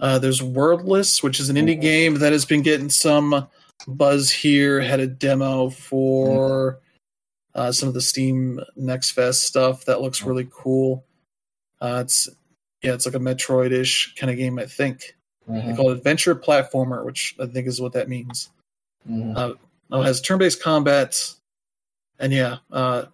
Uh, 0.00 0.18
there's 0.18 0.42
Worldless, 0.42 1.22
which 1.22 1.38
is 1.38 1.50
an 1.50 1.56
indie 1.56 1.76
Mhm. 1.78 1.80
game 1.80 2.14
that 2.18 2.32
has 2.32 2.44
been 2.44 2.62
getting 2.62 2.90
some 2.90 3.46
buzz 3.86 4.30
here. 4.30 4.80
Had 4.80 5.00
a 5.00 5.06
demo 5.06 5.70
for 5.70 6.80
uh, 7.54 7.72
some 7.72 7.88
of 7.88 7.94
the 7.94 8.00
Steam 8.00 8.60
Next 8.76 9.12
Fest 9.12 9.42
stuff 9.42 9.84
that 9.84 10.00
looks 10.00 10.22
really 10.22 10.48
cool. 10.50 11.04
Uh, 11.80 12.00
it's 12.04 12.28
yeah, 12.82 12.92
it's 12.94 13.06
like 13.06 13.14
a 13.14 13.18
Metroid-ish 13.18 14.14
kind 14.16 14.30
of 14.30 14.36
game. 14.36 14.58
I 14.58 14.66
think 14.66 15.16
they 15.48 15.54
Mhm. 15.54 15.76
call 15.76 15.90
it 15.90 15.96
adventure 15.98 16.34
platformer, 16.34 17.04
which 17.04 17.34
I 17.40 17.46
think 17.46 17.66
is 17.66 17.80
what 17.80 17.92
that 17.94 18.08
means. 18.08 18.50
Mhm. 19.08 19.36
Uh, 19.36 19.54
oh, 19.90 20.00
it 20.02 20.04
has 20.04 20.20
turn-based 20.20 20.62
combat, 20.62 21.34
and 22.18 22.32
yeah, 22.32 22.58
uh, 22.72 23.06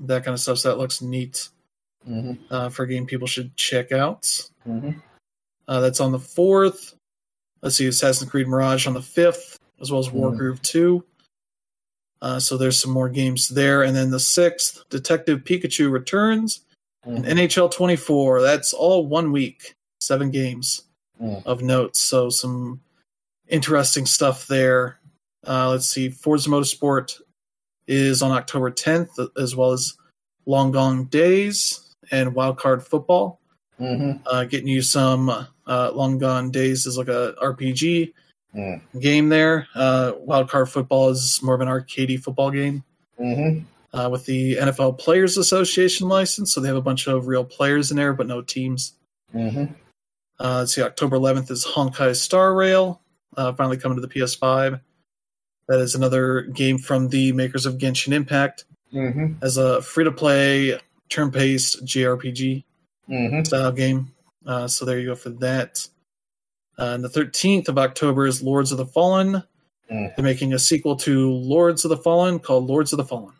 that 0.00 0.24
kind 0.24 0.34
of 0.34 0.40
stuff. 0.40 0.58
So 0.58 0.68
that 0.70 0.78
looks 0.78 1.00
neat 1.00 1.48
Mhm. 2.08 2.38
uh, 2.50 2.68
for 2.68 2.82
a 2.82 2.88
game 2.88 3.06
people 3.06 3.26
should 3.26 3.56
check 3.56 3.92
out. 3.92 4.22
Mhm. 4.66 5.02
Uh, 5.68 5.80
that's 5.80 6.00
on 6.00 6.12
the 6.12 6.18
fourth. 6.18 6.94
Let's 7.62 7.76
see, 7.76 7.86
Assassin's 7.86 8.30
Creed 8.30 8.48
Mirage 8.48 8.86
on 8.86 8.92
the 8.92 9.00
fifth, 9.02 9.53
as 9.80 9.90
well 9.90 10.00
as 10.00 10.08
Mhm. 10.08 10.14
Wargroove 10.20 10.62
two. 10.62 11.04
Uh, 12.22 12.40
so 12.40 12.56
there's 12.56 12.80
some 12.80 12.90
more 12.92 13.08
games 13.08 13.48
there, 13.48 13.82
and 13.82 13.94
then 13.94 14.10
the 14.10 14.20
sixth, 14.20 14.82
Detective 14.88 15.40
Pikachu 15.40 15.90
returns, 15.90 16.60
and 17.02 17.24
Mhm. 17.24 17.28
NHL 17.28 17.68
24. 17.68 18.40
That's 18.40 18.72
all 18.72 19.06
one 19.06 19.30
week, 19.32 19.74
seven 20.00 20.30
games 20.30 20.82
Mm. 21.20 21.44
of 21.44 21.62
notes. 21.62 22.00
So 22.00 22.30
some 22.30 22.80
interesting 23.48 24.06
stuff 24.06 24.46
there. 24.46 25.00
Uh, 25.46 25.70
let's 25.70 25.86
see, 25.86 26.08
Forza 26.08 26.48
Motorsport 26.48 27.20
is 27.86 28.22
on 28.22 28.30
October 28.30 28.70
10th, 28.70 29.18
as 29.36 29.54
well 29.54 29.72
as 29.72 29.92
Long 30.46 30.72
Gone 30.72 31.04
Days 31.04 31.80
and 32.10 32.34
Wildcard 32.34 32.82
Football 32.82 33.40
Mhm. 33.78 34.20
uh, 34.26 34.44
getting 34.44 34.68
you 34.68 34.80
some 34.82 35.28
uh, 35.66 35.90
Long 35.94 36.18
Gone 36.18 36.50
Days 36.50 36.86
is 36.86 36.96
like 36.98 37.08
a 37.08 37.34
RPG 37.40 38.12
Mm. 38.56 38.80
game 39.00 39.28
there. 39.30 39.66
Uh, 39.74 40.12
Wildcard 40.26 40.68
Football 40.68 41.10
is 41.10 41.40
more 41.42 41.54
of 41.54 41.60
an 41.60 41.68
arcadey 41.68 42.18
football 42.20 42.50
game 42.52 42.84
Mhm. 43.20 43.64
uh, 43.92 44.08
with 44.12 44.26
the 44.26 44.56
NFL 44.58 44.92
Players 44.92 45.36
Association 45.36 46.08
license, 46.08 46.52
so 46.54 46.60
they 46.60 46.68
have 46.68 46.76
a 46.76 46.80
bunch 46.82 47.06
of 47.08 47.26
real 47.26 47.44
players 47.44 47.90
in 47.90 47.96
there, 47.96 48.12
but 48.12 48.26
no 48.28 48.42
teams. 48.42 48.94
Mhm. 49.34 49.74
Uh, 50.38 50.58
let's 50.58 50.74
see, 50.74 50.82
October 50.82 51.16
11th 51.16 51.50
is 51.50 51.64
Honkai 51.64 52.14
Star 52.16 52.54
Rail, 52.54 53.00
uh, 53.36 53.52
finally 53.54 53.76
coming 53.76 53.96
to 53.96 54.02
the 54.02 54.08
PS5. 54.08 54.80
That 55.68 55.80
is 55.80 55.94
another 55.94 56.42
game 56.42 56.78
from 56.78 57.08
the 57.08 57.32
makers 57.32 57.66
of 57.66 57.78
Genshin 57.78 58.12
Impact 58.12 58.64
Mhm. 58.92 59.36
as 59.42 59.56
a 59.56 59.80
free 59.82 60.04
to 60.04 60.12
play 60.12 60.78
turn 61.08 61.30
based 61.30 61.84
JRPG. 61.84 62.64
Mhm. 63.10 63.46
style 63.46 63.70
game. 63.72 64.12
Uh, 64.46 64.66
so 64.66 64.84
there 64.86 64.98
you 64.98 65.06
go 65.06 65.14
for 65.14 65.28
that. 65.30 65.86
Uh, 66.78 66.92
and 66.94 67.04
the 67.04 67.08
13th 67.08 67.68
of 67.68 67.78
October 67.78 68.26
is 68.26 68.42
Lords 68.42 68.72
of 68.72 68.78
the 68.78 68.86
Fallen. 68.86 69.42
Mm. 69.90 70.16
They're 70.16 70.24
making 70.24 70.52
a 70.52 70.58
sequel 70.58 70.96
to 70.96 71.30
Lords 71.30 71.84
of 71.84 71.88
the 71.90 71.96
Fallen 71.96 72.38
called 72.38 72.66
Lords 72.66 72.92
of 72.92 72.96
the 72.96 73.04
Fallen. 73.04 73.34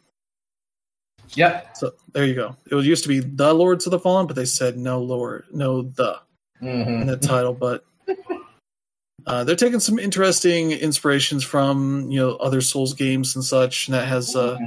Yep. 1.30 1.76
So 1.76 1.92
there 2.12 2.24
you 2.24 2.34
go. 2.34 2.56
It 2.70 2.84
used 2.84 3.02
to 3.04 3.08
be 3.08 3.20
the 3.20 3.52
Lords 3.54 3.86
of 3.86 3.90
the 3.90 3.98
Fallen, 3.98 4.26
but 4.26 4.36
they 4.36 4.44
said 4.44 4.76
no 4.76 5.00
Lord, 5.00 5.44
no 5.52 5.82
the 5.82 6.20
in 6.60 6.68
Mhm. 6.68 7.06
the 7.06 7.16
title. 7.16 7.54
But 7.54 7.84
uh, 9.26 9.44
they're 9.44 9.56
taking 9.56 9.80
some 9.80 9.98
interesting 9.98 10.70
inspirations 10.70 11.42
from 11.42 12.10
you 12.10 12.20
know 12.20 12.36
other 12.36 12.60
Souls 12.60 12.94
games 12.94 13.34
and 13.34 13.44
such, 13.44 13.88
and 13.88 13.94
that 13.94 14.06
has 14.06 14.36
uh, 14.36 14.58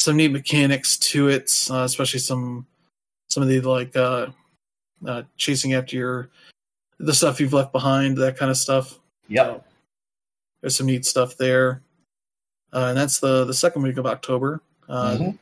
some 0.00 0.16
neat 0.16 0.32
mechanics 0.32 0.96
to 0.98 1.28
it, 1.28 1.52
uh, 1.70 1.82
especially 1.84 2.20
some 2.20 2.66
some 3.30 3.42
of 3.42 3.48
the 3.48 3.60
like 3.60 3.94
uh, 3.94 4.26
uh, 5.06 5.22
chasing 5.36 5.74
after 5.74 5.96
your 5.96 6.30
the 7.02 7.12
stuff 7.14 7.40
you've 7.40 7.52
left 7.52 7.72
behind, 7.72 8.16
that 8.18 8.36
kind 8.36 8.50
of 8.50 8.56
stuff. 8.56 8.98
Yep. 9.28 9.66
There's 10.60 10.76
some 10.76 10.86
neat 10.86 11.04
stuff 11.04 11.36
there, 11.36 11.82
uh, 12.72 12.86
and 12.88 12.96
that's 12.96 13.18
the 13.18 13.44
the 13.44 13.54
second 13.54 13.82
week 13.82 13.96
of 13.96 14.06
October. 14.06 14.60
Uh, 14.88 15.16
Mhm. 15.18 15.38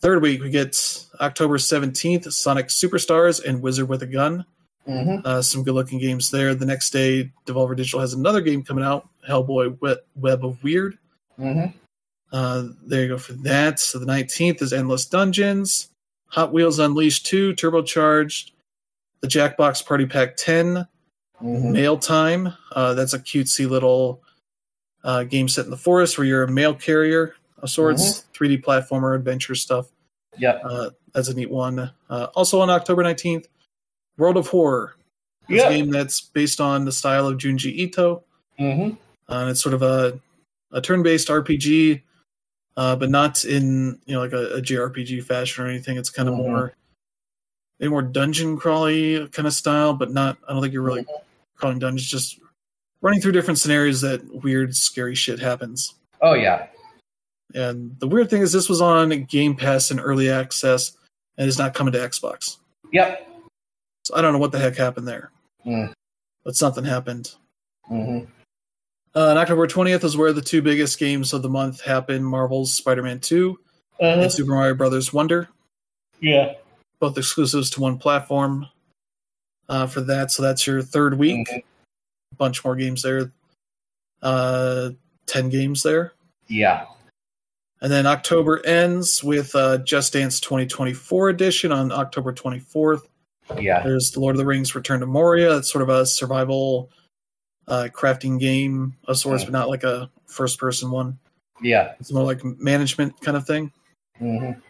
Third 0.00 0.22
week 0.22 0.42
we 0.42 0.50
get 0.50 0.76
October 1.20 1.58
seventeenth, 1.58 2.30
Sonic 2.32 2.68
Superstars 2.68 3.42
and 3.44 3.62
Wizard 3.62 3.88
with 3.88 4.02
a 4.02 4.06
Gun. 4.06 4.44
Mhm. 4.86 5.24
Uh, 5.26 5.42
some 5.42 5.64
good 5.64 5.74
looking 5.74 5.98
games 5.98 6.30
there. 6.30 6.54
The 6.54 6.66
next 6.66 6.90
day, 6.90 7.32
Devolver 7.46 7.74
Digital 7.76 8.00
has 8.00 8.12
another 8.14 8.40
game 8.40 8.62
coming 8.62 8.84
out, 8.84 9.08
Hellboy 9.28 9.80
Web, 9.80 9.98
Web 10.14 10.44
of 10.44 10.62
Weird. 10.62 10.98
Mhm. 11.40 11.72
Uh, 12.30 12.68
there 12.86 13.02
you 13.02 13.08
go 13.08 13.18
for 13.18 13.32
that. 13.32 13.80
So 13.80 13.98
the 13.98 14.06
19th 14.06 14.62
is 14.62 14.72
Endless 14.72 15.06
Dungeons, 15.06 15.88
Hot 16.28 16.52
Wheels 16.52 16.78
Unleashed 16.78 17.26
2, 17.26 17.54
Turbocharged, 17.54 18.50
the 19.26 19.38
Jackbox 19.38 19.84
Party 19.84 20.06
Pack 20.06 20.36
10, 20.36 20.86
Mhm. 21.42 21.72
Mail 21.72 21.98
Time. 21.98 22.52
Uh, 22.72 22.94
that's 22.94 23.12
a 23.12 23.18
cutesy 23.18 23.68
little 23.68 24.22
uh, 25.04 25.22
game 25.24 25.48
set 25.48 25.64
in 25.64 25.70
the 25.70 25.76
forest 25.76 26.18
where 26.18 26.26
you're 26.26 26.42
a 26.42 26.50
mail 26.50 26.74
carrier 26.74 27.34
of 27.58 27.70
sorts, 27.70 28.24
3D 28.34 28.56
platformer 28.62 29.14
adventure 29.14 29.54
stuff. 29.54 29.86
Yeah. 30.36 30.52
Uh, 30.64 30.90
that's 31.12 31.28
a 31.28 31.34
neat 31.34 31.50
one. 31.50 31.92
Uh, 32.10 32.26
also 32.34 32.60
on 32.60 32.70
October 32.70 33.02
19th, 33.04 33.46
World 34.18 34.36
of 34.36 34.48
Horror. 34.48 34.96
It's 35.48 35.58
Yep. 35.62 35.70
a 35.70 35.74
game 35.76 35.90
that's 35.90 36.20
based 36.20 36.60
on 36.60 36.84
the 36.86 36.92
style 36.92 37.28
of 37.28 37.38
Junji 37.38 37.72
Ito. 37.72 38.24
Mm-hmm. 38.58 38.90
Uh, 39.28 39.34
and 39.40 39.50
it's 39.50 39.62
sort 39.62 39.74
of 39.74 39.82
a, 39.82 40.18
a 40.72 40.80
turn-based 40.80 41.28
RPG, 41.28 42.02
uh, 42.76 42.96
but 42.96 43.08
not 43.10 43.44
in 43.44 44.00
you 44.06 44.14
know 44.14 44.20
like 44.20 44.32
a, 44.32 44.54
a 44.56 44.60
JRPG 44.60 45.22
fashion 45.22 45.64
or 45.64 45.68
anything. 45.68 45.96
It's 45.98 46.10
kind 46.10 46.28
of 46.28 46.34
Mhm. 46.34 46.38
more, 46.38 46.72
maybe 47.78 47.90
more 47.90 48.02
dungeon 48.02 48.56
crawly 48.56 49.28
kind 49.28 49.46
of 49.46 49.52
style, 49.52 49.94
but 49.94 50.10
not. 50.12 50.38
I 50.48 50.52
don't 50.52 50.62
think 50.62 50.72
you're 50.72 50.82
really 50.82 51.06
crawling 51.56 51.78
dungeons. 51.78 52.08
Just 52.08 52.38
running 53.02 53.20
through 53.20 53.32
different 53.32 53.58
scenarios 53.58 54.00
that 54.02 54.22
weird, 54.42 54.74
scary 54.76 55.14
shit 55.14 55.38
happens. 55.38 55.94
Oh 56.22 56.34
yeah. 56.34 56.66
And 57.54 57.98
the 58.00 58.08
weird 58.08 58.28
thing 58.28 58.42
is, 58.42 58.52
this 58.52 58.68
was 58.68 58.80
on 58.80 59.10
Game 59.24 59.54
Pass 59.56 59.90
and 59.90 60.00
early 60.00 60.30
access 60.30 60.96
and 61.38 61.48
is 61.48 61.58
not 61.58 61.74
coming 61.74 61.92
to 61.92 61.98
Xbox. 61.98 62.56
Yep. 62.92 63.28
So 64.04 64.16
I 64.16 64.20
don't 64.20 64.32
know 64.32 64.38
what 64.38 64.52
the 64.52 64.58
heck 64.58 64.76
happened 64.76 65.06
there, 65.08 65.30
Mm. 65.64 65.92
but 66.44 66.56
something 66.56 66.84
happened. 66.84 67.34
Mm-hmm. 67.90 68.30
Uh, 69.14 69.30
on 69.30 69.38
October 69.38 69.66
20th 69.66 70.04
is 70.04 70.16
where 70.16 70.32
the 70.32 70.42
two 70.42 70.60
biggest 70.60 70.98
games 70.98 71.32
of 71.32 71.42
the 71.42 71.48
month 71.48 71.80
happen 71.80 72.22
Marvel's 72.22 72.74
Spider 72.74 73.02
Man 73.02 73.18
2 73.20 73.58
and 74.00 74.30
Super 74.30 74.50
Mario 74.52 74.74
Brothers 74.74 75.12
Wonder, 75.12 75.48
Yeah. 76.20 76.54
Both 77.00 77.16
exclusives 77.18 77.70
to 77.70 77.80
one 77.80 77.98
platform 77.98 78.66
uh, 79.68 79.86
for 79.86 80.00
that. 80.02 80.30
So 80.30 80.42
that's 80.42 80.66
your 80.66 80.82
third 80.82 81.18
week. 81.18 81.46
Mhm. 81.48 81.58
A 82.32 82.36
bunch 82.36 82.64
more 82.64 82.76
games 82.76 83.02
there. 83.02 83.30
Uh, 84.22 84.90
10 85.26 85.48
games 85.50 85.82
there. 85.82 86.12
Yeah. 86.48 86.86
And 87.80 87.92
then 87.92 88.06
October 88.06 88.64
ends 88.64 89.22
with 89.22 89.54
uh, 89.54 89.78
Just 89.78 90.12
Dance 90.14 90.40
2024 90.40 91.28
edition 91.28 91.72
on 91.72 91.92
October 91.92 92.32
24th. 92.32 93.02
Yeah. 93.58 93.82
There's 93.82 94.10
The 94.12 94.20
Lord 94.20 94.34
of 94.34 94.38
the 94.38 94.46
Rings 94.46 94.74
Return 94.74 95.00
to 95.00 95.06
Moria. 95.06 95.58
It's 95.58 95.70
sort 95.70 95.82
of 95.82 95.88
a 95.88 96.06
survival 96.06 96.90
uh, 97.68 97.88
crafting 97.92 98.38
game 98.40 98.96
of 99.06 99.18
sorts, 99.18 99.42
Mm. 99.42 99.46
but 99.46 99.52
not 99.52 99.68
like 99.68 99.84
a 99.84 100.08
first 100.26 100.58
person 100.58 100.90
one. 100.90 101.18
Yeah. 101.60 101.94
It's 102.00 102.12
more 102.12 102.24
like 102.24 102.42
management 102.44 103.20
kind 103.20 103.36
of 103.36 103.46
thing. 103.46 103.72
Mm-hmm. 104.20 104.60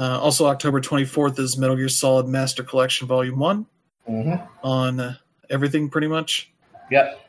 Uh, 0.00 0.18
also, 0.18 0.46
October 0.46 0.80
24th 0.80 1.38
is 1.38 1.58
Metal 1.58 1.76
Gear 1.76 1.90
Solid 1.90 2.26
Master 2.26 2.62
Collection 2.62 3.06
Volume 3.06 3.38
1 3.38 3.66
Mm-hmm. 4.08 4.42
on 4.66 4.98
uh, 4.98 5.14
everything 5.50 5.88
pretty 5.90 6.06
much. 6.08 6.50
Yep. 6.90 7.20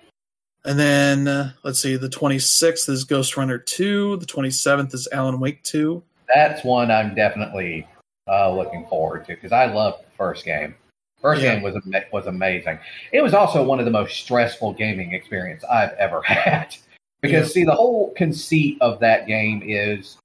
And 0.64 0.80
then, 0.80 1.27
uh, 1.27 1.52
let's 1.64 1.80
see, 1.80 1.98
the 1.98 2.07
26th 2.07 2.88
is 2.89 3.03
Ghostrunner 3.06 3.64
2. 3.65 4.18
The 4.18 4.26
27th 4.26 4.93
is 4.93 5.07
Alan 5.11 5.39
Wake 5.39 5.61
2. 5.64 6.02
That's 6.34 6.64
one 6.64 6.89
I'm 6.89 7.14
definitely 7.14 7.85
uh, 8.27 8.52
looking 8.56 8.88
forward 8.88 9.26
to 9.26 9.35
because 9.35 9.52
I 9.52 9.65
loved 9.65 10.06
the 10.06 10.11
first 10.18 10.45
game. 10.45 10.73
First 11.22 11.41
Yeah. 11.41 11.56
game 11.56 11.61
was 11.64 11.76
was 12.14 12.26
amazing. 12.26 12.80
It 13.11 13.22
was 13.22 13.34
also 13.34 13.64
one 13.64 13.80
of 13.80 13.85
the 13.85 13.91
most 13.91 14.15
stressful 14.15 14.73
gaming 14.73 15.14
experience 15.14 15.64
I've 15.65 15.91
ever 15.99 16.22
had. 16.26 16.76
Because 17.22 17.48
Yeah. 17.49 17.53
see, 17.53 17.64
the 17.65 17.76
whole 17.76 18.11
conceit 18.15 18.77
of 18.81 18.99
that 19.02 19.27
game 19.27 19.61
is 19.64 20.18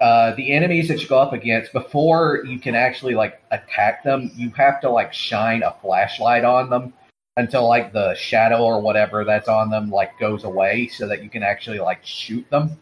uh, 0.00 0.34
the 0.34 0.52
enemies 0.52 0.88
that 0.88 1.02
you 1.02 1.08
go 1.08 1.18
up 1.18 1.32
against 1.32 1.72
before 1.72 2.42
you 2.46 2.58
can 2.58 2.74
actually 2.74 3.14
like 3.14 3.42
attack 3.50 4.04
them. 4.04 4.30
You 4.36 4.50
have 4.50 4.80
to 4.82 4.90
like 4.90 5.12
shine 5.12 5.62
a 5.62 5.74
flashlight 5.82 6.44
on 6.44 6.70
them 6.70 6.92
until 7.36 7.68
like 7.68 7.92
the 7.92 8.14
shadow 8.14 8.62
or 8.64 8.80
whatever 8.80 9.24
that's 9.24 9.48
on 9.48 9.70
them 9.70 9.90
like 9.90 10.18
goes 10.18 10.44
away, 10.44 10.88
so 10.88 11.06
that 11.08 11.22
you 11.22 11.28
can 11.28 11.42
actually 11.42 11.78
like 11.80 12.04
shoot 12.04 12.48
them. 12.50 12.78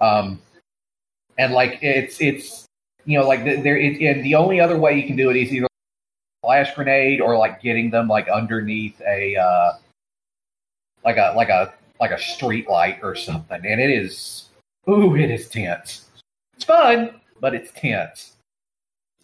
Um, 0.00 0.40
and 1.38 1.52
like 1.52 1.78
it's 1.82 2.20
it's 2.20 2.66
you 3.06 3.18
know 3.18 3.26
like 3.26 3.44
there 3.44 3.78
it, 3.78 4.00
and 4.02 4.24
the 4.24 4.34
only 4.34 4.60
other 4.60 4.78
way 4.78 5.00
you 5.00 5.06
can 5.06 5.16
do 5.16 5.30
it 5.30 5.36
is 5.36 5.52
either 5.52 5.68
flash 6.42 6.74
grenade 6.74 7.20
or 7.20 7.36
like 7.36 7.62
getting 7.62 7.90
them 7.90 8.08
like 8.08 8.28
underneath 8.28 9.00
a 9.06 9.36
uh 9.36 9.72
like 11.04 11.16
a 11.16 11.32
like 11.36 11.48
a 11.48 11.72
like 12.00 12.10
a 12.10 12.18
street 12.18 12.68
light 12.68 12.98
or 13.02 13.14
something 13.14 13.60
and 13.64 13.80
it 13.80 13.90
is 13.90 14.48
ooh 14.88 15.16
it 15.16 15.30
is 15.30 15.48
tense 15.48 16.07
it's 16.58 16.64
fun 16.64 17.20
but 17.40 17.54
it's 17.54 17.70
tense 17.72 18.32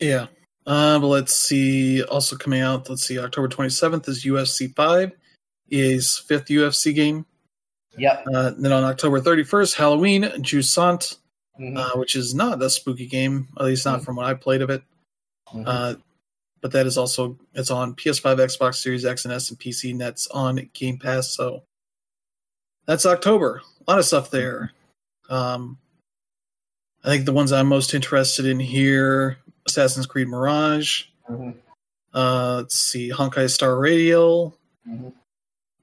Yeah. 0.00 0.26
Uh, 0.66 0.98
but 0.98 1.08
let's 1.08 1.34
see. 1.34 2.02
Also 2.04 2.36
coming 2.36 2.62
out, 2.62 2.88
let's 2.88 3.04
see, 3.04 3.18
October 3.18 3.48
27th 3.48 4.08
is 4.08 4.24
UFC 4.24 4.74
5, 4.74 5.12
EA's 5.70 6.18
fifth 6.26 6.46
UFC 6.46 6.94
game. 6.94 7.26
yep 7.98 8.24
Uh, 8.32 8.50
then 8.56 8.72
on 8.72 8.84
October 8.84 9.20
31st, 9.20 9.74
Halloween, 9.74 10.22
Jusant, 10.42 11.18
Mhm. 11.60 11.76
uh, 11.76 11.98
which 11.98 12.16
is 12.16 12.34
not 12.34 12.62
a 12.62 12.70
spooky 12.70 13.06
game, 13.06 13.48
at 13.58 13.66
least 13.66 13.84
not 13.84 14.02
from 14.04 14.16
what 14.16 14.26
I 14.26 14.32
played 14.34 14.62
of 14.62 14.70
it. 14.70 14.82
Mhm. 15.52 15.64
Uh, 15.66 15.94
but 16.62 16.70
that 16.72 16.86
is 16.86 16.96
also 16.96 17.36
it's 17.52 17.70
on 17.70 17.94
PS5, 17.94 18.38
Xbox 18.38 18.76
Series 18.76 19.04
X 19.04 19.24
and 19.26 19.34
S, 19.34 19.50
and 19.50 19.58
PC, 19.58 19.90
and 19.90 20.00
that's 20.00 20.28
on 20.28 20.70
Game 20.72 20.98
Pass. 20.98 21.34
So 21.34 21.62
that's 22.86 23.04
October. 23.04 23.60
A 23.86 23.90
lot 23.90 23.98
of 23.98 24.06
stuff 24.06 24.30
there. 24.30 24.72
Um, 25.28 25.76
I 27.04 27.08
think 27.08 27.26
the 27.26 27.32
ones 27.32 27.52
I'm 27.52 27.66
most 27.68 27.92
interested 27.94 28.46
in 28.46 28.58
here: 28.58 29.38
Assassin's 29.66 30.06
Creed 30.06 30.28
Mirage. 30.28 31.04
Mhm. 31.30 31.54
Uh, 32.14 32.56
let's 32.58 32.78
see, 32.78 33.10
Honkai 33.10 33.50
Star 33.50 33.76
Radio, 33.78 34.54
Mhm. 34.88 35.12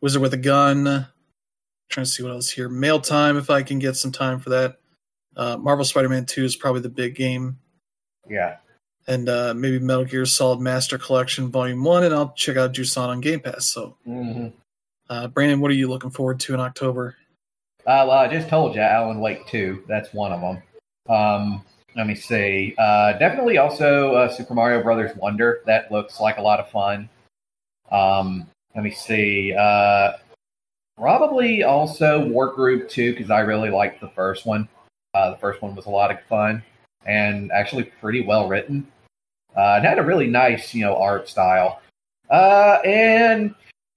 Wizard 0.02 0.22
with 0.22 0.34
a 0.34 0.38
Gun. 0.38 1.07
trying 1.89 2.06
to 2.06 2.10
see 2.10 2.23
what 2.23 2.31
else 2.31 2.49
here. 2.49 2.69
Mail 2.69 3.02
Time, 3.02 3.35
if 3.35 3.49
I 3.49 3.64
can 3.64 3.77
get 3.77 3.98
some 3.98 4.14
time 4.14 4.39
for 4.39 4.49
that. 4.52 4.77
Uh, 5.35 5.57
Marvel 5.57 5.84
Spider-Man 5.84 6.26
2 6.26 6.45
is 6.45 6.56
probably 6.56 6.80
the 6.80 6.88
big 6.89 7.15
game 7.15 7.60
yeah 8.30 8.57
and 9.07 9.27
uh, 9.27 9.53
maybe 9.53 9.77
Metal 9.77 10.06
Gear 10.06 10.26
Solid 10.26 10.61
Master 10.61 10.98
Collection 10.98 11.52
Volume 11.52 11.84
One, 11.84 12.03
and 12.06 12.14
I'll 12.14 12.31
check 12.31 12.56
out 12.56 12.72
Jusant 12.73 13.10
on 13.10 13.19
Game 13.19 13.41
Pass. 13.41 13.65
So, 13.68 13.98
Mhm. 14.07 14.53
uh, 15.10 15.27
Brandon, 15.27 15.60
what 15.60 15.69
are 15.69 15.73
you 15.73 15.89
looking 15.89 16.11
forward 16.11 16.39
to 16.41 16.53
in 16.53 16.61
October? 16.61 17.18
Uh, 17.85 18.06
well, 18.07 18.11
I 18.11 18.27
just 18.30 18.48
told 18.48 18.73
you, 18.76 18.81
Alan 18.81 19.19
Wake 19.19 19.45
2. 19.48 19.84
That's 19.89 20.14
one 20.14 20.31
of 20.31 20.39
them. 20.39 20.64
Um, 21.09 21.63
let 21.95 22.07
me 22.07 22.15
see. 22.15 22.73
Uh, 22.77 23.13
definitely 23.13 23.57
also 23.57 24.13
uh, 24.13 24.29
Super 24.29 24.53
Mario 24.53 24.81
Brothers 24.81 25.15
Wonder. 25.17 25.61
That 25.65 25.91
looks 25.91 26.19
like 26.19 26.37
a 26.37 26.41
lot 26.41 26.59
of 26.59 26.69
fun. 26.69 27.09
Um, 27.91 28.47
let 28.75 28.83
me 28.83 28.91
see. 28.91 29.53
Uh, 29.53 30.13
probably 30.97 31.63
also 31.63 32.25
Wargroove 32.25 32.89
2 32.89 33.13
because 33.13 33.29
I 33.29 33.41
really 33.41 33.69
liked 33.69 33.99
the 33.99 34.09
first 34.09 34.45
one. 34.45 34.69
Uh, 35.13 35.31
the 35.31 35.37
first 35.37 35.61
one 35.61 35.75
was 35.75 35.87
a 35.87 35.89
lot 35.89 36.11
of 36.11 36.21
fun 36.29 36.63
and 37.05 37.51
actually 37.51 37.83
pretty 37.83 38.21
well 38.21 38.47
written. 38.47 38.87
Uh, 39.55 39.79
it 39.81 39.85
had 39.85 39.99
a 39.99 40.03
really 40.03 40.27
nice, 40.27 40.73
you 40.73 40.85
know, 40.85 40.95
art 40.95 41.27
style. 41.27 41.81
Uh, 42.29 42.77
and 42.85 43.53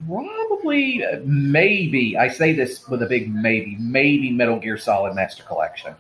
probably, 0.08 1.04
uh, 1.04 1.20
maybe, 1.24 2.18
I 2.18 2.28
say 2.28 2.52
this 2.52 2.88
with 2.88 3.02
a 3.02 3.06
big 3.06 3.32
maybe, 3.32 3.76
maybe 3.78 4.32
Metal 4.32 4.58
Gear 4.58 4.76
Solid 4.76 5.14
Master 5.14 5.44
Collection. 5.44 5.94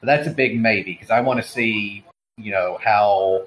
But 0.00 0.06
that's 0.06 0.26
a 0.26 0.30
big 0.30 0.58
maybe 0.58 0.92
because 0.92 1.10
I 1.10 1.20
want 1.20 1.42
to 1.42 1.48
see, 1.48 2.04
you 2.38 2.52
know, 2.52 2.78
how 2.82 3.46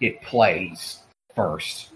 it 0.00 0.20
plays 0.22 0.98
first. 1.34 1.90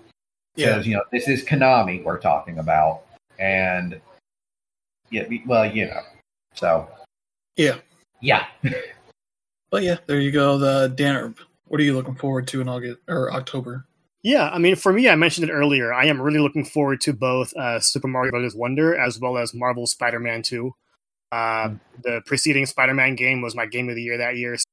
Because, 0.54 0.86
you 0.86 0.94
know, 0.94 1.04
this 1.12 1.28
is 1.28 1.44
Konami 1.44 2.02
we're 2.02 2.18
talking 2.18 2.58
about. 2.58 3.02
And, 3.38 4.00
yeah, 5.10 5.24
well, 5.46 5.70
you 5.72 5.86
know. 5.86 6.00
So, 6.54 6.88
Yeah. 7.56 7.76
yeah. 8.20 8.46
But 9.70 9.82
yeah, 9.82 9.98
there 10.06 10.18
you 10.18 10.30
go. 10.32 10.56
The 10.56 10.88
Dan, 10.94 11.34
what 11.66 11.78
are 11.78 11.84
you 11.84 11.94
looking 11.94 12.14
forward 12.14 12.46
to 12.48 12.62
in 12.62 12.68
August 12.68 13.00
or 13.06 13.30
October? 13.32 13.84
Yeah, 14.22 14.48
I 14.48 14.58
mean, 14.58 14.76
for 14.76 14.92
me, 14.92 15.08
I 15.08 15.14
mentioned 15.14 15.48
it 15.48 15.52
earlier. 15.52 15.92
I 15.92 16.06
am 16.06 16.20
really 16.20 16.40
looking 16.40 16.64
forward 16.64 17.00
to 17.02 17.12
both 17.12 17.54
uh, 17.54 17.78
Super 17.78 18.08
Mario 18.08 18.30
Bros. 18.30 18.56
Wonder 18.56 18.96
as 18.98 19.20
well 19.20 19.38
as 19.38 19.54
Marvel 19.54 19.86
Spider-Man 19.86 20.42
2. 20.42 20.74
Uh, 21.30 21.70
the 22.02 22.22
preceding 22.26 22.66
Spider-Man 22.66 23.14
game 23.14 23.42
was 23.42 23.54
my 23.54 23.66
game 23.66 23.88
of 23.88 23.94
the 23.94 24.02
year 24.02 24.16
that 24.16 24.36
year. 24.36 24.56
So 24.56 24.64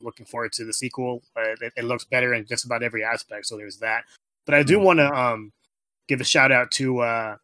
looking 0.00 0.26
forward 0.26 0.52
to 0.54 0.64
the 0.64 0.72
sequel. 0.72 1.22
It, 1.36 1.72
it 1.76 1.84
looks 1.84 2.04
better 2.04 2.34
in 2.34 2.46
just 2.46 2.64
about 2.64 2.82
every 2.82 3.04
aspect, 3.04 3.46
so 3.46 3.56
there's 3.56 3.78
that. 3.78 4.04
But 4.44 4.54
I 4.54 4.62
do 4.62 4.78
want 4.78 4.98
to 4.98 5.10
um, 5.12 5.52
give 6.08 6.20
a 6.20 6.24
shout 6.24 6.52
out 6.52 6.70
to 6.72 6.98
uh, 7.00 7.36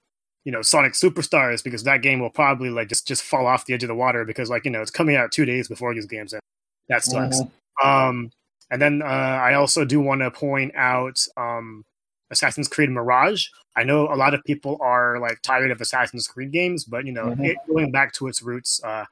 you 0.44 0.52
know 0.52 0.62
Sonic 0.62 0.92
Superstars 0.92 1.62
because 1.62 1.84
that 1.84 2.02
game 2.02 2.20
will 2.20 2.30
probably 2.30 2.70
like 2.70 2.88
just 2.88 3.06
just 3.06 3.22
fall 3.22 3.46
off 3.46 3.66
the 3.66 3.74
edge 3.74 3.84
of 3.84 3.88
the 3.88 3.94
water 3.94 4.24
because 4.24 4.50
like 4.50 4.64
you 4.64 4.70
know 4.70 4.82
it's 4.82 4.90
coming 4.90 5.16
out 5.16 5.32
two 5.32 5.44
days 5.44 5.68
before 5.68 5.94
these 5.94 6.06
games 6.06 6.34
end. 6.34 6.42
That 6.88 7.04
sucks. 7.04 7.40
Mhm. 7.40 7.50
Um, 7.84 8.30
and 8.70 8.82
then 8.82 9.02
uh, 9.02 9.06
I 9.06 9.54
also 9.54 9.84
do 9.84 10.00
want 10.00 10.20
to 10.20 10.30
point 10.30 10.74
out 10.74 11.18
um, 11.36 11.84
Assassin's 12.30 12.68
Creed 12.68 12.90
Mirage. 12.90 13.46
I 13.76 13.84
know 13.84 14.12
a 14.12 14.16
lot 14.16 14.34
of 14.34 14.44
people 14.44 14.78
are 14.80 15.18
like 15.20 15.40
tired 15.42 15.70
of 15.70 15.80
Assassin's 15.80 16.26
Creed 16.28 16.52
games, 16.52 16.84
but 16.84 17.06
you 17.06 17.12
know, 17.12 17.26
Mhm. 17.26 17.44
it 17.46 17.56
going 17.68 17.90
back 17.90 18.12
to 18.14 18.26
its 18.28 18.42
roots 18.42 18.82
uh, 18.84 19.04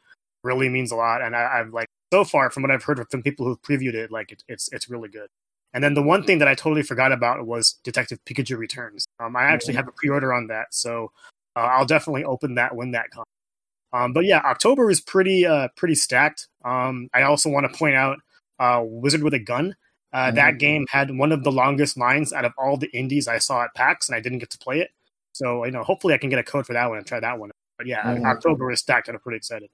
really 0.43 0.68
means 0.68 0.93
a 0.93 0.97
lot. 0.97 1.22
And 1.22 1.34
I, 1.34 1.60
I've 1.60 1.72
like 1.72 1.88
so 2.12 2.24
far 2.24 2.51
from 2.51 2.62
what 2.62 2.70
I've 2.70 2.84
heard 2.84 3.05
from 3.10 3.22
people 3.22 3.47
who've 3.47 3.60
previewed 3.62 3.94
it, 3.94 4.10
like 4.10 4.32
it, 4.32 4.43
it's 4.48 4.68
it's 4.72 4.88
really 4.88 5.09
good. 5.09 5.28
And 5.74 5.82
then 5.84 5.94
the 5.94 6.02
one 6.02 6.22
thing 6.24 6.38
that 6.38 6.48
I 6.48 6.55
totally 6.55 6.82
forgot 6.82 7.12
about 7.12 7.47
was 7.47 7.74
Detective 7.84 8.18
Pikachu 8.24 8.56
Returns. 8.56 9.06
Um, 9.20 9.36
I 9.36 9.44
actually 9.44 9.74
have 9.74 9.88
a 9.88 9.93
pre-order 9.93 10.32
on 10.32 10.47
that, 10.47 10.68
so 10.72 11.12
uh, 11.55 11.60
I'll 11.60 11.84
definitely 11.86 12.24
open 12.24 12.55
that 12.55 12.74
when 12.74 12.93
that 12.93 13.10
comes. 13.10 13.26
Um, 13.93 14.12
but 14.12 14.24
yeah, 14.24 14.38
October 14.38 14.90
is 14.90 15.01
pretty 15.01 15.47
uh, 15.47 15.68
pretty 15.76 15.94
stacked. 15.94 16.48
Um, 16.64 17.09
I 17.14 17.22
also 17.22 17.51
want 17.51 17.70
to 17.70 17.78
point 17.78 17.94
out 17.94 18.18
uh, 18.59 18.82
Wizard 18.84 19.22
with 19.22 19.34
a 19.34 19.38
Gun. 19.38 19.76
Uh, 20.16 20.30
That 20.30 20.59
game 20.59 20.86
had 20.88 21.10
one 21.16 21.30
of 21.30 21.44
the 21.44 21.52
longest 21.52 21.98
lines 21.98 22.32
out 22.32 22.47
of 22.47 22.52
all 22.56 22.78
the 22.78 22.88
indies 22.97 23.28
I 23.28 23.36
saw 23.36 23.64
at 23.64 23.74
PAX, 23.74 24.09
and 24.09 24.16
I 24.16 24.20
didn't 24.20 24.38
get 24.38 24.48
to 24.51 24.59
play 24.59 24.80
it. 24.80 24.90
So 25.32 25.64
you 25.66 25.70
know, 25.72 25.82
hopefully, 25.82 26.14
I 26.14 26.18
can 26.18 26.30
get 26.30 26.38
a 26.38 26.43
code 26.43 26.66
for 26.66 26.72
that 26.72 26.88
one 26.88 26.97
and 26.97 27.06
try 27.06 27.20
that 27.20 27.38
one. 27.38 27.51
But 27.76 27.86
yeah, 27.86 28.02
Mhm. 28.02 28.24
October 28.24 28.70
is 28.70 28.80
stacked, 28.80 29.09
and 29.09 29.16
I'm 29.16 29.20
pretty 29.20 29.36
excited. 29.36 29.68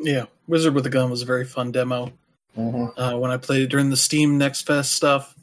Yeah, 0.00 0.26
Wizard 0.48 0.74
with 0.74 0.84
a 0.86 0.90
Gun 0.90 1.10
was 1.10 1.22
a 1.22 1.26
very 1.26 1.44
fun 1.44 1.70
demo. 1.70 2.12
Mhm. 2.58 2.92
Uh, 2.96 3.18
when 3.18 3.30
I 3.30 3.36
played 3.36 3.62
it 3.62 3.68
during 3.68 3.90
the 3.90 3.96
Steam 3.96 4.36
Next 4.36 4.62
Fest 4.66 4.92
stuff, 4.92 5.36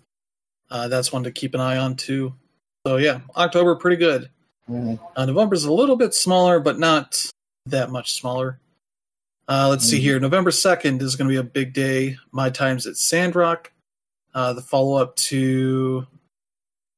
uh, 0.70 0.90
that's 0.90 1.14
one 1.14 1.24
to 1.24 1.32
keep 1.32 1.54
an 1.54 1.62
eye 1.62 1.78
on 1.78 1.96
too. 1.96 2.34
So 2.86 2.98
yeah, 2.98 3.22
October 3.38 3.76
pretty 3.76 3.98
good. 3.98 4.30
Mhm. 4.70 5.00
Uh, 5.16 5.26
November's 5.26 5.64
a 5.64 5.72
little 5.72 5.96
bit 5.96 6.14
smaller, 6.14 6.60
but 6.60 6.78
not 6.78 7.26
that 7.68 7.90
much 7.90 8.12
smaller. 8.14 8.60
Uh, 9.48 9.68
let's 9.70 9.86
see 9.86 10.00
Mhm. 10.00 10.02
here. 10.02 10.20
November 10.20 10.52
2nd 10.52 11.02
is 11.02 11.16
going 11.16 11.30
to 11.30 11.34
be 11.34 11.38
a 11.40 11.44
big 11.44 11.74
day. 11.74 12.18
My 12.32 12.50
times 12.50 12.86
at 12.88 12.98
Sandrock. 12.98 13.72
Uh, 14.34 14.54
the 14.54 14.62
follow 14.62 14.98
up 15.02 15.16
to 15.16 16.08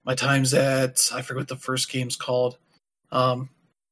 my 0.05 0.15
times 0.15 0.53
at, 0.53 1.09
I 1.13 1.21
forget 1.21 1.41
what 1.41 1.47
the 1.47 1.55
first 1.57 1.89
game's 1.91 2.15
called. 2.15 2.57
Um, 3.11 3.49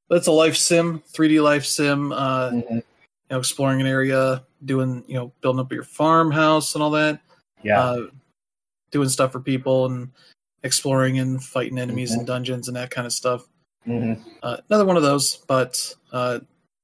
but 0.08 0.18
it's 0.18 0.28
a 0.28 0.32
life 0.32 0.56
sim, 0.56 1.02
3D 1.14 1.42
life 1.42 1.66
sim, 1.66 2.12
uh, 2.12 2.52
you 2.52 2.62
Mhm. 2.62 2.84
know, 3.32 3.40
exploring 3.40 3.82
an 3.82 3.88
area, 3.88 4.44
doing, 4.64 5.04
you 5.08 5.16
know, 5.16 5.32
building 5.42 5.60
up 5.60 5.72
your 5.74 5.84
farmhouse 5.84 6.76
and 6.76 6.84
all 6.84 6.92
that 6.92 7.20
Yeah. 7.64 7.82
uh, 7.82 8.08
doing 8.92 9.10
stuff 9.10 9.32
for 9.32 9.40
people 9.40 9.86
and 9.88 10.12
exploring 10.62 11.20
and 11.20 11.44
fighting 11.44 11.78
enemies 11.80 12.16
Mhm. 12.16 12.20
in 12.20 12.26
dungeons 12.26 12.68
and 12.68 12.78
that 12.78 12.92
kind 12.92 13.08
of 13.08 13.12
stuff. 13.14 13.48
Mhm. 13.88 14.24
Uh, 14.42 14.58
another 14.70 14.86
one 14.86 14.96
of 14.98 15.04
those, 15.04 15.38
but 15.48 15.96
uh, 16.12 16.40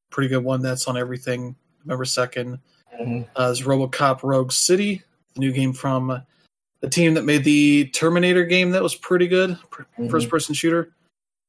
pretty 0.09 0.27
good 0.27 0.43
one 0.43 0.61
that's 0.61 0.87
on 0.87 0.97
everything. 0.97 1.55
November 1.85 2.03
2nd 2.05 2.59
Mhm. 2.99 3.27
uh, 3.37 3.43
is 3.51 3.61
Robocop 3.61 4.23
Rogue 4.23 4.51
City, 4.51 5.03
the 5.35 5.39
new 5.39 5.51
game 5.53 5.71
from 5.71 6.21
the 6.81 6.89
team 6.89 7.13
that 7.15 7.25
made 7.25 7.43
the 7.43 7.85
Terminator 7.93 8.45
game 8.45 8.71
that 8.71 8.83
was 8.83 8.95
pretty 8.95 9.27
good, 9.27 9.57
Mhm. 9.97 10.09
first 10.09 10.29
person 10.29 10.53
shooter. 10.55 10.91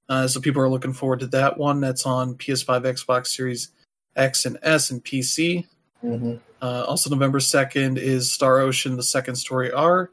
Uh, 0.09 0.27
so 0.27 0.41
people 0.41 0.61
are 0.61 0.69
looking 0.69 0.93
forward 0.93 1.21
to 1.21 1.27
that 1.29 1.57
one. 1.57 1.81
That's 1.81 2.05
on 2.05 2.35
PS5, 2.35 2.83
Xbox 2.83 3.29
Series 3.29 3.69
X 4.17 4.45
and 4.45 4.59
S, 4.63 4.91
and 4.91 5.05
PC. 5.05 5.67
Mhm. 6.05 6.41
Uh, 6.61 6.85
also, 6.89 7.09
November 7.11 7.39
2nd 7.39 7.97
is 7.97 8.33
Star 8.33 8.59
Ocean: 8.59 8.97
The 8.97 9.03
Second 9.05 9.37
Story 9.37 9.71
R. 9.71 10.11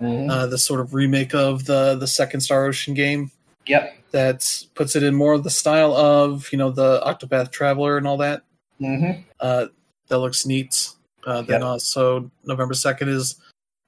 Mhm. 0.00 0.30
uh, 0.30 0.46
the 0.46 0.56
sort 0.56 0.80
of 0.80 0.94
remake 0.94 1.34
of 1.34 1.66
the 1.66 1.94
the 1.94 2.06
second 2.06 2.40
Star 2.40 2.64
Ocean 2.64 2.94
game 2.94 3.30
Yep. 3.66 3.94
that 4.12 4.64
puts 4.74 4.96
it 4.96 5.02
in 5.02 5.14
more 5.14 5.34
of 5.34 5.44
the 5.44 5.50
style 5.50 5.92
of 5.94 6.48
you 6.52 6.56
know 6.58 6.70
the 6.70 7.02
Octopath 7.04 7.50
Traveler 7.50 7.98
and 7.98 8.06
all 8.06 8.16
that. 8.16 8.42
Mhm. 8.80 9.24
Uh, 9.40 9.66
that 10.08 10.18
looks 10.18 10.46
neat. 10.46 10.88
Uh, 11.26 11.42
then 11.42 11.60
Yep. 11.60 11.62
also 11.68 12.30
November 12.46 12.72
second 12.72 13.10
is 13.10 13.34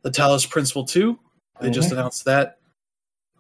the 0.03 0.11
Talos 0.11 0.49
Principle 0.49 0.85
two. 0.85 1.19
They 1.61 1.71
just 1.71 1.91
Mhm. 1.91 1.93
announced 1.93 2.25
that, 2.25 2.59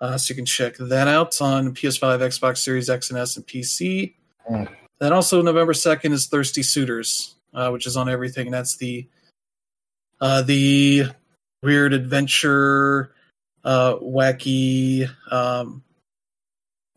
uh, 0.00 0.16
so 0.16 0.30
you 0.32 0.36
can 0.36 0.46
check 0.46 0.76
that 0.78 1.08
out 1.08 1.40
on 1.40 1.74
PS5, 1.74 2.20
Xbox 2.20 2.58
Series 2.58 2.88
X 2.88 3.10
and 3.10 3.18
S, 3.18 3.36
and 3.36 3.46
PC. 3.46 4.14
Mm. 4.50 4.68
Then 5.00 5.12
also 5.12 5.42
November 5.42 5.74
second 5.74 6.12
is 6.12 6.26
Thirsty 6.26 6.62
Suitors, 6.62 7.34
uh, 7.54 7.70
which 7.70 7.86
is 7.86 7.96
on 7.96 8.08
everything. 8.08 8.50
That's 8.50 8.76
the 8.76 9.06
uh, 10.20 10.42
the 10.42 11.06
weird 11.64 11.92
adventure, 11.92 13.12
uh, 13.64 13.96
wacky 13.96 15.08
um, 15.32 15.82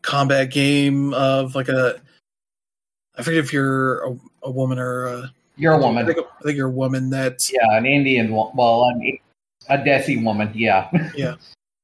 combat 0.02 0.52
game 0.52 1.12
of 1.14 1.56
like 1.56 1.68
a. 1.68 2.00
I 3.18 3.22
forget 3.22 3.40
if 3.40 3.52
you're 3.52 4.04
a, 4.04 4.16
a 4.44 4.50
woman 4.50 4.78
or 4.78 5.06
a, 5.06 5.32
You're 5.56 5.72
a 5.72 5.78
woman. 5.78 6.06
think, 6.06 6.18
I 6.18 6.42
think 6.44 6.56
you're 6.56 6.68
a 6.68 6.70
woman 6.70 7.10
that's 7.10 7.50
Yeah, 7.52 7.76
an 7.76 7.86
Indian. 7.86 8.30
Well, 8.30 8.84
an- 8.84 9.18
a 9.68 9.78
Desi 9.78 10.22
woman. 10.22 10.50
Yeah. 10.54 10.88
yeah. 11.16 11.34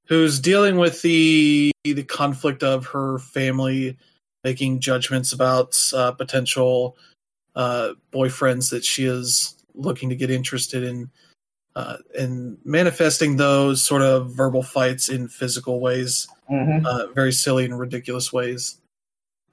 who's 0.07 0.41
dealing 0.41 0.77
with 0.77 1.03
the 1.03 1.71
the 1.85 2.03
conflict 2.05 2.63
of 2.63 2.87
her 2.87 3.19
family 3.19 3.97
making 4.45 4.81
judgments 4.81 5.33
about 5.33 5.77
uh, 5.95 6.13
potential 6.13 6.97
uh, 7.55 7.91
boyfriends 8.13 8.71
that 8.71 8.85
she 8.85 9.05
is 9.05 9.55
looking 9.75 10.09
to 10.09 10.17
get 10.17 10.31
interested 10.31 10.83
in 10.83 11.11
uh, 11.77 11.97
and 12.19 12.59
manifesting 12.65 13.37
those 13.37 13.83
sort 13.83 14.03
of 14.03 14.31
verbal 14.35 14.63
fights 14.63 15.09
in 15.09 15.29
physical 15.29 15.81
ways 15.81 16.29
Mhm. 16.51 16.85
uh, 16.85 17.07
very 17.15 17.33
silly 17.33 17.65
and 17.65 17.79
ridiculous 17.79 18.33
ways 18.33 18.79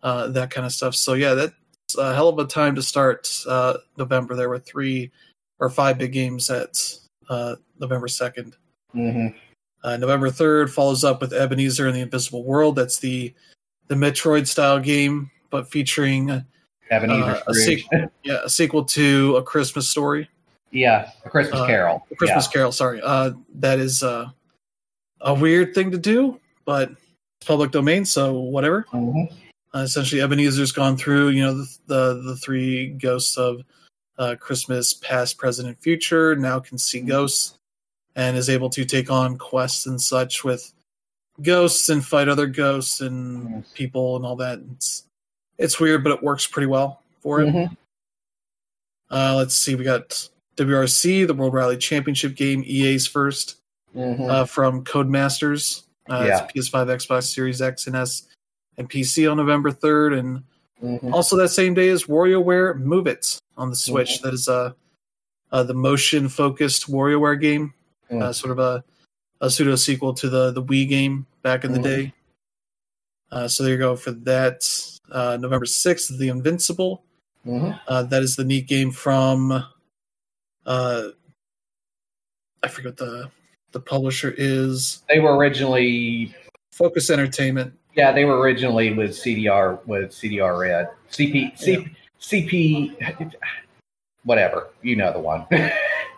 uh, 0.04 0.28
that 0.30 0.50
kind 0.52 0.66
of 0.66 0.74
stuff 0.74 0.96
so 0.96 1.14
yeah 1.14 1.34
that's 1.34 1.54
a 1.98 2.14
hell 2.14 2.28
of 2.30 2.38
a 2.40 2.46
time 2.46 2.76
to 2.76 2.82
start 2.82 3.30
uh, 3.48 3.76
november 3.98 4.36
there 4.36 4.50
were 4.50 4.60
three 4.60 5.12
or 5.60 5.70
five 5.70 5.98
big 5.98 6.12
games 6.12 6.50
at 6.50 6.78
uh, 7.30 7.56
november 7.80 8.08
2nd 8.08 8.54
Mhm. 8.96 9.34
uh, 9.84 9.98
November 9.98 10.30
third 10.32 10.72
follows 10.74 11.04
up 11.04 11.22
with 11.22 11.32
Ebenezer 11.34 11.88
and 11.88 11.96
the 11.96 12.02
Invisible 12.02 12.44
World. 12.44 12.76
That's 12.76 12.98
the 13.00 13.34
the 13.88 13.96
Metroid 13.96 14.48
style 14.48 14.80
game, 14.80 15.30
but 15.52 15.70
featuring 15.70 16.32
uh, 16.32 16.42
Ebenezer 16.92 17.42
a, 17.48 17.54
Scrooge. 17.54 17.86
sequ- 17.88 18.10
yeah, 18.24 18.40
a 18.44 18.50
sequel 18.50 18.84
to 18.86 19.36
A 19.38 19.44
Christmas 19.44 19.88
Story, 19.88 20.28
yeah, 20.72 21.12
a 21.24 21.30
Christmas 21.30 21.62
Uh, 21.62 21.66
Carol. 21.68 22.06
A 22.12 22.16
Christmas 22.16 22.48
Carol. 22.48 22.72
Sorry, 22.72 23.00
uh, 23.02 23.32
that 23.56 23.80
is 23.80 24.02
uh, 24.04 24.30
a 25.22 25.34
weird 25.34 25.74
thing 25.76 25.92
to 25.92 25.98
do, 26.00 26.40
but 26.66 26.90
it's 26.90 27.48
public 27.48 27.72
domain, 27.72 28.06
so 28.06 28.40
whatever. 28.40 28.86
Yeah. 28.94 29.00
Mhm. 29.00 29.34
Uh, 29.76 29.80
essentially, 29.80 30.20
Ebenezer's 30.22 30.72
gone 30.72 30.98
through, 30.98 31.30
you 31.30 31.44
know, 31.44 31.54
the 31.54 31.68
the, 31.86 32.22
the 32.24 32.36
three 32.38 32.88
ghosts 32.90 33.38
of 33.38 33.62
uh, 34.20 34.36
Christmas, 34.40 34.94
past, 34.94 35.38
present, 35.40 35.68
and 35.68 35.78
future. 35.80 36.36
Now 36.36 36.60
can 36.60 36.78
see 36.78 37.00
ghosts, 37.00 37.56
and 38.16 38.38
is 38.38 38.50
able 38.50 38.70
to 38.72 38.86
take 38.86 39.10
on 39.10 39.38
quests 39.38 39.88
and 39.88 40.00
such 40.00 40.44
with 40.44 40.72
ghosts 41.42 41.88
and 41.90 42.06
fight 42.06 42.28
other 42.28 42.46
ghosts 42.48 43.00
and 43.02 43.64
people 43.74 44.18
and 44.18 44.26
all 44.26 44.36
that. 44.36 44.60
It's 44.76 45.06
it's 45.58 45.80
weird, 45.80 46.04
but 46.04 46.12
it 46.14 46.22
works 46.24 46.46
pretty 46.48 46.68
well 46.68 47.02
for 47.22 47.42
it. 47.42 47.48
Mhm. 47.48 47.76
Uh, 49.12 49.36
let's 49.38 49.56
see, 49.56 49.76
we 49.76 49.84
got 49.84 50.30
WRC, 50.56 51.26
the 51.26 51.34
World 51.34 51.54
Rally 51.54 51.78
Championship 51.78 52.36
game, 52.36 52.64
EA's 52.66 53.08
first 53.08 53.58
Mhm. 53.96 54.30
uh, 54.30 54.46
from 54.46 54.84
Codemasters. 54.84 55.84
Uh, 56.10 56.26
Yeah. 56.28 56.44
It's 56.44 56.52
PS5, 56.54 56.88
Xbox 56.90 57.24
Series 57.34 57.62
X 57.62 57.88
and 57.88 57.96
S, 57.96 58.24
and 58.78 58.90
PC 58.90 59.28
on 59.30 59.38
November 59.38 59.72
third, 59.72 60.14
and 60.14 60.44
Mhm. 60.84 61.12
also 61.14 61.36
that 61.38 61.50
same 61.50 61.74
day 61.74 61.88
is 61.90 62.06
WarioWare 62.06 62.78
Move 62.80 63.08
It 63.08 63.40
on 63.60 63.70
the 63.70 63.76
Switch. 63.76 64.20
Mhm. 64.20 64.22
That 64.24 64.34
is 64.34 64.48
a 64.48 64.76
uh, 65.52 65.64
the 65.64 65.74
motion 65.74 66.30
focused 66.30 66.88
WarioWare 66.90 67.40
game, 67.42 67.74
Mm. 68.12 68.22
uh, 68.24 68.34
sort 68.34 68.52
of 68.52 68.60
a, 68.60 68.84
a 69.42 69.50
pseudo 69.50 69.76
sequel 69.76 70.14
to 70.16 70.30
the 70.30 70.52
the 70.52 70.64
Wii 70.64 70.88
game 70.88 71.26
back 71.44 71.64
in 71.64 71.74
the 71.74 71.80
Mhm. 71.80 71.84
day. 71.84 72.14
Uh, 73.32 73.48
so 73.48 73.64
there 73.64 73.74
you 73.74 73.78
go 73.80 73.96
for 73.96 74.12
that. 74.12 74.68
Uh, 75.12 75.38
November 75.40 75.66
sixth, 75.66 76.18
The 76.18 76.30
Invincible. 76.30 77.04
Mhm. 77.46 77.80
Uh, 77.88 78.04
that 78.04 78.22
is 78.24 78.36
the 78.36 78.44
neat 78.46 78.68
game 78.68 78.92
from. 78.92 79.64
Uh, 80.66 81.10
I 82.64 82.68
forget 82.68 82.92
what 82.92 82.98
the 82.98 83.32
the 83.72 83.80
publisher 83.80 84.34
is. 84.36 85.04
They 85.10 85.20
were 85.20 85.36
originally, 85.38 86.36
Focus 86.72 87.10
Entertainment. 87.12 87.74
yeah, 87.96 88.12
they 88.12 88.26
were 88.26 88.40
originally 88.40 88.94
with 88.94 89.12
CDR 89.12 89.80
with 89.86 90.12
CDR 90.12 90.58
Red, 90.60 90.90
CP, 91.12 91.52
C, 91.58 91.88
CP, 92.22 93.32
whatever. 94.24 94.68
You 94.82 94.96
know 94.96 95.12
the 95.14 95.20
one. 95.20 95.46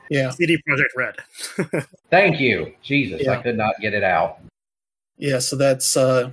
Yeah, 0.09 0.29
CD 0.31 0.61
Projekt 0.67 0.93
Red. 0.97 1.15
Thank 2.09 2.37
you, 2.41 2.73
Jesus. 2.83 3.25
I 3.29 3.41
could 3.41 3.55
not 3.55 3.75
get 3.79 3.93
it 3.93 4.03
out. 4.03 4.39
yeah. 5.17 5.39
So 5.39 5.55
that's 5.55 5.95
uh, 5.95 6.31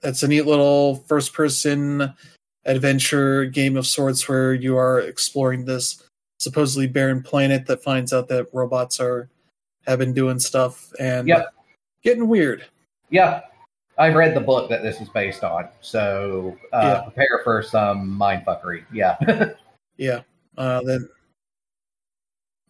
that's 0.00 0.22
a 0.22 0.28
neat 0.28 0.46
little 0.46 0.94
first 1.06 1.34
person 1.34 2.14
adventure 2.64 3.44
game 3.44 3.76
of 3.76 3.86
sorts 3.86 4.26
where 4.26 4.54
you 4.54 4.78
are 4.78 5.00
exploring 5.00 5.66
this 5.66 6.02
supposedly 6.38 6.86
barren 6.86 7.22
planet 7.22 7.66
that 7.66 7.82
finds 7.82 8.14
out 8.14 8.26
that 8.28 8.46
robots 8.54 8.98
are 9.00 9.28
have 9.86 9.98
been 9.98 10.14
doing 10.14 10.38
stuff 10.38 10.90
and 10.98 11.28
Yep. 11.28 11.52
getting 12.02 12.26
weird. 12.26 12.64
Yeah, 13.10 13.42
I've 14.00 14.14
read 14.14 14.34
the 14.34 14.40
book 14.40 14.68
that 14.70 14.82
this 14.82 15.00
is 15.00 15.08
based 15.10 15.44
on, 15.44 15.68
so 15.80 16.56
uh, 16.72 16.80
Yeah. 16.82 17.00
prepare 17.02 17.40
for 17.44 17.62
some 17.62 18.18
mindfuckery. 18.18 18.84
Yeah. 18.92 19.16
Yeah. 19.96 20.22
Uh, 20.56 20.80
then 20.82 21.06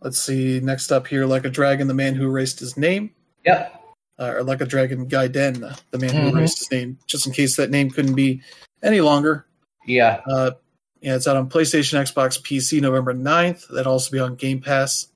let's 0.01 0.19
see. 0.21 0.59
Next 0.61 0.91
up 0.91 1.07
here, 1.07 1.27
like 1.27 1.45
a 1.45 1.51
dragon, 1.51 1.87
the 1.87 1.95
man 1.95 2.15
who 2.17 2.25
erased 2.27 2.59
his 2.59 2.77
name. 2.77 3.11
yep. 3.45 3.77
uh, 4.19 4.33
or 4.35 4.43
like 4.43 4.61
a 4.61 4.67
dragon 4.67 5.09
Gaiden, 5.09 5.81
the 5.93 5.99
man 5.99 6.11
who 6.11 6.31
Mhm. 6.31 6.33
erased 6.39 6.59
his 6.59 6.71
name, 6.73 6.99
just 7.07 7.27
in 7.27 7.33
case 7.33 7.55
that 7.57 7.71
name 7.71 7.89
couldn't 7.91 8.15
be 8.17 8.43
any 8.83 9.01
longer. 9.01 9.47
Yeah. 9.87 10.21
Uh, 10.27 10.51
yeah, 11.01 11.15
it's 11.17 11.27
out 11.29 11.37
on 11.37 11.49
PlayStation, 11.49 11.99
Xbox, 12.01 12.39
PC, 12.43 12.81
November 12.83 13.15
9th. 13.15 13.67
That'll 13.69 13.93
also 13.95 14.11
be 14.11 14.19
on 14.19 14.35
Game 14.35 14.61
Pass. 14.61 15.07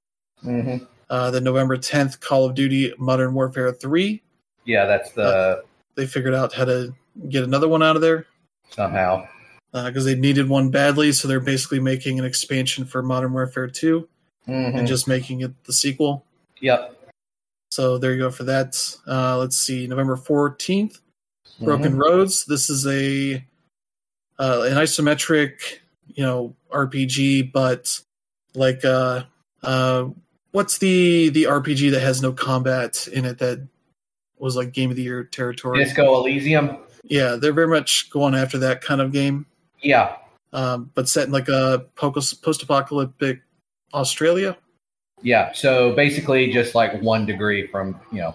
hmm 0.41 0.77
Uh, 1.11 1.31
then 1.33 1.43
November 1.45 1.77
10th, 1.77 2.21
Call 2.21 2.47
of 2.47 2.55
Duty 2.55 2.95
Modern 2.99 3.35
Warfare 3.35 3.73
3. 3.73 4.23
Yeah, 4.65 4.87
that's 4.87 5.11
the 5.13 5.65
They 5.97 6.07
figured 6.07 6.35
out 6.35 6.53
how 6.53 6.65
to 6.65 6.95
get 7.29 7.45
another 7.45 7.69
one 7.69 7.83
out 7.83 7.97
of 7.97 8.03
there 8.03 8.27
somehow. 8.71 9.27
because 9.73 10.05
they 10.05 10.15
needed 10.15 10.49
one 10.49 10.71
badly, 10.71 11.11
so 11.13 11.27
they're 11.27 11.41
basically 11.41 11.81
making 11.81 12.19
an 12.19 12.25
expansion 12.25 12.85
for 12.85 13.03
Modern 13.03 13.33
Warfare 13.33 13.67
2 13.69 14.09
Mhm. 14.49 14.79
and 14.79 14.87
just 14.87 15.09
making 15.09 15.41
it 15.41 15.53
the 15.65 15.73
sequel. 15.73 16.25
Yep. 16.61 16.97
So 17.71 17.99
there 17.99 18.13
you 18.13 18.19
go 18.19 18.31
for 18.31 18.45
that. 18.45 18.77
Uh, 19.07 19.37
let's 19.39 19.57
see, 19.57 19.87
November 19.89 20.17
14th, 20.17 21.01
Broken 21.61 21.95
Mhm. 21.95 21.99
Roads. 21.99 22.45
This 22.45 22.71
is 22.71 22.87
a 22.87 23.45
uh, 24.39 24.63
an 24.69 24.77
isometric, 24.77 25.53
you 26.09 26.25
know, 26.25 26.57
RPG, 26.73 27.43
but 27.53 28.01
like 28.55 28.85
uh, 28.85 29.25
uh, 29.63 30.07
what's 30.53 30.79
the 30.79 31.29
the 31.31 31.45
RPG 31.45 31.91
that 31.93 32.01
has 32.01 32.21
no 32.23 32.33
combat 32.33 33.07
in 33.09 33.25
it 33.25 33.39
that 33.39 33.67
was 34.45 34.55
like 34.57 34.73
game 34.73 34.91
of 34.91 34.97
the 34.97 35.03
year 35.03 35.25
territory? 35.25 35.83
Disco 35.83 36.15
Elysium. 36.21 36.79
Yeah, 37.03 37.37
they're 37.37 37.53
very 37.53 37.69
much 37.69 38.11
going 38.11 38.35
after 38.35 38.59
that 38.59 38.81
kind 38.81 39.01
of 39.01 39.11
game, 39.13 39.47
Yeah, 39.83 40.17
um, 40.53 40.91
but 40.95 41.09
set 41.09 41.27
in 41.27 41.33
like 41.33 41.49
a 41.49 41.85
post 41.97 42.63
apocalyptic 42.63 43.41
Australia. 43.93 44.57
yeah. 45.23 45.53
So 45.53 45.95
basically, 45.95 46.53
just 46.53 46.75
like 46.75 47.01
one 47.03 47.27
degree 47.27 47.67
from 47.67 47.99
you 48.13 48.19
know 48.21 48.35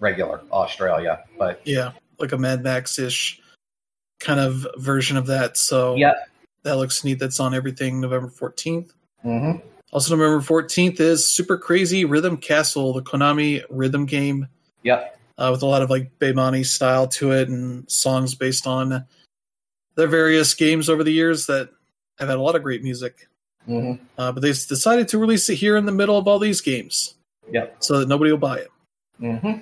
regular 0.00 0.40
Australia, 0.52 1.24
but 1.38 1.60
Yeah, 1.64 1.92
like 2.18 2.32
a 2.32 2.38
Mad 2.38 2.62
Max 2.62 2.98
ish 2.98 3.40
kind 4.18 4.40
of 4.40 4.66
version 4.76 5.16
of 5.16 5.26
that. 5.26 5.56
So 5.56 5.94
yeah. 5.96 6.14
that 6.64 6.76
looks 6.76 7.04
neat. 7.04 7.18
That's 7.18 7.40
on 7.40 7.54
everything 7.54 8.00
November 8.00 8.28
14th. 8.28 8.90
hmm 9.22 9.52
Also, 9.92 10.14
November 10.16 10.44
14th 10.44 10.98
is 11.00 11.26
Super 11.26 11.56
Crazy 11.56 12.04
Rhythm 12.04 12.36
Castle, 12.36 12.92
the 12.92 13.02
Konami 13.02 13.62
rhythm 13.70 14.04
game 14.06 14.48
Yep. 14.82 15.19
Uh, 15.40 15.50
with 15.50 15.62
a 15.62 15.66
lot 15.66 15.80
of 15.80 15.88
like 15.88 16.18
Bemani 16.18 16.64
style 16.66 17.08
to 17.08 17.32
it 17.32 17.48
and 17.48 17.90
songs 17.90 18.34
based 18.34 18.66
on 18.66 19.06
their 19.96 20.06
various 20.06 20.52
games 20.52 20.90
over 20.90 21.02
the 21.02 21.12
years 21.12 21.46
that 21.46 21.70
have 22.18 22.28
had 22.28 22.36
a 22.36 22.42
lot 22.42 22.54
of 22.56 22.62
great 22.62 22.82
music. 22.82 23.26
hmm 23.64 23.94
Uh, 24.18 24.32
but 24.32 24.42
they 24.42 24.50
decided 24.52 25.08
to 25.08 25.18
release 25.18 25.48
it 25.48 25.54
here 25.54 25.78
in 25.78 25.86
the 25.86 25.92
middle 25.92 26.18
of 26.18 26.28
all 26.28 26.38
these 26.38 26.60
games 26.60 27.14
Yep. 27.50 27.76
so 27.80 27.98
that 28.00 28.08
nobody 28.08 28.30
will 28.30 28.38
buy 28.38 28.58
it. 28.58 28.70
hmm 29.18 29.60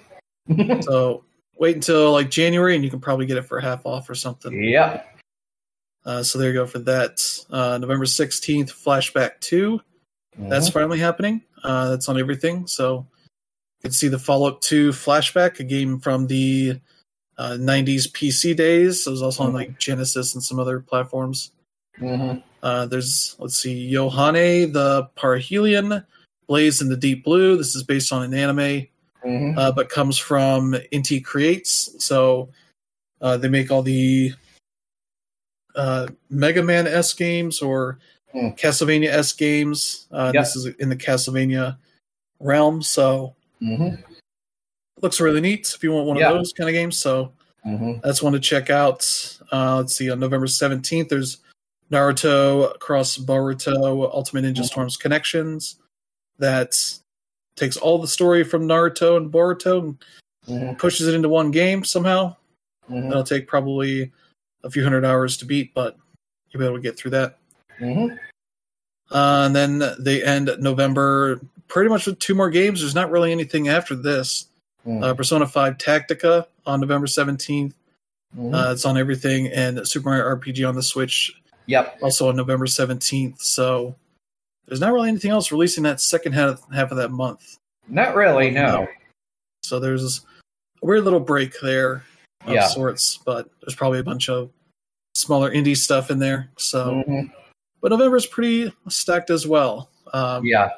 So 0.82 1.24
wait 1.56 1.76
until 1.76 2.10
like 2.10 2.28
January 2.28 2.74
and 2.74 2.82
you 2.82 2.90
can 2.90 3.00
probably 3.00 3.26
get 3.26 3.36
it 3.36 3.42
for 3.42 3.60
half 3.60 3.86
off 3.86 4.10
or 4.10 4.16
something. 4.16 4.60
yep. 4.60 5.06
Uh, 6.04 6.24
so 6.24 6.38
there 6.40 6.48
you 6.48 6.54
go 6.54 6.66
for 6.66 6.78
that. 6.80 7.20
Uh, 7.50 7.78
November 7.78 8.04
16th, 8.06 8.70
Flashback 8.72 9.38
2. 9.40 9.80
That's 10.48 10.70
Mhm. 10.70 10.72
finally 10.72 10.98
happening. 10.98 11.42
Uh, 11.62 11.90
that's 11.90 12.08
on 12.08 12.18
everything. 12.18 12.66
So 12.66 13.06
you 13.78 13.82
can 13.82 13.92
see 13.92 14.08
the 14.08 14.18
follow 14.18 14.48
up 14.48 14.60
to 14.62 14.90
Flashback, 14.90 15.60
a 15.60 15.64
game 15.64 16.00
from 16.00 16.26
the 16.26 16.80
uh, 17.36 17.56
90s 17.60 18.08
PC 18.10 18.56
days. 18.56 19.06
It 19.06 19.10
was 19.10 19.22
also 19.22 19.44
on 19.44 19.50
Mhm. 19.52 19.54
like 19.54 19.78
Genesis 19.78 20.34
and 20.34 20.42
some 20.42 20.58
other 20.58 20.80
platforms. 20.80 21.52
Mhm. 22.00 22.42
Uh, 22.62 22.86
there's, 22.86 23.36
let's 23.38 23.56
see, 23.56 23.92
Yohane 23.92 24.72
the 24.72 25.08
Parhelion, 25.16 26.04
Blaze 26.48 26.80
in 26.80 26.88
the 26.88 26.96
Deep 26.96 27.22
Blue. 27.22 27.56
This 27.56 27.76
is 27.76 27.84
based 27.84 28.12
on 28.12 28.22
an 28.24 28.34
anime, 28.34 28.88
Mhm. 29.24 29.56
uh, 29.56 29.70
but 29.70 29.88
comes 29.88 30.18
from 30.18 30.72
Inti 30.92 31.24
Creates. 31.24 31.94
So 32.04 32.48
uh, 33.20 33.36
they 33.36 33.48
make 33.48 33.70
all 33.70 33.82
the 33.82 34.32
uh, 35.76 36.08
Mega 36.30 36.62
Man 36.62 36.86
S 36.88 37.12
games 37.14 37.60
or 37.62 37.98
Hmm. 38.32 38.48
Castlevania 38.56 39.08
S 39.08 39.32
games. 39.32 40.06
Uh, 40.10 40.32
Yep. 40.34 40.44
This 40.44 40.56
is 40.56 40.66
in 40.80 40.88
the 40.88 40.96
Castlevania 40.96 41.78
realm. 42.40 42.82
So 42.82 43.34
Mhm. 43.62 44.02
looks 45.00 45.20
really 45.20 45.40
neat 45.40 45.72
if 45.74 45.82
you 45.84 45.92
want 45.92 46.06
one 46.06 46.16
Yeah. 46.16 46.30
of 46.30 46.38
those 46.38 46.52
kind 46.52 46.68
of 46.68 46.74
games. 46.74 46.98
So 46.98 47.32
Mhm. 47.64 48.02
that's 48.02 48.22
one 48.22 48.32
to 48.32 48.40
check 48.40 48.68
out. 48.68 49.04
Uh, 49.52 49.76
let's 49.78 49.94
see, 49.94 50.10
on 50.10 50.18
November 50.18 50.46
17th, 50.48 51.08
there's 51.08 51.38
Naruto 51.90 52.78
Cross 52.80 53.18
Boruto 53.18 54.10
Ultimate 54.12 54.44
Ninja 54.44 54.58
Mhm. 54.62 54.64
Storms 54.66 54.96
Connections 54.96 55.76
that 56.38 56.74
takes 57.56 57.76
all 57.76 57.98
the 57.98 58.08
story 58.08 58.44
from 58.44 58.66
Naruto 58.68 59.16
and 59.16 59.32
Boruto 59.32 59.78
and 59.80 59.98
Mhm. 60.48 60.78
pushes 60.78 61.06
it 61.08 61.14
into 61.14 61.28
one 61.28 61.50
game 61.50 61.84
somehow. 61.84 62.36
Mhm. 62.90 63.08
That'll 63.08 63.24
take 63.24 63.46
probably 63.46 64.12
a 64.64 64.70
few 64.70 64.82
hundred 64.82 65.04
hours 65.04 65.36
to 65.38 65.44
beat, 65.44 65.72
but 65.74 65.96
you'll 66.50 66.60
be 66.60 66.66
able 66.66 66.76
to 66.76 66.82
get 66.82 66.96
through 66.96 67.12
that. 67.12 67.38
Uh, 69.10 69.44
and 69.46 69.54
then 69.56 69.82
they 69.98 70.22
end 70.22 70.50
November 70.58 71.40
pretty 71.68 71.88
much 71.90 72.06
with 72.06 72.18
two 72.18 72.34
more 72.34 72.50
games. 72.50 72.80
There's 72.80 72.94
not 72.94 73.10
really 73.10 73.32
anything 73.32 73.68
after 73.68 73.94
this. 73.94 74.46
Mhm. 74.86 75.02
Uh, 75.04 75.14
Persona 75.14 75.46
5 75.46 75.76
Tactica 75.78 76.46
on 76.66 76.80
November 76.80 77.06
17th. 77.06 77.74
Mhm. 78.36 78.54
Uh, 78.54 78.72
it's 78.72 78.84
on 78.84 78.96
everything, 78.98 79.48
and 79.48 79.86
Super 79.86 80.08
Mario 80.10 80.24
RPG 80.24 80.64
on 80.68 80.74
the 80.74 80.82
Switch 80.82 81.32
Yep. 81.66 81.98
also 82.02 82.28
on 82.28 82.36
November 82.36 82.66
17th. 82.66 83.40
So 83.42 83.94
there's 84.66 84.80
not 84.80 84.92
really 84.92 85.08
anything 85.08 85.30
else 85.30 85.50
releasing 85.52 85.82
that 85.84 86.00
second 86.00 86.32
half, 86.32 86.60
half 86.72 86.90
of 86.90 86.96
that 86.98 87.10
month. 87.10 87.56
Not 87.88 88.14
really. 88.14 88.50
No. 88.50 88.86
So 89.62 89.78
there's 89.80 90.20
a 90.82 90.86
weird 90.86 91.04
little 91.04 91.20
break 91.20 91.58
there 91.60 92.04
of 92.46 92.54
Yeah. 92.54 92.66
sorts, 92.68 93.18
but 93.24 93.48
there's 93.60 93.74
probably 93.74 93.98
a 93.98 94.04
bunch 94.04 94.28
of 94.28 94.50
smaller 95.14 95.50
indie 95.50 95.76
stuff 95.76 96.10
in 96.10 96.18
there. 96.18 96.50
So, 96.58 97.02
Mhm. 97.08 97.32
but 97.80 97.90
November's 97.90 98.26
pretty 98.26 98.72
stacked 98.88 99.30
as 99.30 99.46
well. 99.46 99.90
Um, 100.12 100.44
Yeah. 100.44 100.70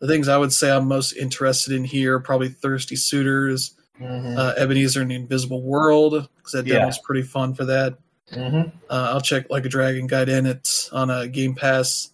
The 0.00 0.06
things 0.06 0.28
I 0.28 0.36
would 0.36 0.52
say 0.52 0.70
I'm 0.70 0.86
most 0.88 1.12
interested 1.12 1.72
in 1.74 1.84
here 1.84 2.18
probably 2.20 2.48
Thirsty 2.48 2.96
Suitors, 2.96 3.74
Mhm. 4.00 4.36
uh, 4.36 4.52
Ebenezer 4.58 5.00
and 5.00 5.10
the 5.10 5.14
Invisible 5.14 5.62
World 5.62 6.28
because 6.36 6.52
that 6.52 6.66
Yeah. 6.66 6.80
demo's 6.80 6.98
pretty 6.98 7.22
fun 7.22 7.54
for 7.54 7.64
that. 7.64 7.98
Mhm. 8.32 8.72
Uh, 8.90 9.10
I'll 9.12 9.20
check 9.20 9.46
like 9.48 9.64
a 9.64 9.68
Dragon 9.70 10.08
Gaiden 10.08 10.46
it 10.46 10.88
on 10.92 11.08
a 11.10 11.26
Game 11.28 11.54
Pass, 11.54 12.10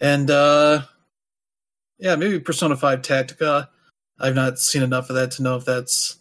and 0.00 0.30
uh, 0.30 0.82
yeah, 1.98 2.16
maybe 2.16 2.38
Persona 2.38 2.76
Five 2.76 3.02
Tactica. 3.02 3.68
I've 4.20 4.34
not 4.34 4.58
seen 4.60 4.82
enough 4.82 5.10
of 5.10 5.16
that 5.16 5.32
to 5.32 5.42
know 5.42 5.56
if 5.56 5.64
that's 5.64 6.18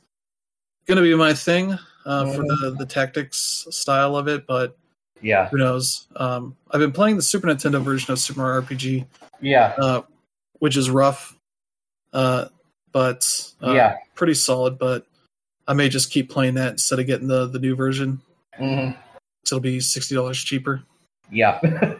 going 0.87 0.95
to 0.97 1.03
be 1.03 1.13
my 1.15 1.33
thing 1.33 1.77
uh, 2.05 2.25
for 2.33 2.41
the 2.41 2.75
the 2.79 2.85
tactics 2.85 3.67
style 3.69 4.15
of 4.15 4.27
it, 4.27 4.45
but 4.47 4.77
Yeah. 5.21 5.47
who 5.49 5.57
knows? 5.57 6.07
Um, 6.15 6.55
I've 6.71 6.79
been 6.79 6.91
playing 6.91 7.17
the 7.17 7.21
Super 7.21 7.47
Nintendo 7.47 7.81
version 7.83 8.11
of 8.11 8.19
Super 8.19 8.39
Mario 8.41 8.61
RPG, 8.61 9.05
Yeah. 9.41 9.73
uh, 9.77 10.01
which 10.63 10.77
is 10.77 10.89
rough, 10.89 11.37
uh, 12.13 12.45
but 12.93 13.51
uh, 13.61 13.73
Yeah. 13.73 13.97
pretty 14.15 14.33
solid. 14.33 14.79
But 14.79 15.05
I 15.67 15.73
may 15.73 15.89
just 15.89 16.09
keep 16.09 16.29
playing 16.29 16.53
that 16.53 16.71
instead 16.71 16.99
of 16.99 17.05
getting 17.05 17.27
the 17.27 17.47
the 17.47 17.59
new 17.59 17.75
version. 17.75 18.21
Mhm. 18.57 18.95
So 19.43 19.57
it'll 19.57 19.61
be 19.61 19.81
sixty 19.81 20.15
dollars 20.15 20.41
cheaper. 20.41 20.81
Yeah. 21.29 21.59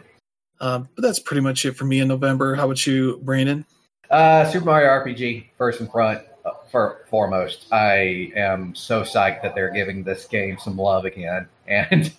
Um, 0.60 0.88
but 0.94 1.02
that's 1.02 1.18
pretty 1.18 1.42
much 1.42 1.66
it 1.66 1.72
for 1.76 1.84
me 1.84 1.98
in 2.00 2.08
November. 2.08 2.54
How 2.54 2.64
about 2.64 2.86
you, 2.86 3.20
Brandon? 3.22 3.66
Uh, 4.08 4.48
Super 4.50 4.64
Mario 4.64 4.88
RPG, 4.88 5.46
first 5.58 5.80
and 5.80 5.90
front, 5.90 6.22
uh, 6.46 6.52
for 6.70 7.04
foremost. 7.10 7.66
I 7.72 8.32
am 8.36 8.72
so 8.74 9.02
psyched 9.02 9.42
that 9.42 9.54
they're 9.56 9.72
giving 9.72 10.04
this 10.04 10.24
game 10.26 10.56
some 10.58 10.78
love 10.78 11.04
again, 11.04 11.48
and 11.66 12.10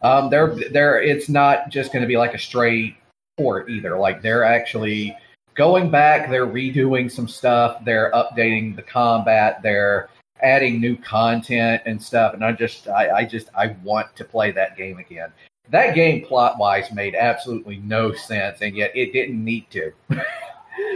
um, 0.00 0.30
they're 0.30 0.54
they're 0.70 1.02
it's 1.02 1.28
not 1.28 1.68
just 1.68 1.92
going 1.92 2.00
to 2.02 2.06
be 2.08 2.16
like 2.16 2.32
a 2.32 2.38
straight 2.38 2.96
port 3.36 3.68
either. 3.68 3.98
Like 3.98 4.22
they're 4.22 4.44
actually 4.44 5.14
going 5.54 5.90
back, 5.90 6.30
they're 6.30 6.46
redoing 6.46 7.10
some 7.10 7.28
stuff, 7.28 7.84
they're 7.84 8.10
updating 8.12 8.74
the 8.76 8.82
combat, 8.82 9.60
they're 9.62 10.08
adding 10.42 10.80
new 10.80 10.96
content 10.96 11.82
and 11.86 12.02
stuff, 12.02 12.34
and 12.34 12.44
I 12.44 12.52
just 12.52 12.88
I, 12.88 13.10
I 13.10 13.24
just 13.24 13.48
I 13.56 13.76
want 13.82 14.14
to 14.16 14.24
play 14.24 14.50
that 14.52 14.76
game 14.76 14.98
again. 14.98 15.30
That 15.68 15.94
game 15.94 16.24
plot 16.24 16.58
wise 16.58 16.90
made 16.92 17.14
absolutely 17.14 17.78
no 17.78 18.12
sense, 18.12 18.60
and 18.62 18.74
yet 18.76 18.90
it 18.94 19.12
didn't 19.12 19.44
need 19.44 19.70
to. 19.70 19.92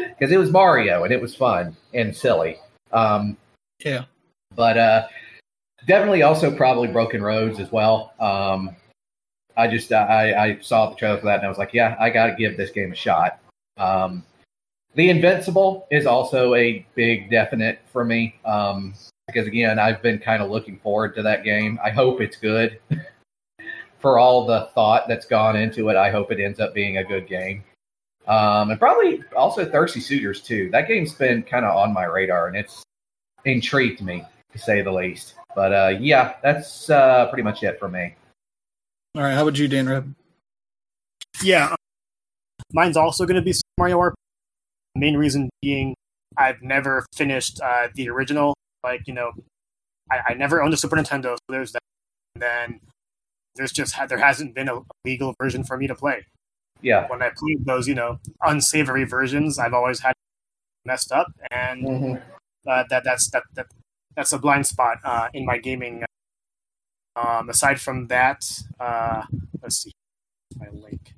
because 0.08 0.32
it 0.32 0.38
was 0.38 0.50
Mario 0.50 1.04
and 1.04 1.12
it 1.12 1.20
was 1.20 1.34
fun 1.34 1.76
and 1.92 2.14
silly. 2.14 2.58
Um, 2.92 3.36
Yeah. 3.84 4.04
but 4.54 4.78
uh, 4.78 5.06
definitely 5.86 6.22
also 6.22 6.54
probably 6.54 6.88
Broken 6.88 7.22
Roads 7.22 7.60
as 7.60 7.70
well. 7.72 8.12
Um, 8.20 8.74
I 9.56 9.68
just 9.68 9.92
I, 9.92 10.32
I 10.32 10.58
saw 10.60 10.90
the 10.90 10.96
trailer 10.96 11.18
for 11.18 11.26
that 11.26 11.36
and 11.38 11.46
I 11.46 11.48
was 11.48 11.58
like, 11.58 11.72
yeah, 11.72 11.96
I 12.00 12.10
got 12.10 12.26
to 12.26 12.34
give 12.34 12.56
this 12.56 12.70
game 12.70 12.92
a 12.92 12.96
shot. 12.96 13.38
Um, 13.76 14.24
the 14.94 15.10
Invincible 15.10 15.86
is 15.90 16.06
also 16.06 16.54
a 16.54 16.86
big 16.94 17.30
definite 17.30 17.80
for 17.92 18.04
me 18.04 18.36
um, 18.44 18.94
because 19.26 19.46
again, 19.46 19.78
I've 19.78 20.02
been 20.02 20.18
kind 20.18 20.42
of 20.42 20.50
looking 20.50 20.78
forward 20.78 21.14
to 21.16 21.22
that 21.22 21.44
game. 21.44 21.78
I 21.82 21.90
hope 21.90 22.20
it's 22.20 22.36
good. 22.36 22.78
for 24.04 24.18
all 24.18 24.44
the 24.44 24.68
thought 24.74 25.08
that's 25.08 25.24
gone 25.24 25.56
into 25.56 25.88
it, 25.88 25.96
I 25.96 26.10
hope 26.10 26.30
it 26.30 26.38
ends 26.38 26.60
up 26.60 26.74
being 26.74 26.98
a 26.98 27.04
good 27.04 27.26
game. 27.26 27.64
Um, 28.26 28.70
and 28.70 28.78
probably 28.78 29.22
also 29.34 29.64
Thirsty 29.64 30.00
Suitors 30.00 30.42
too. 30.42 30.68
That 30.70 30.88
game's 30.88 31.14
been 31.14 31.42
kind 31.42 31.64
of 31.64 31.74
on 31.74 31.92
my 31.92 32.04
radar, 32.04 32.48
and 32.48 32.56
it's 32.56 32.82
intrigued 33.46 34.02
me 34.02 34.22
to 34.52 34.58
say 34.58 34.82
the 34.82 34.92
least. 34.92 35.34
But 35.54 35.72
uh, 35.72 35.96
yeah, 35.98 36.34
that's 36.42 36.90
uh, 36.90 37.28
pretty 37.28 37.42
much 37.42 37.62
it 37.62 37.78
for 37.78 37.88
me. 37.88 38.14
All 39.14 39.22
right. 39.22 39.34
How 39.34 39.42
about 39.42 39.58
you, 39.58 39.68
Dan 39.68 39.88
Reb? 39.88 40.14
Yeah, 41.42 41.70
um, 41.70 41.76
mine's 42.72 42.96
also 42.96 43.24
going 43.24 43.36
to 43.36 43.42
be 43.42 43.54
Mario 43.78 43.98
RPG. 43.98 44.23
Main 44.96 45.16
reason 45.16 45.50
being 45.62 45.94
I've 46.36 46.62
never 46.62 47.06
finished 47.14 47.60
uh, 47.60 47.88
the 47.94 48.08
original. 48.10 48.54
Like 48.82 49.06
you 49.06 49.14
know, 49.14 49.32
I, 50.10 50.20
I 50.28 50.34
never 50.34 50.62
owned 50.62 50.74
a 50.74 50.76
Super 50.76 50.96
Nintendo, 50.96 51.34
so 51.36 51.38
there's 51.48 51.72
that. 51.72 51.82
And 52.34 52.42
then 52.42 52.80
there's 53.56 53.72
just 53.72 53.94
there 54.08 54.18
hasn't 54.18 54.54
been 54.54 54.68
a 54.68 54.80
legal 55.04 55.34
version 55.40 55.64
for 55.64 55.76
me 55.76 55.86
to 55.86 55.94
play. 55.94 56.26
Yeah. 56.82 57.08
When 57.08 57.22
I 57.22 57.30
played 57.36 57.64
those, 57.64 57.88
you 57.88 57.94
know, 57.94 58.18
unsavory 58.42 59.04
versions, 59.04 59.58
I've 59.58 59.72
always 59.74 60.00
had 60.00 60.14
messed 60.84 61.12
up, 61.12 61.28
and 61.50 61.84
Mm-hmm. 61.84 62.14
uh, 62.68 62.84
that 62.90 63.04
that's 63.04 63.30
that, 63.30 63.44
that 63.54 63.66
that's 64.16 64.32
a 64.32 64.38
blind 64.38 64.66
spot 64.66 64.98
uh, 65.04 65.28
in 65.32 65.44
my 65.46 65.58
gaming. 65.58 66.04
Um, 67.16 67.48
aside 67.48 67.80
from 67.80 68.08
that, 68.08 68.44
uh, 68.80 69.22
let's 69.62 69.76
see 69.82 69.92
my 70.58 70.68
link. 70.72 71.14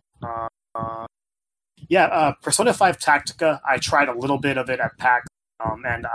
Uh, 1.93 1.95
uh, 1.95 2.07
yeah, 2.07 2.07
uh, 2.07 2.33
Persona 2.43 2.73
Five 2.73 2.99
Tactica. 2.99 3.61
I 3.69 3.79
tried 3.79 4.09
a 4.09 4.15
little 4.19 4.39
bit 4.39 4.59
of 4.59 4.71
it 4.71 4.81
at 4.81 4.97
PAX, 4.99 5.27
um, 5.65 5.85
and 5.87 6.07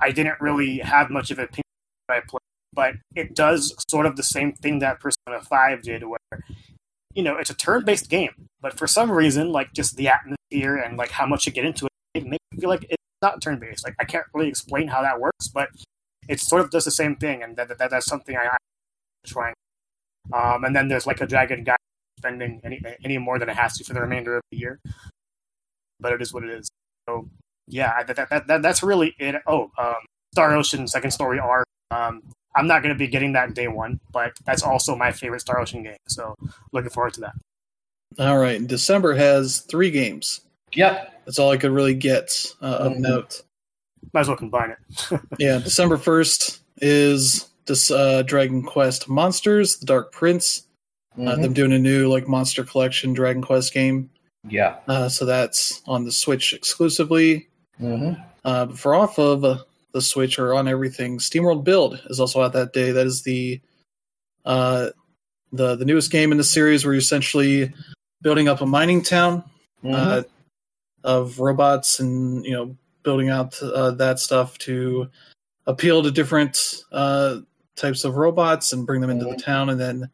I 0.00 0.12
didn't 0.12 0.40
really 0.40 0.78
have 0.78 1.10
much 1.10 1.30
of 1.30 1.38
an 1.38 1.44
opinion 1.44 1.62
I 2.08 2.20
played, 2.20 2.40
but 2.72 2.94
it 3.14 3.34
does 3.34 3.74
sort 3.88 4.06
of 4.06 4.16
the 4.16 4.22
same 4.22 4.52
thing 4.52 4.80
that 4.80 5.00
Persona 5.00 5.40
Five 5.42 5.82
did, 5.82 6.04
where 6.04 6.44
you 7.14 7.22
know 7.22 7.36
it's 7.36 7.50
a 7.50 7.54
turn-based 7.54 8.08
game, 8.10 8.48
but 8.60 8.78
for 8.78 8.86
some 8.86 9.10
reason, 9.10 9.50
like 9.52 9.72
just 9.72 9.96
the 9.96 10.08
atmosphere 10.08 10.76
and 10.76 10.96
like 10.96 11.10
how 11.10 11.26
much 11.26 11.46
you 11.46 11.52
get 11.52 11.64
into 11.64 11.86
it, 11.86 11.92
it 12.14 12.24
makes 12.26 12.44
me 12.52 12.60
feel 12.60 12.70
like 12.70 12.84
it's 12.90 13.02
not 13.22 13.42
turn-based. 13.42 13.84
Like 13.84 13.94
I 13.98 14.04
can't 14.04 14.26
really 14.34 14.48
explain 14.48 14.88
how 14.88 15.02
that 15.02 15.20
works, 15.20 15.48
but 15.48 15.68
it 16.28 16.40
sort 16.40 16.62
of 16.62 16.70
does 16.70 16.84
the 16.84 16.90
same 16.90 17.16
thing, 17.16 17.42
and 17.42 17.56
that, 17.56 17.68
that 17.78 17.90
that's 17.90 18.06
something 18.06 18.36
I, 18.36 18.44
I'm 18.44 18.58
trying. 19.26 19.54
Um, 20.32 20.64
and 20.64 20.76
then 20.76 20.88
there's 20.88 21.06
like 21.06 21.20
a 21.20 21.26
dragon 21.26 21.64
guy 21.64 21.76
spending 22.22 22.60
any 22.64 22.80
any 23.04 23.18
more 23.18 23.38
than 23.38 23.48
it 23.48 23.56
has 23.56 23.76
to 23.78 23.84
for 23.84 23.94
the 23.94 24.00
remainder 24.00 24.36
of 24.36 24.42
the 24.50 24.58
year, 24.58 24.78
but 26.00 26.12
it 26.12 26.22
is 26.22 26.32
what 26.32 26.44
it 26.44 26.50
is. 26.50 26.68
So 27.08 27.28
yeah, 27.68 28.02
that, 28.04 28.16
that, 28.30 28.46
that 28.46 28.62
that's 28.62 28.82
really 28.82 29.14
it. 29.18 29.36
Oh, 29.46 29.70
um, 29.78 29.94
Star 30.32 30.54
Ocean 30.54 30.86
Second 30.86 31.10
Story 31.10 31.38
R. 31.38 31.64
Um, 31.90 32.22
I'm 32.54 32.66
not 32.66 32.82
going 32.82 32.94
to 32.94 32.98
be 32.98 33.06
getting 33.08 33.32
that 33.32 33.54
day 33.54 33.68
one, 33.68 33.98
but 34.12 34.32
that's 34.44 34.62
also 34.62 34.94
my 34.94 35.10
favorite 35.12 35.40
Star 35.40 35.60
Ocean 35.60 35.82
game. 35.82 35.96
So 36.08 36.34
looking 36.72 36.90
forward 36.90 37.14
to 37.14 37.20
that. 37.22 37.34
All 38.18 38.38
right. 38.38 38.64
December 38.66 39.14
has 39.14 39.60
three 39.60 39.90
games. 39.90 40.40
Yep. 40.74 41.22
That's 41.24 41.38
all 41.38 41.50
I 41.50 41.56
could 41.56 41.70
really 41.70 41.94
get 41.94 42.46
uh, 42.60 42.66
of 42.66 42.92
Mhm. 42.92 42.98
note. 42.98 43.42
Might 44.12 44.20
as 44.22 44.28
well 44.28 44.36
combine 44.36 44.70
it. 44.70 45.20
Yeah, 45.38 45.58
December 45.58 45.96
1st 45.96 46.60
is 46.78 47.48
this 47.66 47.90
uh, 47.90 48.22
Dragon 48.22 48.62
Quest 48.62 49.08
Monsters, 49.08 49.78
The 49.78 49.86
Dark 49.86 50.12
Prince. 50.12 50.66
Uh, 51.18 51.20
Mhm. 51.36 51.42
them 51.42 51.52
doing 51.52 51.72
a 51.72 51.78
new 51.78 52.08
like 52.08 52.26
Monster 52.26 52.64
Collection 52.64 53.12
Dragon 53.12 53.42
Quest 53.42 53.72
game. 53.74 54.08
yeah. 54.48 54.76
Uh, 54.88 55.08
so 55.08 55.24
that's 55.24 55.82
on 55.86 56.04
the 56.04 56.12
Switch 56.12 56.52
exclusively. 56.52 57.48
hmm 57.78 58.12
Uh, 58.44 58.66
but 58.66 58.78
for 58.78 58.94
off 58.94 59.18
of 59.18 59.44
uh, 59.44 59.58
the 59.92 60.00
Switch 60.02 60.38
or 60.38 60.54
on 60.54 60.66
everything, 60.66 61.18
SteamWorld 61.18 61.62
Build 61.64 62.00
is 62.06 62.18
also 62.18 62.40
out 62.42 62.54
that 62.54 62.72
day. 62.72 62.90
That 62.92 63.06
is 63.06 63.22
the 63.22 63.60
uh, 64.44 64.88
the 65.52 65.76
the 65.76 65.84
newest 65.84 66.10
game 66.10 66.32
in 66.32 66.38
the 66.38 66.44
series 66.44 66.84
where 66.84 66.94
you're 66.94 66.98
essentially 67.00 67.72
building 68.22 68.48
up 68.48 68.60
a 68.60 68.66
mining 68.66 69.02
town 69.02 69.44
Mm-hmm. 69.84 69.94
uh, 69.94 70.22
of 71.04 71.40
robots 71.40 71.98
and 72.00 72.44
you 72.44 72.52
know 72.52 72.76
building 73.02 73.28
out 73.30 73.60
uh, 73.62 73.90
that 73.92 74.18
stuff 74.20 74.56
to 74.58 75.08
appeal 75.66 76.02
to 76.04 76.10
different 76.12 76.82
uh, 76.92 77.38
types 77.76 78.04
of 78.04 78.16
robots 78.16 78.72
and 78.72 78.86
bring 78.86 79.00
them 79.00 79.10
into 79.10 79.24
the 79.24 79.34
town 79.36 79.68
and 79.70 79.80
then 79.80 80.08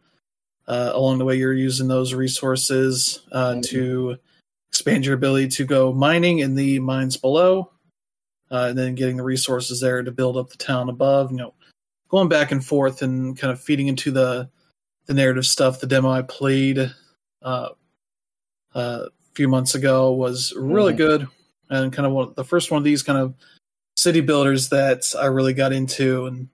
uh, 0.69 0.90
along 0.95 1.19
the 1.19 1.24
way 1.24 1.35
you're 1.36 1.53
using 1.55 1.89
those 1.89 2.15
resources 2.15 3.23
uh, 3.32 3.55
Mhm. 3.55 3.62
to 3.65 4.19
expand 4.70 5.05
your 5.05 5.15
ability 5.15 5.49
to 5.49 5.65
go 5.65 5.93
mining 5.93 6.39
in 6.40 6.55
the 6.55 6.78
mines 6.78 7.16
below 7.16 7.70
uh, 8.51 8.66
and 8.69 8.78
then 8.78 8.95
getting 8.95 9.16
the 9.16 9.24
resources 9.24 9.81
there 9.81 10.03
to 10.03 10.11
build 10.12 10.36
up 10.36 10.51
the 10.51 10.57
town 10.59 10.89
above 10.89 11.31
you 11.32 11.39
know 11.39 11.55
going 12.11 12.28
back 12.28 12.53
and 12.53 12.65
forth 12.65 13.03
and 13.03 13.36
kind 13.39 13.53
of 13.53 13.61
feeding 13.61 13.89
into 13.89 14.11
the 14.11 14.49
the 15.07 15.15
narrative 15.15 15.47
stuff 15.47 15.81
the 15.81 15.86
demo 15.86 16.11
i 16.11 16.20
played 16.23 16.78
uh, 17.43 17.69
uh, 18.74 19.07
a 19.07 19.35
few 19.35 19.49
months 19.49 19.74
ago 19.74 20.12
was 20.12 20.53
really 20.57 20.93
Mhm. 20.93 20.97
good 20.99 21.28
and 21.70 21.93
kind 21.93 22.07
of 22.07 22.12
one, 22.12 22.32
the 22.36 22.45
first 22.45 22.70
one 22.70 22.78
of 22.78 22.85
these 22.85 23.03
kind 23.03 23.19
of 23.19 23.35
city 23.97 24.20
builders 24.20 24.69
that 24.69 25.12
I 25.19 25.27
really 25.27 25.55
got 25.55 25.73
into 25.73 26.27
and 26.27 26.49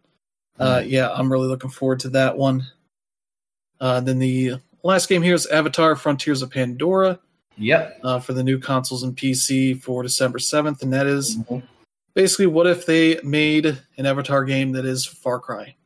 uh, 0.61 0.83
yeah 0.87 1.11
I'm 1.13 1.31
really 1.31 1.49
looking 1.49 1.71
forward 1.71 2.01
to 2.01 2.09
that 2.11 2.39
one. 2.39 2.67
Uh, 3.85 4.01
then 4.01 4.19
the 4.19 4.53
last 4.83 5.11
game 5.11 5.21
here 5.21 5.35
is 5.35 5.47
Avatar: 5.49 5.95
Frontiers 5.95 6.41
of 6.41 6.51
Pandora 6.51 7.19
Yep. 7.59 8.01
uh, 8.03 8.19
for 8.19 8.33
the 8.33 8.43
new 8.43 8.59
consoles 8.59 9.03
and 9.03 9.15
PC 9.15 9.75
for 9.75 10.03
December 10.03 10.39
seventh, 10.39 10.83
and 10.83 10.91
that 10.95 11.07
is 11.07 11.37
Mhm. 11.37 11.63
basically 12.15 12.47
what 12.47 12.67
if 12.67 12.87
they 12.87 13.21
made 13.23 13.67
an 13.99 14.07
Avatar 14.07 14.47
game 14.47 14.73
that 14.73 14.87
is 14.87 15.05
Far 15.05 15.39
Cry? 15.39 15.77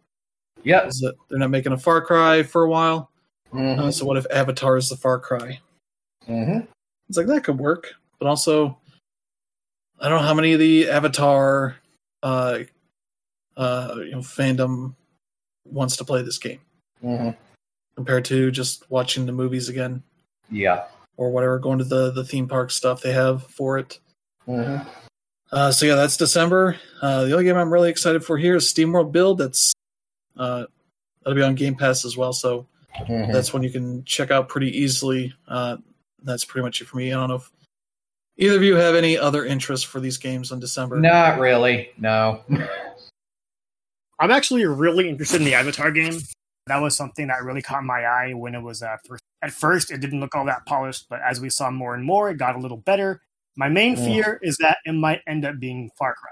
Yep. 0.62 0.87
Is 0.87 1.05
they're 1.29 1.41
not 1.41 1.51
making 1.51 1.73
a 1.73 1.77
Far 1.77 2.01
Cry 2.01 2.45
for 2.45 2.62
a 2.62 2.69
while, 2.70 3.11
Mhm. 3.53 3.79
uh, 3.81 3.91
so 3.91 4.05
what 4.07 4.16
if 4.16 4.27
Avatar 4.31 4.77
is 4.77 4.91
the 4.91 4.97
Far 4.97 5.19
Cry? 5.19 5.61
Mhm. 6.29 6.69
It's 7.09 7.19
like 7.19 7.27
that 7.27 7.43
could 7.43 7.59
work, 7.59 7.95
but 8.20 8.29
also 8.29 8.79
I 9.99 10.09
don't 10.09 10.20
know 10.20 10.27
how 10.29 10.35
many 10.35 10.53
of 10.53 10.61
the 10.61 10.89
Avatar 10.89 11.79
uh, 12.23 12.61
uh, 13.57 13.95
you 13.99 14.12
know 14.12 14.19
fandom 14.19 14.95
wants 15.65 15.97
to 15.97 16.05
play 16.05 16.23
this 16.23 16.39
game 16.39 16.61
Mhm. 17.05 17.37
Compared 17.99 18.25
to 18.25 18.53
just 18.53 18.89
watching 18.89 19.27
the 19.27 19.33
movies 19.33 19.69
again 19.69 20.05
Yeah. 20.53 20.85
or 21.16 21.33
whatever, 21.33 21.59
going 21.59 21.79
to 21.79 21.85
the 21.85 22.12
the 22.12 22.23
theme 22.23 22.47
park 22.47 22.70
stuff 22.70 23.03
they 23.03 23.11
have 23.12 23.43
for 23.49 23.77
it. 23.77 23.99
Mhm. 24.47 24.87
Uh, 25.51 25.73
so 25.73 25.85
yeah, 25.85 25.97
that's 25.97 26.16
December. 26.16 26.77
Uh, 27.03 27.25
the 27.25 27.33
only 27.33 27.45
game 27.45 27.57
I'm 27.57 27.73
really 27.73 27.91
excited 27.91 28.25
for 28.25 28.39
here 28.39 28.55
is 28.55 28.73
SteamWorld 28.73 29.11
Build. 29.11 29.39
That's 29.39 29.73
uh, 30.37 30.66
that'll 31.25 31.35
be 31.35 31.43
on 31.43 31.57
Game 31.57 31.75
Pass 31.75 32.05
as 32.05 32.16
well. 32.16 32.33
So 32.33 32.69
Mhm. 33.01 33.33
that's 33.33 33.53
one 33.53 33.65
you 33.65 33.70
can 33.70 34.05
check 34.05 34.31
out 34.31 34.49
pretty 34.49 34.70
easily. 34.79 35.35
Uh, 35.49 35.79
that's 36.23 36.45
pretty 36.45 36.62
much 36.65 36.81
it 36.81 36.87
for 36.87 36.99
me. 36.99 37.12
I 37.12 37.16
don't 37.16 37.31
know 37.31 37.35
if 37.35 37.51
either 38.37 38.55
of 38.59 38.62
you 38.62 38.77
have 38.77 38.95
any 38.95 39.19
other 39.19 39.45
interest 39.45 39.87
for 39.87 39.99
these 39.99 40.19
games 40.19 40.53
in 40.53 40.61
December. 40.61 41.01
Not 41.01 41.41
really. 41.41 41.91
No. 41.99 42.45
I'm 44.20 44.31
actually 44.31 44.65
really 44.66 45.09
interested 45.09 45.41
in 45.41 45.45
the 45.47 45.55
Avatar 45.55 45.91
game. 45.91 46.20
That 46.69 46.81
was 46.82 46.97
something 46.97 47.27
that 47.28 47.43
really 47.43 47.62
caught 47.62 47.85
my 47.85 48.05
eye 48.05 48.32
when 48.35 48.55
it 48.55 48.62
was 48.62 48.82
uh, 48.82 48.97
first. 49.07 49.23
At 49.43 49.53
first, 49.53 49.90
it 49.90 49.99
didn't 50.01 50.20
look 50.20 50.35
all 50.35 50.45
that 50.47 50.66
polished, 50.66 51.07
but 51.09 51.20
as 51.23 51.40
we 51.40 51.49
saw 51.51 51.70
more 51.70 51.95
and 51.95 52.05
more, 52.05 52.31
it 52.31 52.39
got 52.39 52.57
a 52.57 52.59
little 52.59 52.77
better. 52.78 53.23
My 53.57 53.69
main 53.69 53.97
Mm. 53.97 54.05
fear 54.05 54.40
is 54.43 54.57
that 54.59 54.78
it 54.85 54.93
might 54.93 55.23
end 55.27 55.45
up 55.45 55.59
being 55.61 55.90
Far 55.97 56.15
Cry. 56.15 56.31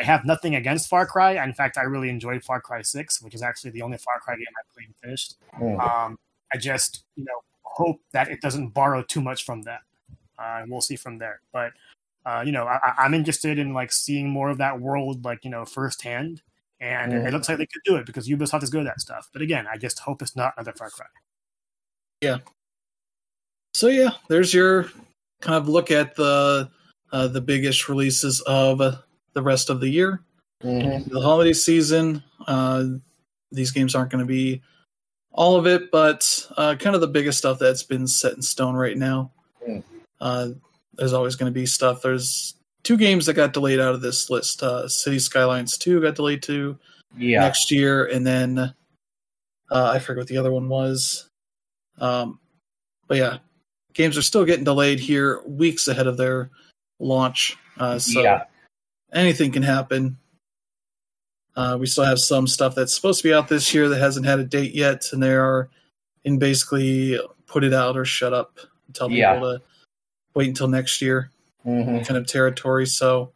I 0.00 0.02
have 0.04 0.24
nothing 0.24 0.56
against 0.56 0.88
Far 0.88 1.06
Cry. 1.06 1.42
In 1.42 1.54
fact, 1.54 1.78
I 1.78 1.82
really 1.82 2.08
enjoyed 2.08 2.42
Far 2.44 2.60
Cry 2.60 2.82
6, 2.82 3.22
which 3.22 3.34
is 3.34 3.42
actually 3.42 3.70
the 3.70 3.82
only 3.82 3.98
Far 3.98 4.18
Cry 4.20 4.34
game 4.34 4.46
I 4.58 4.62
played 4.74 4.86
and 4.88 4.96
finished. 4.96 5.36
Um, 5.78 6.18
I 6.52 6.58
just, 6.58 7.04
you 7.14 7.24
know, 7.24 7.40
hope 7.62 8.00
that 8.12 8.28
it 8.28 8.40
doesn't 8.40 8.68
borrow 8.70 9.02
too 9.02 9.20
much 9.20 9.44
from 9.44 9.62
that. 9.62 9.80
Uh, 10.38 10.58
and 10.62 10.70
we'll 10.70 10.80
see 10.80 10.96
from 10.96 11.18
there. 11.18 11.40
But, 11.52 11.72
uh, 12.24 12.42
you 12.44 12.50
know, 12.52 12.64
I, 12.66 12.76
I- 12.82 12.94
I'm 13.04 13.14
interested 13.14 13.58
in 13.58 13.72
like 13.72 13.92
seeing 13.92 14.28
more 14.28 14.50
of 14.50 14.58
that 14.58 14.80
world, 14.80 15.24
like 15.24 15.44
you 15.44 15.50
know, 15.50 15.64
firsthand. 15.64 16.42
And 16.80 17.12
it- 17.12 17.22
Mhm. 17.22 17.28
it 17.28 17.32
looks 17.32 17.48
like 17.48 17.58
they 17.58 17.66
could 17.66 17.82
do 17.84 17.96
it 17.96 18.04
because 18.06 18.28
Ubisoft 18.28 18.62
is 18.62 18.70
good 18.70 18.80
at 18.80 18.84
that 18.86 19.00
stuff. 19.00 19.28
But 19.32 19.42
again, 19.42 19.66
I 19.66 19.78
just 19.78 19.98
hope 20.00 20.20
it's 20.22 20.36
not 20.36 20.52
another 20.56 20.72
Far 20.72 20.90
Cry. 20.90 21.06
Yeah. 22.20 22.38
So 23.74 23.88
yeah, 23.88 24.10
there's 24.28 24.52
your 24.54 24.84
kind 25.40 25.56
of 25.56 25.68
look 25.68 25.90
at 25.90 26.14
the 26.16 26.70
uh, 27.12 27.28
the 27.28 27.40
biggest 27.40 27.88
releases 27.88 28.40
of 28.42 28.78
the 28.78 29.42
rest 29.42 29.70
of 29.70 29.80
the 29.80 29.88
year. 29.88 30.22
Mhm. 30.62 31.10
the 31.10 31.20
holiday 31.20 31.52
season. 31.52 32.22
Uh, 32.46 32.84
these 33.52 33.70
games 33.70 33.94
aren't 33.94 34.10
going 34.10 34.24
to 34.24 34.26
be 34.26 34.62
all 35.30 35.56
of 35.56 35.66
it, 35.66 35.90
but 35.90 36.48
uh, 36.56 36.74
kind 36.76 36.94
of 36.94 37.02
the 37.02 37.06
biggest 37.06 37.36
stuff 37.38 37.58
that's 37.58 37.82
been 37.82 38.06
set 38.06 38.32
in 38.34 38.40
stone 38.42 38.74
right 38.74 38.96
now. 38.96 39.32
Mm. 39.68 39.82
Uh, 40.18 40.48
there's 40.94 41.12
always 41.12 41.36
going 41.36 41.52
to 41.52 41.54
be 41.54 41.66
stuff. 41.66 42.00
There's 42.00 42.54
two 42.86 42.96
games 42.96 43.26
that 43.26 43.34
got 43.34 43.52
delayed 43.52 43.80
out 43.80 43.94
of 43.96 44.00
this 44.00 44.30
list. 44.30 44.62
Uh, 44.62 44.86
City 44.86 45.18
Skylines 45.18 45.76
2 45.76 46.00
got 46.00 46.14
delayed 46.14 46.40
to 46.44 46.78
Yeah. 47.16 47.40
next 47.40 47.72
year, 47.72 48.04
and 48.06 48.24
then 48.24 48.58
uh, 48.58 48.72
I 49.72 49.98
forget 49.98 50.18
what 50.20 50.28
the 50.28 50.38
other 50.38 50.52
one 50.52 50.68
was. 50.68 51.28
Um, 51.98 52.38
but 53.08 53.16
yeah, 53.16 53.38
games 53.92 54.16
are 54.16 54.22
still 54.22 54.44
getting 54.44 54.62
delayed 54.64 55.00
here 55.00 55.42
weeks 55.44 55.88
ahead 55.88 56.06
of 56.06 56.16
their 56.16 56.50
launch. 57.00 57.56
Uh, 57.76 57.98
so 57.98 58.22
Yeah. 58.22 58.44
anything 59.12 59.50
can 59.50 59.64
happen. 59.64 60.16
Uh, 61.56 61.76
we 61.80 61.86
still 61.86 62.04
have 62.04 62.20
some 62.20 62.46
stuff 62.46 62.76
that's 62.76 62.94
supposed 62.94 63.20
to 63.22 63.28
be 63.28 63.34
out 63.34 63.48
this 63.48 63.74
year 63.74 63.88
that 63.88 63.98
hasn't 63.98 64.26
had 64.26 64.38
a 64.38 64.44
date 64.44 64.74
yet, 64.74 65.12
and 65.12 65.20
they 65.20 65.34
are 65.34 65.70
in 66.22 66.38
basically 66.38 67.18
put 67.46 67.64
it 67.64 67.74
out 67.74 67.96
or 67.96 68.04
shut 68.04 68.32
up 68.32 68.60
and 68.86 68.94
tell 68.94 69.10
Yeah. 69.10 69.34
people 69.34 69.58
to 69.58 69.62
wait 70.34 70.48
until 70.48 70.68
next 70.68 71.02
year 71.02 71.32
Mhm. 71.66 72.06
kind 72.06 72.16
of 72.16 72.26
territory. 72.26 72.86
So 72.86 73.32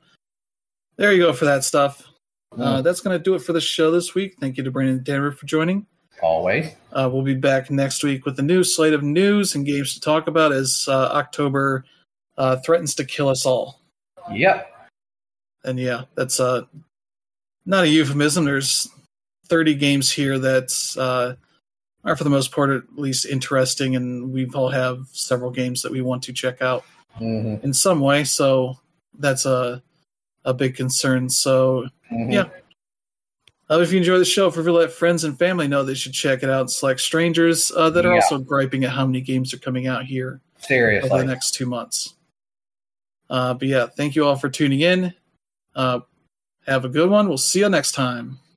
there 0.97 1.13
you 1.13 1.19
go 1.23 1.33
for 1.33 1.47
that 1.47 1.65
stuff. 1.65 2.07
Uh, 2.53 2.79
Mhm. 2.81 2.85
that's 2.85 3.01
going 3.01 3.17
to 3.19 3.23
do 3.23 3.35
it 3.35 3.41
for 3.43 3.53
the 3.53 3.61
show 3.61 3.91
this 3.91 4.15
week. 4.15 4.37
Thank 4.41 4.57
you 4.57 4.65
to 4.65 4.71
Brandon 4.71 4.97
and 4.97 5.05
Denver 5.05 5.33
for 5.33 5.47
joining. 5.47 5.87
Always. 6.23 6.67
Uh, 6.93 7.09
we'll 7.13 7.23
be 7.23 7.35
back 7.35 7.71
next 7.71 8.03
week 8.05 8.27
with 8.27 8.39
a 8.39 8.43
new 8.43 8.63
slate 8.63 8.93
of 8.93 9.03
news 9.03 9.55
and 9.55 9.65
games 9.65 9.95
to 9.95 10.01
talk 10.01 10.27
about 10.27 10.53
as 10.53 10.85
uh, 10.89 11.09
October 11.13 11.85
uh, 12.37 12.57
threatens 12.65 12.95
to 12.97 13.05
kill 13.05 13.29
us 13.29 13.47
all. 13.47 13.81
Yep. 14.33 14.67
And 15.65 15.79
yeah, 15.79 16.05
that's 16.15 16.41
uh, 16.41 16.63
not 17.67 17.85
a 17.85 17.89
euphemism. 17.89 18.45
There's 18.45 18.89
30 19.49 19.75
games 19.75 20.11
here 20.11 20.39
that 20.39 20.73
uh, 20.99 21.35
are, 22.05 22.17
for 22.17 22.25
the 22.25 22.31
most 22.31 22.51
part, 22.53 22.71
at 22.71 22.83
least 22.97 23.27
interesting, 23.27 23.97
and 23.97 24.33
we 24.33 24.47
all 24.55 24.69
have 24.71 25.07
several 25.13 25.51
games 25.51 25.83
that 25.83 25.93
we 25.93 26.01
want 26.01 26.23
to 26.25 26.33
check 26.33 26.61
out 26.63 26.85
Mhm. 27.21 27.63
in 27.65 27.73
some 27.75 28.01
way. 28.01 28.25
So 28.25 28.79
that's 29.19 29.45
a 29.47 29.83
a 30.45 30.55
big 30.55 30.75
concern. 30.75 31.29
So 31.29 31.87
Mhm. 32.11 32.33
Yeah. 32.33 32.45
Uh, 33.71 33.79
if 33.81 33.93
you 33.93 33.99
enjoy 33.99 34.19
the 34.19 34.25
show, 34.25 34.51
for 34.51 34.63
let 34.73 34.91
friends 34.91 35.23
and 35.23 35.39
family 35.39 35.69
know 35.69 35.85
they 35.85 35.95
should 35.95 36.13
check 36.15 36.43
it 36.43 36.51
out. 36.51 36.63
and 36.63 36.71
Select 36.71 36.99
strangers 37.01 37.71
uh, 37.77 37.89
that 37.91 38.05
are 38.05 38.15
Yeah. 38.15 38.21
also 38.23 38.39
griping 38.39 38.83
at 38.85 38.91
how 38.91 39.07
many 39.07 39.21
games 39.21 39.55
are 39.55 39.59
coming 39.59 39.87
out 39.87 40.05
here 40.07 40.41
Seriously. 40.59 41.09
over 41.09 41.21
the 41.21 41.25
next 41.29 41.53
two 41.55 41.67
months. 41.67 42.15
Uh, 43.29 43.55
but 43.55 43.69
yeah, 43.69 43.87
thank 43.87 44.17
you 44.17 44.25
all 44.25 44.35
for 44.35 44.49
tuning 44.49 44.81
in. 44.81 45.15
Uh, 45.77 46.01
have 46.67 46.85
a 46.85 46.89
good 46.89 47.09
one. 47.11 47.29
We'll 47.29 47.39
see 47.39 47.61
you 47.61 47.69
next 47.69 47.93
time. 47.93 48.41